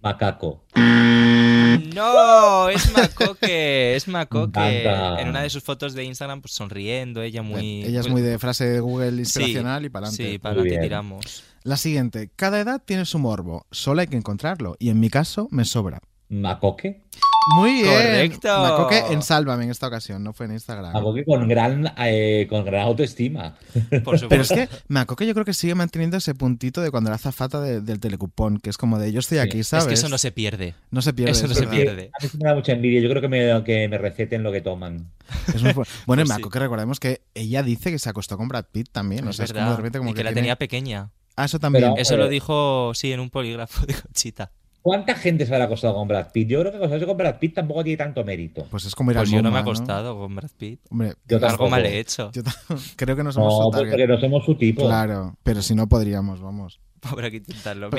Macaco. 0.02 0.64
No, 1.94 2.70
es 2.70 2.92
Macoque, 2.94 3.96
es 3.96 4.08
Macoque. 4.08 4.84
En 5.20 5.30
una 5.30 5.42
de 5.42 5.50
sus 5.50 5.64
fotos 5.64 5.94
de 5.94 6.04
Instagram, 6.04 6.42
pues 6.42 6.54
sonriendo, 6.54 7.22
ella 7.22 7.42
muy. 7.42 7.84
Ella 7.84 8.00
es 8.00 8.06
pues, 8.08 8.14
muy 8.14 8.22
de 8.22 8.40
frase 8.40 8.66
de 8.66 8.80
Google 8.80 9.12
sí, 9.12 9.20
inspiracional 9.20 9.86
y 9.86 9.90
para 9.90 10.08
adelante. 10.08 10.32
Sí, 10.32 10.38
para 10.40 10.56
adelante 10.56 10.82
tiramos. 10.82 11.44
La 11.64 11.78
siguiente. 11.78 12.30
Cada 12.36 12.60
edad 12.60 12.82
tiene 12.84 13.06
su 13.06 13.20
morbo. 13.20 13.66
Solo 13.72 14.02
hay 14.02 14.08
que 14.08 14.18
encontrarlo. 14.18 14.76
Y 14.80 14.90
en 14.90 15.00
mi 15.00 15.10
caso, 15.10 15.48
me 15.52 15.66
sobra. 15.66 16.00
Macoque. 16.30 17.04
Muy 17.56 17.74
bien. 17.74 17.86
Correcto. 17.88 18.48
Macoque 18.48 19.00
en 19.12 19.22
Sálvame 19.22 19.66
en 19.66 19.72
esta 19.72 19.88
ocasión, 19.88 20.24
no 20.24 20.34
fue 20.34 20.46
en 20.46 20.54
Instagram. 20.54 20.94
Macoque 20.94 21.26
con 21.26 21.48
gran, 21.48 21.92
eh, 21.98 22.48
con 22.50 22.64
gran 22.66 22.82
autoestima. 22.88 23.56
Por 24.04 24.18
supuesto. 24.18 24.28
Pero 24.30 24.42
es 24.44 24.50
que 24.50 24.70
Macoque 24.88 25.26
yo 25.28 25.34
creo 25.34 25.46
que 25.46 25.54
sigue 25.54 25.76
manteniendo 25.76 26.18
ese 26.18 26.36
puntito 26.36 26.82
de 26.82 26.90
cuando 26.92 27.10
era 27.10 27.16
azafata 27.16 27.60
de- 27.60 27.82
del 27.82 28.00
telecupón, 28.00 28.60
que 28.60 28.70
es 28.70 28.78
como 28.78 28.98
de 29.00 29.12
yo 29.12 29.20
estoy 29.20 29.40
Sí. 29.40 29.42
aquí, 29.44 29.60
Es 29.60 29.68
¿sabes? 29.68 29.86
Es 29.86 29.88
que 29.90 29.94
eso 29.96 30.10
no 30.10 30.18
se 30.18 30.32
pierde. 30.32 30.76
No 30.92 31.02
se 31.02 31.14
pierde. 31.14 31.32
eso 31.32 31.48
no 31.48 31.54
es 31.54 31.58
se 31.60 31.68
pierde. 31.68 32.12
A 32.20 32.24
mí 32.24 32.30
sí 32.30 32.38
me 32.38 32.48
da 32.50 32.56
mucha 32.56 32.72
envidia. 32.72 33.02
Yo 33.02 33.10
creo 33.10 33.22
que 33.22 33.28
me, 33.28 33.64
que 33.64 33.88
me 33.90 33.98
receten 33.98 34.44
lo 34.44 34.52
que 34.52 34.62
toman. 34.62 35.12
Es 35.54 35.62
muy 35.62 35.74
fu- 35.74 35.84
bueno, 36.06 36.24
Pues 36.24 36.36
sí. 36.36 36.42
Macoque 36.42 36.60
recordemos 36.60 37.00
que 37.00 37.22
ella 37.34 37.62
dice 37.64 37.92
que 37.92 38.00
se 38.00 38.10
acostó 38.10 38.38
con 38.38 38.48
Brad 38.48 38.66
Pitt 38.72 38.90
también. 38.92 39.28
o 39.28 39.34
sea, 39.34 39.46
es 39.46 39.52
verdad. 39.52 39.64
como 39.66 39.72
de 39.72 39.78
repente 39.78 39.98
como 40.00 40.12
y 40.12 40.14
que, 40.14 40.24
la 40.24 40.30
tiene- 40.30 40.42
tenía 40.42 40.56
pequeña. 40.56 41.10
Ah, 41.36 41.46
eso 41.46 41.60
también. 41.60 41.86
Pero- 41.86 41.98
Eso 42.02 42.16
lo 42.16 42.30
dijo, 42.30 42.92
sí, 42.94 43.12
en 43.12 43.20
un 43.20 43.30
polígrafo 43.30 43.86
de 43.88 43.96
Conchita. 43.96 44.52
¿Cuánta 44.84 45.16
gente 45.16 45.46
se 45.46 45.54
habrá 45.54 45.66
acostado 45.66 45.96
con 45.96 46.08
Brad 46.10 46.32
Pitt? 46.34 46.50
Yo 46.50 46.60
creo 46.60 46.72
que 46.72 46.78
acostarse 46.78 47.06
con 47.08 47.16
Brad 47.18 47.40
Pitt 47.40 47.56
tampoco 47.56 47.84
tiene 47.86 47.98
tanto 47.98 48.24
mérito. 48.26 48.68
Pues 48.70 48.84
es 48.86 48.94
como 48.94 49.12
ir 49.12 49.18
Pues 49.18 49.30
al 49.30 49.36
yo 49.36 49.42
no 49.42 49.50
me 49.50 49.58
he 49.58 49.62
acostado 49.62 50.18
con 50.18 50.36
Brad 50.36 50.52
Pitt. 50.58 50.82
Hombre, 50.92 51.14
Yo 51.28 51.38
Algo 51.38 51.48
tampoco. 51.48 51.70
mal 51.70 51.86
he 51.86 52.00
hecho. 52.00 52.32
yo 52.34 52.44
creo 52.98 53.16
que 53.16 53.24
no 53.24 53.32
somos 53.32 53.54
No, 53.54 53.64
su 53.64 53.72
pues 53.72 53.78
target. 53.80 53.92
porque 53.92 54.08
no 54.08 54.20
somos 54.20 54.46
su 54.46 54.56
tipo. 54.56 54.86
Claro, 54.86 55.36
pero 55.42 55.62
si 55.62 55.74
no 55.74 55.88
podríamos, 55.88 56.42
vamos. 56.42 56.82
Habrá 57.02 57.32
que 57.32 57.38
intentarlo. 57.38 57.90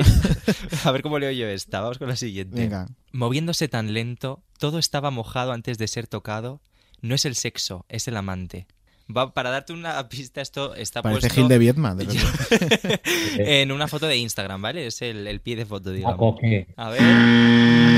A 0.84 0.90
ver 0.92 1.02
cómo 1.02 1.18
leo 1.18 1.30
yo 1.32 1.46
esta. 1.48 1.80
Vamos 1.80 1.98
con 1.98 2.08
la 2.08 2.16
siguiente. 2.16 2.60
Venga. 2.60 2.86
Moviéndose 3.12 3.66
tan 3.68 3.94
lento, 3.94 4.42
todo 4.58 4.78
estaba 4.78 5.10
mojado 5.10 5.52
antes 5.52 5.78
de 5.78 5.88
ser 5.88 6.06
tocado. 6.06 6.60
No 7.00 7.14
es 7.14 7.24
el 7.24 7.34
sexo, 7.34 7.86
es 7.88 8.08
el 8.08 8.16
amante. 8.16 8.66
Va, 9.14 9.34
para 9.34 9.50
darte 9.50 9.72
una 9.72 10.08
pista, 10.08 10.40
esto 10.40 10.74
está 10.74 11.02
Parece 11.02 11.20
puesto 11.28 11.34
Gil 11.40 11.48
de 11.48 11.58
Viedma, 11.58 11.94
de 11.94 12.04
verdad. 12.06 13.00
en 13.38 13.72
una 13.72 13.86
foto 13.88 14.06
de 14.06 14.16
Instagram, 14.16 14.62
¿vale? 14.62 14.86
Es 14.86 15.02
el, 15.02 15.26
el 15.26 15.40
pie 15.40 15.56
de 15.56 15.66
foto, 15.66 15.90
digamos. 15.90 16.16
Macoque. 16.18 16.66
A 16.76 16.88
ver. 16.90 17.00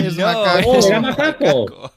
Es 0.07 0.17
No, 0.17 0.27
macaco. 0.27 0.75
es 0.79 0.87
¡Era 0.87 1.01
macaco! 1.01 1.93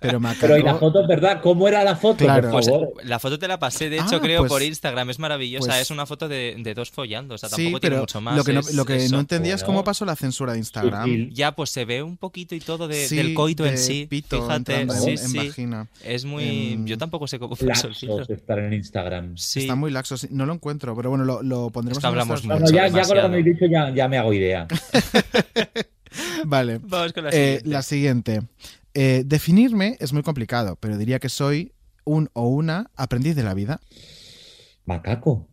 Pero 0.00 0.20
Macaco. 0.20 0.40
Pero 0.42 0.56
y 0.58 0.62
la 0.62 0.74
foto, 0.74 1.06
¿verdad? 1.06 1.40
¿Cómo 1.42 1.68
era 1.68 1.84
la 1.84 1.96
foto? 1.96 2.16
Claro. 2.24 2.42
Por 2.42 2.50
Pues, 2.52 2.66
favor. 2.68 2.92
la 3.04 3.18
foto 3.18 3.38
te 3.38 3.48
la 3.48 3.58
pasé, 3.58 3.88
de 3.90 3.96
hecho, 3.96 4.16
Ah, 4.16 4.20
creo, 4.20 4.40
pues- 4.40 4.50
por 4.50 4.62
Instagram. 4.62 5.10
Es 5.10 5.18
maravillosa. 5.18 5.68
pues- 5.68 5.80
es 5.82 5.90
una 5.90 6.06
foto 6.06 6.28
de, 6.28 6.56
de 6.58 6.74
dos 6.74 6.90
follando. 6.90 7.34
O 7.34 7.38
sea, 7.38 7.48
Sí, 7.48 7.56
tampoco 7.64 7.80
tiene 7.80 7.94
pero 7.96 8.02
mucho 8.02 8.20
más. 8.20 8.36
lo 8.36 8.44
que 8.44 8.52
no, 8.52 8.60
es 8.60 8.74
lo 8.74 8.84
que 8.84 9.08
no 9.08 9.20
entendía 9.20 9.54
es 9.54 9.64
cómo 9.64 9.84
pasó 9.84 10.04
la 10.04 10.16
censura 10.16 10.52
de 10.52 10.58
Instagram. 10.58 11.30
Ya, 11.32 11.52
pues 11.52 11.70
se 11.70 11.84
ve 11.84 12.02
un 12.02 12.16
poquito 12.16 12.54
y 12.54 12.60
todo 12.60 12.88
de- 12.88 13.06
Sí, 13.08 13.16
del 13.16 13.34
coito 13.34 13.64
de 13.64 13.70
en 13.70 13.78
sí. 13.78 14.06
pito 14.08 14.42
Fíjate, 14.42 14.86
sí, 14.90 15.10
en 15.10 15.18
sí. 15.18 15.36
vagina. 15.38 15.88
Es 16.04 16.24
muy. 16.24 16.72
Em, 16.74 16.86
Yo 16.86 16.98
tampoco 16.98 17.26
sé 17.26 17.38
cómo 17.38 17.56
fue 17.56 17.70
eso 17.72 17.86
el 17.88 17.94
filtro. 17.94 18.24
Estar 18.50 18.64
en 18.64 18.72
Instagram. 18.72 19.36
Sí. 19.36 19.60
Está 19.60 19.74
muy 19.76 19.90
laxo, 19.92 20.16
sí, 20.16 20.26
no 20.30 20.44
lo 20.46 20.52
encuentro, 20.54 20.96
pero 20.96 21.08
bueno, 21.10 21.24
lo, 21.24 21.42
lo 21.42 21.70
pondremos 21.70 21.98
Es 21.98 22.02
que 22.02 22.06
en 22.06 22.10
hablamos 22.10 22.44
no, 22.44 22.58
mucho, 22.58 22.72
ya, 22.72 22.88
ya 22.88 23.02
con 23.06 23.16
lo 23.16 23.22
que 23.22 23.28
me 23.28 23.38
habéis 23.38 23.44
dicho 23.46 23.66
ya, 23.70 23.90
ya 23.94 24.08
me 24.08 24.18
hago 24.18 24.32
idea. 24.32 24.66
Vale. 26.44 26.80
Vamos 26.82 27.12
con 27.12 27.24
la 27.24 27.30
Eh, 27.30 27.32
siguiente. 27.32 27.68
la 27.70 27.82
siguiente. 27.82 28.40
Eh, 28.94 29.22
definirme 29.24 29.96
es 30.00 30.12
muy 30.12 30.22
complicado, 30.22 30.76
pero 30.80 30.98
diría 30.98 31.20
que 31.20 31.28
soy 31.28 31.72
un 32.04 32.28
o 32.32 32.48
una 32.48 32.90
aprendiz 32.96 33.36
de 33.36 33.44
la 33.44 33.54
vida. 33.54 33.80
Macaco. 34.84 35.46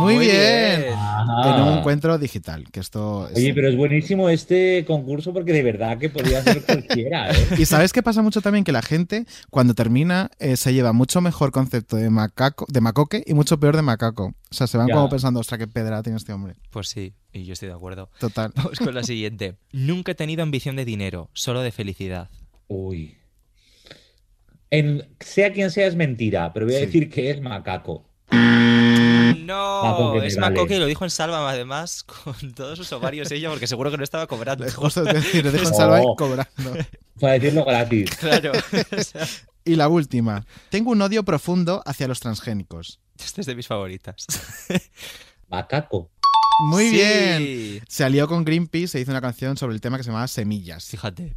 Muy, 0.00 0.14
Muy 0.14 0.26
bien. 0.26 0.80
bien. 0.80 0.94
Ah. 0.96 1.54
En 1.56 1.62
un 1.68 1.78
encuentro 1.78 2.16
digital, 2.18 2.64
que 2.70 2.80
esto 2.80 3.28
es- 3.28 3.36
Oye, 3.36 3.52
pero 3.52 3.68
es 3.68 3.76
buenísimo 3.76 4.28
este 4.28 4.84
concurso 4.86 5.32
porque 5.32 5.52
de 5.52 5.62
verdad 5.62 5.98
que 5.98 6.08
podría 6.08 6.42
ser 6.42 6.62
cualquiera, 6.66 7.30
¿eh? 7.30 7.34
Y 7.58 7.66
sabes 7.66 7.92
qué 7.92 8.02
pasa 8.02 8.22
mucho 8.22 8.40
también 8.40 8.64
que 8.64 8.72
la 8.72 8.80
gente 8.82 9.26
cuando 9.50 9.74
termina 9.74 10.30
eh, 10.38 10.56
se 10.56 10.72
lleva 10.72 10.92
mucho 10.92 11.20
mejor 11.20 11.50
concepto 11.52 11.96
de 11.96 12.10
macaco, 12.10 12.64
de 12.68 12.80
macoque 12.80 13.22
y 13.26 13.34
mucho 13.34 13.58
peor 13.60 13.76
de 13.76 13.82
macaco. 13.82 14.34
O 14.50 14.54
sea, 14.54 14.66
se 14.66 14.78
van 14.78 14.86
Ya. 14.88 14.94
como 14.94 15.08
pensando, 15.10 15.40
ostras, 15.40 15.58
qué 15.58 15.66
pedra 15.66 16.02
tiene 16.02 16.16
este 16.16 16.32
hombre. 16.32 16.54
Pues 16.70 16.88
sí, 16.88 17.14
y 17.32 17.44
yo 17.44 17.52
estoy 17.52 17.68
de 17.68 17.74
acuerdo. 17.74 18.08
Total. 18.18 18.52
Vamos 18.54 18.78
con 18.78 18.94
la 18.94 19.02
siguiente. 19.04 19.56
Nunca 19.72 20.12
he 20.12 20.14
tenido 20.14 20.42
ambición 20.42 20.76
de 20.76 20.84
dinero, 20.84 21.28
solo 21.32 21.60
de 21.60 21.72
felicidad. 21.72 22.30
Uy. 22.68 23.16
En, 24.70 25.06
sea 25.20 25.52
quien 25.52 25.70
sea 25.70 25.86
es 25.86 25.96
mentira, 25.96 26.52
pero 26.54 26.64
voy 26.66 26.76
a 26.76 26.78
Sí. 26.78 26.86
decir 26.86 27.10
que 27.10 27.30
es 27.30 27.40
macaco. 27.42 28.06
No, 29.46 30.22
es. 30.22 30.36
Macoque 30.38 30.76
y 30.76 30.78
lo 30.78 30.86
dijo 30.86 31.04
en 31.04 31.10
Salva 31.10 31.48
además 31.50 32.02
con 32.04 32.52
todos 32.54 32.78
sus 32.78 32.92
ovarios 32.92 33.30
ella 33.30 33.50
porque 33.50 33.66
seguro 33.66 33.90
que 33.90 33.96
no 33.98 34.04
estaba 34.04 34.26
cobrando. 34.26 34.70
Justo 34.70 35.04
te 35.04 35.14
decir, 35.14 35.44
lo 35.44 35.52
dijo 35.52 35.68
en 35.68 35.74
Salva 35.74 36.02
y 36.02 36.06
cobrando. 36.16 36.76
Para 37.20 37.32
decirlo 37.34 37.64
gratis. 37.64 38.10
Claro. 38.18 38.52
O 38.52 39.02
sea, 39.02 39.26
Y 39.64 39.76
la 39.76 39.88
última. 39.88 40.44
Tengo 40.70 40.90
un 40.90 41.02
odio 41.02 41.24
profundo 41.24 41.82
hacia 41.86 42.08
los 42.08 42.20
transgénicos. 42.20 43.00
Esta 43.22 43.40
es 43.40 43.46
de 43.46 43.54
mis 43.54 43.66
favoritas. 43.66 44.26
Macaco. 45.48 46.10
Muy 46.66 46.88
Sí. 46.88 46.96
bien. 46.96 47.82
Se 47.88 48.04
alió 48.04 48.28
con 48.28 48.44
Greenpeace 48.44 48.88
se 48.88 49.00
hizo 49.00 49.10
una 49.10 49.20
canción 49.20 49.56
sobre 49.56 49.74
el 49.74 49.80
tema 49.80 49.96
que 49.96 50.02
se 50.04 50.08
llamaba 50.10 50.28
Semillas. 50.28 50.86
Fíjate. 50.86 51.36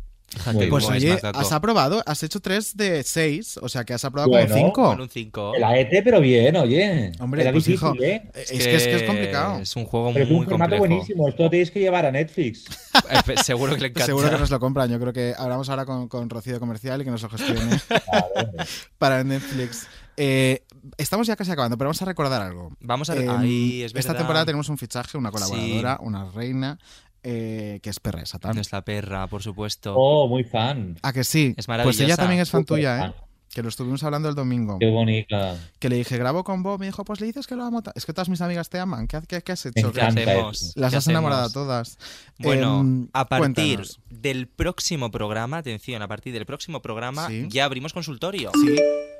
Muy 0.53 0.67
Pues 0.67 0.85
oye, 0.85 1.17
has 1.33 1.51
aprobado, 1.51 2.03
has 2.05 2.21
hecho 2.23 2.39
3 2.39 2.75
de 2.75 3.03
6, 3.03 3.59
o 3.61 3.69
sea 3.69 3.83
que 3.85 3.93
has 3.93 4.03
aprobado 4.03 4.29
Bueno, 4.29 4.49
con 4.49 4.57
5. 4.57 4.73
Con 4.73 5.01
un 5.01 5.09
5. 5.09 5.53
La 5.59 5.79
ET, 5.79 5.89
pero 6.03 6.19
bien, 6.19 6.55
oye. 6.57 7.11
Hombre, 7.19 7.41
Era 7.41 7.51
pues 7.51 7.65
difícil, 7.65 7.87
hijo, 7.87 8.03
¿eh? 8.03 8.23
es 8.33 8.51
que, 8.51 8.75
es 8.75 8.83
que 8.83 8.95
es 8.95 9.03
complicado. 9.03 9.59
Es 9.59 9.75
un 9.75 9.85
juego 9.85 10.11
Pero 10.11 10.25
es 10.25 10.31
un 10.31 10.37
muy 10.37 10.45
formato 10.45 10.77
complejo. 10.77 10.95
buenísimo. 10.95 11.29
Esto 11.29 11.43
lo 11.43 11.49
tenéis 11.49 11.71
que 11.71 11.79
llevar 11.79 12.05
a 12.05 12.11
Netflix. 12.11 12.65
Seguro 13.45 13.75
que 13.75 13.81
le 13.81 13.87
encanta. 13.87 14.05
Seguro 14.05 14.29
que 14.29 14.37
nos 14.37 14.49
lo 14.49 14.59
compran. 14.59 14.89
Yo 14.89 14.99
creo 14.99 15.13
que 15.13 15.33
hablamos 15.37 15.69
ahora 15.69 15.85
con, 15.85 16.07
con 16.09 16.29
Rocío 16.29 16.59
Comercial 16.59 17.01
y 17.01 17.05
que 17.05 17.11
nos 17.11 17.21
lo 17.21 17.29
gestione 17.29 17.79
para 18.97 19.23
Netflix. 19.23 19.87
Eh, 20.17 20.63
estamos 20.97 21.27
ya 21.27 21.35
casi 21.35 21.51
acabando, 21.51 21.77
pero 21.77 21.89
vamos 21.89 22.01
a 22.01 22.05
recordar 22.05 22.41
algo. 22.41 22.71
Vamos 22.79 23.09
a... 23.09 23.15
Eh, 23.15 23.27
Ay, 23.29 23.83
es 23.83 23.93
esta 23.95 24.15
temporada 24.15 24.45
tenemos 24.45 24.69
un 24.69 24.77
fichaje, 24.77 25.17
una 25.17 25.31
colaboradora, 25.31 25.97
una 26.01 26.29
reina, 26.31 26.79
eh, 27.27 27.79
que 27.81 27.89
es 27.89 27.99
Perra 27.99 28.19
de 28.19 28.27
Satán. 28.27 28.53
Nuestra 28.53 28.83
perra, 28.83 29.25
por 29.25 29.41
supuesto. 29.41 29.95
Oh, 29.97 30.27
muy 30.27 30.43
fan. 30.43 30.97
¿A 31.01 31.11
que 31.11 31.23
sí? 31.23 31.47
Es 31.47 31.55
pues 31.55 31.67
maravillosa. 31.67 32.03
ella 32.03 32.17
también 32.17 32.39
es 32.39 32.51
fan 32.51 32.63
tuya, 32.65 33.07
¿eh? 33.07 33.13
Que 33.55 33.63
lo 33.63 33.69
estuvimos 33.69 34.03
hablando 34.03 34.27
el 34.27 34.35
domingo. 34.35 34.77
Qué 34.79 34.89
bonita. 34.89 35.57
Que 35.79 35.87
le 35.87 35.95
dije, 35.95 36.17
grabo 36.17 36.43
con 36.43 36.61
Bob. 36.61 36.77
Me 36.81 36.87
dijo, 36.87 37.05
pues 37.05 37.21
le 37.21 37.27
dices 37.27 37.47
que 37.47 37.55
lo 37.55 37.63
amo. 37.63 37.81
Es 37.95 38.05
que 38.05 38.11
todas 38.11 38.27
mis 38.27 38.41
amigas 38.41 38.69
te 38.69 38.79
aman. 38.79 39.07
¿Qué, 39.07 39.21
qué- 39.29 39.41
qué 39.41 39.51
has 39.53 39.65
hecho? 39.65 39.93
¿Qué 39.93 40.01
hacemos? 40.01 40.73
Las 40.75 40.91
¿Qué 40.91 40.97
has 40.97 41.07
enamorado 41.07 41.43
a 41.43 41.45
hacemos? 41.45 41.53
todas. 41.65 41.97
Bueno, 42.37 42.81
Em, 42.81 43.07
a 43.13 43.29
partir 43.29 43.77
cuéntanos. 43.77 43.99
del 44.09 44.47
próximo 44.49 45.09
programa, 45.09 45.59
atención, 45.59 46.01
a 46.01 46.07
partir 46.09 46.33
del 46.33 46.45
próximo 46.45 46.81
programa 46.81 47.27
Sí. 47.29 47.45
ya 47.49 47.63
abrimos 47.63 47.93
consultorio. 47.93 48.51
Sí. 48.61 48.75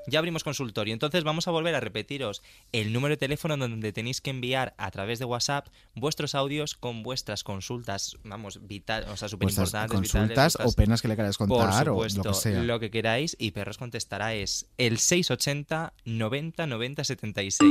Ya 0.08 0.20
abrimos 0.20 0.44
consultorio. 0.44 0.94
Entonces 0.94 1.24
vamos 1.24 1.48
a 1.48 1.52
volver 1.52 1.74
a 1.74 1.80
repetiros 1.80 2.44
el 2.72 2.94
número 2.94 3.14
de 3.14 3.18
teléfono 3.18 3.58
donde 3.58 3.92
tenéis 3.92 4.22
que 4.22 4.30
enviar 4.30 4.76
a 4.78 4.92
través 4.92 5.18
de 5.18 5.26
WhatsApp 5.26 5.66
vuestros 5.96 6.36
audios 6.36 6.76
con 6.76 7.02
vuestras 7.02 7.44
consultas, 7.44 8.16
vamos, 8.24 8.60
vital, 8.68 9.06
o 9.12 9.18
sea, 9.18 9.30
súper 9.30 9.48
Vuestras 9.48 9.70
importantes. 9.70 10.12
consultas 10.12 10.58
o 10.64 10.72
penas 10.74 11.02
que 11.02 11.08
le 11.08 11.16
queráis 11.16 11.38
contar 11.40 11.90
o 11.90 12.04
lo 12.04 12.24
que 12.24 12.34
sea. 12.36 12.62
lo 12.62 12.80
que 12.80 12.92
queráis 12.92 13.36
y 13.40 13.50
Perros 13.50 13.80
contestará 13.80 14.25
es 14.34 14.66
el 14.78 14.98
680 14.98 15.94
90 16.06 16.68
90 16.68 17.04
76. 17.04 17.62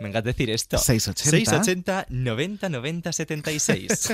Me 0.00 0.08
encanta 0.08 0.28
decir 0.28 0.50
esto. 0.50 0.76
680. 0.78 1.30
680 1.30 2.06
90 2.10 2.68
90 2.68 3.12
76. 3.12 4.12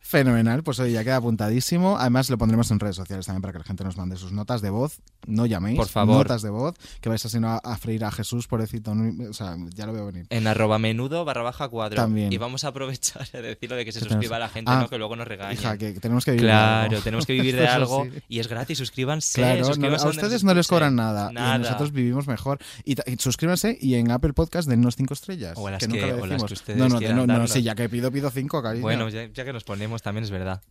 Fenomenal, 0.00 0.62
pues 0.62 0.78
hoy 0.80 0.92
ya 0.92 1.04
queda 1.04 1.16
apuntadísimo. 1.16 1.98
Además, 1.98 2.30
lo 2.30 2.38
pondremos 2.38 2.70
en 2.70 2.80
redes 2.80 2.96
sociales 2.96 3.26
también 3.26 3.42
para 3.42 3.52
que 3.52 3.58
la 3.58 3.64
gente 3.64 3.84
nos 3.84 3.96
mande 3.96 4.16
sus 4.16 4.32
notas 4.32 4.62
de 4.62 4.70
voz. 4.70 5.00
No 5.26 5.46
llaméis. 5.46 5.76
Por 5.76 5.88
favor. 5.88 6.18
Notas 6.18 6.42
de 6.42 6.50
voz, 6.50 6.74
que 7.00 7.08
vais 7.08 7.24
así 7.24 7.38
no 7.40 7.48
a, 7.50 7.58
a 7.58 7.76
freír 7.76 8.04
a 8.04 8.10
Jesús, 8.10 8.46
pobrecito. 8.46 8.94
no- 8.94 9.30
O 9.30 9.32
sea, 9.32 9.56
ya 9.74 9.86
lo 9.86 9.92
veo 9.92 10.06
venir. 10.06 10.26
En 10.30 10.46
arroba 10.46 10.78
menudo 10.78 11.24
barra 11.24 11.42
baja 11.42 11.68
cuadro. 11.68 11.96
También. 11.96 12.32
Y 12.32 12.36
vamos 12.38 12.64
a 12.64 12.68
aprovechar 12.68 13.28
de 13.30 13.42
decirlo 13.42 13.76
de 13.76 13.84
que 13.84 13.92
se 13.92 14.00
suscriba 14.00 14.36
a 14.36 14.40
la 14.40 14.48
gente, 14.48 14.70
Ah, 14.70 14.80
¿no? 14.80 14.88
Que 14.88 14.98
luego 14.98 15.16
nos 15.16 15.26
regañen. 15.28 15.58
hija, 15.58 15.76
que 15.76 15.92
tenemos 15.94 16.24
que 16.24 16.32
vivir 16.32 16.46
de 16.46 16.50
Claro, 16.52 16.90
algo. 16.90 17.02
tenemos 17.02 17.26
que 17.26 17.32
vivir 17.32 17.56
de 17.56 17.66
algo 17.68 18.04
sí. 18.04 18.10
y 18.28 18.38
es 18.38 18.48
gratis, 18.48 18.78
suscríbanse. 18.78 19.40
Claro, 19.40 19.60
no- 19.60 19.66
suscríbanse 19.66 20.02
a 20.04 20.06
donde 20.06 20.22
ustedes 20.22 20.44
no 20.44 20.54
les 20.54 20.66
cobran 20.68 20.94
nada, 20.96 21.09
Nada. 21.32 21.56
y 21.56 21.58
nosotros 21.60 21.92
vivimos 21.92 22.26
mejor. 22.26 22.58
Y, 22.84 22.92
y 23.10 23.16
suscríbanse 23.18 23.76
y 23.80 23.94
en 23.94 24.10
Apple 24.10 24.32
Podcast 24.32 24.68
dennos 24.68 24.96
cinco 24.96 25.14
estrellas. 25.14 25.54
O 25.56 25.68
las 25.70 25.80
que 25.80 25.88
nunca 25.88 26.00
que- 26.06 26.12
lo 26.12 26.16
o 26.16 26.26
las 26.26 26.30
decimos. 26.30 26.46
que 26.48 26.54
ustedes 26.54 26.78
no, 26.78 26.88
no, 26.88 27.26
no, 27.26 27.38
no, 27.38 27.46
sí, 27.46 27.62
ya 27.62 27.74
que 27.74 27.88
pido, 27.88 28.10
pido 28.12 28.30
cinco, 28.30 28.62
cariño. 28.62 28.82
Bueno, 28.82 29.08
ya, 29.08 29.26
ya 29.32 29.44
que 29.44 29.52
nos 29.52 29.64
ponemos 29.64 30.02
también 30.02 30.24
es 30.24 30.30
verdad. 30.30 30.62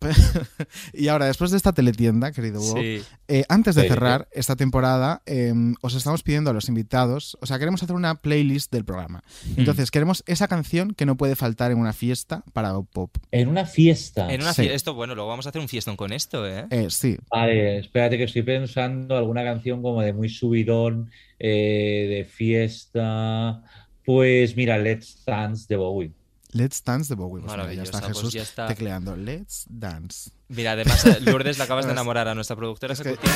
Y 0.92 1.08
ahora, 1.08 1.26
después 1.26 1.50
de 1.50 1.56
esta 1.56 1.72
teletienda, 1.72 2.32
querido 2.32 2.60
Bob, 2.60 2.78
Sí. 2.80 3.02
eh, 3.28 3.44
antes 3.48 3.74
de 3.74 3.82
Sí. 3.82 3.88
cerrar 3.88 4.28
esta 4.32 4.56
temporada, 4.56 5.22
eh, 5.26 5.52
os 5.82 5.94
estamos 5.94 6.22
pidiendo 6.22 6.50
a 6.50 6.52
los 6.52 6.68
invitados, 6.68 7.36
o 7.40 7.46
sea, 7.46 7.58
queremos 7.58 7.82
hacer 7.82 7.94
una 7.96 8.16
playlist 8.16 8.72
del 8.72 8.84
programa. 8.84 9.22
Entonces, 9.56 9.90
queremos 9.90 10.22
esa 10.26 10.48
canción 10.48 10.94
que 10.94 11.06
no 11.06 11.16
puede 11.16 11.36
faltar 11.36 11.70
en 11.70 11.78
una 11.78 11.92
fiesta 11.92 12.44
para 12.52 12.72
Pop. 12.80 13.10
En 13.30 13.48
una 13.48 13.66
fiesta. 13.66 14.32
En 14.32 14.42
una 14.42 14.52
Sí. 14.52 14.62
fie- 14.62 14.70
esto, 14.72 14.94
bueno, 14.94 15.14
luego 15.14 15.28
vamos 15.28 15.46
a 15.46 15.50
hacer 15.50 15.60
un 15.60 15.68
fiestón 15.68 15.96
con 15.96 16.12
esto, 16.12 16.46
¿eh? 16.46 16.66
Eh, 16.70 16.86
sí, 16.90 17.18
Vale, 17.30 17.78
espérate 17.78 18.16
que 18.16 18.24
estoy 18.24 18.42
pensando 18.42 19.16
alguna 19.16 19.42
canción 19.44 19.82
como 19.82 20.00
de 20.02 20.12
muy 20.20 20.28
subidón, 20.28 21.10
eh, 21.38 22.06
de 22.08 22.24
fiesta. 22.24 23.62
Pues 24.04 24.54
mira, 24.56 24.78
Let's 24.78 25.22
Dance 25.26 25.66
de 25.68 25.76
Bowie. 25.76 26.12
Let's 26.52 26.82
Dance 26.84 27.08
de 27.08 27.14
Bowie. 27.14 27.42
Pues 27.44 27.56
mira, 27.56 27.72
ya 27.72 27.82
está 27.84 28.00
pues 28.00 28.12
Jesús 28.16 28.32
ya 28.34 28.42
está. 28.42 28.66
tecleando. 28.66 29.16
Let's 29.16 29.64
Dance. 29.68 30.30
Mira, 30.48 30.72
además, 30.72 31.06
eh, 31.06 31.18
Lourdes 31.22 31.58
la 31.58 31.64
acabas 31.64 31.86
de 31.86 31.92
enamorar 31.92 32.28
a 32.28 32.34
nuestra 32.34 32.56
productora 32.56 32.92
Es 32.92 33.00
que- 33.00 33.10
ejecutiva. 33.10 33.34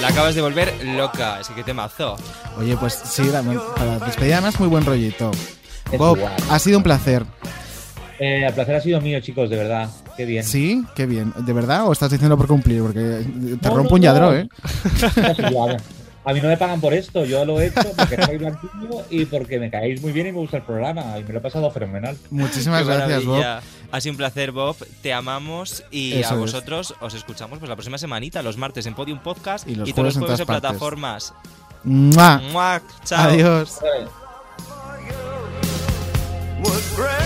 La 0.00 0.08
acabas 0.08 0.34
de 0.34 0.42
volver 0.42 0.74
loca. 0.84 1.40
Es 1.40 1.48
que 1.48 1.54
qué 1.54 1.62
temazo. 1.64 2.16
Oye, 2.58 2.76
pues 2.76 2.94
sí, 2.94 3.22
para 3.76 3.98
despedir 4.00 4.34
además 4.34 4.58
muy 4.58 4.68
buen 4.68 4.84
rollito. 4.84 5.30
Bob, 5.96 6.18
ha 6.50 6.58
sido 6.58 6.78
un 6.78 6.82
placer. 6.84 7.24
Eh, 8.18 8.44
el 8.46 8.54
placer 8.54 8.74
ha 8.76 8.80
sido 8.80 9.00
mío, 9.00 9.20
chicos, 9.20 9.50
de 9.50 9.56
verdad. 9.56 9.88
Qué 10.16 10.24
bien. 10.24 10.42
¿Sí? 10.44 10.84
Qué 10.94 11.06
bien. 11.06 11.32
¿De 11.36 11.52
verdad 11.52 11.86
o 11.86 11.92
estás 11.92 12.10
diciendo 12.10 12.36
por 12.36 12.46
cumplir? 12.46 12.82
Porque 12.82 13.00
te 13.60 13.68
No, 13.68 13.74
rompo 13.76 13.90
no, 13.90 13.94
un 13.96 14.02
yadro, 14.02 14.32
no. 14.32 14.36
¿eh? 14.36 14.48
A 16.28 16.32
mí 16.32 16.40
no 16.40 16.48
me 16.48 16.56
pagan 16.56 16.80
por 16.80 16.92
esto, 16.92 17.24
yo 17.24 17.44
lo 17.44 17.60
he 17.60 17.66
hecho 17.66 17.82
porque 17.96 18.20
soy 18.20 18.36
blanquillo 18.38 19.04
y 19.10 19.26
porque 19.26 19.60
me 19.60 19.70
caéis 19.70 20.02
muy 20.02 20.10
bien 20.10 20.26
y 20.26 20.32
me 20.32 20.38
gusta 20.38 20.56
el 20.56 20.64
programa 20.64 21.16
y 21.20 21.22
me 21.22 21.32
lo 21.32 21.38
he 21.38 21.40
pasado 21.40 21.70
fenomenal. 21.70 22.16
Muchísimas 22.30 22.82
Qué 22.82 22.86
gracias, 22.94 23.24
Bob. 23.24 23.44
Ha 23.92 24.00
sido 24.00 24.12
un 24.12 24.16
placer, 24.16 24.50
Bob. 24.50 24.74
Te 25.02 25.12
amamos 25.12 25.84
y 25.92 26.14
Eso 26.14 26.30
a 26.30 26.34
es. 26.34 26.40
vosotros 26.40 26.94
os 27.00 27.14
escuchamos 27.14 27.60
pues 27.60 27.68
la 27.68 27.76
próxima 27.76 27.96
semanita, 27.96 28.42
los 28.42 28.56
martes 28.56 28.86
en 28.86 28.94
Podium 28.94 29.20
Podcast 29.20 29.68
Y 29.68 29.76
los 29.76 29.88
todos 29.92 30.16
los 30.16 30.18
jueves 30.18 30.40
en 30.40 30.42
en 30.42 30.46
plataformas. 30.48 31.32
¡Mua! 31.84 32.42
¡Mua! 32.50 32.82
Chao. 33.04 33.28
Adiós. 33.28 33.78
my 36.64 37.25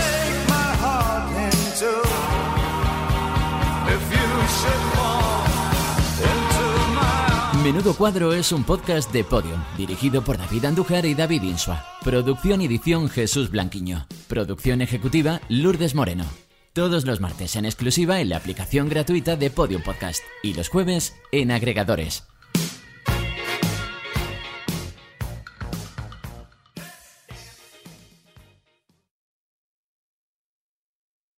Menudo 7.63 7.95
Cuadro 7.95 8.33
es 8.33 8.51
un 8.51 8.63
podcast 8.63 9.11
de 9.11 9.23
Podium, 9.23 9.61
dirigido 9.77 10.23
por 10.23 10.37
David 10.37 10.65
Andújar 10.65 11.05
y 11.05 11.15
David 11.15 11.43
Insua. 11.43 11.85
Producción 12.03 12.61
y 12.61 12.65
edición 12.65 13.09
Jesús 13.09 13.49
Blanquiño. 13.49 14.07
Producción 14.27 14.81
ejecutiva 14.81 15.41
Lourdes 15.47 15.95
Moreno. 15.95 16.25
Todos 16.73 17.05
los 17.05 17.19
martes 17.19 17.55
en 17.55 17.65
exclusiva 17.65 18.21
en 18.21 18.29
la 18.29 18.37
aplicación 18.37 18.89
gratuita 18.89 19.35
de 19.35 19.49
Podium 19.49 19.81
Podcast 19.83 20.23
y 20.43 20.53
los 20.53 20.69
jueves 20.69 21.15
en 21.31 21.51
agregadores. 21.51 22.30